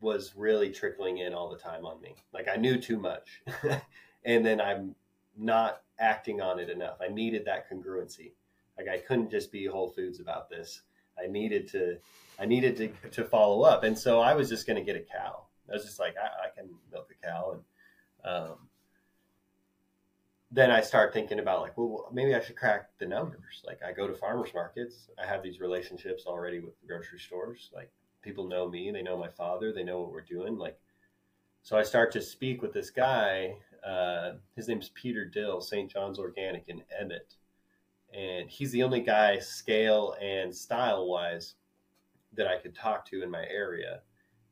was 0.00 0.34
really 0.36 0.70
trickling 0.70 1.18
in 1.18 1.34
all 1.34 1.50
the 1.50 1.58
time 1.58 1.84
on 1.84 2.00
me. 2.00 2.14
Like 2.32 2.46
I 2.48 2.56
knew 2.56 2.78
too 2.78 2.98
much. 2.98 3.42
and 4.24 4.46
then 4.46 4.60
I'm 4.60 4.94
not 5.36 5.82
acting 5.98 6.40
on 6.40 6.60
it 6.60 6.70
enough. 6.70 6.98
I 7.00 7.08
needed 7.08 7.44
that 7.46 7.68
congruency. 7.68 8.32
Like 8.76 8.88
I 8.88 8.98
couldn't 8.98 9.30
just 9.30 9.50
be 9.50 9.66
Whole 9.66 9.88
Foods 9.88 10.20
about 10.20 10.48
this. 10.48 10.82
I 11.22 11.26
needed 11.26 11.68
to 11.72 11.96
I 12.38 12.46
needed 12.46 12.76
to, 12.76 13.10
to 13.10 13.24
follow 13.24 13.62
up. 13.62 13.82
And 13.82 13.98
so 13.98 14.20
I 14.20 14.34
was 14.34 14.48
just 14.48 14.66
going 14.66 14.76
to 14.76 14.84
get 14.84 14.94
a 14.94 15.00
cow. 15.00 15.47
I 15.70 15.74
was 15.74 15.84
just 15.84 15.98
like, 15.98 16.14
I, 16.16 16.46
I 16.46 16.54
can 16.54 16.70
milk 16.90 17.10
a 17.10 17.26
cow. 17.26 17.56
And 18.24 18.32
um, 18.32 18.56
then 20.50 20.70
I 20.70 20.80
start 20.80 21.12
thinking 21.12 21.40
about 21.40 21.60
like, 21.60 21.76
well, 21.76 22.08
maybe 22.12 22.34
I 22.34 22.40
should 22.40 22.56
crack 22.56 22.90
the 22.98 23.06
numbers. 23.06 23.62
Like 23.66 23.80
I 23.82 23.92
go 23.92 24.06
to 24.06 24.14
farmers 24.14 24.50
markets. 24.54 25.08
I 25.22 25.26
have 25.26 25.42
these 25.42 25.60
relationships 25.60 26.24
already 26.26 26.60
with 26.60 26.80
the 26.80 26.86
grocery 26.86 27.18
stores. 27.18 27.70
Like 27.74 27.90
people 28.22 28.48
know 28.48 28.68
me, 28.68 28.90
they 28.90 29.02
know 29.02 29.18
my 29.18 29.28
father, 29.28 29.72
they 29.72 29.84
know 29.84 30.00
what 30.00 30.12
we're 30.12 30.20
doing. 30.22 30.56
Like, 30.56 30.78
so 31.62 31.76
I 31.76 31.82
start 31.82 32.12
to 32.12 32.22
speak 32.22 32.62
with 32.62 32.72
this 32.72 32.90
guy. 32.90 33.56
Uh, 33.86 34.32
his 34.56 34.68
name's 34.68 34.90
Peter 34.90 35.24
Dill, 35.24 35.60
St. 35.60 35.90
John's 35.90 36.18
Organic 36.18 36.64
in 36.68 36.82
Emmett, 36.98 37.34
and 38.12 38.48
he's 38.48 38.72
the 38.72 38.82
only 38.82 39.00
guy, 39.00 39.38
scale 39.38 40.16
and 40.20 40.54
style 40.54 41.06
wise, 41.06 41.54
that 42.34 42.46
I 42.46 42.58
could 42.58 42.74
talk 42.74 43.04
to 43.06 43.22
in 43.22 43.30
my 43.30 43.44
area. 43.46 44.00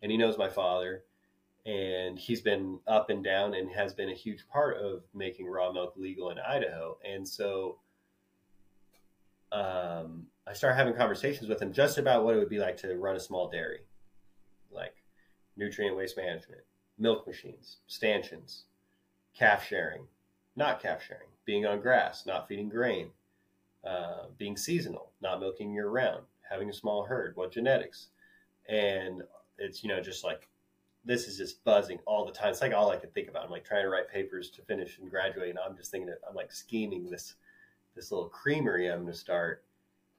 And 0.02 0.10
he 0.12 0.18
knows 0.18 0.38
my 0.38 0.48
father, 0.48 1.04
and 1.64 2.18
he's 2.18 2.40
been 2.40 2.78
up 2.86 3.10
and 3.10 3.24
down 3.24 3.54
and 3.54 3.70
has 3.70 3.92
been 3.92 4.10
a 4.10 4.14
huge 4.14 4.46
part 4.48 4.76
of 4.76 5.02
making 5.14 5.46
raw 5.46 5.72
milk 5.72 5.94
legal 5.96 6.30
in 6.30 6.38
Idaho. 6.38 6.98
And 7.04 7.26
so, 7.26 7.78
um, 9.52 10.26
I 10.46 10.52
started 10.52 10.76
having 10.76 10.94
conversations 10.94 11.48
with 11.48 11.60
him 11.60 11.72
just 11.72 11.98
about 11.98 12.24
what 12.24 12.36
it 12.36 12.38
would 12.38 12.48
be 12.48 12.58
like 12.58 12.76
to 12.78 12.94
run 12.96 13.16
a 13.16 13.20
small 13.20 13.48
dairy, 13.48 13.80
like 14.70 14.94
nutrient 15.56 15.96
waste 15.96 16.16
management, 16.16 16.62
milk 16.98 17.26
machines, 17.26 17.78
stanchions, 17.88 18.64
calf 19.36 19.66
sharing, 19.66 20.06
not 20.54 20.80
calf 20.80 21.02
sharing, 21.02 21.28
being 21.44 21.66
on 21.66 21.80
grass, 21.80 22.26
not 22.26 22.46
feeding 22.46 22.68
grain, 22.68 23.10
uh, 23.84 24.26
being 24.38 24.56
seasonal, 24.56 25.10
not 25.20 25.40
milking 25.40 25.72
year 25.72 25.88
round, 25.88 26.22
having 26.48 26.70
a 26.70 26.72
small 26.72 27.04
herd, 27.04 27.34
what 27.36 27.52
genetics, 27.52 28.08
and 28.68 29.22
it's 29.58 29.82
you 29.82 29.88
know 29.88 30.00
just 30.00 30.24
like 30.24 30.48
this 31.04 31.28
is 31.28 31.38
just 31.38 31.62
buzzing 31.64 31.98
all 32.04 32.24
the 32.26 32.32
time. 32.32 32.50
It's 32.50 32.60
like 32.60 32.72
all 32.72 32.90
I 32.90 32.96
could 32.96 33.14
think 33.14 33.28
about. 33.28 33.44
I'm 33.44 33.50
like 33.50 33.64
trying 33.64 33.84
to 33.84 33.88
write 33.88 34.10
papers 34.10 34.50
to 34.50 34.62
finish 34.62 34.98
and 34.98 35.08
graduate, 35.08 35.50
and 35.50 35.58
I'm 35.58 35.76
just 35.76 35.90
thinking 35.90 36.08
that 36.08 36.18
I'm 36.28 36.34
like 36.34 36.52
scheming 36.52 37.08
this 37.08 37.34
this 37.94 38.10
little 38.12 38.28
creamery 38.28 38.88
I'm 38.88 39.02
going 39.02 39.12
to 39.12 39.18
start. 39.18 39.64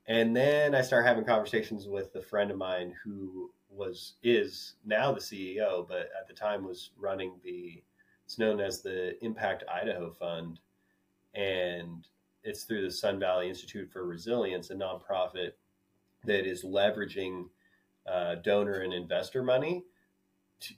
And 0.08 0.36
then 0.36 0.74
I 0.74 0.82
start 0.82 1.06
having 1.06 1.26
conversations 1.26 1.88
with 1.88 2.16
a 2.16 2.22
friend 2.22 2.50
of 2.50 2.58
mine 2.58 2.94
who 3.04 3.52
was 3.70 4.14
is 4.24 4.76
now 4.86 5.12
the 5.12 5.20
CEO, 5.20 5.88
but 5.88 6.10
at 6.18 6.28
the 6.28 6.34
time 6.34 6.64
was 6.64 6.92
running 6.98 7.34
the 7.44 7.84
it's 8.26 8.40
known 8.40 8.60
as 8.60 8.82
the 8.82 9.24
Impact 9.24 9.64
Idaho 9.72 10.12
Fund, 10.12 10.60
and 11.34 12.06
it's 12.44 12.64
through 12.64 12.82
the 12.82 12.92
Sun 12.92 13.20
Valley 13.20 13.48
Institute 13.48 13.90
for 13.90 14.06
Resilience, 14.06 14.70
a 14.70 14.76
nonprofit 14.76 15.52
that 16.26 16.46
is 16.46 16.66
leveraging 16.66 17.46
uh, 18.08 18.36
donor 18.36 18.82
and 18.82 18.94
investor 18.94 19.44
money 19.44 19.84
to, 20.60 20.74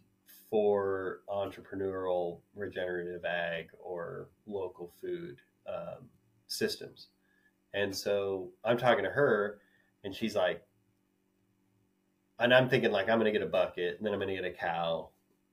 for 0.49 1.21
entrepreneurial 1.29 2.39
regenerative 2.55 3.23
ag 3.25 3.67
or 3.79 4.29
local 4.45 4.91
food 5.01 5.37
um, 5.67 6.09
systems. 6.47 7.07
And 7.73 7.95
so 7.95 8.49
I'm 8.63 8.77
talking 8.77 9.03
to 9.03 9.11
her, 9.11 9.59
and 10.03 10.15
she's 10.15 10.35
like, 10.35 10.63
and 12.39 12.53
I'm 12.53 12.69
thinking 12.69 12.91
like 12.91 13.09
I'm 13.09 13.19
to 13.19 13.31
get 13.31 13.41
a 13.41 13.47
bucket, 13.47 13.97
and 13.97 14.05
then 14.05 14.13
I'm 14.13 14.19
to 14.19 14.33
get 14.33 14.45
a 14.45 14.51
cow, 14.51 15.09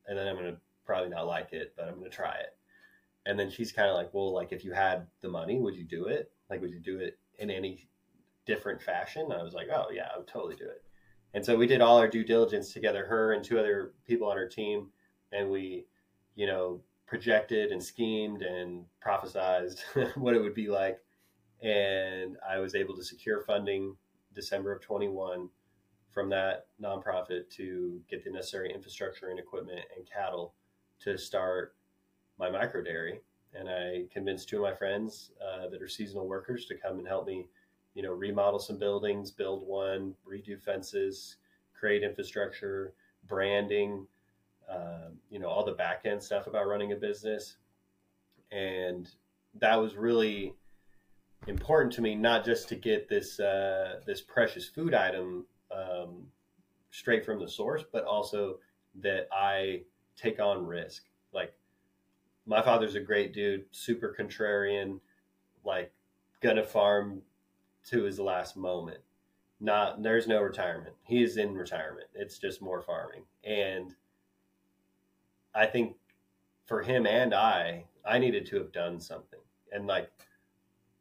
and 0.06 0.16
then 0.16 0.26
I'm 0.26 0.36
to 0.38 0.56
probably 0.86 1.10
not 1.10 1.26
like 1.26 1.52
it, 1.52 1.74
but 1.76 1.88
I'm 1.88 2.02
to 2.02 2.08
try 2.08 2.36
it. 2.36 2.56
And 3.26 3.38
then 3.38 3.50
she's 3.50 3.72
kind 3.72 3.90
of 3.90 3.96
like, 3.96 4.14
well, 4.14 4.32
like 4.32 4.52
if 4.52 4.64
you 4.64 4.72
had 4.72 5.08
the 5.20 5.28
money, 5.28 5.58
would 5.58 5.74
you 5.74 5.82
do 5.82 6.06
it? 6.06 6.30
Like, 6.48 6.60
would 6.60 6.70
you 6.70 6.78
do 6.78 7.00
it 7.00 7.18
in 7.38 7.50
any 7.50 7.88
different 8.46 8.80
fashion? 8.80 9.32
I 9.32 9.42
was 9.42 9.52
like, 9.52 9.66
oh 9.74 9.88
yeah, 9.92 10.08
I 10.14 10.16
would 10.16 10.28
totally 10.28 10.54
do 10.54 10.64
it. 10.64 10.84
And 11.36 11.44
so 11.44 11.54
we 11.54 11.66
did 11.66 11.82
all 11.82 11.98
our 11.98 12.08
due 12.08 12.24
diligence 12.24 12.72
together, 12.72 13.04
her 13.04 13.34
and 13.34 13.44
two 13.44 13.58
other 13.58 13.92
people 14.06 14.26
on 14.26 14.38
her 14.38 14.48
team, 14.48 14.88
and 15.32 15.50
we, 15.50 15.84
you 16.34 16.46
know, 16.46 16.80
projected 17.06 17.72
and 17.72 17.82
schemed 17.82 18.40
and 18.40 18.86
prophesized 19.06 19.80
what 20.16 20.34
it 20.34 20.40
would 20.40 20.54
be 20.54 20.68
like. 20.68 20.98
And 21.62 22.38
I 22.48 22.58
was 22.58 22.74
able 22.74 22.96
to 22.96 23.04
secure 23.04 23.42
funding 23.42 23.94
December 24.34 24.72
of 24.72 24.80
21 24.80 25.50
from 26.10 26.30
that 26.30 26.68
nonprofit 26.82 27.50
to 27.56 28.00
get 28.08 28.24
the 28.24 28.30
necessary 28.30 28.72
infrastructure 28.72 29.28
and 29.28 29.38
equipment 29.38 29.84
and 29.94 30.08
cattle 30.10 30.54
to 31.00 31.18
start 31.18 31.76
my 32.38 32.48
micro 32.48 32.82
dairy. 32.82 33.20
And 33.52 33.68
I 33.68 34.04
convinced 34.10 34.48
two 34.48 34.56
of 34.56 34.62
my 34.62 34.74
friends 34.74 35.32
uh, 35.46 35.68
that 35.68 35.82
are 35.82 35.88
seasonal 35.88 36.28
workers 36.28 36.64
to 36.64 36.76
come 36.78 36.98
and 36.98 37.06
help 37.06 37.26
me, 37.26 37.46
you 37.96 38.02
know, 38.02 38.12
remodel 38.12 38.58
some 38.58 38.78
buildings, 38.78 39.30
build 39.30 39.66
one, 39.66 40.14
redo 40.30 40.60
fences, 40.60 41.36
create 41.72 42.02
infrastructure, 42.02 42.92
branding, 43.26 44.06
uh, 44.70 45.08
you 45.30 45.38
know, 45.38 45.48
all 45.48 45.64
the 45.64 45.72
back 45.72 46.02
end 46.04 46.22
stuff 46.22 46.46
about 46.46 46.68
running 46.68 46.92
a 46.92 46.94
business. 46.96 47.56
And 48.52 49.08
that 49.60 49.76
was 49.76 49.96
really 49.96 50.52
important 51.46 51.90
to 51.94 52.02
me, 52.02 52.14
not 52.14 52.44
just 52.44 52.68
to 52.68 52.76
get 52.76 53.08
this 53.08 53.40
uh, 53.40 54.00
this 54.04 54.20
precious 54.20 54.68
food 54.68 54.92
item 54.92 55.46
um, 55.74 56.26
straight 56.90 57.24
from 57.24 57.40
the 57.40 57.48
source, 57.48 57.82
but 57.90 58.04
also 58.04 58.58
that 59.00 59.26
I 59.32 59.84
take 60.18 60.38
on 60.38 60.66
risk. 60.66 61.04
Like 61.32 61.54
my 62.44 62.60
father's 62.60 62.94
a 62.94 63.00
great 63.00 63.32
dude, 63.32 63.64
super 63.70 64.14
contrarian, 64.18 65.00
like 65.64 65.90
gonna 66.42 66.62
farm 66.62 67.22
to 67.86 68.02
his 68.02 68.18
last 68.18 68.56
moment. 68.56 69.00
Not 69.60 70.02
there's 70.02 70.26
no 70.26 70.42
retirement. 70.42 70.94
He 71.02 71.22
is 71.22 71.36
in 71.36 71.54
retirement. 71.54 72.08
It's 72.14 72.38
just 72.38 72.60
more 72.60 72.82
farming. 72.82 73.22
And 73.44 73.94
I 75.54 75.66
think 75.66 75.96
for 76.66 76.82
him 76.82 77.06
and 77.06 77.32
I, 77.32 77.84
I 78.04 78.18
needed 78.18 78.46
to 78.46 78.56
have 78.56 78.72
done 78.72 79.00
something. 79.00 79.40
And 79.72 79.86
like 79.86 80.10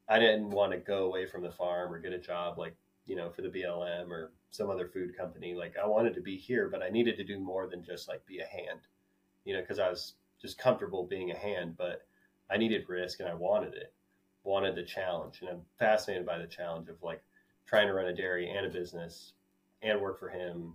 I 0.07 0.19
didn't 0.19 0.51
want 0.51 0.71
to 0.71 0.77
go 0.77 1.05
away 1.05 1.25
from 1.25 1.41
the 1.41 1.51
farm 1.51 1.93
or 1.93 1.99
get 1.99 2.13
a 2.13 2.19
job 2.19 2.57
like, 2.57 2.75
you 3.05 3.15
know, 3.15 3.29
for 3.29 3.41
the 3.41 3.49
BLM 3.49 4.09
or 4.09 4.31
some 4.51 4.69
other 4.69 4.87
food 4.87 5.17
company. 5.17 5.53
Like 5.53 5.75
I 5.81 5.85
wanted 5.85 6.13
to 6.13 6.21
be 6.21 6.37
here, 6.37 6.69
but 6.69 6.81
I 6.81 6.89
needed 6.89 7.17
to 7.17 7.23
do 7.23 7.39
more 7.39 7.67
than 7.67 7.83
just 7.83 8.07
like 8.07 8.25
be 8.25 8.39
a 8.39 8.45
hand 8.45 8.79
you 9.45 9.53
know, 9.53 9.61
because 9.61 9.79
I 9.79 9.89
was 9.89 10.15
just 10.41 10.57
comfortable 10.57 11.05
being 11.05 11.31
a 11.31 11.37
hand, 11.37 11.77
but 11.77 12.01
I 12.51 12.57
needed 12.57 12.89
risk 12.89 13.19
and 13.19 13.29
I 13.29 13.33
wanted 13.33 13.75
it, 13.75 13.93
wanted 14.45 14.75
the 14.75 14.83
challenge. 14.83 15.39
And 15.41 15.49
I'm 15.49 15.61
fascinated 15.77 16.25
by 16.25 16.37
the 16.37 16.47
challenge 16.47 16.89
of 16.89 17.01
like 17.03 17.21
trying 17.65 17.87
to 17.87 17.93
run 17.93 18.07
a 18.07 18.15
dairy 18.15 18.49
and 18.49 18.65
a 18.65 18.69
business 18.69 19.33
and 19.81 19.99
work 19.99 20.19
for 20.19 20.29
him. 20.29 20.73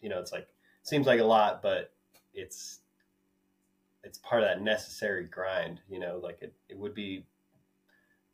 You 0.00 0.08
know, 0.08 0.20
it's 0.20 0.32
like, 0.32 0.48
seems 0.82 1.06
like 1.06 1.20
a 1.20 1.24
lot, 1.24 1.62
but 1.62 1.92
it's, 2.32 2.80
it's 4.04 4.18
part 4.18 4.42
of 4.42 4.48
that 4.48 4.62
necessary 4.62 5.24
grind, 5.24 5.80
you 5.90 5.98
know, 5.98 6.20
like 6.22 6.38
it, 6.40 6.54
it 6.68 6.78
would 6.78 6.94
be 6.94 7.26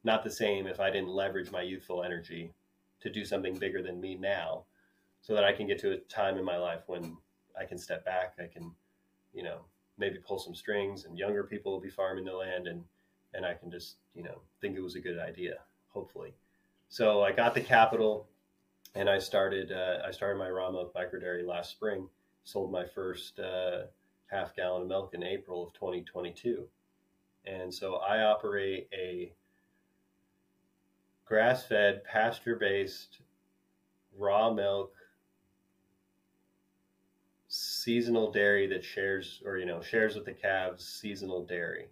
not 0.04 0.22
the 0.22 0.30
same 0.30 0.66
if 0.66 0.80
I 0.80 0.90
didn't 0.90 1.08
leverage 1.08 1.50
my 1.50 1.62
youthful 1.62 2.02
energy 2.02 2.52
to 3.00 3.10
do 3.10 3.24
something 3.24 3.56
bigger 3.56 3.82
than 3.82 4.00
me 4.00 4.14
now 4.14 4.64
so 5.22 5.34
that 5.34 5.44
I 5.44 5.52
can 5.52 5.66
get 5.66 5.78
to 5.80 5.92
a 5.92 5.96
time 5.96 6.36
in 6.36 6.44
my 6.44 6.58
life 6.58 6.82
when 6.86 7.16
I 7.58 7.64
can 7.64 7.78
step 7.78 8.04
back, 8.04 8.34
I 8.38 8.46
can 8.46 8.72
you 9.34 9.42
know, 9.42 9.58
maybe 9.98 10.18
pull 10.18 10.38
some 10.38 10.54
strings 10.54 11.04
and 11.04 11.18
younger 11.18 11.44
people 11.44 11.72
will 11.72 11.80
be 11.80 11.90
farming 11.90 12.24
the 12.24 12.32
land 12.32 12.68
and, 12.68 12.84
and 13.34 13.44
I 13.44 13.54
can 13.54 13.70
just, 13.70 13.96
you 14.14 14.22
know, 14.22 14.40
think 14.60 14.76
it 14.76 14.82
was 14.82 14.94
a 14.94 15.00
good 15.00 15.18
idea, 15.18 15.56
hopefully. 15.88 16.34
So 16.88 17.22
I 17.22 17.32
got 17.32 17.54
the 17.54 17.60
capital 17.60 18.28
and 18.94 19.08
I 19.08 19.18
started, 19.18 19.72
uh, 19.72 20.06
I 20.06 20.10
started 20.12 20.38
my 20.38 20.48
raw 20.48 20.70
milk 20.70 20.92
micro 20.94 21.18
dairy 21.18 21.44
last 21.44 21.70
spring, 21.70 22.08
sold 22.44 22.70
my 22.70 22.84
first 22.84 23.38
uh, 23.40 23.82
half 24.26 24.54
gallon 24.54 24.82
of 24.82 24.88
milk 24.88 25.14
in 25.14 25.22
April 25.22 25.66
of 25.66 25.72
2022. 25.74 26.64
And 27.46 27.72
so 27.72 27.96
I 27.96 28.22
operate 28.22 28.88
a 28.92 29.32
grass 31.24 31.64
fed, 31.64 32.04
pasture 32.04 32.56
based 32.56 33.18
raw 34.16 34.52
milk 34.52 34.92
seasonal 37.48 38.32
dairy 38.32 38.66
that 38.66 38.84
shares 38.84 39.40
or 39.44 39.58
you 39.58 39.66
know 39.66 39.80
shares 39.80 40.16
with 40.16 40.24
the 40.24 40.32
calves 40.32 40.84
seasonal 40.84 41.44
dairy 41.44 41.86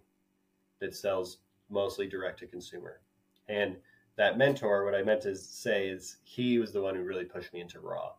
that 0.83 0.95
sells 0.95 1.37
mostly 1.69 2.07
direct 2.07 2.39
to 2.39 2.47
consumer. 2.47 2.99
And 3.47 3.77
that 4.15 4.37
mentor 4.37 4.85
what 4.85 4.93
i 4.93 5.01
meant 5.01 5.21
to 5.21 5.35
say 5.35 5.87
is 5.87 6.17
he 6.23 6.59
was 6.59 6.71
the 6.71 6.81
one 6.81 6.95
who 6.95 7.01
really 7.01 7.25
pushed 7.25 7.51
me 7.53 7.61
into 7.61 7.79
raw. 7.79 8.11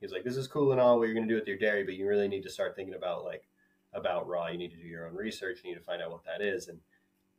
He 0.00 0.06
was 0.06 0.12
like 0.12 0.24
this 0.24 0.36
is 0.36 0.46
cool 0.46 0.72
and 0.72 0.80
all 0.80 0.98
what 0.98 1.04
you're 1.04 1.14
going 1.14 1.28
to 1.28 1.34
do 1.34 1.38
with 1.38 1.48
your 1.48 1.58
dairy 1.58 1.84
but 1.84 1.94
you 1.94 2.06
really 2.08 2.28
need 2.28 2.42
to 2.44 2.50
start 2.50 2.74
thinking 2.74 2.94
about 2.94 3.24
like 3.24 3.46
about 3.92 4.26
raw. 4.26 4.48
You 4.48 4.58
need 4.58 4.72
to 4.72 4.78
do 4.78 4.88
your 4.88 5.06
own 5.06 5.14
research. 5.14 5.60
You 5.62 5.70
need 5.70 5.78
to 5.78 5.84
find 5.84 6.00
out 6.02 6.10
what 6.10 6.24
that 6.24 6.40
is. 6.40 6.68
And 6.68 6.78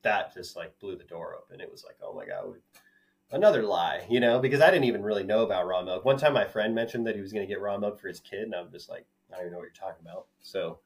that 0.04 0.34
just 0.34 0.56
like 0.56 0.78
blew 0.80 0.96
the 0.96 1.04
door 1.04 1.36
open. 1.36 1.62
It 1.62 1.72
was 1.72 1.84
like 1.84 1.98
oh 2.04 2.14
my 2.14 2.26
god 2.26 2.56
another 3.32 3.64
lie 3.64 4.06
you 4.08 4.20
know 4.20 4.40
because 4.40 4.62
i 4.62 4.70
didn't 4.70 4.84
even 4.84 5.02
really 5.02 5.24
know 5.24 5.44
about 5.44 5.66
raw 5.66 5.82
milk. 5.82 6.06
One 6.06 6.18
time 6.18 6.34
my 6.34 6.46
friend 6.46 6.76
mentioned 6.76 7.08
that 7.08 7.16
he 7.16 7.22
was 7.22 7.34
going 7.34 7.46
to 7.46 7.52
get 7.52 7.60
raw 7.60 7.78
milk 7.78 8.00
for 8.00 8.08
his 8.08 8.20
kid 8.20 8.44
and 8.44 8.54
i'm 8.54 8.72
just 8.72 8.88
like 8.88 9.08
I 9.32 9.38
don't 9.38 9.46
even 9.46 9.54
know 9.54 9.60
what 9.60 9.64
you're 9.64 9.90
talking 9.90 10.06
about. 10.06 10.28
So 10.42 10.80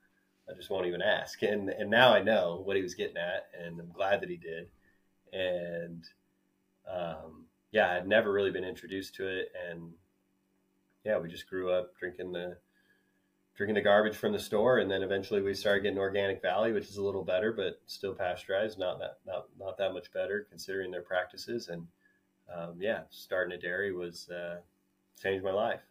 I 0.49 0.55
just 0.55 0.69
won't 0.69 0.87
even 0.87 1.01
ask. 1.01 1.41
And 1.43 1.69
and 1.69 1.89
now 1.89 2.13
I 2.13 2.21
know 2.21 2.61
what 2.63 2.75
he 2.75 2.81
was 2.81 2.95
getting 2.95 3.17
at, 3.17 3.49
and 3.59 3.79
I'm 3.79 3.91
glad 3.91 4.21
that 4.21 4.29
he 4.29 4.37
did. 4.37 4.69
And 5.31 6.03
um, 6.91 7.45
yeah, 7.71 7.91
I'd 7.91 8.07
never 8.07 8.31
really 8.31 8.51
been 8.51 8.63
introduced 8.63 9.15
to 9.15 9.27
it, 9.27 9.51
and 9.69 9.91
yeah, 11.05 11.17
we 11.19 11.29
just 11.29 11.49
grew 11.49 11.71
up 11.71 11.95
drinking 11.97 12.31
the 12.31 12.57
drinking 13.55 13.75
the 13.75 13.81
garbage 13.81 14.15
from 14.15 14.31
the 14.31 14.39
store, 14.39 14.79
and 14.79 14.89
then 14.89 15.03
eventually 15.03 15.41
we 15.41 15.53
started 15.53 15.83
getting 15.83 15.99
Organic 15.99 16.41
Valley, 16.41 16.71
which 16.71 16.89
is 16.89 16.95
a 16.95 17.03
little 17.03 17.25
better, 17.25 17.51
but 17.51 17.81
still 17.87 18.13
pasteurized, 18.13 18.79
not 18.79 18.99
that 18.99 19.17
not 19.25 19.47
not 19.59 19.77
that 19.77 19.93
much 19.93 20.11
better 20.11 20.47
considering 20.49 20.91
their 20.91 21.01
practices. 21.01 21.67
And 21.67 21.85
um, 22.53 22.75
yeah, 22.79 23.01
starting 23.09 23.53
a 23.53 23.61
dairy 23.61 23.93
was 23.93 24.29
uh, 24.29 24.57
changed 25.21 25.43
my 25.43 25.51
life. 25.51 25.81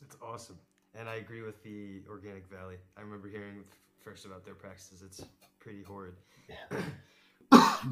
That's 0.00 0.16
awesome. 0.20 0.58
And 0.98 1.08
I 1.08 1.16
agree 1.16 1.42
with 1.42 1.62
the 1.62 2.00
Organic 2.08 2.48
Valley. 2.48 2.76
I 2.96 3.02
remember 3.02 3.28
hearing 3.28 3.64
first 4.02 4.24
about 4.24 4.44
their 4.44 4.54
practices. 4.54 5.02
It's 5.02 5.24
pretty 5.60 5.82
horrid. 5.82 6.14
Yeah. 6.48 6.82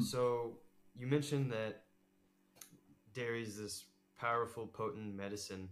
so 0.01 0.57
you 0.97 1.05
mentioned 1.05 1.51
that 1.51 1.83
dairy 3.13 3.43
is 3.43 3.57
this 3.57 3.85
powerful, 4.19 4.65
potent 4.65 5.15
medicine. 5.15 5.69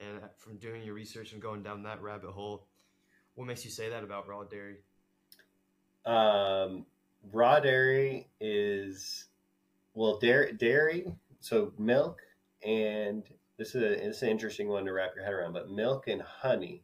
And 0.00 0.20
from 0.36 0.56
doing 0.58 0.82
your 0.82 0.94
research 0.94 1.32
and 1.32 1.40
going 1.40 1.62
down 1.62 1.82
that 1.84 2.02
rabbit 2.02 2.30
hole, 2.30 2.66
what 3.36 3.46
makes 3.46 3.64
you 3.64 3.70
say 3.70 3.88
that 3.88 4.04
about 4.04 4.28
raw 4.28 4.44
dairy? 4.44 4.76
Um, 6.04 6.84
raw 7.32 7.58
dairy 7.58 8.28
is 8.40 9.26
well, 9.94 10.18
dairy, 10.18 10.52
dairy. 10.52 11.06
So 11.40 11.72
milk 11.78 12.20
and 12.62 13.24
this 13.58 13.74
is, 13.74 13.82
a, 13.82 14.06
this 14.06 14.16
is 14.16 14.22
an 14.22 14.28
interesting 14.28 14.68
one 14.68 14.84
to 14.84 14.92
wrap 14.92 15.14
your 15.14 15.24
head 15.24 15.34
around, 15.34 15.52
but 15.52 15.70
milk 15.70 16.08
and 16.08 16.22
honey 16.22 16.82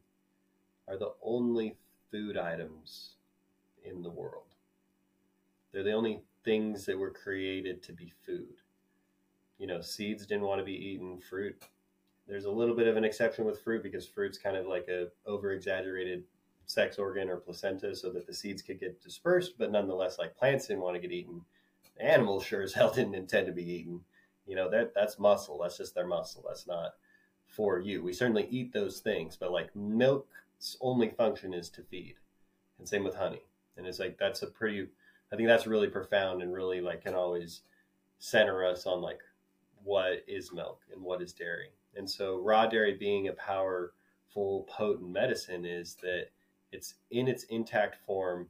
are 0.89 0.97
the 0.97 1.12
only 1.23 1.77
food 2.11 2.36
items 2.36 3.16
in 3.85 4.03
the 4.03 4.11
world. 4.11 4.55
They're 5.73 5.82
the 5.82 5.93
only 5.93 6.23
things 6.44 6.85
that 6.86 6.99
were 6.99 7.11
created 7.11 7.82
to 7.85 7.93
be 7.93 8.12
food. 8.27 8.61
You 9.59 9.66
know, 9.66 9.81
seeds 9.81 10.27
didn't 10.27 10.44
want 10.44 10.61
to 10.61 10.65
be 10.65 10.73
eaten, 10.73 11.19
fruit 11.19 11.62
there's 12.27 12.44
a 12.44 12.51
little 12.51 12.74
bit 12.74 12.89
of 12.89 12.97
an 12.97 13.05
exception 13.05 13.44
with 13.44 13.62
fruit 13.62 13.82
because 13.82 14.07
fruit's 14.07 14.39
kind 14.39 14.57
of 14.57 14.66
like 14.66 14.89
a 14.89 15.09
over 15.27 15.53
exaggerated 15.53 16.24
sex 16.66 16.99
organ 16.99 17.28
or 17.28 17.36
placenta 17.36 17.94
so 17.94 18.11
that 18.11 18.27
the 18.27 18.35
seeds 18.35 18.62
could 18.62 18.81
get 18.81 19.03
dispersed, 19.03 19.59
but 19.59 19.73
nonetheless, 19.73 20.19
like 20.19 20.36
plants 20.36 20.66
didn't 20.66 20.82
want 20.82 20.94
to 20.94 21.01
get 21.01 21.12
eaten. 21.12 21.43
Animals 22.01 22.44
sure 22.44 22.62
as 22.62 22.73
hell 22.73 22.93
didn't 22.93 23.15
intend 23.15 23.47
to 23.47 23.53
be 23.53 23.70
eaten. 23.70 24.01
You 24.47 24.56
know, 24.56 24.70
that 24.70 24.94
that's 24.94 25.19
muscle. 25.19 25.60
That's 25.62 25.78
just 25.78 25.94
their 25.94 26.06
muscle. 26.06 26.44
That's 26.47 26.66
not 26.66 26.94
for 27.47 27.78
you. 27.78 28.02
We 28.02 28.12
certainly 28.12 28.48
eat 28.51 28.73
those 28.73 29.01
things, 29.01 29.36
but 29.36 29.52
like 29.52 29.74
milk's 29.77 30.77
only 30.81 31.10
function 31.10 31.55
is 31.55 31.69
to 31.70 31.82
feed. 31.82 32.14
And 32.78 32.89
same 32.89 33.05
with 33.05 33.14
honey. 33.14 33.43
And 33.77 33.86
it's 33.86 33.98
like 33.98 34.19
that's 34.19 34.43
a 34.43 34.47
pretty 34.47 34.89
I 35.32 35.36
think 35.36 35.48
that's 35.48 35.66
really 35.66 35.89
profound 35.89 36.43
and 36.43 36.52
really 36.52 36.81
like 36.81 37.05
can 37.05 37.14
always 37.14 37.62
center 38.19 38.64
us 38.64 38.86
on 38.86 39.01
like 39.01 39.20
what 39.85 40.23
is 40.28 40.52
milk 40.52 40.81
and 40.93 41.02
what 41.02 41.23
is 41.23 41.32
dairy. 41.32 41.70
And 41.97 42.09
so 42.09 42.39
raw 42.39 42.66
dairy 42.66 42.94
being 42.94 43.28
a 43.28 43.32
powerful, 43.32 44.66
potent 44.69 45.10
medicine 45.10 45.64
is 45.64 45.97
that 46.02 46.27
it's 46.70 46.94
in 47.10 47.28
its 47.28 47.44
intact 47.44 47.97
form 48.06 48.48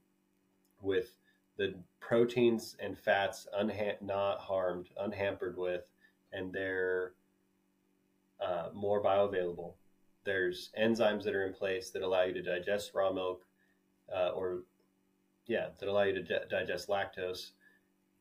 with 0.80 1.12
the 1.56 1.74
proteins 2.00 2.76
and 2.80 2.98
fats 2.98 3.46
unha- 3.58 4.00
not 4.02 4.40
harmed, 4.40 4.88
unhampered 4.98 5.56
with, 5.56 5.84
and 6.32 6.52
they're 6.52 7.12
uh, 8.40 8.68
more 8.74 9.02
bioavailable. 9.02 9.74
There's 10.24 10.70
enzymes 10.78 11.24
that 11.24 11.34
are 11.34 11.46
in 11.46 11.52
place 11.52 11.90
that 11.90 12.02
allow 12.02 12.22
you 12.22 12.34
to 12.34 12.42
digest 12.42 12.92
raw 12.94 13.12
milk, 13.12 13.44
uh, 14.14 14.30
or 14.30 14.62
yeah, 15.46 15.68
that 15.78 15.88
allow 15.88 16.02
you 16.02 16.14
to 16.14 16.22
di- 16.22 16.46
digest 16.50 16.88
lactose. 16.88 17.50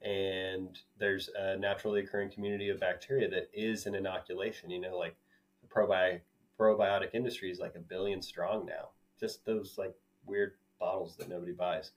And 0.02 0.80
there's 0.98 1.30
a 1.38 1.58
naturally 1.58 2.02
occurring 2.02 2.32
community 2.32 2.70
of 2.70 2.80
bacteria 2.80 3.30
that 3.30 3.50
is 3.54 3.86
an 3.86 3.94
inoculation. 3.94 4.72
You 4.72 4.82
know, 4.82 4.98
like 4.98 5.16
the 5.62 5.68
probi- 5.68 6.22
probiotic 6.60 7.14
industry 7.14 7.52
is 7.52 7.60
like 7.60 7.76
a 7.76 7.80
billion 7.80 8.22
strong 8.22 8.66
now. 8.66 8.90
Just 9.20 9.46
those 9.46 9.78
like 9.78 9.94
weird 10.26 10.54
bottles 10.80 11.16
that 11.18 11.30
nobody 11.30 11.52
buys. 11.52 11.92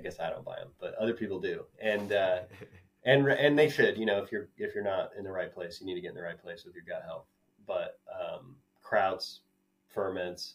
I 0.00 0.02
guess 0.02 0.18
I 0.18 0.30
don't 0.30 0.44
buy 0.44 0.56
them, 0.56 0.70
but 0.80 0.94
other 0.94 1.12
people 1.12 1.38
do. 1.38 1.64
And 1.80 2.12
uh, 2.12 2.40
and 3.04 3.28
and 3.28 3.58
they 3.58 3.68
should. 3.68 3.98
You 3.98 4.06
know, 4.06 4.22
if 4.22 4.32
you're 4.32 4.48
if 4.56 4.74
you're 4.74 4.84
not 4.84 5.10
in 5.16 5.24
the 5.24 5.30
right 5.30 5.52
place, 5.52 5.78
you 5.80 5.86
need 5.86 5.94
to 5.94 6.00
get 6.00 6.10
in 6.10 6.16
the 6.16 6.22
right 6.22 6.40
place 6.40 6.64
with 6.64 6.74
your 6.74 6.84
gut 6.84 7.02
health. 7.04 7.26
But 7.66 8.00
um, 8.10 8.56
krauts, 8.82 9.40
ferments, 9.88 10.54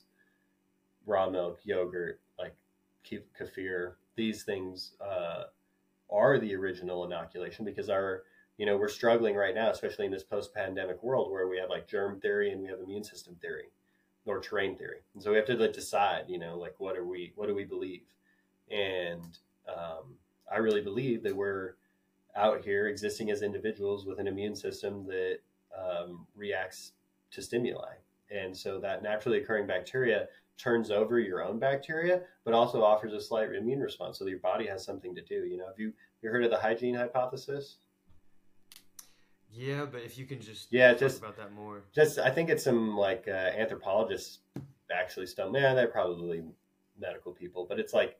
raw 1.05 1.29
milk, 1.29 1.59
yogurt, 1.63 2.19
like 2.39 2.55
kefir, 3.07 3.93
these 4.15 4.43
things 4.43 4.93
uh, 4.99 5.43
are 6.09 6.39
the 6.39 6.55
original 6.55 7.05
inoculation 7.05 7.65
because 7.65 7.89
our 7.89 8.23
you 8.57 8.65
know 8.65 8.77
we're 8.77 8.89
struggling 8.89 9.35
right 9.35 9.53
now, 9.53 9.69
especially 9.69 10.05
in 10.05 10.11
this 10.11 10.23
post-pandemic 10.23 11.03
world 11.03 11.31
where 11.31 11.47
we 11.47 11.59
have 11.59 11.69
like 11.69 11.87
germ 11.87 12.19
theory 12.19 12.51
and 12.51 12.61
we 12.61 12.67
have 12.67 12.79
immune 12.79 13.03
system 13.03 13.35
theory 13.41 13.65
or 14.25 14.39
terrain 14.39 14.75
theory, 14.75 15.01
and 15.13 15.21
so 15.21 15.29
we 15.29 15.37
have 15.37 15.45
to 15.45 15.55
like 15.55 15.73
decide, 15.73 16.25
you 16.27 16.39
know, 16.39 16.57
like 16.57 16.73
what 16.79 16.97
are 16.97 17.05
we, 17.05 17.31
what 17.35 17.47
do 17.47 17.53
we 17.53 17.63
believe, 17.63 18.01
and 18.71 19.37
um, 19.67 20.15
I 20.51 20.57
really 20.57 20.81
believe 20.81 21.23
that 21.23 21.35
we're 21.35 21.75
out 22.35 22.63
here 22.63 22.87
existing 22.87 23.31
as 23.31 23.41
individuals 23.41 24.05
with 24.05 24.19
an 24.19 24.27
immune 24.27 24.55
system 24.55 25.05
that 25.07 25.37
um, 25.77 26.25
reacts 26.35 26.93
to 27.31 27.41
stimuli. 27.41 27.93
And 28.29 28.55
so 28.55 28.79
that 28.79 29.03
naturally 29.03 29.39
occurring 29.39 29.67
bacteria 29.67 30.27
turns 30.57 30.89
over 30.89 31.19
your 31.19 31.43
own 31.43 31.59
bacteria, 31.59 32.21
but 32.43 32.53
also 32.53 32.83
offers 32.83 33.13
a 33.13 33.21
slight 33.21 33.53
immune 33.53 33.79
response. 33.79 34.19
So 34.19 34.25
your 34.25 34.39
body 34.39 34.67
has 34.67 34.83
something 34.83 35.13
to 35.15 35.21
do. 35.21 35.45
You 35.45 35.57
know, 35.57 35.67
have 35.67 35.79
you, 35.79 35.93
you 36.21 36.29
heard 36.29 36.43
of 36.43 36.51
the 36.51 36.57
hygiene 36.57 36.95
hypothesis? 36.95 37.77
Yeah, 39.51 39.85
but 39.85 40.01
if 40.01 40.17
you 40.17 40.25
can 40.25 40.41
just 40.41 40.67
yeah, 40.71 40.91
talk 40.91 40.99
just 40.99 41.19
about 41.19 41.37
that 41.37 41.53
more. 41.53 41.83
Just 41.93 42.19
I 42.19 42.29
think 42.29 42.49
it's 42.49 42.63
some 42.63 42.97
like 42.97 43.25
uh, 43.27 43.31
anthropologists 43.31 44.39
actually 44.93 45.27
stump. 45.27 45.55
Yeah, 45.55 45.73
they're 45.73 45.87
probably 45.87 46.43
medical 46.99 47.31
people, 47.31 47.65
but 47.67 47.79
it's 47.79 47.93
like 47.93 48.17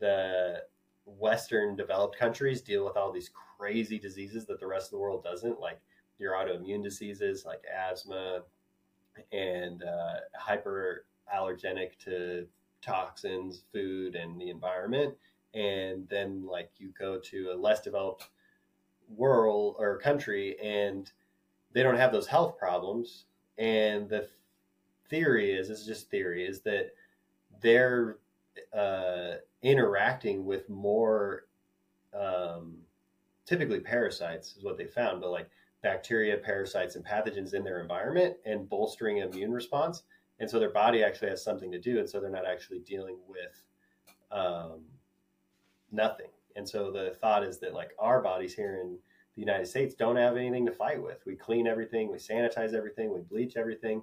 the 0.00 0.62
Western 1.04 1.76
developed 1.76 2.18
countries 2.18 2.60
deal 2.60 2.84
with 2.84 2.96
all 2.96 3.12
these 3.12 3.30
crazy 3.58 3.98
diseases 3.98 4.46
that 4.46 4.58
the 4.58 4.66
rest 4.66 4.86
of 4.86 4.92
the 4.92 4.98
world 4.98 5.22
doesn't, 5.22 5.60
like 5.60 5.80
your 6.18 6.32
autoimmune 6.32 6.82
diseases 6.82 7.44
like 7.44 7.62
asthma 7.72 8.42
and 9.32 9.82
uh, 9.82 10.20
hyperallergenic 10.38 11.98
to 12.04 12.46
toxins, 12.82 13.62
food, 13.72 14.14
and 14.14 14.40
the 14.40 14.50
environment. 14.50 15.14
And 15.54 16.08
then, 16.08 16.46
like, 16.46 16.70
you 16.78 16.92
go 16.98 17.18
to 17.18 17.50
a 17.52 17.56
less 17.56 17.80
developed 17.80 18.28
world 19.16 19.76
or 19.78 19.98
country 19.98 20.56
and 20.60 21.10
they 21.72 21.82
don't 21.82 21.96
have 21.96 22.12
those 22.12 22.26
health 22.26 22.56
problems. 22.56 23.24
And 23.58 24.08
the 24.08 24.28
theory 25.08 25.52
is, 25.52 25.68
this 25.68 25.80
is 25.80 25.86
just 25.86 26.10
theory, 26.10 26.46
is 26.46 26.60
that 26.62 26.92
they're 27.60 28.18
uh, 28.72 29.36
interacting 29.62 30.44
with 30.44 30.68
more 30.68 31.46
um, 32.18 32.76
typically 33.46 33.80
parasites 33.80 34.56
is 34.56 34.64
what 34.64 34.76
they 34.76 34.86
found, 34.86 35.20
but 35.20 35.30
like 35.30 35.48
bacteria, 35.82 36.36
parasites, 36.36 36.96
and 36.96 37.04
pathogens 37.04 37.54
in 37.54 37.64
their 37.64 37.80
environment 37.80 38.36
and 38.44 38.68
bolstering 38.68 39.18
immune 39.18 39.52
response. 39.52 40.02
And 40.38 40.48
so 40.48 40.58
their 40.58 40.70
body 40.70 41.02
actually 41.04 41.28
has 41.30 41.42
something 41.42 41.70
to 41.72 41.78
do, 41.78 41.98
and 41.98 42.08
so 42.08 42.20
they're 42.20 42.30
not 42.30 42.46
actually 42.46 42.80
dealing 42.80 43.18
with 43.28 43.62
um, 44.30 44.80
nothing. 45.92 46.28
And 46.56 46.68
so 46.68 46.90
the 46.90 47.14
thought 47.20 47.44
is 47.44 47.58
that 47.60 47.74
like 47.74 47.90
our 47.98 48.22
bodies 48.22 48.54
here 48.54 48.80
in 48.82 48.96
the 49.34 49.40
United 49.40 49.66
States 49.66 49.94
don't 49.94 50.16
have 50.16 50.36
anything 50.36 50.66
to 50.66 50.72
fight 50.72 51.02
with. 51.02 51.18
We 51.26 51.36
clean 51.36 51.66
everything, 51.66 52.10
we 52.10 52.18
sanitize 52.18 52.74
everything, 52.74 53.12
we 53.12 53.20
bleach 53.20 53.56
everything. 53.56 54.02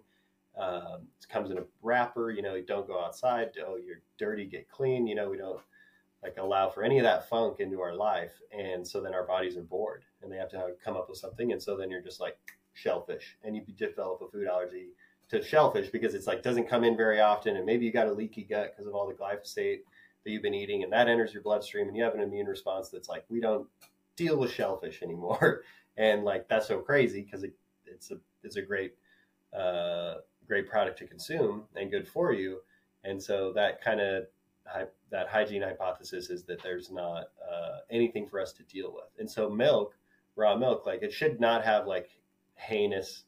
Um, 0.59 1.07
it 1.19 1.29
comes 1.29 1.51
in 1.51 1.57
a 1.57 1.63
wrapper. 1.81 2.31
You 2.31 2.41
know, 2.41 2.55
you 2.55 2.65
don't 2.65 2.87
go 2.87 2.99
outside. 3.03 3.51
Oh, 3.65 3.77
you're 3.77 4.01
dirty, 4.17 4.45
get 4.45 4.69
clean. 4.69 5.07
You 5.07 5.15
know, 5.15 5.29
we 5.29 5.37
don't 5.37 5.59
like 6.23 6.37
allow 6.37 6.69
for 6.69 6.83
any 6.83 6.97
of 6.97 7.03
that 7.03 7.29
funk 7.29 7.59
into 7.59 7.81
our 7.81 7.95
life, 7.95 8.33
and 8.51 8.87
so 8.87 9.01
then 9.01 9.13
our 9.13 9.25
bodies 9.25 9.55
are 9.57 9.61
bored, 9.61 10.03
and 10.21 10.31
they 10.31 10.37
have 10.37 10.49
to 10.49 10.73
come 10.83 10.95
up 10.95 11.09
with 11.09 11.19
something, 11.19 11.51
and 11.51 11.61
so 11.61 11.77
then 11.77 11.91
you're 11.91 12.01
just 12.01 12.19
like 12.19 12.37
shellfish, 12.73 13.37
and 13.43 13.55
you 13.55 13.61
develop 13.77 14.21
a 14.21 14.31
food 14.31 14.47
allergy 14.47 14.87
to 15.29 15.43
shellfish 15.43 15.89
because 15.89 16.15
it's 16.15 16.27
like 16.27 16.41
doesn't 16.41 16.69
come 16.69 16.83
in 16.83 16.97
very 16.97 17.19
often, 17.19 17.55
and 17.57 17.65
maybe 17.65 17.85
you 17.85 17.91
got 17.91 18.07
a 18.07 18.11
leaky 18.11 18.43
gut 18.43 18.73
because 18.73 18.87
of 18.87 18.95
all 18.95 19.07
the 19.07 19.13
glyphosate 19.13 19.81
that 20.23 20.31
you've 20.31 20.43
been 20.43 20.53
eating, 20.53 20.83
and 20.83 20.91
that 20.91 21.07
enters 21.07 21.33
your 21.33 21.43
bloodstream, 21.43 21.87
and 21.87 21.95
you 21.95 22.03
have 22.03 22.15
an 22.15 22.21
immune 22.21 22.47
response 22.47 22.89
that's 22.89 23.09
like 23.09 23.23
we 23.29 23.39
don't 23.39 23.67
deal 24.15 24.37
with 24.37 24.51
shellfish 24.51 25.03
anymore, 25.03 25.61
and 25.97 26.23
like 26.23 26.47
that's 26.47 26.67
so 26.67 26.79
crazy 26.79 27.21
because 27.21 27.43
it, 27.43 27.53
it's 27.85 28.09
a 28.11 28.17
it's 28.43 28.55
a 28.55 28.61
great 28.61 28.95
uh, 29.55 30.15
great 30.47 30.69
product 30.69 30.97
to 30.99 31.07
consume 31.07 31.63
and 31.75 31.91
good 31.91 32.07
for 32.07 32.33
you, 32.33 32.59
and 33.03 33.21
so 33.21 33.51
that 33.53 33.81
kind 33.81 34.01
of 34.01 34.25
that 35.09 35.29
hygiene 35.29 35.61
hypothesis 35.61 36.29
is 36.29 36.43
that 36.43 36.61
there's 36.61 36.91
not 36.91 37.29
uh, 37.49 37.77
anything 37.89 38.27
for 38.27 38.41
us 38.41 38.51
to 38.53 38.63
deal 38.63 38.93
with, 38.93 39.09
and 39.19 39.29
so 39.29 39.49
milk, 39.49 39.95
raw 40.35 40.55
milk, 40.55 40.85
like 40.85 41.03
it 41.03 41.13
should 41.13 41.39
not 41.39 41.63
have 41.63 41.87
like 41.87 42.09
heinous, 42.55 43.23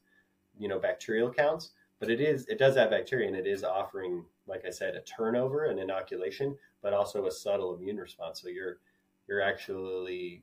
you 0.58 0.68
know, 0.68 0.78
bacterial 0.78 1.32
counts, 1.32 1.70
but 1.98 2.10
it 2.10 2.20
is 2.20 2.46
it 2.48 2.58
does 2.58 2.76
have 2.76 2.90
bacteria 2.90 3.28
and 3.28 3.36
it 3.36 3.46
is 3.46 3.64
offering, 3.64 4.24
like 4.46 4.64
I 4.66 4.70
said, 4.70 4.94
a 4.94 5.02
turnover, 5.02 5.66
an 5.66 5.78
inoculation, 5.78 6.56
but 6.82 6.92
also 6.92 7.26
a 7.26 7.30
subtle 7.30 7.74
immune 7.74 7.96
response. 7.96 8.40
So 8.42 8.48
you're 8.48 8.78
you're 9.28 9.42
actually 9.42 10.42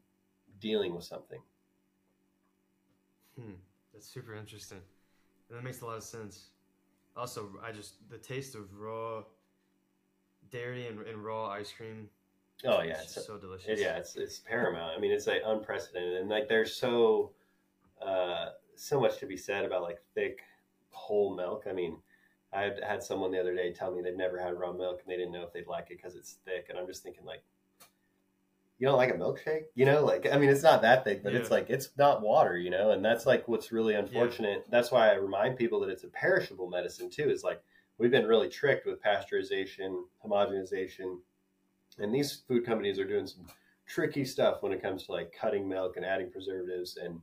dealing 0.60 0.95
with 0.95 1.04
something. 1.04 1.41
Hmm, 3.40 3.54
that's 3.94 4.08
super 4.08 4.36
interesting. 4.36 4.80
That 5.49 5.64
makes 5.64 5.82
a 5.82 5.86
lot 5.86 5.98
of 5.98 6.04
sense. 6.04 6.49
Also, 7.18 7.49
I 7.64 7.72
just 7.72 8.10
the 8.10 8.18
taste 8.18 8.56
of 8.56 8.73
raw 8.77 9.23
dairy 10.52 10.88
and, 10.88 11.02
and 11.02 11.23
raw 11.23 11.49
ice 11.49 11.72
cream. 11.72 12.10
Oh 12.65 12.81
yeah, 12.81 13.02
it's, 13.02 13.26
so 13.26 13.38
delicious. 13.38 13.80
Yeah, 13.80 13.98
it's 13.98 14.15
it's 14.15 14.39
paramount. 14.39 14.94
I 14.95 14.99
mean, 14.99 15.11
it's 15.11 15.27
like 15.27 15.41
unprecedented, 15.45 16.22
and 16.22 16.30
like 16.30 16.48
there's 16.48 16.76
so 16.76 17.31
uh, 18.02 18.49
so 18.76 18.99
much 18.99 19.19
to 19.19 19.26
be 19.26 19.38
said 19.38 19.65
about 19.65 19.84
like 19.84 19.99
thick 20.14 20.39
whole 20.91 21.35
milk. 21.35 21.65
I 21.69 21.73
mean, 21.73 21.98
I 22.53 22.61
had, 22.61 22.80
had 22.84 23.03
someone 23.03 23.31
the 23.31 23.39
other 23.39 23.56
day 23.56 23.72
tell 23.73 23.91
me 23.91 24.02
they'd 24.02 24.18
never 24.18 24.39
had 24.39 24.57
raw 24.57 24.72
milk 24.72 25.02
and 25.03 25.11
they 25.11 25.18
didn't 25.18 25.31
know 25.31 25.44
if 25.44 25.53
they'd 25.53 25.68
like 25.68 25.91
it 25.91 25.98
because 25.98 26.15
it's 26.15 26.38
thick, 26.45 26.68
and 26.69 26.77
I'm 26.77 26.88
just 26.88 27.03
thinking 27.03 27.26
like, 27.26 27.44
you 28.80 28.88
don't 28.88 28.98
like 28.98 29.10
a 29.10 29.18
milkshake, 29.18 29.64
you 29.74 29.86
know? 29.86 30.06
Like, 30.06 30.28
I 30.32 30.38
mean, 30.38 30.49
it's 30.49 30.64
not 30.64 30.82
that 30.84 31.04
thick, 31.04 31.24
but 31.24 31.34
yeah. 31.34 31.40
it's 31.40 31.49
like 31.49 31.70
it's 31.70 31.90
not 31.98 32.22
water, 32.22 32.58
you 32.58 32.70
know. 32.70 32.91
And 32.91 33.04
that's 33.04 33.26
like 33.26 33.48
what's 33.48 33.72
really 33.72 33.95
unfortunate. 33.95 34.64
Yeah. 34.66 34.70
That's 34.70 34.91
why 34.91 35.10
I 35.10 35.16
remind 35.16 35.58
people 35.58 35.80
that 35.82 35.90
it's 35.90 36.04
a 36.04 36.10
perishable 36.10 36.70
medicine 36.70 37.10
too. 37.10 37.30
Is 37.30 37.44
like 37.44 37.62
we've 37.98 38.12
been 38.12 38.28
really 38.28 38.49
tricked 38.49 38.86
with 38.86 39.02
pasteurization, 39.02 40.04
homogenization, 40.24 41.18
and 41.98 42.14
these 42.14 42.44
food 42.48 42.66
companies 42.66 42.99
are 42.99 43.08
doing 43.08 43.26
some 43.26 43.48
tricky 43.88 44.26
stuff 44.26 44.62
when 44.62 44.72
it 44.72 44.82
comes 44.82 45.06
to 45.06 45.12
like 45.12 45.34
cutting 45.40 45.68
milk 45.68 45.98
and 45.98 46.06
adding 46.06 46.30
preservatives 46.30 46.98
and 46.98 47.20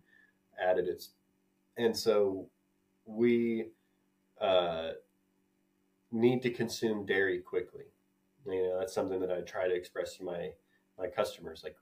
additives. 0.62 1.10
And 1.76 1.97
so 1.97 2.48
we 3.06 3.66
uh, 4.40 4.93
need 6.10 6.43
to 6.43 6.51
consume 6.51 7.06
dairy 7.06 7.39
quickly. 7.40 7.85
You 8.47 8.62
know, 8.62 8.78
that's 8.78 8.93
something 8.93 9.20
that 9.20 9.31
I 9.31 9.40
try 9.40 9.68
to 9.68 9.74
express 9.74 10.16
to 10.16 10.24
my 10.24 10.51
my 10.98 11.06
customers. 11.06 11.62
Like 11.64 11.76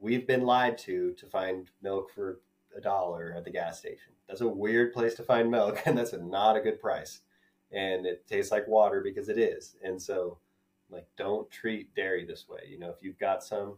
we've 0.00 0.26
been 0.26 0.42
lied 0.42 0.78
to 0.78 1.12
to 1.12 1.26
find 1.26 1.70
milk 1.82 2.10
for 2.12 2.40
a 2.76 2.80
dollar 2.80 3.34
at 3.36 3.44
the 3.44 3.50
gas 3.50 3.78
station. 3.78 4.12
That's 4.28 4.40
a 4.40 4.48
weird 4.48 4.92
place 4.92 5.14
to 5.14 5.22
find 5.22 5.50
milk, 5.50 5.80
and 5.86 5.96
that's 5.96 6.12
a, 6.12 6.18
not 6.18 6.56
a 6.56 6.60
good 6.60 6.80
price. 6.80 7.20
And 7.72 8.06
it 8.06 8.26
tastes 8.26 8.50
like 8.50 8.66
water 8.66 9.00
because 9.00 9.28
it 9.28 9.38
is. 9.38 9.76
And 9.84 10.00
so, 10.00 10.38
like, 10.90 11.06
don't 11.16 11.48
treat 11.50 11.94
dairy 11.94 12.24
this 12.24 12.48
way. 12.48 12.62
You 12.68 12.78
know, 12.78 12.90
if 12.90 12.96
you've 13.00 13.18
got 13.18 13.44
some 13.44 13.76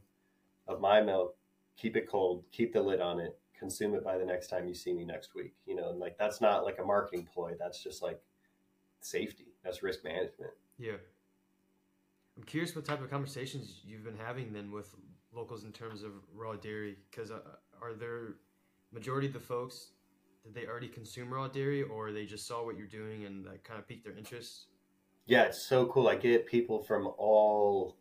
of 0.66 0.80
my 0.80 1.02
milk, 1.02 1.36
keep 1.76 1.96
it 1.96 2.08
cold, 2.08 2.44
keep 2.52 2.72
the 2.72 2.80
lid 2.80 3.02
on 3.02 3.20
it, 3.20 3.38
consume 3.58 3.94
it 3.94 4.02
by 4.02 4.16
the 4.16 4.24
next 4.24 4.46
time 4.46 4.66
you 4.66 4.74
see 4.74 4.94
me 4.94 5.04
next 5.04 5.34
week. 5.34 5.54
You 5.66 5.76
know, 5.76 5.90
and 5.90 5.98
like 5.98 6.16
that's 6.18 6.40
not 6.40 6.64
like 6.64 6.78
a 6.78 6.84
marketing 6.84 7.28
ploy. 7.32 7.52
That's 7.58 7.82
just 7.82 8.02
like 8.02 8.20
safety. 9.00 9.48
That's 9.62 9.82
risk 9.82 10.04
management. 10.04 10.52
Yeah. 10.78 10.96
I'm 12.42 12.46
curious 12.46 12.74
what 12.74 12.84
type 12.84 13.00
of 13.00 13.08
conversations 13.08 13.82
you've 13.86 14.02
been 14.02 14.18
having 14.18 14.52
then 14.52 14.72
with 14.72 14.92
locals 15.32 15.62
in 15.62 15.70
terms 15.70 16.02
of 16.02 16.10
raw 16.34 16.56
dairy 16.56 16.96
because 17.08 17.30
uh, 17.30 17.38
are 17.80 17.94
there 17.94 18.34
majority 18.92 19.28
of 19.28 19.32
the 19.32 19.38
folks 19.38 19.92
did 20.42 20.52
they 20.52 20.66
already 20.66 20.88
consume 20.88 21.32
raw 21.32 21.46
dairy 21.46 21.84
or 21.84 22.10
they 22.10 22.26
just 22.26 22.48
saw 22.48 22.64
what 22.64 22.76
you're 22.76 22.88
doing 22.88 23.26
and 23.26 23.44
that 23.44 23.62
kind 23.62 23.78
of 23.78 23.86
piqued 23.86 24.04
their 24.04 24.16
interest? 24.16 24.66
Yeah 25.26 25.44
it's 25.44 25.62
so 25.68 25.86
cool 25.86 26.08
i 26.08 26.16
get 26.16 26.44
people 26.44 26.82
from 26.82 27.12
all 27.16 27.96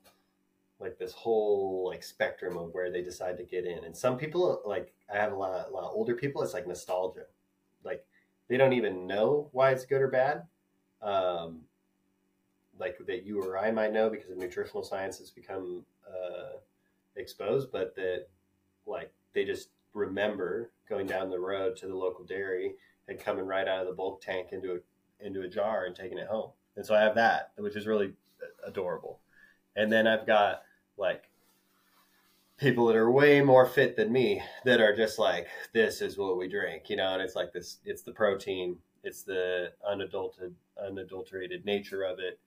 like 0.79 0.97
this 0.97 1.13
whole 1.13 1.85
like 1.91 2.01
spectrum 2.01 2.57
of 2.57 2.73
where 2.73 2.91
they 2.91 3.03
decide 3.03 3.37
to 3.37 3.43
get 3.43 3.65
in 3.65 3.83
and 3.83 3.95
some 3.95 4.17
people 4.17 4.63
like 4.65 4.91
i 5.13 5.17
have 5.17 5.33
a 5.33 5.35
lot, 5.35 5.69
a 5.69 5.71
lot 5.71 5.83
of 5.83 5.91
older 5.93 6.15
people 6.15 6.41
it's 6.41 6.55
like 6.55 6.67
nostalgia 6.67 7.25
like 7.83 8.03
they 8.49 8.57
don't 8.57 8.73
even 8.73 9.05
know 9.05 9.49
why 9.51 9.69
it's 9.69 9.85
good 9.85 10.01
or 10.01 10.07
bad 10.07 10.47
um, 11.03 11.61
like 12.81 12.97
that 13.07 13.25
you 13.25 13.41
or 13.41 13.57
i 13.57 13.71
might 13.71 13.93
know 13.93 14.09
because 14.09 14.29
of 14.29 14.37
nutritional 14.37 14.83
science 14.83 15.19
has 15.19 15.29
become 15.29 15.85
uh, 16.05 16.57
exposed, 17.15 17.71
but 17.71 17.95
that 17.95 18.27
like 18.85 19.11
they 19.33 19.45
just 19.45 19.69
remember 19.93 20.71
going 20.89 21.07
down 21.07 21.29
the 21.29 21.39
road 21.39 21.75
to 21.77 21.87
the 21.87 21.95
local 21.95 22.25
dairy 22.25 22.75
and 23.07 23.19
coming 23.19 23.45
right 23.45 23.67
out 23.67 23.81
of 23.81 23.87
the 23.87 23.93
bulk 23.93 24.21
tank 24.21 24.47
into 24.51 24.73
a 24.73 25.25
into 25.25 25.41
a 25.41 25.47
jar 25.47 25.85
and 25.85 25.95
taking 25.95 26.17
it 26.17 26.27
home. 26.27 26.51
And 26.75 26.85
so 26.85 26.95
I 26.95 27.01
have 27.01 27.15
that, 27.15 27.51
which 27.57 27.75
is 27.75 27.85
really 27.85 28.13
adorable. 28.65 29.19
And 29.75 29.91
then 29.91 30.07
I've 30.07 30.25
got 30.25 30.63
like 30.97 31.25
people 32.57 32.87
that 32.87 32.95
are 32.95 33.11
way 33.11 33.41
more 33.41 33.65
fit 33.65 33.95
than 33.95 34.11
me 34.11 34.41
that 34.65 34.81
are 34.81 34.95
just 34.95 35.19
like, 35.19 35.47
this 35.73 36.01
is 36.01 36.17
what 36.17 36.37
we 36.37 36.47
drink, 36.47 36.89
you 36.89 36.95
know, 36.95 37.13
and 37.13 37.21
it's 37.21 37.35
like 37.35 37.51
this, 37.53 37.77
it's 37.85 38.03
the 38.03 38.11
protein, 38.11 38.77
it's 39.03 39.23
the 39.23 39.71
unadulterated, 39.87 40.55
unadulterated 40.83 41.65
nature 41.65 42.03
of 42.03 42.19
it, 42.19 42.39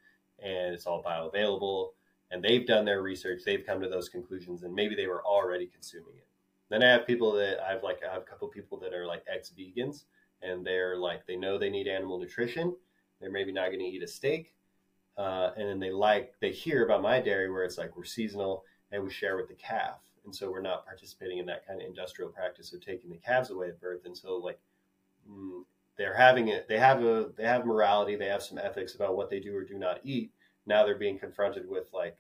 and 0.43 0.75
it's 0.75 0.87
all 0.87 1.03
bioavailable 1.03 1.91
and 2.35 2.43
they've 2.43 2.67
done 2.67 2.85
their 2.85 3.01
research, 3.01 3.43
they've 3.45 3.65
come 3.65 3.81
to 3.81 3.89
those 3.89 4.09
conclusions, 4.09 4.65
and 4.65 4.75
maybe 4.75 4.97
they 4.97 5.07
were 5.07 5.25
already 5.25 5.67
consuming 5.67 6.17
it. 6.17 6.27
Then 6.69 6.83
I 6.83 6.91
have 6.91 7.07
people 7.07 7.33
that 7.33 7.61
I've 7.65 7.85
like 7.85 8.01
I 8.07 8.13
have 8.13 8.23
a 8.23 8.25
couple 8.25 8.49
people 8.49 8.79
that 8.81 8.93
are 8.93 9.07
like 9.07 9.25
ex 9.33 9.53
vegans, 9.57 10.05
and 10.43 10.67
they're 10.67 10.97
like 10.97 11.27
they 11.27 11.37
know 11.37 11.59
they 11.59 11.71
need 11.71 11.87
animal 11.87 12.19
nutrition. 12.19 12.75
They're 13.21 13.31
maybe 13.31 13.53
not 13.53 13.67
going 13.67 13.79
to 13.79 13.85
eat 13.85 14.03
a 14.03 14.09
steak, 14.09 14.53
uh, 15.17 15.51
and 15.57 15.69
then 15.69 15.79
they 15.79 15.91
like 15.91 16.35
they 16.41 16.51
hear 16.51 16.85
about 16.85 17.03
my 17.03 17.21
dairy 17.21 17.51
where 17.51 17.65
it's 17.65 17.79
like 17.79 17.97
we're 17.97 18.05
seasonal 18.05 18.65
and 18.91 19.05
we 19.05 19.11
share 19.11 19.37
with 19.37 19.49
the 19.49 19.55
calf, 19.55 20.01
and 20.25 20.35
so 20.35 20.51
we're 20.51 20.61
not 20.61 20.87
participating 20.87 21.39
in 21.39 21.47
that 21.47 21.67
kind 21.67 21.81
of 21.81 21.87
industrial 21.87 22.31
practice 22.31 22.73
of 22.73 22.85
taking 22.85 23.11
the 23.11 23.17
calves 23.19 23.51
away 23.51 23.69
at 23.69 23.81
birth, 23.81 24.07
and 24.07 24.17
so 24.17 24.37
like. 24.37 24.59
They're 25.97 26.17
having 26.17 26.49
it. 26.49 26.69
They 26.69 26.79
have 26.79 27.03
a. 27.03 27.31
They 27.37 27.45
have 27.45 27.67
morality. 27.67 28.17
They 28.17 28.27
have 28.27 28.43
some 28.43 28.59
ethics 28.59 28.95
about 28.95 29.17
what 29.17 29.31
they 29.31 29.41
do 29.41 29.57
or 29.57 29.63
do 29.63 29.79
not 29.79 30.01
eat. 30.03 30.33
Now 30.67 30.85
they're 30.85 30.99
being 30.99 31.19
confronted 31.19 31.69
with 31.69 31.93
like 31.93 32.17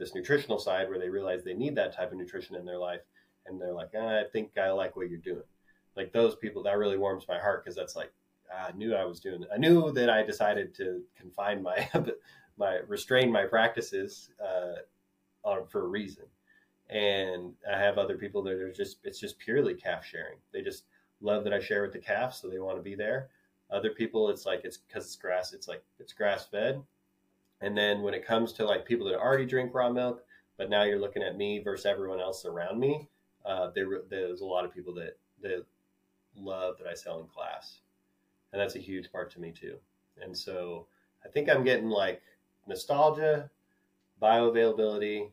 this 0.00 0.14
nutritional 0.14 0.58
side 0.58 0.88
where 0.88 0.98
they 0.98 1.10
realize 1.10 1.44
they 1.44 1.54
need 1.54 1.76
that 1.76 1.94
type 1.94 2.10
of 2.10 2.18
nutrition 2.18 2.56
in 2.56 2.64
their 2.64 2.78
life 2.78 3.02
and 3.46 3.60
they're 3.60 3.74
like 3.74 3.90
ah, 3.96 4.20
i 4.20 4.24
think 4.32 4.56
i 4.58 4.70
like 4.70 4.96
what 4.96 5.08
you're 5.08 5.18
doing 5.18 5.44
like 5.94 6.12
those 6.12 6.34
people 6.36 6.62
that 6.62 6.78
really 6.78 6.96
warms 6.96 7.26
my 7.28 7.38
heart 7.38 7.62
because 7.62 7.76
that's 7.76 7.94
like 7.94 8.10
i 8.52 8.72
knew 8.72 8.94
i 8.94 9.04
was 9.04 9.20
doing 9.20 9.44
i 9.54 9.58
knew 9.58 9.92
that 9.92 10.10
i 10.10 10.22
decided 10.22 10.74
to 10.74 11.02
confine 11.16 11.62
my 11.62 11.88
my 12.58 12.80
restrain 12.88 13.30
my 13.30 13.44
practices 13.44 14.30
uh, 14.42 14.80
on, 15.44 15.66
for 15.66 15.84
a 15.84 15.88
reason 15.88 16.24
and 16.88 17.52
i 17.70 17.78
have 17.78 17.98
other 17.98 18.16
people 18.16 18.42
that 18.42 18.54
are 18.54 18.72
just 18.72 18.98
it's 19.04 19.20
just 19.20 19.38
purely 19.38 19.74
calf 19.74 20.04
sharing 20.04 20.38
they 20.52 20.62
just 20.62 20.84
love 21.20 21.44
that 21.44 21.52
i 21.52 21.60
share 21.60 21.82
with 21.82 21.92
the 21.92 21.98
calf 21.98 22.34
so 22.34 22.48
they 22.48 22.58
want 22.58 22.76
to 22.76 22.82
be 22.82 22.94
there 22.94 23.28
other 23.70 23.90
people 23.90 24.30
it's 24.30 24.46
like 24.46 24.62
it's 24.64 24.78
because 24.78 25.04
it's 25.04 25.16
grass 25.16 25.52
it's 25.52 25.68
like 25.68 25.82
it's 25.98 26.12
grass 26.12 26.46
fed 26.46 26.82
and 27.60 27.76
then 27.76 28.02
when 28.02 28.14
it 28.14 28.26
comes 28.26 28.52
to 28.54 28.64
like 28.64 28.86
people 28.86 29.06
that 29.08 29.18
already 29.18 29.44
drink 29.44 29.74
raw 29.74 29.90
milk, 29.90 30.24
but 30.56 30.70
now 30.70 30.84
you're 30.84 31.00
looking 31.00 31.22
at 31.22 31.36
me 31.36 31.60
versus 31.62 31.86
everyone 31.86 32.20
else 32.20 32.44
around 32.44 32.78
me, 32.78 33.08
uh, 33.44 33.70
there, 33.74 33.86
there's 34.08 34.40
a 34.40 34.46
lot 34.46 34.64
of 34.64 34.74
people 34.74 34.94
that, 34.94 35.18
that 35.42 35.64
love 36.36 36.78
that 36.78 36.86
I 36.86 36.94
sell 36.94 37.20
in 37.20 37.26
class. 37.26 37.80
And 38.52 38.60
that's 38.60 38.76
a 38.76 38.80
huge 38.80 39.12
part 39.12 39.30
to 39.32 39.40
me 39.40 39.52
too. 39.52 39.76
And 40.20 40.36
so 40.36 40.86
I 41.24 41.28
think 41.28 41.48
I'm 41.48 41.64
getting 41.64 41.88
like 41.88 42.22
nostalgia, 42.66 43.50
bioavailability, 44.22 45.30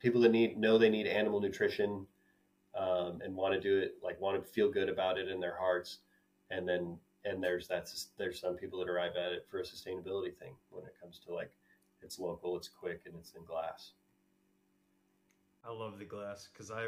people 0.00 0.20
that 0.20 0.30
need 0.30 0.58
know 0.58 0.78
they 0.78 0.90
need 0.90 1.06
animal 1.06 1.40
nutrition 1.40 2.06
um, 2.76 3.20
and 3.24 3.34
want 3.34 3.54
to 3.54 3.60
do 3.60 3.78
it, 3.78 3.96
like 4.02 4.20
want 4.20 4.42
to 4.42 4.50
feel 4.52 4.70
good 4.70 4.88
about 4.88 5.18
it 5.18 5.28
in 5.28 5.40
their 5.40 5.56
hearts, 5.58 5.98
and 6.50 6.68
then 6.68 6.98
and 7.24 7.42
there's 7.42 7.66
that's 7.66 8.08
there's 8.18 8.40
some 8.40 8.54
people 8.54 8.78
that 8.78 8.88
arrive 8.88 9.12
at 9.16 9.32
it 9.32 9.46
for 9.50 9.60
a 9.60 9.62
sustainability 9.62 10.36
thing 10.36 10.54
when 10.70 10.84
it 10.84 10.94
comes 11.00 11.18
to 11.26 11.32
like 11.32 11.50
it's 12.02 12.18
local, 12.18 12.56
it's 12.56 12.68
quick, 12.68 13.02
and 13.06 13.14
it's 13.18 13.32
in 13.32 13.44
glass. 13.44 13.92
I 15.66 15.72
love 15.72 15.98
the 15.98 16.04
glass 16.04 16.48
because 16.52 16.70
I 16.70 16.86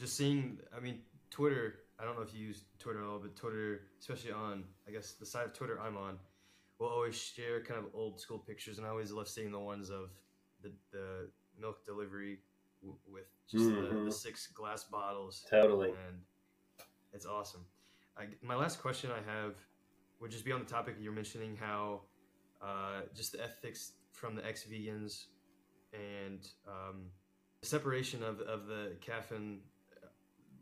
just 0.00 0.16
seeing. 0.16 0.58
I 0.76 0.80
mean, 0.80 1.00
Twitter. 1.30 1.80
I 2.00 2.04
don't 2.04 2.14
know 2.14 2.22
if 2.22 2.32
you 2.32 2.46
use 2.46 2.62
Twitter 2.78 3.02
at 3.02 3.08
all, 3.08 3.18
but 3.18 3.34
Twitter, 3.34 3.82
especially 4.00 4.30
on 4.30 4.64
I 4.86 4.92
guess 4.92 5.12
the 5.12 5.26
side 5.26 5.44
of 5.44 5.52
Twitter 5.52 5.80
I'm 5.80 5.96
on, 5.96 6.16
will 6.78 6.88
always 6.88 7.16
share 7.16 7.60
kind 7.62 7.78
of 7.78 7.86
old 7.92 8.20
school 8.20 8.38
pictures, 8.38 8.78
and 8.78 8.86
I 8.86 8.90
always 8.90 9.10
love 9.10 9.28
seeing 9.28 9.50
the 9.50 9.58
ones 9.58 9.90
of 9.90 10.10
the 10.62 10.72
the 10.92 11.28
milk 11.60 11.84
delivery 11.84 12.38
w- 12.80 12.98
with 13.06 13.26
just 13.50 13.64
mm-hmm. 13.64 13.74
the, 13.76 13.88
the, 13.88 13.94
mm-hmm. 13.94 14.10
six 14.10 14.46
glass 14.48 14.84
bottles. 14.84 15.44
Totally. 15.50 15.88
And 15.88 16.18
it's 17.12 17.26
awesome. 17.26 17.64
I, 18.16 18.24
my 18.42 18.54
last 18.54 18.80
question 18.80 19.10
I 19.10 19.30
have 19.30 19.54
would 20.20 20.30
just 20.30 20.44
be 20.44 20.52
on 20.52 20.60
the 20.60 20.66
topic 20.66 20.96
you're 21.00 21.12
mentioning 21.12 21.56
how 21.58 22.02
uh, 22.60 23.02
just 23.14 23.32
the 23.32 23.42
ethics 23.42 23.92
from 24.12 24.34
the 24.34 24.44
ex 24.44 24.64
vegans 24.64 25.26
and 25.92 26.48
um, 26.66 27.06
the 27.60 27.66
separation 27.66 28.22
of, 28.22 28.40
of 28.40 28.66
the 28.66 28.96
calf 29.00 29.30
and 29.30 29.60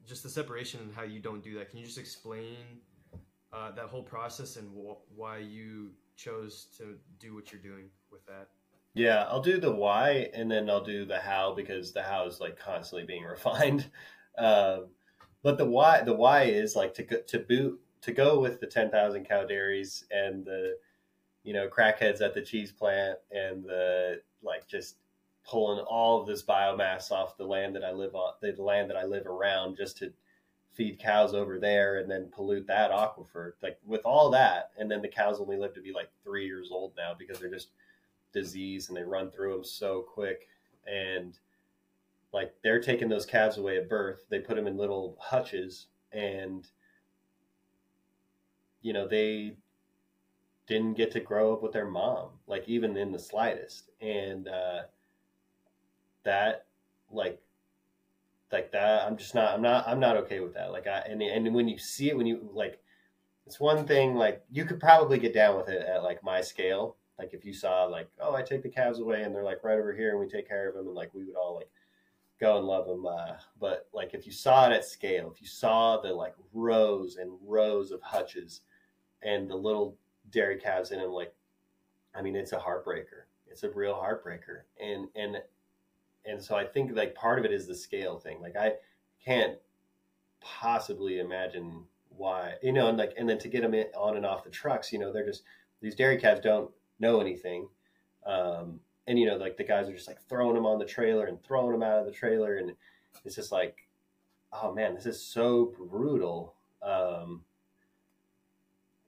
just 0.07 0.23
the 0.23 0.29
separation 0.29 0.81
and 0.81 0.95
how 0.95 1.03
you 1.03 1.21
don't 1.21 1.43
do 1.43 1.59
that. 1.59 1.71
Can 1.71 1.79
you 1.79 1.87
just 1.87 1.99
explain 1.99 2.57
uh, 3.53 3.73
that 3.73 3.87
whole 3.87 4.03
process 4.03 4.57
and 4.57 4.69
wh- 4.71 5.19
why 5.19 5.39
you 5.39 5.91
chose 6.17 6.69
to 6.79 6.97
do 7.19 7.35
what 7.35 7.53
you're 7.53 7.61
doing 7.61 7.87
with 8.11 8.25
that? 8.27 8.49
Yeah, 8.97 9.25
I'll 9.29 9.43
do 9.43 9.61
the 9.61 9.71
why 9.71 10.31
and 10.33 10.51
then 10.51 10.71
I'll 10.71 10.83
do 10.83 11.05
the 11.05 11.19
how 11.19 11.53
because 11.53 11.93
the 11.93 12.03
how 12.03 12.27
is 12.27 12.41
like 12.41 12.59
constantly 12.59 13.07
being 13.07 13.25
refined. 13.31 13.91
Um, 14.39 14.87
but 15.43 15.59
the 15.59 15.67
why 15.67 16.01
the 16.01 16.15
why 16.15 16.45
is 16.45 16.75
like 16.75 16.95
to 16.95 17.03
go, 17.03 17.19
to 17.21 17.39
boot 17.39 17.79
to 18.01 18.13
go 18.13 18.41
with 18.41 18.59
the 18.59 18.67
10,000 18.67 19.27
cow 19.27 19.45
dairies 19.45 20.05
and 20.11 20.47
the 20.47 20.79
you 21.45 21.53
know 21.53 21.69
crackheads 21.69 22.23
at 22.23 22.33
the 22.33 22.41
cheese 22.41 22.73
plant 22.73 23.19
and 23.31 23.65
the 23.65 24.23
like 24.43 24.67
just 24.67 24.97
pulling 25.47 25.85
all 25.85 26.21
of 26.21 26.27
this 26.27 26.43
biomass 26.43 27.11
off 27.13 27.37
the 27.37 27.45
land 27.45 27.77
that 27.77 27.85
I 27.85 27.93
live 27.93 28.15
on 28.15 28.33
the 28.41 28.55
land 28.63 28.89
that 28.89 28.97
I 28.97 29.05
live 29.05 29.27
around 29.27 29.77
just 29.77 29.99
to 29.99 30.11
feed 30.73 30.99
cows 30.99 31.35
over 31.35 31.59
there 31.59 31.99
and 31.99 32.11
then 32.11 32.31
pollute 32.33 32.67
that 32.69 32.91
aquifer 32.91 33.53
like 33.63 33.79
with 33.85 34.03
all 34.07 34.31
that 34.31 34.71
and 34.79 34.91
then 34.91 35.03
the 35.03 35.09
cows 35.09 35.39
only 35.39 35.59
live 35.59 35.75
to 35.75 35.83
be 35.83 35.93
like 35.93 36.09
3 36.25 36.47
years 36.47 36.71
old 36.73 36.93
now 36.97 37.15
because 37.19 37.39
they're 37.39 37.51
just 37.51 37.69
disease 38.33 38.89
and 38.89 38.97
they 38.97 39.03
run 39.03 39.31
through 39.31 39.53
them 39.53 39.65
so 39.65 40.03
quick. 40.03 40.49
And 40.87 41.39
like 42.33 42.55
they're 42.63 42.81
taking 42.81 43.09
those 43.09 43.27
calves 43.27 43.59
away 43.59 43.79
at 43.79 43.89
birth. 43.89 44.25
They 44.29 44.41
put 44.41 44.57
them 44.57 44.67
in 44.67 44.77
little 44.77 45.17
hutches 45.21 45.87
and 46.13 46.67
you 48.83 48.93
know 48.93 49.09
they 49.09 49.57
didn't 50.67 50.97
get 50.97 51.11
to 51.13 51.21
grow 51.21 51.53
up 51.53 51.63
with 51.63 51.73
their 51.73 51.87
mom 51.87 52.29
like 52.47 52.69
even 52.69 52.97
in 52.97 53.13
the 53.13 53.19
slightest. 53.19 53.91
And 54.01 54.49
uh 54.49 54.83
that 56.25 56.67
like 57.11 57.41
like 58.53 58.73
that 58.73 59.07
i'm 59.07 59.17
just 59.17 59.35
not 59.35 59.55
i'm 59.55 59.63
not 59.63 59.87
i'm 59.87 60.01
not 60.01 60.17
okay 60.17 60.41
with 60.41 60.55
that. 60.55 60.73
Like 60.73 60.87
i 60.87 60.99
and, 61.09 61.23
and 61.23 61.55
when 61.55 61.69
you 61.69 61.79
see 61.79 62.11
it 62.11 62.17
when 62.17 62.27
you 62.27 62.49
like 62.53 62.81
it's 63.47 63.61
one 63.61 63.87
thing 63.87 64.15
like 64.15 64.45
you 64.51 64.65
could 64.65 64.81
probably 64.81 65.19
get 65.19 65.33
down 65.33 65.57
with 65.57 65.69
it 65.69 65.87
at 65.87 66.03
like 66.03 66.23
my 66.23 66.41
scale 66.41 66.97
like 67.19 67.33
if 67.33 67.45
you 67.45 67.53
saw 67.53 67.85
like 67.85 68.09
oh 68.21 68.35
i 68.35 68.43
take 68.43 68.63
the 68.63 68.69
calves 68.69 69.01
away 69.01 69.23
and 69.23 69.35
they're 69.35 69.43
like 69.43 69.65
right 69.65 69.79
over 69.79 69.95
here 69.95 70.11
and 70.11 70.21
we 70.21 70.27
take 70.27 70.49
care 70.49 70.69
of 70.69 70.75
them 70.75 70.87
and 70.87 70.95
like 70.95 71.13
we 71.15 71.25
would 71.25 71.37
all 71.37 71.55
like 71.55 71.71
go 72.41 72.59
and 72.59 72.67
love 72.67 72.87
them. 72.87 73.07
Uh, 73.07 73.35
but 73.61 73.89
like 73.93 74.15
if 74.15 74.27
you 74.27 74.33
saw 74.33 74.67
it 74.67 74.73
at 74.73 74.85
scale, 74.85 75.31
if 75.35 75.41
you 75.41 75.49
saw 75.49 75.99
the 75.99 76.13
like 76.13 76.35
rows 76.53 77.17
and 77.17 77.33
rows 77.45 77.91
of 77.91 78.03
hutches 78.03 78.63
and 79.23 79.49
the 79.51 79.57
little 79.57 79.97
dairy 80.31 80.59
calves 80.59 80.91
in 80.91 81.01
them, 81.01 81.11
like 81.11 81.33
I 82.15 82.23
mean, 82.23 82.37
it's 82.37 82.53
a 82.53 82.59
heartbreaker. 82.59 83.25
It's 83.51 83.63
a 83.63 83.71
real 83.71 83.95
heartbreaker. 83.95 84.63
And 84.81 85.09
and 85.15 85.37
and 86.25 86.43
so 86.43 86.57
I 86.57 86.65
think 86.65 86.95
like 86.95 87.15
part 87.15 87.39
of 87.39 87.45
it 87.45 87.53
is 87.53 87.67
the 87.67 87.75
scale 87.75 88.19
thing. 88.19 88.41
Like 88.41 88.57
I 88.57 88.73
can't 89.25 89.59
possibly 90.41 91.19
imagine 91.19 91.85
why 92.11 92.55
you 92.63 92.73
know 92.73 92.89
and 92.89 92.97
like 92.97 93.13
and 93.19 93.29
then 93.29 93.39
to 93.39 93.49
get 93.49 93.63
them 93.63 93.75
in, 93.75 93.87
on 93.97 94.17
and 94.17 94.25
off 94.25 94.45
the 94.45 94.51
trucks 94.51 94.91
you 94.93 94.99
know 94.99 95.13
they're 95.13 95.27
just 95.27 95.43
these 95.83 95.95
dairy 95.95 96.17
calves 96.17 96.41
don't 96.41 96.71
know 96.99 97.21
anything. 97.21 97.69
Um, 98.25 98.81
and 99.07 99.19
you 99.19 99.27
know 99.27 99.37
like 99.37 99.57
the 99.57 99.65
guys 99.65 99.89
are 99.89 99.95
just 99.95 100.09
like 100.09 100.21
throwing 100.29 100.55
them 100.55 100.67
on 100.67 100.79
the 100.79 100.85
trailer 100.85 101.27
and 101.27 101.43
throwing 101.43 101.73
them 101.73 101.83
out 101.83 101.99
of 101.99 102.07
the 102.07 102.13
trailer 102.13 102.57
and 102.57 102.73
it's 103.25 103.37
just 103.37 103.53
like 103.53 103.87
oh 104.53 104.73
man 104.73 104.95
this 104.95 105.07
is 105.07 105.23
so 105.23 105.73
brutal 105.79 106.55
um, 106.83 107.43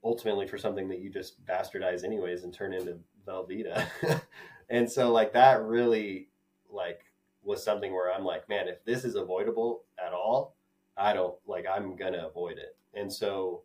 ultimately 0.05 0.47
for 0.47 0.59
something 0.59 0.89
that 0.89 1.01
you 1.01 1.11
just 1.11 1.45
bastardize 1.45 2.05
anyways 2.05 2.45
and 2.45 2.53
turn 2.53 2.73
into 2.73 2.99
velveeta. 3.27 3.87
And 4.71 4.91
so 4.91 5.11
like 5.11 5.33
that 5.33 5.63
really 5.63 6.29
like 6.71 7.01
was 7.43 7.65
something 7.65 7.91
where 7.93 8.13
i'm 8.13 8.25
like 8.25 8.47
man 8.51 8.69
if 8.69 8.85
this 8.85 9.03
is 9.03 9.15
avoidable 9.15 9.85
at 10.05 10.13
all 10.13 10.55
i 10.99 11.15
don't 11.15 11.35
like 11.47 11.65
i'm 11.67 11.97
gonna 11.97 12.27
avoid 12.27 12.59
it. 12.59 12.77
And 12.93 13.11
so 13.11 13.63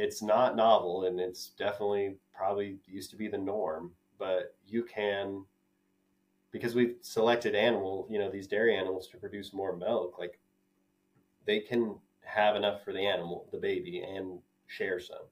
it's 0.00 0.22
not 0.22 0.56
novel 0.56 1.04
and 1.04 1.20
it's 1.20 1.50
definitely 1.58 2.16
probably 2.34 2.78
used 2.86 3.10
to 3.10 3.16
be 3.16 3.28
the 3.28 3.38
norm 3.38 3.90
but 4.18 4.54
you 4.66 4.82
can 4.82 5.44
because 6.52 6.74
we've 6.74 6.96
selected 7.02 7.54
animal 7.54 8.06
you 8.10 8.18
know 8.18 8.30
these 8.30 8.46
dairy 8.46 8.76
animals 8.76 9.08
to 9.08 9.18
produce 9.18 9.52
more 9.52 9.76
milk 9.76 10.18
like 10.18 10.38
they 11.46 11.60
can 11.60 11.94
have 12.22 12.56
enough 12.56 12.84
for 12.84 12.92
the 12.92 13.04
animal 13.04 13.46
the 13.50 13.58
baby 13.58 14.00
and 14.00 14.38
share 14.66 15.00
some. 15.00 15.26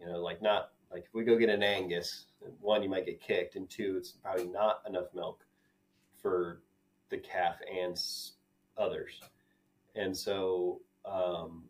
You 0.00 0.06
know 0.06 0.20
like 0.20 0.42
not 0.42 0.70
like 0.92 1.04
if 1.04 1.14
we 1.14 1.24
go 1.24 1.36
get 1.36 1.48
an 1.48 1.62
angus 1.62 2.26
one 2.60 2.82
you 2.82 2.88
might 2.88 3.06
get 3.06 3.20
kicked 3.20 3.56
and 3.56 3.68
two 3.68 3.96
it's 3.96 4.12
probably 4.12 4.46
not 4.46 4.82
enough 4.86 5.06
milk 5.14 5.44
for 6.20 6.60
the 7.10 7.18
calf 7.18 7.56
and 7.72 7.98
others. 8.76 9.20
And 9.94 10.16
so 10.16 10.80
um, 11.04 11.64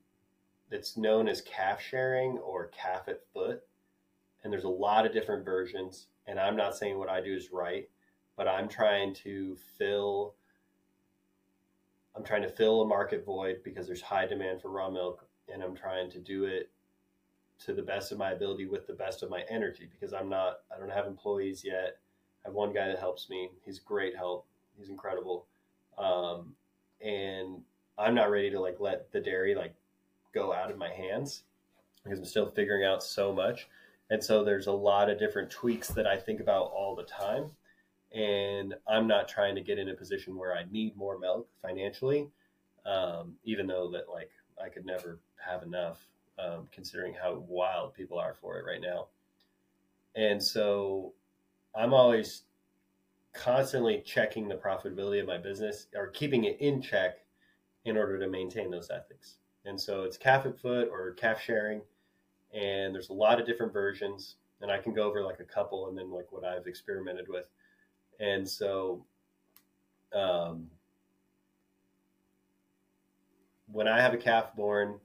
it's 0.70 0.96
known 0.96 1.28
as 1.28 1.40
calf 1.40 1.80
sharing 1.80 2.38
or 2.38 2.68
calf 2.68 3.08
at 3.08 3.22
foot. 3.32 3.62
And 4.42 4.52
there's 4.52 4.64
a 4.64 4.68
lot 4.68 5.06
of 5.06 5.12
different 5.12 5.44
versions. 5.44 6.06
And 6.26 6.38
I'm 6.38 6.56
not 6.56 6.76
saying 6.76 6.98
what 6.98 7.08
I 7.08 7.20
do 7.20 7.34
is 7.34 7.50
right, 7.52 7.88
but 8.36 8.48
I'm 8.48 8.68
trying 8.68 9.14
to 9.16 9.56
fill 9.78 10.34
I'm 12.16 12.24
trying 12.24 12.42
to 12.42 12.48
fill 12.48 12.82
a 12.82 12.86
market 12.86 13.24
void 13.24 13.58
because 13.62 13.86
there's 13.86 14.02
high 14.02 14.26
demand 14.26 14.60
for 14.60 14.70
raw 14.70 14.90
milk 14.90 15.24
and 15.52 15.62
I'm 15.62 15.76
trying 15.76 16.10
to 16.10 16.18
do 16.18 16.44
it 16.44 16.68
to 17.64 17.72
the 17.72 17.82
best 17.82 18.10
of 18.10 18.18
my 18.18 18.32
ability 18.32 18.66
with 18.66 18.88
the 18.88 18.92
best 18.92 19.22
of 19.22 19.30
my 19.30 19.44
energy 19.48 19.88
because 19.90 20.12
I'm 20.12 20.28
not 20.28 20.60
I 20.74 20.78
don't 20.78 20.90
have 20.90 21.06
employees 21.06 21.62
yet. 21.64 21.98
I 22.44 22.48
have 22.48 22.54
one 22.54 22.72
guy 22.72 22.88
that 22.88 22.98
helps 22.98 23.30
me. 23.30 23.50
He's 23.64 23.78
great 23.78 24.16
help. 24.16 24.46
He's 24.76 24.88
incredible. 24.88 25.46
Um, 25.96 26.54
and 27.00 27.62
I'm 27.98 28.14
not 28.14 28.30
ready 28.30 28.50
to 28.50 28.60
like 28.60 28.76
let 28.80 29.10
the 29.12 29.20
dairy 29.20 29.54
like 29.54 29.74
go 30.34 30.52
out 30.52 30.70
of 30.70 30.78
my 30.78 30.90
hands 30.92 31.42
because 32.04 32.18
I'm 32.18 32.24
still 32.24 32.50
figuring 32.50 32.84
out 32.84 33.02
so 33.02 33.32
much. 33.32 33.68
And 34.10 34.22
so 34.22 34.42
there's 34.42 34.66
a 34.66 34.72
lot 34.72 35.10
of 35.10 35.18
different 35.18 35.50
tweaks 35.50 35.88
that 35.88 36.06
I 36.06 36.16
think 36.16 36.40
about 36.40 36.72
all 36.74 36.94
the 36.94 37.04
time. 37.04 37.50
And 38.14 38.74
I'm 38.86 39.06
not 39.06 39.28
trying 39.28 39.54
to 39.56 39.60
get 39.60 39.78
in 39.78 39.90
a 39.90 39.94
position 39.94 40.36
where 40.36 40.56
I 40.56 40.64
need 40.70 40.96
more 40.96 41.18
milk 41.18 41.46
financially, 41.60 42.28
um, 42.86 43.34
even 43.44 43.66
though 43.66 43.90
that 43.90 44.08
like 44.10 44.30
I 44.62 44.70
could 44.70 44.86
never 44.86 45.20
have 45.44 45.62
enough, 45.62 46.06
um, 46.38 46.68
considering 46.72 47.14
how 47.14 47.44
wild 47.46 47.92
people 47.94 48.18
are 48.18 48.34
for 48.40 48.58
it 48.58 48.64
right 48.64 48.80
now. 48.80 49.08
And 50.14 50.42
so 50.42 51.12
I'm 51.74 51.92
always 51.92 52.44
constantly 53.34 54.02
checking 54.04 54.48
the 54.48 54.54
profitability 54.54 55.20
of 55.20 55.26
my 55.26 55.36
business 55.36 55.86
or 55.94 56.08
keeping 56.08 56.44
it 56.44 56.56
in 56.60 56.80
check 56.80 57.18
in 57.84 57.96
order 57.96 58.18
to 58.18 58.28
maintain 58.28 58.70
those 58.70 58.90
ethics. 58.90 59.36
And 59.64 59.80
so 59.80 60.02
it's 60.02 60.16
calf 60.16 60.46
at 60.46 60.58
foot 60.58 60.88
or 60.90 61.12
calf 61.12 61.40
sharing. 61.40 61.82
And 62.54 62.94
there's 62.94 63.10
a 63.10 63.14
lot 63.14 63.40
of 63.40 63.46
different 63.46 63.72
versions. 63.72 64.36
And 64.60 64.70
I 64.70 64.78
can 64.78 64.94
go 64.94 65.02
over 65.02 65.22
like 65.22 65.40
a 65.40 65.44
couple 65.44 65.88
and 65.88 65.96
then 65.96 66.10
like 66.10 66.32
what 66.32 66.44
I've 66.44 66.66
experimented 66.66 67.26
with. 67.28 67.48
And 68.20 68.48
so 68.48 69.04
um, 70.14 70.68
when 73.70 73.86
I 73.86 74.00
have 74.00 74.14
a 74.14 74.18
calf 74.18 74.54
born, 74.56 74.98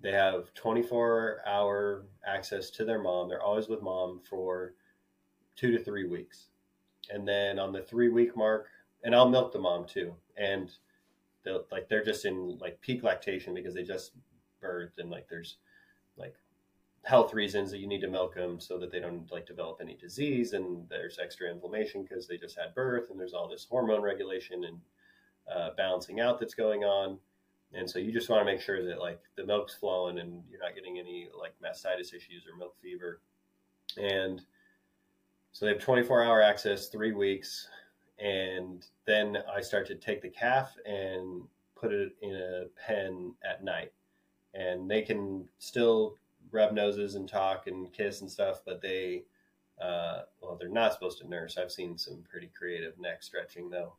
they 0.00 0.12
have 0.12 0.52
24 0.54 1.40
hour 1.46 2.04
access 2.26 2.70
to 2.70 2.84
their 2.84 3.00
mom. 3.00 3.28
They're 3.28 3.42
always 3.42 3.68
with 3.68 3.82
mom 3.82 4.20
for 4.28 4.74
two 5.56 5.70
to 5.70 5.78
three 5.78 6.06
weeks. 6.06 6.48
And 7.10 7.26
then 7.26 7.58
on 7.58 7.72
the 7.72 7.82
three 7.82 8.08
week 8.08 8.36
mark, 8.36 8.66
and 9.04 9.14
I'll 9.14 9.28
milk 9.28 9.52
the 9.52 9.58
mom 9.58 9.84
too. 9.84 10.14
And 10.36 10.70
they'll 11.44 11.64
like 11.70 11.88
they're 11.88 12.04
just 12.04 12.24
in 12.24 12.58
like 12.58 12.80
peak 12.80 13.02
lactation 13.02 13.54
because 13.54 13.74
they 13.74 13.82
just 13.82 14.12
birthed 14.62 14.98
and 14.98 15.10
like 15.10 15.28
there's 15.28 15.56
like 16.16 16.34
health 17.04 17.34
reasons 17.34 17.70
that 17.70 17.78
you 17.78 17.86
need 17.86 18.00
to 18.00 18.08
milk 18.08 18.34
them 18.34 18.60
so 18.60 18.78
that 18.78 18.92
they 18.92 19.00
don't 19.00 19.30
like 19.32 19.46
develop 19.46 19.78
any 19.80 19.94
disease 19.96 20.52
and 20.52 20.88
there's 20.88 21.18
extra 21.18 21.50
inflammation 21.50 22.02
because 22.02 22.28
they 22.28 22.36
just 22.36 22.56
had 22.56 22.74
birth 22.74 23.10
and 23.10 23.18
there's 23.18 23.34
all 23.34 23.48
this 23.48 23.66
hormone 23.68 24.02
regulation 24.02 24.64
and 24.64 24.78
uh, 25.52 25.70
balancing 25.76 26.20
out 26.20 26.38
that's 26.38 26.54
going 26.54 26.84
on. 26.84 27.18
And 27.74 27.88
so 27.88 27.98
you 27.98 28.12
just 28.12 28.28
want 28.28 28.46
to 28.46 28.52
make 28.52 28.60
sure 28.60 28.84
that 28.86 29.00
like 29.00 29.20
the 29.36 29.44
milk's 29.44 29.74
flowing 29.74 30.18
and 30.18 30.42
you're 30.48 30.60
not 30.60 30.74
getting 30.74 30.98
any 30.98 31.28
like 31.38 31.54
mastitis 31.62 32.14
issues 32.14 32.44
or 32.46 32.56
milk 32.56 32.76
fever. 32.80 33.20
And 33.96 34.42
so 35.52 35.64
they 35.64 35.72
have 35.72 35.80
24 35.80 36.22
hour 36.22 36.40
access 36.40 36.88
three 36.88 37.12
weeks 37.12 37.66
and 38.22 38.86
then 39.04 39.38
I 39.52 39.60
start 39.60 39.86
to 39.88 39.94
take 39.96 40.22
the 40.22 40.28
calf 40.28 40.76
and 40.86 41.42
put 41.74 41.92
it 41.92 42.12
in 42.22 42.34
a 42.34 42.64
pen 42.86 43.34
at 43.44 43.64
night, 43.64 43.92
and 44.54 44.90
they 44.90 45.02
can 45.02 45.44
still 45.58 46.16
rub 46.52 46.72
noses 46.72 47.14
and 47.14 47.28
talk 47.28 47.66
and 47.66 47.92
kiss 47.92 48.20
and 48.20 48.30
stuff, 48.30 48.60
but 48.64 48.80
they 48.80 49.24
uh, 49.80 50.22
well, 50.40 50.56
they're 50.58 50.68
not 50.68 50.92
supposed 50.92 51.18
to 51.18 51.28
nurse. 51.28 51.58
I've 51.58 51.72
seen 51.72 51.98
some 51.98 52.22
pretty 52.30 52.50
creative 52.56 52.98
neck 53.00 53.22
stretching 53.22 53.68
though, 53.68 53.94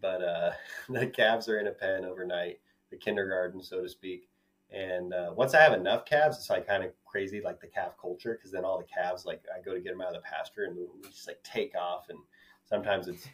but 0.00 0.22
uh, 0.22 0.52
the 0.88 1.06
calves 1.06 1.48
are 1.48 1.58
in 1.58 1.66
a 1.66 1.72
pen 1.72 2.04
overnight, 2.04 2.60
the 2.90 2.96
kindergarten, 2.96 3.62
so 3.62 3.82
to 3.82 3.88
speak. 3.88 4.28
And 4.72 5.12
uh, 5.12 5.32
once 5.36 5.54
I 5.54 5.60
have 5.60 5.74
enough 5.74 6.06
calves, 6.06 6.38
it's 6.38 6.50
like 6.50 6.66
kind 6.66 6.82
of 6.84 6.92
crazy, 7.04 7.40
like 7.40 7.60
the 7.60 7.66
calf 7.66 7.92
culture, 8.00 8.34
because 8.34 8.50
then 8.50 8.64
all 8.64 8.78
the 8.78 8.84
calves, 8.84 9.24
like 9.26 9.42
I 9.54 9.60
go 9.60 9.74
to 9.74 9.80
get 9.80 9.92
them 9.92 10.00
out 10.00 10.08
of 10.08 10.14
the 10.14 10.20
pasture 10.20 10.64
and 10.64 10.76
we 10.76 11.08
just 11.08 11.26
like 11.26 11.42
take 11.44 11.74
off 11.76 12.08
and 12.08 12.18
Sometimes 12.68 13.08
it's 13.08 13.28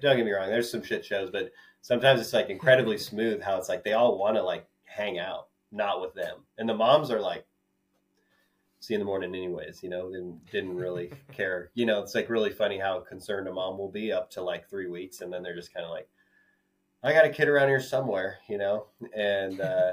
don't 0.00 0.16
get 0.16 0.26
me 0.26 0.32
wrong, 0.32 0.48
there's 0.48 0.70
some 0.70 0.82
shit 0.82 1.04
shows, 1.04 1.30
but 1.30 1.52
sometimes 1.80 2.20
it's 2.20 2.32
like 2.32 2.50
incredibly 2.50 2.98
smooth 3.10 3.40
how 3.40 3.56
it's 3.56 3.68
like 3.68 3.84
they 3.84 3.92
all 3.92 4.18
want 4.18 4.36
to 4.36 4.42
like 4.42 4.66
hang 4.84 5.18
out, 5.18 5.48
not 5.70 6.00
with 6.00 6.14
them. 6.14 6.38
And 6.58 6.68
the 6.68 6.74
moms 6.74 7.10
are 7.10 7.20
like, 7.20 7.46
see 8.80 8.94
in 8.94 9.00
the 9.00 9.06
morning 9.06 9.34
anyways, 9.34 9.82
you 9.82 9.88
know, 9.88 10.10
didn't 10.10 10.50
didn't 10.50 10.76
really 10.76 11.12
care. 11.32 11.70
You 11.74 11.86
know, 11.86 12.02
it's 12.02 12.14
like 12.14 12.28
really 12.28 12.50
funny 12.50 12.78
how 12.78 13.00
concerned 13.00 13.46
a 13.46 13.52
mom 13.52 13.78
will 13.78 13.90
be 13.90 14.12
up 14.12 14.30
to 14.32 14.42
like 14.42 14.68
three 14.68 14.88
weeks 14.88 15.20
and 15.20 15.32
then 15.32 15.42
they're 15.42 15.54
just 15.54 15.72
kind 15.72 15.84
of 15.84 15.90
like, 15.92 16.08
I 17.04 17.12
got 17.12 17.24
a 17.24 17.30
kid 17.30 17.48
around 17.48 17.68
here 17.68 17.80
somewhere, 17.80 18.38
you 18.48 18.58
know? 18.58 18.86
And 19.14 19.60
uh 19.60 19.92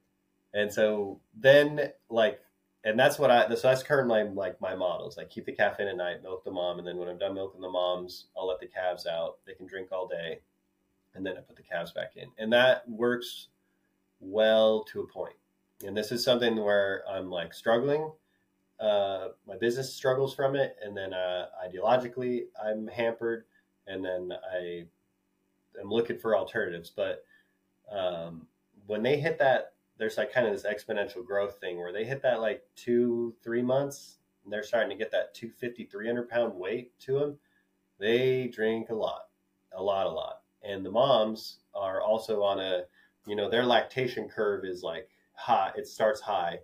and 0.54 0.72
so 0.72 1.20
then 1.38 1.92
like 2.10 2.40
and 2.84 2.98
that's 2.98 3.18
what 3.18 3.30
I 3.30 3.48
so 3.54 3.68
that's 3.68 3.82
currently 3.82 4.24
like 4.24 4.60
my 4.60 4.74
models. 4.74 5.18
I 5.18 5.24
keep 5.24 5.46
the 5.46 5.52
calf 5.52 5.80
in 5.80 5.88
at 5.88 5.96
night, 5.96 6.22
milk 6.22 6.44
the 6.44 6.50
mom, 6.50 6.78
and 6.78 6.86
then 6.86 6.98
when 6.98 7.08
I'm 7.08 7.18
done 7.18 7.34
milking 7.34 7.60
the 7.60 7.70
moms, 7.70 8.26
I'll 8.36 8.46
let 8.46 8.60
the 8.60 8.66
calves 8.66 9.06
out. 9.06 9.38
They 9.46 9.54
can 9.54 9.66
drink 9.66 9.90
all 9.90 10.06
day, 10.06 10.40
and 11.14 11.24
then 11.24 11.36
I 11.36 11.40
put 11.40 11.56
the 11.56 11.62
calves 11.62 11.92
back 11.92 12.12
in, 12.16 12.28
and 12.38 12.52
that 12.52 12.88
works 12.88 13.48
well 14.20 14.84
to 14.84 15.00
a 15.00 15.06
point. 15.06 15.34
And 15.86 15.96
this 15.96 16.12
is 16.12 16.22
something 16.22 16.56
where 16.56 17.02
I'm 17.08 17.30
like 17.30 17.54
struggling. 17.54 18.10
Uh, 18.78 19.28
my 19.46 19.56
business 19.56 19.92
struggles 19.92 20.34
from 20.34 20.54
it, 20.56 20.76
and 20.82 20.96
then 20.96 21.14
uh, 21.14 21.46
ideologically 21.66 22.44
I'm 22.62 22.86
hampered, 22.88 23.44
and 23.86 24.04
then 24.04 24.32
I 24.52 24.84
am 25.80 25.88
looking 25.88 26.18
for 26.18 26.36
alternatives. 26.36 26.90
But 26.94 27.24
um, 27.90 28.46
when 28.86 29.02
they 29.02 29.18
hit 29.18 29.38
that 29.38 29.73
there's 29.98 30.16
like 30.16 30.32
kind 30.32 30.46
of 30.46 30.52
this 30.52 30.64
exponential 30.64 31.24
growth 31.24 31.58
thing 31.60 31.78
where 31.78 31.92
they 31.92 32.04
hit 32.04 32.22
that 32.22 32.40
like 32.40 32.62
two, 32.76 33.34
three 33.42 33.62
months 33.62 34.18
and 34.44 34.52
they're 34.52 34.62
starting 34.62 34.90
to 34.90 34.96
get 34.96 35.10
that 35.12 35.34
250, 35.34 35.84
300 35.84 36.28
pound 36.28 36.54
weight 36.54 36.98
to 37.00 37.18
them. 37.18 37.38
They 37.98 38.48
drink 38.48 38.90
a 38.90 38.94
lot, 38.94 39.28
a 39.72 39.82
lot, 39.82 40.06
a 40.06 40.10
lot. 40.10 40.40
And 40.62 40.84
the 40.84 40.90
moms 40.90 41.58
are 41.74 42.02
also 42.02 42.42
on 42.42 42.58
a, 42.58 42.82
you 43.26 43.36
know, 43.36 43.48
their 43.48 43.64
lactation 43.64 44.28
curve 44.28 44.64
is 44.64 44.82
like 44.82 45.08
high. 45.32 45.72
It 45.76 45.86
starts 45.86 46.20
high 46.20 46.58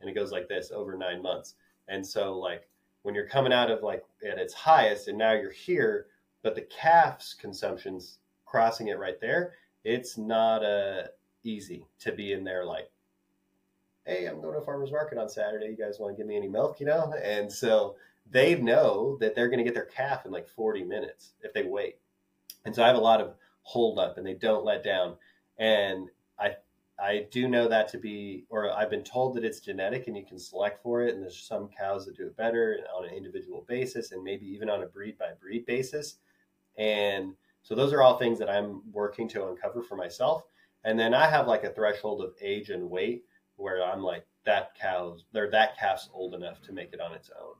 and 0.00 0.10
it 0.10 0.14
goes 0.14 0.32
like 0.32 0.48
this 0.48 0.70
over 0.70 0.96
nine 0.96 1.22
months. 1.22 1.54
And 1.88 2.06
so, 2.06 2.38
like, 2.38 2.68
when 3.02 3.14
you're 3.14 3.28
coming 3.28 3.52
out 3.52 3.70
of 3.70 3.82
like 3.82 4.04
at 4.28 4.38
its 4.38 4.52
highest 4.52 5.08
and 5.08 5.16
now 5.16 5.32
you're 5.32 5.50
here, 5.50 6.06
but 6.42 6.54
the 6.54 6.62
calf's 6.62 7.34
consumption's 7.34 8.18
crossing 8.44 8.88
it 8.88 8.98
right 8.98 9.20
there, 9.20 9.54
it's 9.84 10.18
not 10.18 10.62
a 10.64 11.10
easy 11.46 11.86
to 12.00 12.12
be 12.12 12.32
in 12.32 12.44
there 12.44 12.64
like, 12.64 12.90
hey, 14.04 14.26
I'm 14.26 14.40
going 14.40 14.54
to 14.54 14.60
farmer's 14.60 14.92
market 14.92 15.18
on 15.18 15.28
Saturday. 15.28 15.66
You 15.66 15.76
guys 15.76 15.98
want 15.98 16.14
to 16.14 16.16
give 16.16 16.26
me 16.26 16.36
any 16.36 16.48
milk, 16.48 16.80
you 16.80 16.86
know? 16.86 17.12
And 17.22 17.50
so 17.50 17.96
they 18.30 18.54
know 18.54 19.16
that 19.20 19.34
they're 19.34 19.48
going 19.48 19.58
to 19.58 19.64
get 19.64 19.74
their 19.74 19.84
calf 19.84 20.26
in 20.26 20.32
like 20.32 20.48
40 20.48 20.84
minutes 20.84 21.34
if 21.42 21.52
they 21.52 21.64
wait. 21.64 21.98
And 22.64 22.74
so 22.74 22.82
I 22.82 22.88
have 22.88 22.96
a 22.96 23.00
lot 23.00 23.20
of 23.20 23.34
hold 23.62 23.98
up 23.98 24.16
and 24.16 24.26
they 24.26 24.34
don't 24.34 24.64
let 24.64 24.84
down. 24.84 25.16
and 25.58 26.08
I 26.38 26.56
I 26.98 27.26
do 27.30 27.46
know 27.46 27.68
that 27.68 27.88
to 27.88 27.98
be, 27.98 28.46
or 28.48 28.72
I've 28.72 28.88
been 28.88 29.04
told 29.04 29.34
that 29.34 29.44
it's 29.44 29.60
genetic 29.60 30.06
and 30.06 30.16
you 30.16 30.24
can 30.24 30.38
select 30.38 30.82
for 30.82 31.02
it. 31.02 31.14
And 31.14 31.22
there's 31.22 31.36
some 31.36 31.68
cows 31.68 32.06
that 32.06 32.16
do 32.16 32.26
it 32.26 32.36
better 32.36 32.78
on 32.96 33.04
an 33.04 33.12
individual 33.12 33.66
basis 33.68 34.12
and 34.12 34.24
maybe 34.24 34.46
even 34.46 34.70
on 34.70 34.82
a 34.82 34.86
breed 34.86 35.18
by 35.18 35.32
breed 35.38 35.66
basis. 35.66 36.16
And 36.78 37.34
so 37.62 37.74
those 37.74 37.92
are 37.92 38.00
all 38.00 38.16
things 38.16 38.38
that 38.38 38.48
I'm 38.48 38.80
working 38.92 39.28
to 39.28 39.48
uncover 39.48 39.82
for 39.82 39.96
myself. 39.96 40.44
And 40.84 40.98
then 40.98 41.14
I 41.14 41.26
have 41.26 41.46
like 41.48 41.64
a 41.64 41.70
threshold 41.70 42.22
of 42.22 42.34
age 42.40 42.70
and 42.70 42.90
weight 42.90 43.24
where 43.56 43.84
I'm 43.84 44.02
like, 44.02 44.24
that 44.44 44.76
cow's, 44.80 45.24
or 45.34 45.50
that 45.50 45.76
calf's 45.76 46.08
old 46.12 46.34
enough 46.34 46.62
to 46.62 46.72
make 46.72 46.92
it 46.92 47.00
on 47.00 47.12
its 47.12 47.30
own. 47.40 47.54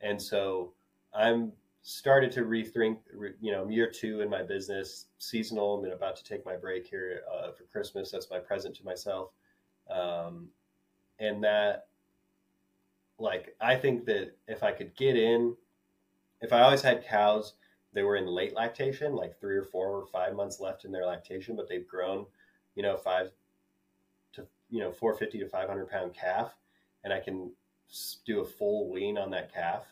And 0.00 0.20
so 0.20 0.72
I'm 1.14 1.52
started 1.82 2.30
to 2.32 2.42
rethink, 2.42 2.98
you 3.40 3.52
know, 3.52 3.68
year 3.68 3.90
two 3.90 4.20
in 4.20 4.30
my 4.30 4.42
business, 4.42 5.06
seasonal. 5.18 5.84
I'm 5.84 5.92
about 5.92 6.16
to 6.16 6.24
take 6.24 6.46
my 6.46 6.56
break 6.56 6.86
here 6.86 7.22
uh, 7.30 7.50
for 7.52 7.64
Christmas. 7.64 8.10
That's 8.10 8.30
my 8.30 8.38
present 8.38 8.76
to 8.76 8.84
myself. 8.84 9.30
Um, 9.90 10.48
and 11.18 11.42
that, 11.44 11.88
like, 13.18 13.54
I 13.60 13.76
think 13.76 14.06
that 14.06 14.36
if 14.48 14.62
I 14.62 14.72
could 14.72 14.94
get 14.96 15.16
in, 15.16 15.56
if 16.40 16.52
I 16.52 16.62
always 16.62 16.82
had 16.82 17.04
cows, 17.04 17.54
they 17.92 18.02
were 18.02 18.16
in 18.16 18.26
late 18.26 18.54
lactation, 18.54 19.14
like 19.14 19.38
three 19.38 19.56
or 19.56 19.64
four 19.64 19.90
or 19.90 20.06
five 20.06 20.34
months 20.34 20.60
left 20.60 20.84
in 20.84 20.92
their 20.92 21.04
lactation, 21.04 21.56
but 21.56 21.68
they've 21.68 21.86
grown, 21.86 22.26
you 22.74 22.82
know, 22.82 22.96
five 22.96 23.30
to, 24.34 24.46
you 24.70 24.80
know, 24.80 24.92
450 24.92 25.38
to 25.40 25.48
500 25.48 25.88
pound 25.88 26.14
calf. 26.14 26.54
And 27.04 27.12
I 27.12 27.20
can 27.20 27.52
do 28.24 28.40
a 28.40 28.44
full 28.44 28.90
wean 28.90 29.18
on 29.18 29.30
that 29.30 29.52
calf 29.52 29.84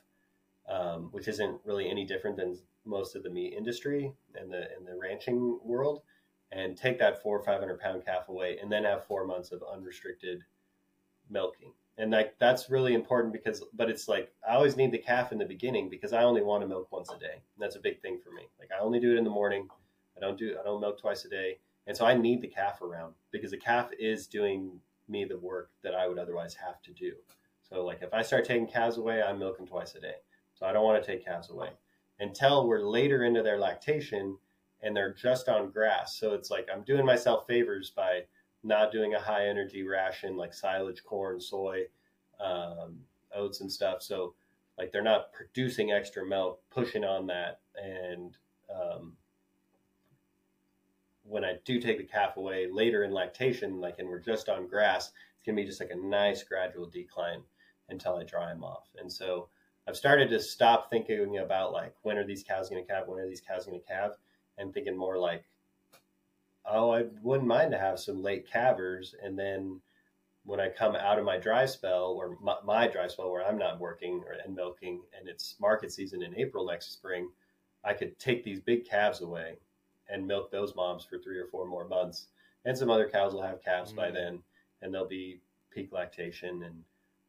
um, 0.70 1.08
which 1.10 1.28
isn't 1.28 1.60
really 1.64 1.90
any 1.90 2.06
different 2.06 2.36
than 2.36 2.56
most 2.84 3.16
of 3.16 3.22
the 3.22 3.30
meat 3.30 3.54
industry 3.54 4.12
and 4.34 4.50
the 4.50 4.76
in 4.76 4.84
the 4.84 4.96
ranching 4.96 5.58
world, 5.64 6.02
and 6.52 6.76
take 6.76 6.98
that 6.98 7.22
four 7.22 7.38
or 7.38 7.42
five 7.42 7.60
hundred 7.60 7.80
pound 7.80 8.04
calf 8.04 8.28
away, 8.28 8.58
and 8.62 8.70
then 8.70 8.84
have 8.84 9.06
four 9.06 9.26
months 9.26 9.52
of 9.52 9.62
unrestricted 9.72 10.42
milking. 11.28 11.72
And 11.98 12.12
like 12.12 12.38
that's 12.38 12.70
really 12.70 12.94
important 12.94 13.32
because, 13.32 13.62
but 13.74 13.90
it's 13.90 14.08
like 14.08 14.32
I 14.48 14.54
always 14.54 14.76
need 14.76 14.92
the 14.92 14.98
calf 14.98 15.32
in 15.32 15.38
the 15.38 15.44
beginning 15.44 15.90
because 15.90 16.12
I 16.12 16.22
only 16.22 16.42
want 16.42 16.62
to 16.62 16.68
milk 16.68 16.90
once 16.92 17.10
a 17.10 17.18
day. 17.18 17.42
That's 17.58 17.76
a 17.76 17.80
big 17.80 18.00
thing 18.00 18.18
for 18.24 18.30
me. 18.30 18.48
Like 18.58 18.70
I 18.72 18.82
only 18.82 19.00
do 19.00 19.12
it 19.12 19.18
in 19.18 19.24
the 19.24 19.30
morning. 19.30 19.68
I 20.16 20.20
don't 20.20 20.38
do 20.38 20.56
I 20.58 20.64
don't 20.64 20.80
milk 20.80 21.00
twice 21.00 21.24
a 21.24 21.28
day, 21.28 21.58
and 21.90 21.96
so 21.96 22.06
I 22.06 22.14
need 22.14 22.40
the 22.40 22.46
calf 22.46 22.82
around 22.82 23.14
because 23.32 23.50
the 23.50 23.56
calf 23.56 23.90
is 23.98 24.28
doing 24.28 24.78
me 25.08 25.24
the 25.24 25.36
work 25.36 25.72
that 25.82 25.92
I 25.92 26.06
would 26.06 26.20
otherwise 26.20 26.54
have 26.54 26.80
to 26.82 26.92
do. 26.92 27.14
So 27.68 27.84
like 27.84 28.00
if 28.00 28.14
I 28.14 28.22
start 28.22 28.44
taking 28.44 28.68
calves 28.68 28.96
away, 28.96 29.20
I'm 29.20 29.40
milking 29.40 29.66
twice 29.66 29.96
a 29.96 30.00
day. 30.00 30.14
So 30.54 30.66
I 30.66 30.72
don't 30.72 30.84
want 30.84 31.02
to 31.02 31.10
take 31.10 31.24
calves 31.24 31.50
away 31.50 31.70
until 32.20 32.68
we're 32.68 32.84
later 32.84 33.24
into 33.24 33.42
their 33.42 33.58
lactation 33.58 34.38
and 34.80 34.96
they're 34.96 35.12
just 35.12 35.48
on 35.48 35.72
grass. 35.72 36.16
So 36.16 36.32
it's 36.32 36.48
like 36.48 36.68
I'm 36.72 36.84
doing 36.84 37.04
myself 37.04 37.44
favors 37.48 37.90
by 37.90 38.20
not 38.62 38.92
doing 38.92 39.14
a 39.14 39.20
high 39.20 39.48
energy 39.48 39.82
ration 39.82 40.36
like 40.36 40.54
silage, 40.54 41.02
corn, 41.02 41.40
soy, 41.40 41.86
um, 42.38 43.00
oats, 43.34 43.62
and 43.62 43.72
stuff. 43.72 44.00
So 44.00 44.34
like 44.78 44.92
they're 44.92 45.02
not 45.02 45.32
producing 45.32 45.90
extra 45.90 46.24
milk, 46.24 46.60
pushing 46.70 47.02
on 47.02 47.26
that. 47.26 47.62
And 47.74 48.36
um, 48.72 49.16
when 51.30 51.44
I 51.44 51.58
do 51.64 51.80
take 51.80 51.98
the 51.98 52.04
calf 52.04 52.36
away 52.36 52.68
later 52.70 53.04
in 53.04 53.12
lactation, 53.12 53.80
like 53.80 53.98
and 53.98 54.08
we're 54.08 54.18
just 54.18 54.48
on 54.48 54.66
grass, 54.66 55.12
it's 55.36 55.46
gonna 55.46 55.56
be 55.56 55.64
just 55.64 55.80
like 55.80 55.90
a 55.90 55.96
nice 55.96 56.42
gradual 56.42 56.86
decline 56.86 57.42
until 57.88 58.16
I 58.16 58.24
dry 58.24 58.48
them 58.48 58.64
off. 58.64 58.88
And 59.00 59.10
so 59.10 59.48
I've 59.86 59.96
started 59.96 60.28
to 60.30 60.40
stop 60.40 60.90
thinking 60.90 61.38
about 61.38 61.72
like 61.72 61.94
when 62.02 62.18
are 62.18 62.26
these 62.26 62.44
cows 62.44 62.68
going 62.68 62.84
to 62.84 62.88
calve, 62.88 63.08
when 63.08 63.18
are 63.18 63.28
these 63.28 63.40
cows 63.40 63.66
going 63.66 63.80
to 63.80 63.86
calve, 63.86 64.12
and 64.58 64.72
thinking 64.72 64.96
more 64.96 65.18
like, 65.18 65.44
oh, 66.64 66.90
I 66.90 67.04
wouldn't 67.22 67.48
mind 67.48 67.72
to 67.72 67.78
have 67.78 67.98
some 67.98 68.22
late 68.22 68.48
calvers, 68.48 69.14
and 69.22 69.38
then 69.38 69.80
when 70.44 70.60
I 70.60 70.68
come 70.68 70.96
out 70.96 71.18
of 71.18 71.24
my 71.24 71.38
dry 71.38 71.66
spell 71.66 72.16
or 72.18 72.36
my, 72.40 72.56
my 72.64 72.88
dry 72.88 73.06
spell 73.08 73.30
where 73.30 73.46
I'm 73.46 73.58
not 73.58 73.80
working 73.80 74.22
or 74.26 74.32
and 74.44 74.54
milking, 74.54 75.02
and 75.18 75.28
it's 75.28 75.56
market 75.60 75.92
season 75.92 76.22
in 76.22 76.38
April 76.38 76.66
next 76.66 76.92
spring, 76.92 77.28
I 77.84 77.94
could 77.94 78.18
take 78.18 78.44
these 78.44 78.60
big 78.60 78.88
calves 78.88 79.20
away 79.22 79.56
and 80.12 80.26
milk 80.26 80.50
those 80.50 80.74
moms 80.74 81.04
for 81.04 81.18
three 81.18 81.38
or 81.38 81.46
four 81.46 81.66
more 81.66 81.86
months, 81.86 82.26
and 82.64 82.76
some 82.76 82.90
other 82.90 83.08
cows 83.08 83.34
will 83.34 83.42
have 83.42 83.62
calves 83.62 83.90
mm-hmm. 83.90 84.00
by 84.00 84.10
then, 84.10 84.42
and 84.82 84.92
they'll 84.92 85.08
be 85.08 85.40
peak 85.70 85.92
lactation 85.92 86.62
and 86.64 86.84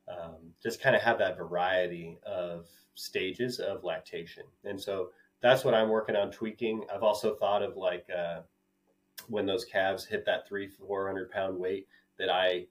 um, 0.07 0.53
just 0.61 0.81
kind 0.81 0.95
of 0.95 1.01
have 1.01 1.17
that 1.19 1.37
variety 1.37 2.17
of 2.25 2.67
stages 2.95 3.59
of 3.59 3.83
lactation. 3.83 4.43
And 4.63 4.79
so 4.79 5.09
that's 5.41 5.63
what 5.63 5.73
I'm 5.73 5.89
working 5.89 6.15
on 6.15 6.31
tweaking. 6.31 6.85
I've 6.93 7.03
also 7.03 7.35
thought 7.35 7.63
of 7.63 7.77
like 7.77 8.05
uh, 8.15 8.41
when 9.27 9.45
those 9.45 9.65
calves 9.65 10.05
hit 10.05 10.25
that 10.25 10.47
three, 10.47 10.67
400 10.67 11.31
pound 11.31 11.57
weight, 11.57 11.87
that 12.17 12.29
I 12.29 12.65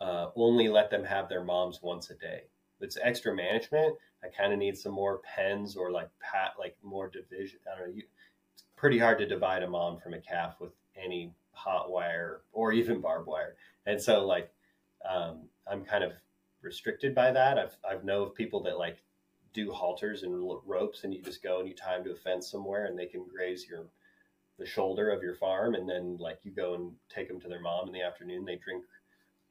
uh, 0.00 0.28
only 0.36 0.68
let 0.68 0.90
them 0.90 1.04
have 1.04 1.28
their 1.28 1.44
moms 1.44 1.80
once 1.82 2.10
a 2.10 2.14
day. 2.14 2.42
It's 2.80 2.98
extra 3.02 3.34
management. 3.34 3.96
I 4.22 4.28
kind 4.28 4.52
of 4.52 4.58
need 4.58 4.76
some 4.76 4.92
more 4.92 5.18
pens 5.18 5.76
or 5.76 5.90
like 5.90 6.08
pat, 6.20 6.52
like 6.58 6.76
more 6.82 7.08
division. 7.08 7.58
I 7.70 7.78
don't 7.78 7.88
know. 7.88 7.94
You, 7.94 8.02
pretty 8.80 8.98
hard 8.98 9.18
to 9.18 9.26
divide 9.26 9.62
a 9.62 9.68
mom 9.68 9.98
from 9.98 10.14
a 10.14 10.18
calf 10.18 10.58
with 10.58 10.72
any 10.96 11.34
hot 11.52 11.90
wire 11.90 12.40
or 12.50 12.72
even 12.72 12.98
barbed 12.98 13.26
wire. 13.26 13.54
And 13.84 14.00
so 14.00 14.26
like, 14.26 14.50
um, 15.06 15.42
I'm 15.70 15.84
kind 15.84 16.02
of 16.02 16.12
restricted 16.62 17.14
by 17.14 17.30
that. 17.30 17.58
I've 17.58 17.76
I've 17.88 18.04
know 18.04 18.22
of 18.22 18.34
people 18.34 18.62
that 18.62 18.78
like 18.78 19.02
do 19.52 19.70
halters 19.70 20.22
and 20.22 20.34
ropes, 20.64 21.04
and 21.04 21.12
you 21.12 21.20
just 21.20 21.42
go 21.42 21.60
and 21.60 21.68
you 21.68 21.74
tie 21.74 21.96
them 21.96 22.04
to 22.04 22.12
a 22.12 22.16
fence 22.16 22.50
somewhere, 22.50 22.86
and 22.86 22.98
they 22.98 23.06
can 23.06 23.26
graze 23.26 23.66
your 23.68 23.84
the 24.58 24.64
shoulder 24.64 25.10
of 25.10 25.22
your 25.22 25.34
farm, 25.34 25.74
and 25.74 25.88
then 25.88 26.16
like 26.18 26.38
you 26.42 26.50
go 26.50 26.74
and 26.74 26.92
take 27.10 27.28
them 27.28 27.40
to 27.40 27.48
their 27.48 27.60
mom 27.60 27.86
in 27.86 27.92
the 27.92 28.02
afternoon. 28.02 28.46
They 28.46 28.56
drink, 28.56 28.84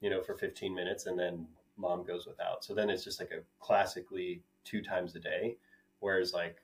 you 0.02 0.10
know, 0.10 0.24
for 0.24 0.36
15 0.36 0.74
minutes, 0.74 1.06
and 1.06 1.18
then 1.20 1.48
mom 1.78 2.04
goes 2.04 2.26
without. 2.26 2.64
So 2.64 2.74
then 2.74 2.90
it's 2.90 3.04
just 3.04 3.20
like 3.20 3.32
a 3.32 3.42
classically 3.60 4.42
two 4.66 4.82
times 4.82 5.16
a 5.16 5.20
day, 5.20 5.58
whereas 6.00 6.34
like 6.34 6.58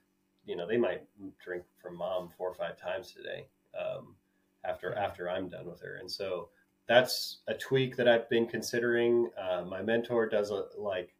you 0.45 0.55
know 0.55 0.67
they 0.67 0.77
might 0.77 1.03
drink 1.43 1.63
from 1.81 1.97
mom 1.97 2.29
four 2.37 2.49
or 2.49 2.53
five 2.53 2.79
times 2.79 3.11
today 3.11 3.47
um, 3.79 4.15
after 4.63 4.93
after 4.95 5.29
I'm 5.29 5.49
done 5.49 5.65
with 5.65 5.81
her, 5.81 5.95
and 5.95 6.09
so 6.09 6.49
that's 6.87 7.39
a 7.47 7.53
tweak 7.53 7.95
that 7.97 8.07
I've 8.07 8.29
been 8.29 8.47
considering. 8.47 9.29
Uh, 9.37 9.63
my 9.67 9.81
mentor 9.81 10.29
does 10.29 10.51
a, 10.51 10.65
like 10.77 11.15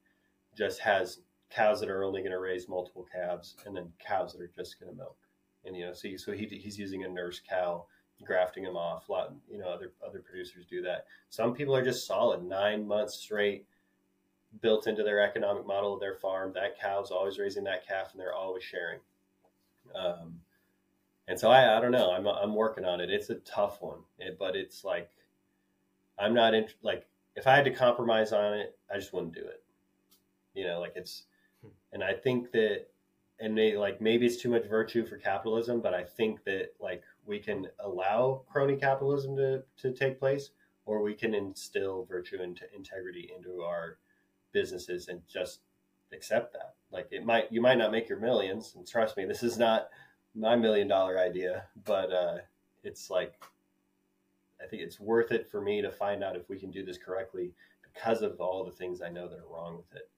just 0.56 0.80
has 0.80 1.20
cows 1.50 1.80
that 1.80 1.90
are 1.90 2.04
only 2.04 2.22
going 2.22 2.32
to 2.32 2.40
raise 2.40 2.68
multiple 2.68 3.06
calves, 3.14 3.56
and 3.66 3.76
then 3.76 3.92
cows 4.06 4.34
that 4.34 4.42
are 4.42 4.52
just 4.56 4.80
going 4.80 4.92
to 4.92 4.98
milk. 4.98 5.18
And 5.66 5.76
you 5.76 5.86
know, 5.86 5.94
so, 5.94 6.10
so 6.18 6.32
he, 6.32 6.46
he's 6.46 6.78
using 6.78 7.04
a 7.04 7.10
nurse 7.10 7.42
cow, 7.48 7.86
grafting 8.24 8.64
them 8.64 8.78
off. 8.78 9.10
A 9.10 9.12
lot, 9.12 9.34
you 9.50 9.58
know, 9.58 9.68
other 9.68 9.94
other 10.06 10.20
producers 10.20 10.66
do 10.70 10.82
that. 10.84 11.06
Some 11.30 11.54
people 11.54 11.76
are 11.76 11.84
just 11.84 12.08
solid 12.08 12.44
nine 12.44 12.88
months 12.88 13.16
straight, 13.16 13.66
built 14.62 14.88
into 14.88 15.04
their 15.04 15.22
economic 15.22 15.66
model 15.66 15.94
of 15.94 16.00
their 16.00 16.16
farm. 16.16 16.52
That 16.54 16.80
cow's 16.80 17.12
always 17.12 17.40
raising 17.40 17.64
that 17.64 17.88
calf, 17.88 18.12
and 18.12 18.20
they're 18.20 18.34
always 18.34 18.64
sharing. 18.64 19.00
Um, 19.98 20.40
and 21.28 21.40
so 21.40 21.50
I, 21.50 21.78
I 21.78 21.82
don't 21.82 21.92
know. 21.92 22.12
I'm 22.12 22.28
I'm 22.28 22.54
working 22.54 22.86
on 22.86 23.02
it. 23.02 23.10
It's 23.10 23.30
a 23.30 23.36
tough 23.36 23.82
one, 23.82 24.00
it, 24.20 24.38
but 24.38 24.56
it's 24.56 24.84
like 24.84 25.10
I'm 26.20 26.34
not 26.34 26.54
in 26.54 26.68
like 26.82 27.08
if 27.36 27.48
I 27.48 27.56
had 27.56 27.66
to 27.66 27.72
compromise 27.72 28.32
on 28.32 28.54
it, 28.54 28.78
I 28.94 28.98
just 28.98 29.14
wouldn't 29.14 29.34
do 29.34 29.42
it. 29.42 29.64
You 30.54 30.66
know, 30.66 30.80
like 30.80 30.94
it's, 30.96 31.24
and 31.92 32.04
I 32.04 32.14
think 32.14 32.52
that, 32.54 32.86
and 33.40 33.54
may, 33.54 33.76
like 33.76 34.00
maybe 34.00 34.26
it's 34.26 34.38
too 34.38 34.50
much 34.50 34.66
virtue 34.66 35.06
for 35.06 35.18
capitalism, 35.18 35.82
but 35.82 35.94
I 35.94 36.04
think 36.04 36.44
that 36.46 36.74
like 36.80 37.04
we 37.26 37.40
can 37.40 37.68
allow 37.80 38.44
crony 38.48 38.78
capitalism 38.78 39.36
to 39.38 39.64
to 39.78 39.92
take 39.92 40.20
place, 40.20 40.52
or 40.86 41.02
we 41.02 41.14
can 41.14 41.34
instill 41.34 42.06
virtue 42.06 42.38
and 42.42 42.60
integrity 42.74 43.32
into 43.36 43.64
our 43.64 43.98
businesses 44.54 45.10
and 45.10 45.22
just 45.28 45.60
accept 46.14 46.54
that. 46.54 46.76
Like 46.92 47.08
it 47.12 47.26
might, 47.26 47.52
you 47.52 47.62
might 47.62 47.78
not 47.78 47.92
make 47.92 48.08
your 48.10 48.20
millions, 48.20 48.74
and 48.76 48.88
trust 48.88 49.18
me, 49.18 49.26
this 49.26 49.44
is 49.44 49.58
not 49.58 49.90
my 50.34 50.56
million 50.56 50.88
dollar 50.88 51.20
idea, 51.20 51.66
but 51.86 52.12
uh, 52.12 52.38
it's 52.84 53.10
like 53.10 53.34
I 54.62 54.68
think 54.68 54.82
it's 54.82 55.00
worth 55.00 55.32
it 55.32 55.50
for 55.50 55.62
me 55.62 55.82
to 55.82 55.92
find 55.92 56.24
out 56.24 56.36
if 56.36 56.50
we 56.50 56.58
can 56.58 56.72
do 56.72 56.84
this 56.86 56.98
correctly 56.98 57.52
because 57.82 58.22
of 58.22 58.40
all 58.40 58.64
the 58.64 58.72
things 58.72 59.02
I 59.02 59.10
know 59.10 59.28
that 59.28 59.40
are 59.40 59.54
wrong 59.54 59.78
with 59.78 59.94
it. 59.96 60.10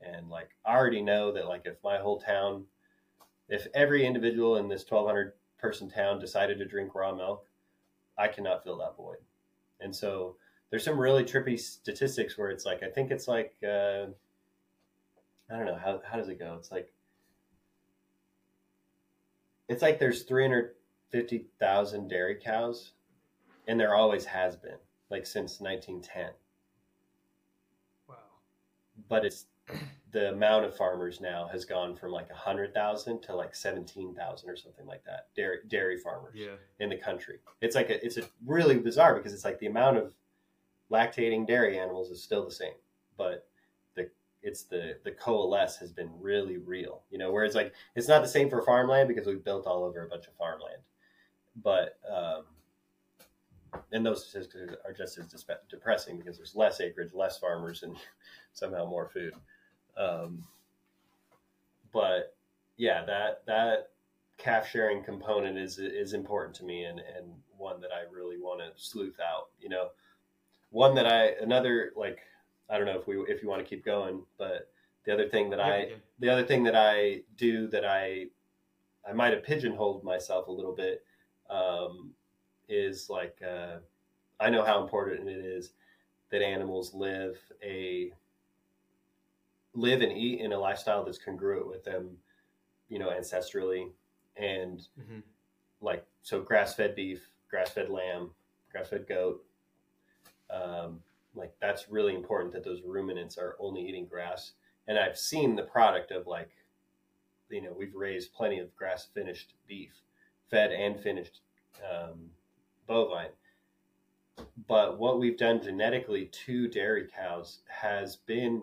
And 0.00 0.28
like, 0.28 0.50
I 0.64 0.76
already 0.76 1.02
know 1.02 1.32
that 1.32 1.48
like 1.48 1.62
if 1.64 1.76
my 1.82 1.98
whole 1.98 2.20
town, 2.20 2.64
if 3.48 3.66
every 3.74 4.04
individual 4.04 4.56
in 4.56 4.68
this 4.68 4.84
1200 4.88 5.32
person 5.58 5.90
town 5.90 6.18
decided 6.18 6.58
to 6.58 6.64
drink 6.64 6.94
raw 6.94 7.14
milk, 7.14 7.46
I 8.16 8.28
cannot 8.28 8.62
fill 8.62 8.78
that 8.78 8.96
void. 8.96 9.18
And 9.80 9.94
so 9.94 10.36
there's 10.70 10.84
some 10.84 10.98
really 10.98 11.24
trippy 11.24 11.58
statistics 11.58 12.36
where 12.36 12.50
it's 12.50 12.66
like, 12.66 12.82
I 12.82 12.88
think 12.88 13.10
it's 13.10 13.28
like, 13.28 13.54
uh, 13.66 14.06
I 15.50 15.56
don't 15.56 15.66
know, 15.66 15.76
how, 15.82 16.00
how 16.08 16.16
does 16.18 16.28
it 16.28 16.38
go? 16.38 16.56
It's 16.58 16.70
like, 16.70 16.92
it's 19.68 19.82
like 19.82 19.98
there's 19.98 20.22
350,000 20.24 22.08
dairy 22.08 22.36
cows 22.42 22.92
and 23.66 23.78
there 23.78 23.94
always 23.94 24.24
has 24.24 24.56
been, 24.56 24.78
like 25.10 25.26
since 25.26 25.60
1910. 25.60 26.30
Wow. 28.08 28.14
But 29.08 29.24
it's 29.24 29.46
the 30.12 30.30
amount 30.30 30.64
of 30.64 30.74
farmers 30.74 31.20
now 31.20 31.46
has 31.52 31.64
gone 31.66 31.94
from 31.94 32.12
like 32.12 32.30
100,000 32.30 33.20
to 33.22 33.34
like 33.34 33.54
17,000 33.54 34.48
or 34.50 34.56
something 34.56 34.86
like 34.86 35.04
that 35.04 35.28
dairy 35.36 35.58
dairy 35.68 35.98
farmers 35.98 36.34
Yeah. 36.34 36.54
in 36.80 36.88
the 36.88 36.96
country. 36.96 37.38
It's 37.60 37.74
like 37.76 37.90
a, 37.90 38.04
it's 38.04 38.16
a 38.16 38.22
really 38.46 38.78
bizarre 38.78 39.14
because 39.14 39.34
it's 39.34 39.44
like 39.44 39.58
the 39.58 39.66
amount 39.66 39.98
of 39.98 40.14
lactating 40.90 41.46
dairy 41.46 41.78
animals 41.78 42.10
is 42.10 42.22
still 42.22 42.44
the 42.44 42.50
same, 42.50 42.72
but 43.18 43.47
it's 44.48 44.62
the 44.62 44.96
the 45.04 45.12
coalesce 45.12 45.76
has 45.76 45.92
been 45.92 46.10
really 46.20 46.56
real. 46.56 47.02
You 47.10 47.18
know, 47.18 47.30
where 47.30 47.44
it's 47.44 47.54
like 47.54 47.72
it's 47.94 48.08
not 48.08 48.22
the 48.22 48.28
same 48.28 48.48
for 48.48 48.62
farmland 48.62 49.08
because 49.08 49.26
we've 49.26 49.44
built 49.44 49.66
all 49.66 49.84
over 49.84 50.04
a 50.04 50.08
bunch 50.08 50.26
of 50.26 50.34
farmland, 50.34 50.82
but 51.62 51.98
um, 52.10 52.44
and 53.92 54.04
those 54.04 54.26
statistics 54.26 54.74
are 54.86 54.94
just 54.94 55.18
as 55.18 55.44
depressing 55.70 56.18
because 56.18 56.38
there's 56.38 56.56
less 56.56 56.80
acreage, 56.80 57.12
less 57.12 57.38
farmers, 57.38 57.82
and 57.82 57.94
somehow 58.54 58.88
more 58.88 59.08
food. 59.08 59.34
Um, 59.96 60.42
but 61.92 62.34
yeah, 62.78 63.04
that 63.04 63.42
that 63.46 63.90
calf 64.38 64.68
sharing 64.68 65.04
component 65.04 65.58
is 65.58 65.78
is 65.78 66.14
important 66.14 66.56
to 66.56 66.64
me 66.64 66.84
and 66.84 67.00
and 67.00 67.26
one 67.56 67.80
that 67.82 67.90
I 67.92 68.10
really 68.10 68.38
want 68.38 68.60
to 68.60 68.82
sleuth 68.82 69.20
out. 69.20 69.48
You 69.60 69.68
know, 69.68 69.88
one 70.70 70.94
that 70.94 71.06
I 71.06 71.32
another 71.42 71.92
like 71.96 72.20
I 72.68 72.76
don't 72.76 72.86
know 72.86 72.98
if 72.98 73.06
we 73.06 73.16
if 73.28 73.42
you 73.42 73.48
want 73.48 73.62
to 73.62 73.68
keep 73.68 73.84
going, 73.84 74.22
but 74.36 74.70
the 75.04 75.12
other 75.12 75.28
thing 75.28 75.50
that 75.50 75.58
Yeah, 75.58 75.66
I 75.66 75.92
the 76.18 76.28
other 76.28 76.44
thing 76.44 76.62
that 76.64 76.76
I 76.76 77.22
do 77.36 77.66
that 77.68 77.84
I 77.84 78.26
I 79.08 79.12
might 79.12 79.32
have 79.32 79.42
pigeonholed 79.42 80.04
myself 80.04 80.48
a 80.48 80.52
little 80.52 80.74
bit 80.74 81.04
um, 81.48 82.10
is 82.68 83.08
like 83.08 83.40
uh, 83.42 83.78
I 84.38 84.50
know 84.50 84.64
how 84.64 84.82
important 84.82 85.28
it 85.28 85.44
is 85.44 85.72
that 86.30 86.42
animals 86.42 86.92
live 86.92 87.38
a 87.62 88.12
live 89.74 90.02
and 90.02 90.12
eat 90.12 90.40
in 90.40 90.52
a 90.52 90.58
lifestyle 90.58 91.04
that's 91.04 91.18
congruent 91.18 91.68
with 91.68 91.84
them, 91.84 92.18
you 92.88 92.98
know, 92.98 93.10
ancestrally 93.10 93.90
and 94.36 94.86
Mhm. 94.98 95.22
like 95.80 96.04
so 96.22 96.42
grass 96.42 96.74
fed 96.74 96.94
beef, 96.94 97.30
grass 97.48 97.70
fed 97.70 97.88
lamb, 97.88 98.34
grass 98.70 98.88
fed 98.88 99.06
goat. 99.06 99.44
Um, 100.50 101.02
like 101.34 101.54
that's 101.60 101.88
really 101.88 102.14
important 102.14 102.52
that 102.52 102.64
those 102.64 102.82
ruminants 102.84 103.38
are 103.38 103.56
only 103.58 103.82
eating 103.82 104.06
grass. 104.06 104.52
And 104.86 104.98
I've 104.98 105.18
seen 105.18 105.54
the 105.54 105.62
product 105.62 106.10
of 106.10 106.26
like, 106.26 106.50
you 107.50 107.62
know, 107.62 107.74
we've 107.76 107.94
raised 107.94 108.32
plenty 108.32 108.58
of 108.58 108.74
grass 108.76 109.08
finished 109.14 109.54
beef, 109.66 109.92
fed 110.50 110.72
and 110.72 111.00
finished 111.00 111.40
um, 111.84 112.30
bovine. 112.86 113.30
But 114.66 114.98
what 114.98 115.18
we've 115.18 115.36
done 115.36 115.62
genetically 115.62 116.26
to 116.46 116.68
dairy 116.68 117.08
cows 117.14 117.60
has 117.68 118.16
been 118.16 118.62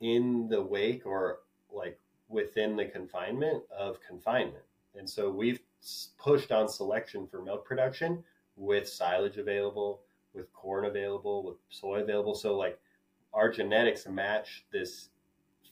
in 0.00 0.48
the 0.48 0.62
wake 0.62 1.06
or 1.06 1.40
like 1.72 1.98
within 2.28 2.76
the 2.76 2.84
confinement 2.84 3.62
of 3.76 3.98
confinement. 4.06 4.64
And 4.96 5.08
so 5.08 5.30
we've 5.30 5.60
pushed 6.18 6.52
on 6.52 6.68
selection 6.68 7.26
for 7.26 7.42
milk 7.42 7.64
production 7.64 8.22
with 8.56 8.88
silage 8.88 9.36
available, 9.36 10.02
with 10.34 10.52
corn 10.52 10.84
available, 10.84 11.42
with 11.42 11.56
soy 11.68 12.00
available. 12.00 12.34
So 12.34 12.56
like 12.56 12.78
our 13.32 13.48
genetics 13.48 14.06
match 14.06 14.64
this 14.72 15.08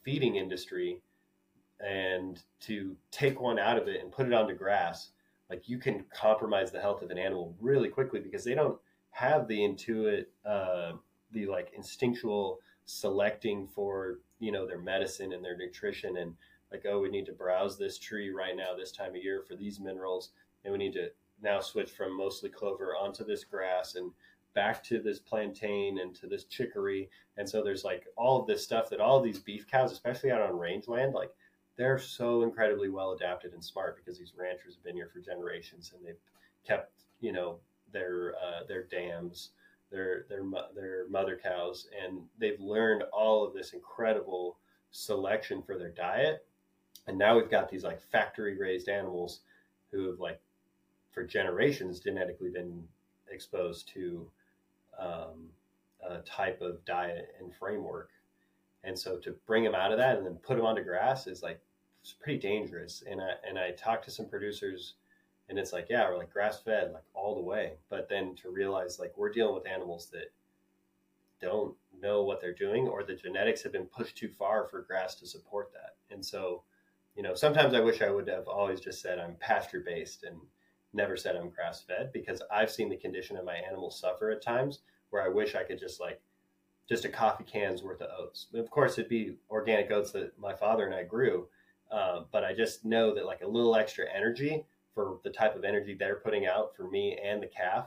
feeding 0.03 0.37
industry 0.37 1.01
and 1.81 2.41
to 2.61 2.97
take 3.11 3.41
one 3.41 3.59
out 3.59 3.79
of 3.79 3.89
it 3.89 4.01
and 4.01 4.13
put 4.13 4.27
it 4.27 4.33
onto 4.33 4.55
grass, 4.55 5.11
like 5.51 5.69
you 5.69 5.79
can 5.79 6.05
compromise 6.15 6.71
the 6.71 6.81
health 6.81 7.03
of 7.03 7.11
an 7.11 7.19
animal 7.19 7.55
really 7.61 7.89
quickly 7.89 8.21
because 8.21 8.45
they 8.45 8.55
don't 8.55 8.79
have 9.11 9.49
the 9.49 9.59
intuit, 9.59 10.27
uh, 10.47 10.93
the 11.33 11.47
like 11.47 11.73
instinctual 11.77 12.61
selecting 12.87 13.67
for 13.67 14.19
you 14.39 14.53
know 14.53 14.67
their 14.67 14.79
medicine 14.79 15.33
and 15.33 15.45
their 15.45 15.57
nutrition 15.57 16.17
and 16.19 16.35
like 16.73 16.85
oh 16.87 17.01
we 17.01 17.09
need 17.09 17.27
to 17.27 17.33
browse 17.33 17.79
this 17.79 17.99
tree 17.99 18.31
right 18.31 18.57
now 18.57 18.75
this 18.77 18.93
time 18.93 19.11
of 19.11 19.23
year 19.23 19.43
for 19.47 19.55
these 19.55 19.79
minerals 19.79 20.31
and 20.65 20.73
we 20.73 20.79
need 20.79 20.93
to 20.93 21.09
now 21.43 21.61
switch 21.61 21.91
from 21.91 22.17
mostly 22.17 22.49
clover 22.49 22.97
onto 22.97 23.25
this 23.25 23.45
grass 23.45 23.95
and 23.95 24.11
back 24.55 24.83
to 24.85 25.01
this 25.01 25.19
plantain 25.19 25.99
and 25.99 26.15
to 26.15 26.27
this 26.27 26.45
chicory 26.45 27.09
and 27.37 27.49
so 27.49 27.63
there's 27.63 27.85
like 27.85 28.07
all 28.17 28.41
of 28.41 28.47
this 28.47 28.63
stuff 28.63 28.91
that 28.91 29.01
all 29.01 29.19
of 29.19 29.25
these 29.25 29.39
beef 29.39 29.67
cows 29.67 29.93
especially 29.93 30.31
out 30.31 30.43
on 30.43 30.59
rangeland 30.59 31.15
like 31.15 31.31
they're 31.77 31.99
so 31.99 32.43
incredibly 32.43 32.89
well 32.91 33.13
adapted 33.13 33.55
and 33.55 33.65
smart 33.65 33.97
because 33.97 34.19
these 34.19 34.35
ranchers 34.37 34.75
have 34.75 34.85
been 34.85 34.97
here 34.97 35.11
for 35.13 35.21
generations 35.21 35.93
and 35.95 36.07
they've 36.07 36.21
kept 36.67 36.93
you 37.21 37.33
know 37.33 37.59
their 37.93 38.35
uh, 38.43 38.65
their 38.67 38.85
dams 38.85 39.51
their 39.93 40.25
their 40.29 40.43
their 40.75 41.09
mother 41.09 41.39
cows, 41.41 41.87
and 42.03 42.23
they've 42.39 42.59
learned 42.59 43.05
all 43.13 43.45
of 43.45 43.53
this 43.53 43.75
incredible 43.75 44.57
selection 44.91 45.63
for 45.63 45.79
their 45.79 45.91
diet. 45.91 46.47
And 47.07 47.19
now 47.19 47.37
we've 47.37 47.51
got 47.51 47.71
these 47.71 47.85
like 47.85 48.01
factory 48.01 48.59
raised 48.59 48.89
animals 48.89 49.41
who 49.91 50.09
have 50.09 50.19
like 50.19 50.41
for 51.13 51.25
generations 51.25 52.01
genetically 52.01 52.49
been 52.49 52.83
exposed 53.31 53.89
to 53.89 54.29
um, 54.99 55.49
type 56.25 56.61
of 56.61 56.85
diet 56.85 57.35
and 57.41 57.55
framework. 57.55 58.11
And 58.85 58.99
so 58.99 59.17
to 59.19 59.35
bring 59.47 59.65
them 59.65 59.75
out 59.75 59.93
of 59.93 59.99
that 59.99 60.17
and 60.17 60.27
then 60.27 60.35
put 60.37 60.57
them 60.57 60.67
onto 60.67 60.83
grass 60.83 61.27
is 61.27 61.43
like 61.43 61.61
it's 62.03 62.13
pretty 62.13 62.39
dangerous. 62.39 63.03
And 63.09 63.21
I 63.21 63.35
and 63.49 63.59
I 63.59 63.71
talked 63.71 64.05
to 64.07 64.11
some 64.11 64.29
producers 64.29 64.95
and 65.49 65.59
it's 65.59 65.73
like 65.73 65.87
yeah 65.91 66.09
we're 66.09 66.17
like 66.17 66.33
grass 66.33 66.61
fed 66.61 66.93
like 66.93 67.05
all 67.15 67.35
the 67.35 67.43
way 67.43 67.75
but 67.91 68.09
then 68.09 68.35
to 68.35 68.51
realize 68.51 68.99
like 68.99 69.13
we're 69.17 69.33
dealing 69.33 69.55
with 69.55 69.67
animals 69.67 70.09
that 70.11 70.33
don't 71.41 71.75
know 72.01 72.23
what 72.23 72.41
they're 72.41 72.55
doing 72.55 72.89
or 72.89 73.03
the 73.03 73.15
genetics 73.15 73.63
have 73.63 73.73
been 73.73 73.87
pushed 73.87 74.17
too 74.17 74.31
far 74.39 74.67
for 74.69 74.83
grass 74.83 75.15
to 75.15 75.27
support 75.27 75.71
that 75.73 75.97
and 76.11 76.25
so 76.25 76.63
you 77.17 77.23
know 77.23 77.35
sometimes 77.35 77.75
i 77.75 77.81
wish 77.81 78.01
i 78.01 78.11
would 78.11 78.29
have 78.29 78.49
always 78.49 78.81
just 78.81 79.03
said 79.03 79.19
i'm 79.19 79.37
pasture 79.41 79.83
based 79.85 80.25
and 80.25 80.37
never 80.93 81.17
said 81.17 81.37
i'm 81.37 81.51
grass 81.51 81.83
fed 81.83 82.11
because 82.13 82.43
i've 82.51 82.71
seen 82.71 82.89
the 82.89 82.97
condition 82.97 83.37
of 83.37 83.45
my 83.45 83.57
animals 83.57 83.99
suffer 83.99 84.31
at 84.31 84.43
times 84.43 84.81
where 85.11 85.23
i 85.23 85.29
wish 85.29 85.55
i 85.55 85.63
could 85.63 85.79
just 85.79 86.01
like 86.01 86.21
just 86.89 87.05
a 87.05 87.09
coffee 87.09 87.45
can's 87.45 87.83
worth 87.83 88.01
of 88.03 88.11
oats 88.19 88.47
of 88.55 88.71
course 88.71 88.99
it'd 88.99 89.09
be 89.09 89.35
organic 89.51 89.91
oats 89.91 90.11
that 90.13 90.39
my 90.39 90.55
father 90.55 90.87
and 90.87 90.95
i 90.95 91.03
grew 91.03 91.47
uh, 91.91 92.23
but 92.31 92.45
i 92.45 92.55
just 92.55 92.85
know 92.85 93.15
that 93.15 93.27
like 93.27 93.43
a 93.43 93.47
little 93.47 93.77
extra 93.77 94.07
energy 94.15 94.65
for 94.95 95.19
the 95.25 95.31
type 95.31 95.57
of 95.57 95.65
energy 95.65 95.95
they're 95.95 96.17
putting 96.17 96.47
out 96.47 96.77
for 96.77 96.89
me 96.89 97.19
and 97.23 97.43
the 97.43 97.47
calf, 97.47 97.87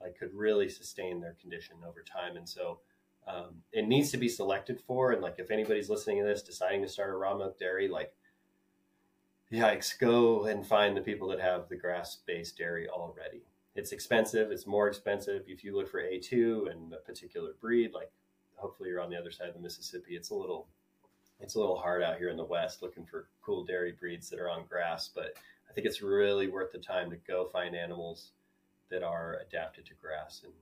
like 0.00 0.18
could 0.18 0.34
really 0.34 0.68
sustain 0.68 1.20
their 1.20 1.36
condition 1.40 1.76
over 1.86 2.02
time. 2.02 2.36
And 2.36 2.48
so 2.48 2.80
um, 3.26 3.62
it 3.72 3.86
needs 3.86 4.10
to 4.10 4.16
be 4.16 4.28
selected 4.28 4.80
for. 4.80 5.12
And 5.12 5.22
like 5.22 5.36
if 5.38 5.50
anybody's 5.50 5.90
listening 5.90 6.18
to 6.18 6.24
this, 6.24 6.42
deciding 6.42 6.82
to 6.82 6.88
start 6.88 7.10
a 7.10 7.14
raw 7.14 7.36
milk 7.36 7.58
dairy, 7.58 7.88
like 7.88 8.12
yikes, 9.52 9.98
go 9.98 10.44
and 10.46 10.66
find 10.66 10.96
the 10.96 11.00
people 11.00 11.28
that 11.28 11.40
have 11.40 11.68
the 11.68 11.76
grass 11.76 12.18
based 12.26 12.56
dairy 12.58 12.88
already. 12.88 13.42
It's 13.74 13.92
expensive. 13.92 14.50
It's 14.50 14.66
more 14.66 14.88
expensive 14.88 15.42
if 15.46 15.64
you 15.64 15.76
look 15.76 15.90
for 15.90 16.02
A2 16.02 16.70
and 16.70 16.92
a 16.92 16.96
particular 16.96 17.52
breed. 17.60 17.92
Like 17.94 18.10
hopefully 18.56 18.90
you're 18.90 19.00
on 19.00 19.10
the 19.10 19.18
other 19.18 19.30
side 19.30 19.48
of 19.48 19.54
the 19.54 19.60
Mississippi. 19.60 20.14
It's 20.14 20.30
a 20.30 20.34
little 20.34 20.68
it's 21.40 21.56
a 21.56 21.58
little 21.58 21.76
hard 21.76 22.02
out 22.02 22.18
here 22.18 22.28
in 22.28 22.36
the 22.36 22.44
West 22.44 22.82
looking 22.82 23.04
for 23.04 23.28
cool 23.44 23.64
dairy 23.64 23.92
breeds 23.98 24.30
that 24.30 24.38
are 24.38 24.48
on 24.48 24.64
grass, 24.68 25.10
but 25.12 25.34
I 25.68 25.72
think 25.72 25.86
it's 25.86 26.00
really 26.00 26.46
worth 26.46 26.70
the 26.70 26.78
time 26.78 27.10
to 27.10 27.16
go 27.16 27.46
find 27.46 27.74
animals 27.74 28.30
that 28.90 29.02
are 29.02 29.40
adapted 29.44 29.84
to 29.86 29.94
grass, 29.94 30.42
and 30.44 30.52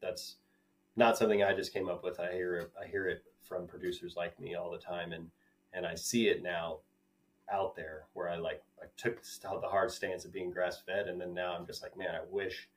that's 0.00 0.36
not 0.96 1.18
something 1.18 1.42
I 1.42 1.52
just 1.52 1.74
came 1.74 1.88
up 1.88 2.02
with. 2.02 2.18
I 2.18 2.32
hear 2.32 2.56
it, 2.56 2.70
I 2.80 2.86
hear 2.86 3.08
it 3.08 3.24
from 3.42 3.66
producers 3.66 4.14
like 4.16 4.38
me 4.40 4.54
all 4.54 4.70
the 4.70 4.78
time, 4.78 5.12
and 5.12 5.30
and 5.74 5.86
I 5.86 5.94
see 5.94 6.28
it 6.28 6.42
now 6.42 6.78
out 7.52 7.76
there 7.76 8.04
where 8.14 8.28
I 8.28 8.36
like 8.36 8.62
I 8.80 8.86
took 8.96 9.22
the 9.22 9.68
hard 9.68 9.90
stance 9.90 10.24
of 10.24 10.32
being 10.32 10.50
grass 10.50 10.80
fed, 10.80 11.08
and 11.08 11.20
then 11.20 11.34
now 11.34 11.54
I'm 11.56 11.66
just 11.66 11.82
like, 11.82 11.96
man, 11.96 12.14
I 12.14 12.20
wish 12.30 12.68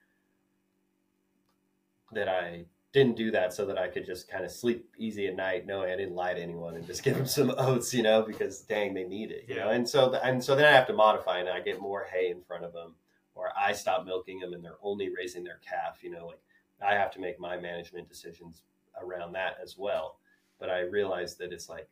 that 2.11 2.29
I 2.29 2.65
didn't 2.93 3.17
do 3.17 3.31
that 3.31 3.53
so 3.53 3.65
that 3.65 3.77
I 3.77 3.87
could 3.87 4.05
just 4.05 4.29
kind 4.29 4.45
of 4.45 4.51
sleep 4.51 4.89
easy 4.97 5.27
at 5.27 5.35
night, 5.35 5.65
knowing 5.65 5.91
I 5.91 5.97
didn't 5.97 6.15
lie 6.15 6.33
to 6.33 6.41
anyone 6.41 6.75
and 6.75 6.87
just 6.87 7.03
give 7.03 7.17
them 7.17 7.25
some 7.25 7.53
oats, 7.57 7.93
you 7.93 8.03
know, 8.03 8.21
because 8.21 8.61
dang, 8.61 8.93
they 8.93 9.03
need 9.03 9.31
it, 9.31 9.45
you 9.47 9.55
know. 9.55 9.69
And 9.69 9.87
so, 9.87 10.13
and 10.13 10.43
so 10.43 10.55
then 10.55 10.65
I 10.65 10.71
have 10.71 10.87
to 10.87 10.93
modify, 10.93 11.39
and 11.39 11.49
I 11.49 11.59
get 11.59 11.81
more 11.81 12.05
hay 12.11 12.29
in 12.29 12.41
front 12.41 12.63
of 12.63 12.73
them, 12.73 12.95
or 13.33 13.51
I 13.57 13.73
stop 13.73 14.05
milking 14.05 14.39
them, 14.39 14.53
and 14.53 14.63
they're 14.63 14.77
only 14.81 15.09
raising 15.13 15.43
their 15.43 15.59
calf, 15.67 16.03
you 16.03 16.11
know. 16.11 16.27
Like 16.27 16.39
I 16.85 16.93
have 16.93 17.11
to 17.11 17.19
make 17.19 17.39
my 17.39 17.57
management 17.57 18.07
decisions 18.07 18.61
around 19.01 19.33
that 19.33 19.57
as 19.61 19.77
well. 19.77 20.19
But 20.59 20.69
I 20.69 20.81
realize 20.81 21.35
that 21.35 21.51
it's 21.51 21.67
like, 21.67 21.89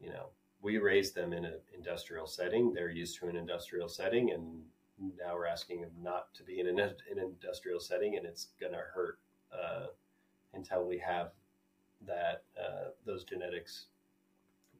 you 0.00 0.10
know, 0.10 0.26
we 0.62 0.78
raised 0.78 1.14
them 1.14 1.32
in 1.32 1.44
an 1.44 1.58
industrial 1.76 2.26
setting; 2.26 2.72
they're 2.72 2.90
used 2.90 3.18
to 3.18 3.28
an 3.28 3.36
industrial 3.36 3.88
setting, 3.88 4.30
and 4.30 4.62
now 5.18 5.34
we're 5.34 5.46
asking 5.46 5.82
them 5.82 5.90
not 6.00 6.32
to 6.34 6.42
be 6.44 6.60
in 6.60 6.68
an, 6.68 6.78
an 6.78 7.18
industrial 7.18 7.80
setting, 7.80 8.16
and 8.16 8.24
it's 8.24 8.48
going 8.60 8.72
to 8.72 8.78
hurt 8.78 9.18
uh, 9.52 9.86
until 10.54 10.86
we 10.86 10.98
have 10.98 11.32
that 12.06 12.44
uh, 12.58 12.90
those 13.04 13.24
genetics 13.24 13.86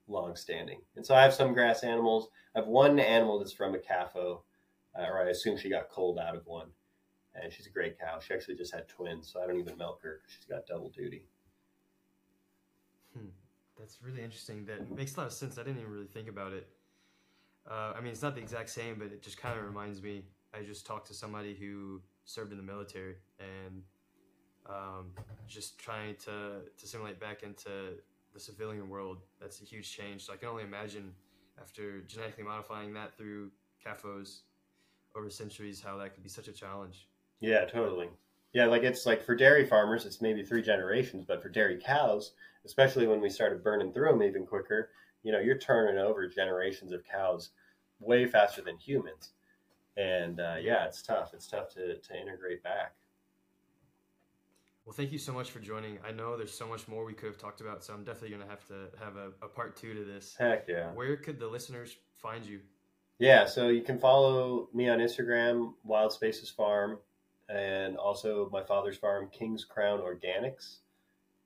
long 0.09 0.37
standing. 0.37 0.81
And 0.97 1.05
so 1.05 1.15
I 1.15 1.23
have 1.23 1.35
some 1.35 1.55
grass 1.55 1.83
animals. 1.83 2.29
I 2.55 2.61
have 2.61 2.69
one 2.69 2.99
animal 2.99 3.39
that's 3.39 3.53
from 3.53 3.75
a 3.75 3.79
CAFO, 3.79 4.41
uh, 4.99 5.03
or 5.03 5.21
I 5.21 5.31
assume 5.31 5.57
she 5.57 5.71
got 5.71 5.91
cold 5.91 6.19
out 6.19 6.37
of 6.37 6.47
one. 6.47 6.69
And 7.35 7.53
she's 7.53 7.67
a 7.67 7.71
great 7.71 7.99
cow. 7.99 8.19
She 8.21 8.35
actually 8.35 8.57
just 8.57 8.75
had 8.75 8.89
twins, 8.89 9.31
so 9.33 9.43
I 9.43 9.47
don't 9.47 9.59
even 9.59 9.79
milk 9.79 10.01
her. 10.03 10.21
She's 10.29 10.45
got 10.45 10.67
double 10.67 10.91
duty. 10.91 11.25
That's 13.83 13.99
really 14.01 14.23
interesting. 14.23 14.65
That 14.67 14.89
makes 14.97 15.17
a 15.17 15.21
lot 15.21 15.27
of 15.27 15.33
sense. 15.33 15.59
I 15.59 15.65
didn't 15.65 15.81
even 15.81 15.91
really 15.91 16.07
think 16.07 16.29
about 16.29 16.53
it. 16.53 16.69
Uh, 17.69 17.93
I 17.97 18.01
mean, 18.01 18.13
it's 18.13 18.23
not 18.23 18.37
the 18.37 18.41
exact 18.41 18.71
same, 18.71 18.97
but 18.97 19.07
it 19.07 19.23
just 19.23 19.39
kind 19.39 19.59
of 19.59 19.65
reminds 19.65 20.01
me. 20.01 20.25
I 20.55 20.63
just 20.63 20.87
talked 20.87 21.09
to 21.09 21.15
somebody 21.15 21.55
who 21.55 22.01
served 22.25 22.53
in 22.53 22.59
the 22.59 22.65
military 22.65 23.17
and 23.41 23.83
um, 24.69 25.11
just 25.49 25.79
trying 25.81 26.15
to 26.27 26.61
to 26.77 26.87
simulate 26.87 27.19
back 27.19 27.43
into 27.43 27.71
the 28.33 28.39
civilian 28.39 28.89
world. 28.89 29.19
That's 29.41 29.61
a 29.61 29.65
huge 29.65 29.91
change. 29.91 30.25
So 30.25 30.33
I 30.33 30.37
can 30.37 30.49
only 30.49 30.63
imagine 30.63 31.13
after 31.61 32.03
genetically 32.03 32.45
modifying 32.45 32.93
that 32.95 33.17
through 33.17 33.51
CAFOs 33.85 34.43
over 35.17 35.29
centuries, 35.29 35.83
how 35.83 35.99
that 35.99 36.15
could 36.15 36.23
be 36.23 36.29
such 36.29 36.47
a 36.47 36.53
challenge. 36.53 37.09
Yeah, 37.41 37.65
totally. 37.65 38.11
Yeah, 38.53 38.67
like 38.67 38.83
it's 38.83 39.07
like 39.07 39.25
for 39.25 39.35
dairy 39.35 39.65
farmers, 39.65 40.05
it's 40.05 40.21
maybe 40.21 40.43
three 40.43 40.63
generations, 40.63 41.25
but 41.27 41.43
for 41.43 41.49
dairy 41.49 41.81
cows, 41.83 42.33
especially 42.65 43.07
when 43.07 43.21
we 43.21 43.31
started 43.31 43.65
burning 43.65 43.93
through 43.93 44.11
them 44.11 44.23
even 44.23 44.47
quicker, 44.47 44.91
you 45.23 45.33
know, 45.33 45.41
you're 45.41 45.59
turning 45.59 45.99
over 45.99 46.27
generations 46.29 46.93
of 46.93 47.03
cows 47.05 47.51
way 48.01 48.27
faster 48.27 48.61
than 48.61 48.77
humans. 48.77 49.33
And 49.97 50.41
uh, 50.41 50.57
yeah, 50.61 50.85
it's 50.85 51.03
tough. 51.03 51.33
It's 51.35 51.47
tough 51.47 51.71
to, 51.75 51.97
to 51.97 52.21
integrate 52.21 52.63
back. 52.63 52.95
Well, 54.85 54.95
thank 54.95 55.13
you 55.13 55.19
so 55.19 55.33
much 55.33 55.51
for 55.51 55.61
joining. 55.61 55.99
I 56.07 56.11
know 56.11 56.37
there's 56.37 56.53
so 56.53 56.67
much 56.67 56.89
more 56.89 57.05
we 57.05 57.13
could 57.13 57.29
have 57.29 57.39
talked 57.39 57.61
about, 57.61 57.85
so 57.85 57.95
I'm 57.95 58.03
definitely 58.03 58.31
going 58.31 58.43
to 58.43 58.49
have 58.49 58.67
to 58.67 58.89
have 58.99 59.17
a, 59.17 59.31
a 59.41 59.49
part 59.49 59.77
two 59.77 59.95
to 59.95 60.05
this. 60.05 60.35
Heck 60.37 60.67
yeah. 60.69 60.91
Where 60.93 61.17
could 61.17 61.39
the 61.39 61.47
listeners 61.47 61.97
find 62.17 62.45
you? 62.45 62.61
Yeah, 63.19 63.47
so 63.47 63.69
you 63.69 63.83
can 63.83 63.99
follow 63.99 64.69
me 64.75 64.89
on 64.89 64.99
Instagram, 64.99 65.75
Wild 65.85 66.13
Spaces 66.13 66.51
Farm, 66.51 66.99
and 67.53 67.97
also 67.97 68.49
my 68.51 68.63
father's 68.63 68.97
farm, 68.97 69.29
King's 69.31 69.65
Crown 69.65 70.01
Organics. 70.01 70.79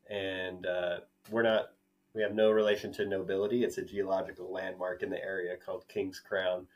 And 0.09 0.65
uh, 0.65 0.99
we're 1.31 1.43
not, 1.43 1.73
we 2.15 2.23
have 2.23 2.35
no 2.35 2.51
relation 2.53 2.93
to 2.93 3.07
nobility. 3.07 3.65
It's 3.65 3.79
a 3.79 3.83
geological 3.83 4.53
landmark 4.53 5.03
in 5.03 5.11
the 5.11 5.23
area 5.23 5.57
called 5.57 5.85
King's 5.89 6.21
Crown. 6.21 6.67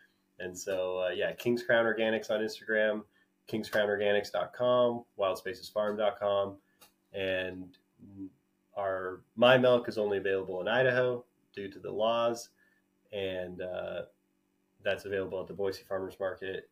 And 0.41 0.59
so, 0.59 1.05
uh, 1.07 1.11
yeah, 1.11 1.33
King's 1.33 1.63
Crown 1.63 1.85
Organics 1.85 2.31
on 2.31 2.41
Instagram, 2.41 3.03
King's 3.47 3.69
Crown 3.69 3.89
kingscrownorganics.com, 3.89 5.05
wildspacesfarm.com. 5.19 6.57
And 7.13 7.77
our 8.77 9.21
my 9.37 9.59
milk 9.59 9.89
is 9.89 9.99
only 9.99 10.19
available 10.19 10.61
in 10.61 10.69
Idaho 10.69 11.25
due 11.55 11.69
to 11.69 11.79
the 11.79 11.91
laws. 11.91 12.49
And 13.13 13.61
uh, 13.61 14.03
that's 14.83 15.05
available 15.05 15.41
at 15.41 15.47
the 15.47 15.53
Boise 15.53 15.83
Farmers 15.89 16.17
Market 16.19 16.69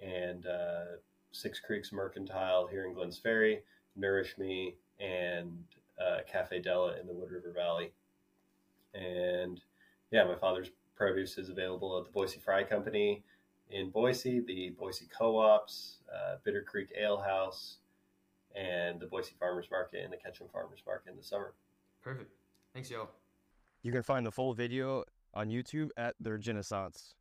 and 0.00 0.46
uh, 0.46 0.84
Six 1.32 1.60
Creeks 1.60 1.92
Mercantile 1.92 2.66
here 2.66 2.86
in 2.86 2.94
Glenns 2.94 3.20
Ferry, 3.20 3.60
Nourish 3.96 4.36
Me, 4.38 4.74
and 5.00 5.64
uh, 6.00 6.18
Cafe 6.30 6.60
Della 6.60 6.98
in 7.00 7.06
the 7.06 7.12
Wood 7.12 7.30
River 7.30 7.52
Valley. 7.54 7.92
And 8.94 9.60
yeah, 10.10 10.24
my 10.24 10.36
father's 10.36 10.70
produce 10.96 11.38
is 11.38 11.48
available 11.48 11.98
at 11.98 12.04
the 12.04 12.10
Boise 12.10 12.40
Fry 12.40 12.64
Company 12.64 13.22
in 13.70 13.90
Boise, 13.90 14.40
the 14.40 14.70
Boise 14.70 15.06
Co-ops, 15.16 15.98
uh, 16.12 16.36
Bitter 16.44 16.62
Creek 16.62 16.92
Ale 16.98 17.18
House, 17.18 17.78
and 18.56 18.98
the 18.98 19.06
Boise 19.06 19.34
Farmers 19.38 19.68
Market 19.70 20.02
and 20.02 20.12
the 20.12 20.16
Ketchum 20.16 20.48
Farmers 20.52 20.80
Market 20.86 21.10
in 21.10 21.16
the 21.16 21.22
summer. 21.22 21.54
Perfect. 22.02 22.32
Thanks, 22.72 22.90
y'all. 22.90 23.10
You 23.82 23.92
can 23.92 24.02
find 24.02 24.26
the 24.26 24.32
full 24.32 24.54
video 24.54 25.04
on 25.34 25.48
YouTube 25.48 25.90
at 25.96 26.14
The 26.20 26.30
Regenaissance. 26.30 27.14